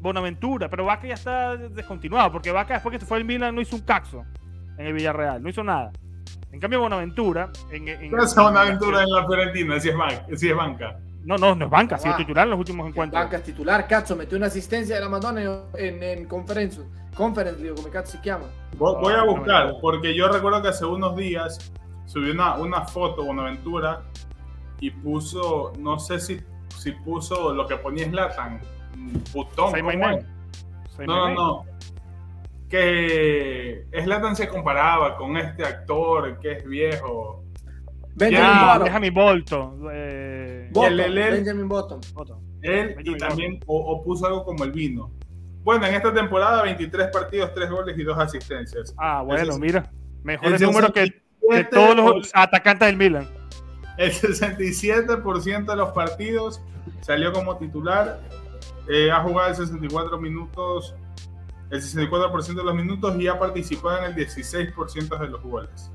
Bonaventura, 0.00 0.68
pero 0.68 0.84
Vaca 0.84 1.06
ya 1.06 1.14
está 1.14 1.56
descontinuado 1.56 2.32
porque 2.32 2.50
Vaca 2.50 2.74
después 2.74 2.92
que 2.92 2.98
se 2.98 3.06
fue 3.06 3.18
el 3.18 3.24
Milan 3.24 3.54
no 3.54 3.60
hizo 3.60 3.76
un 3.76 3.82
caxo 3.82 4.24
en 4.76 4.86
el 4.86 4.94
Villarreal, 4.94 5.40
no 5.42 5.48
hizo 5.48 5.62
nada. 5.62 5.92
En 6.50 6.58
cambio, 6.58 6.80
Bonaventura. 6.80 7.50
En, 7.70 7.86
en, 7.86 8.10
¿Qué 8.10 8.16
hace 8.18 8.40
Bonaventura 8.40 9.02
en 9.04 9.10
la 9.10 9.24
Fiorentina 9.26 9.78
si 9.78 9.90
es, 9.90 9.96
banca? 9.96 10.26
Si 10.36 10.48
es 10.48 10.56
banca? 10.56 10.98
No, 11.24 11.36
no, 11.38 11.54
no 11.54 11.64
es 11.66 11.70
banca, 11.70 11.96
ha 11.96 11.98
sido 11.98 12.14
Ah. 12.14 12.16
titular 12.16 12.44
en 12.44 12.50
los 12.50 12.58
últimos 12.58 12.88
encuentros. 12.88 13.22
Banca 13.22 13.36
es 13.36 13.42
titular, 13.44 13.86
cazzo, 13.86 14.16
metió 14.16 14.36
una 14.36 14.46
asistencia 14.48 14.96
de 14.96 15.00
la 15.00 15.08
Madonna 15.08 15.42
en, 15.74 16.02
en 16.02 16.24
conference, 16.26 16.80
conference, 17.14 17.62
digo, 17.62 17.76
come 17.76 17.90
cazzo 17.90 18.12
si 18.12 18.20
chiama. 18.22 18.46
Voy, 18.76 18.96
voy 19.00 19.14
a 19.14 19.22
buscar, 19.24 19.74
porque 19.80 20.14
yo 20.14 20.28
recuerdo 20.28 20.62
que 20.62 20.68
hace 20.68 20.84
unos 20.84 21.16
días 21.16 21.72
subió 22.06 22.32
una, 22.32 22.56
una 22.56 22.82
foto 22.86 23.24
Bonaventura 23.24 24.02
y 24.80 24.90
puso, 24.90 25.72
no 25.78 25.98
sé 26.00 26.18
si, 26.18 26.40
si 26.76 26.90
puso 26.90 27.54
lo 27.54 27.66
que 27.68 27.76
ponía 27.76 28.04
Slatan, 28.06 28.60
putón. 29.32 29.72
No, 31.06 31.06
no, 31.06 31.34
no. 31.34 31.64
Que 32.68 33.86
Slatan 33.92 34.34
se 34.34 34.48
comparaba 34.48 35.16
con 35.16 35.36
este 35.36 35.64
actor 35.64 36.38
que 36.40 36.52
es 36.52 36.64
viejo. 36.66 37.44
Benjamin 38.14 38.46
Ah, 38.52 38.72
Button. 38.74 38.84
Benjamin 38.84 39.14
Bolton. 39.14 39.80
Eh, 39.92 40.70
el- 40.74 41.00
el- 41.00 41.18
el- 41.18 41.32
Benjamin. 41.32 41.68
Bolton. 41.68 42.00
Él 42.62 42.96
y 43.04 43.16
también 43.16 43.58
o, 43.66 43.76
o 43.76 44.02
puso 44.04 44.26
algo 44.26 44.44
como 44.44 44.64
el 44.64 44.72
vino. 44.72 45.10
Bueno, 45.64 45.86
en 45.86 45.94
esta 45.94 46.12
temporada 46.12 46.62
23 46.62 47.08
partidos, 47.08 47.52
3 47.54 47.70
goles 47.70 47.96
y 47.98 48.02
2 48.02 48.18
asistencias. 48.18 48.94
Ah, 48.98 49.22
bueno, 49.22 49.58
mira. 49.58 49.90
Mejores 50.22 50.60
el 50.60 50.66
números 50.68 50.92
que, 50.92 51.04
que 51.10 51.22
67%, 51.48 51.70
todos 51.70 51.96
los 51.96 52.30
atacantes 52.34 52.86
del 52.88 52.96
Milan. 52.96 53.28
El 53.98 54.12
67% 54.12 55.70
de 55.70 55.76
los 55.76 55.90
partidos 55.90 56.60
salió 57.00 57.32
como 57.32 57.56
titular. 57.56 58.20
eh, 58.88 59.10
ha 59.12 59.20
jugado 59.22 59.48
el 59.50 59.54
64 59.56 60.18
minutos, 60.18 60.94
el 61.70 61.80
64% 61.80 62.54
de 62.54 62.64
los 62.64 62.74
minutos 62.74 63.16
y 63.18 63.28
ha 63.28 63.38
participado 63.38 63.98
en 63.98 64.04
el 64.06 64.14
16% 64.16 65.18
de 65.18 65.28
los 65.28 65.40
goles. 65.42 65.90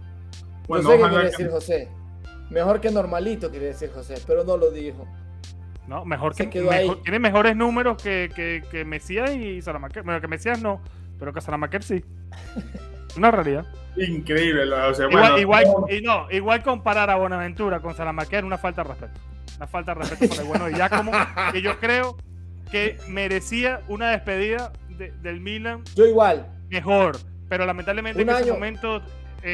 Yo 0.70 0.82
sé 0.82 0.88
qué 0.98 0.98
quiere 0.98 1.16
que- 1.18 1.24
decir 1.32 1.50
José. 1.50 1.90
Mejor 2.50 2.80
que 2.82 2.90
normalito, 2.92 3.50
quiere 3.52 3.68
decir 3.68 3.92
José, 3.94 4.16
pero 4.26 4.44
no 4.44 4.58
lo 4.58 4.72
dijo. 4.72 5.06
¿no? 5.88 6.04
Mejor 6.06 6.34
Se 6.36 6.44
que, 6.46 6.50
quedó 6.50 6.70
mejor- 6.70 6.96
ahí. 6.98 7.02
tiene 7.04 7.20
mejores 7.20 7.56
números 7.56 8.02
que, 8.02 8.30
que, 8.36 8.62
que 8.70 8.84
Mesías 8.86 9.34
y 9.36 9.62
Salamaquer. 9.62 10.04
Bueno, 10.04 10.20
que 10.22 10.28
Mesías 10.28 10.62
no, 10.62 10.82
pero 11.20 11.34
que 11.34 11.42
Salamaquer 11.42 11.82
sí. 11.84 12.04
Una 13.18 13.32
realidad. 13.32 13.66
Increíble. 13.96 14.66
lo- 14.66 14.90
o 14.90 14.94
sea, 14.94 15.08
Igual, 15.08 15.22
bueno, 15.32 15.40
igual, 15.40 15.64
no, 15.66 15.94
y 15.96 16.02
no, 16.02 16.28
igual 16.32 16.62
comparar 16.64 17.10
a 17.10 17.16
Bonaventura 17.16 17.80
con 17.80 17.96
Salamaquer 17.96 18.44
una 18.46 18.58
falta 18.58 18.84
de 18.84 18.90
respeto. 18.90 19.20
Una 19.58 19.68
falta 19.68 19.94
de 19.96 20.02
respeto 20.02 20.28
por 20.36 20.42
el 20.44 20.48
bueno 20.48 20.66
de 20.66 20.74
Giacomo, 20.76 21.12
que 21.52 21.62
yo 21.62 21.80
creo 21.80 22.18
que 22.70 22.98
merecía 23.08 23.82
una 23.88 24.12
despedida 24.12 24.72
de- 24.90 25.12
del 25.22 25.40
Milan 25.40 25.84
Yo 25.96 26.06
igual. 26.06 26.48
mejor. 26.70 27.18
Pero 27.50 27.66
lamentablemente 27.66 28.22
Un 28.22 28.30
en 28.30 28.36
ese 28.36 28.52
momento 28.52 29.02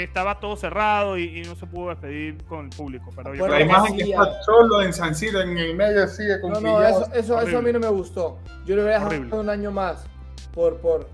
estaba 0.02 0.40
todo 0.40 0.56
cerrado 0.56 1.18
y, 1.18 1.40
y 1.40 1.44
no 1.44 1.56
se 1.56 1.68
pudo 1.68 1.90
despedir 1.90 2.44
con 2.46 2.66
el 2.66 2.70
público. 2.72 3.12
Pero 3.16 3.34
yo 3.36 3.40
Bueno, 3.42 3.54
la 3.56 3.62
imagen 3.62 3.96
que 3.98 4.04
está 4.04 4.42
solo 4.44 4.82
en 4.82 4.92
San 4.94 5.14
Siro, 5.14 5.42
en 5.42 5.56
el 5.58 5.76
medio, 5.76 6.08
sigue 6.08 6.42
con 6.42 6.54
No, 6.54 6.60
no, 6.62 6.82
eso, 6.82 7.08
eso, 7.14 7.42
eso 7.42 7.58
a 7.58 7.62
mí 7.62 7.72
no 7.72 7.80
me 7.80 7.90
gustó. 7.90 8.40
Yo 8.66 8.76
le 8.76 8.82
hubiera 8.84 9.00
dejado 9.00 9.08
Horrible. 9.18 9.36
un 9.38 9.50
año 9.50 9.72
más 9.72 10.06
por, 10.54 10.78
por, 10.80 11.08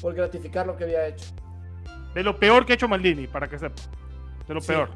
por 0.00 0.14
gratificar 0.14 0.66
lo 0.66 0.76
que 0.76 0.84
había 0.84 1.06
hecho. 1.08 1.26
de 2.14 2.22
lo 2.22 2.38
peor 2.38 2.64
que 2.66 2.72
ha 2.72 2.74
hecho 2.74 2.86
Maldini, 2.88 3.26
para 3.26 3.48
que 3.48 3.58
sepa. 3.58 3.80
De 4.46 4.54
lo 4.54 4.60
Sí. 4.60 4.68
peor. 4.68 4.90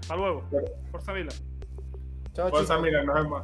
Hasta 0.00 0.16
luego. 0.16 0.44
Forza 0.90 1.12
Milan. 1.12 1.34
Chao, 2.32 2.48
Forza, 2.48 2.78
mira, 2.78 3.02
nos 3.04 3.14
vemos. 3.14 3.42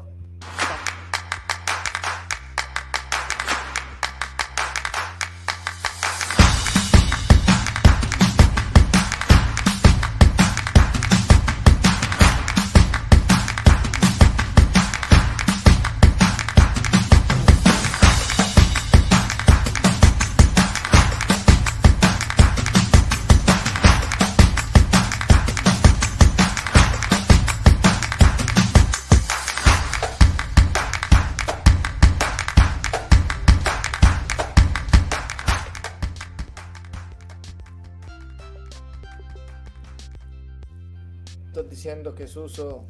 Estás 41.99 42.15
diciendo 42.15 42.15
que 42.15 42.27
Suso 42.27 42.85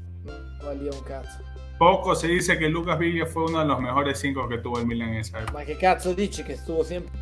valía 0.62 0.90
un 0.92 1.00
cazzo. 1.00 1.42
Poco 1.78 2.14
se 2.14 2.28
dice 2.28 2.58
que 2.58 2.68
Lucas 2.68 2.98
Viglia 2.98 3.24
fue 3.24 3.44
uno 3.44 3.60
de 3.60 3.66
los 3.66 3.80
mejores 3.80 4.18
cinco 4.18 4.48
que 4.48 4.58
tuvo 4.58 4.80
el 4.80 4.86
Milan 4.86 5.10
en 5.10 5.20
esa 5.20 5.38
época. 5.38 5.52
Ma 5.52 5.64
che 5.64 5.76
cazzo 5.76 6.12
dici 6.12 6.42
che 6.42 6.54
estuvo 6.54 6.82
siempre 6.84 7.12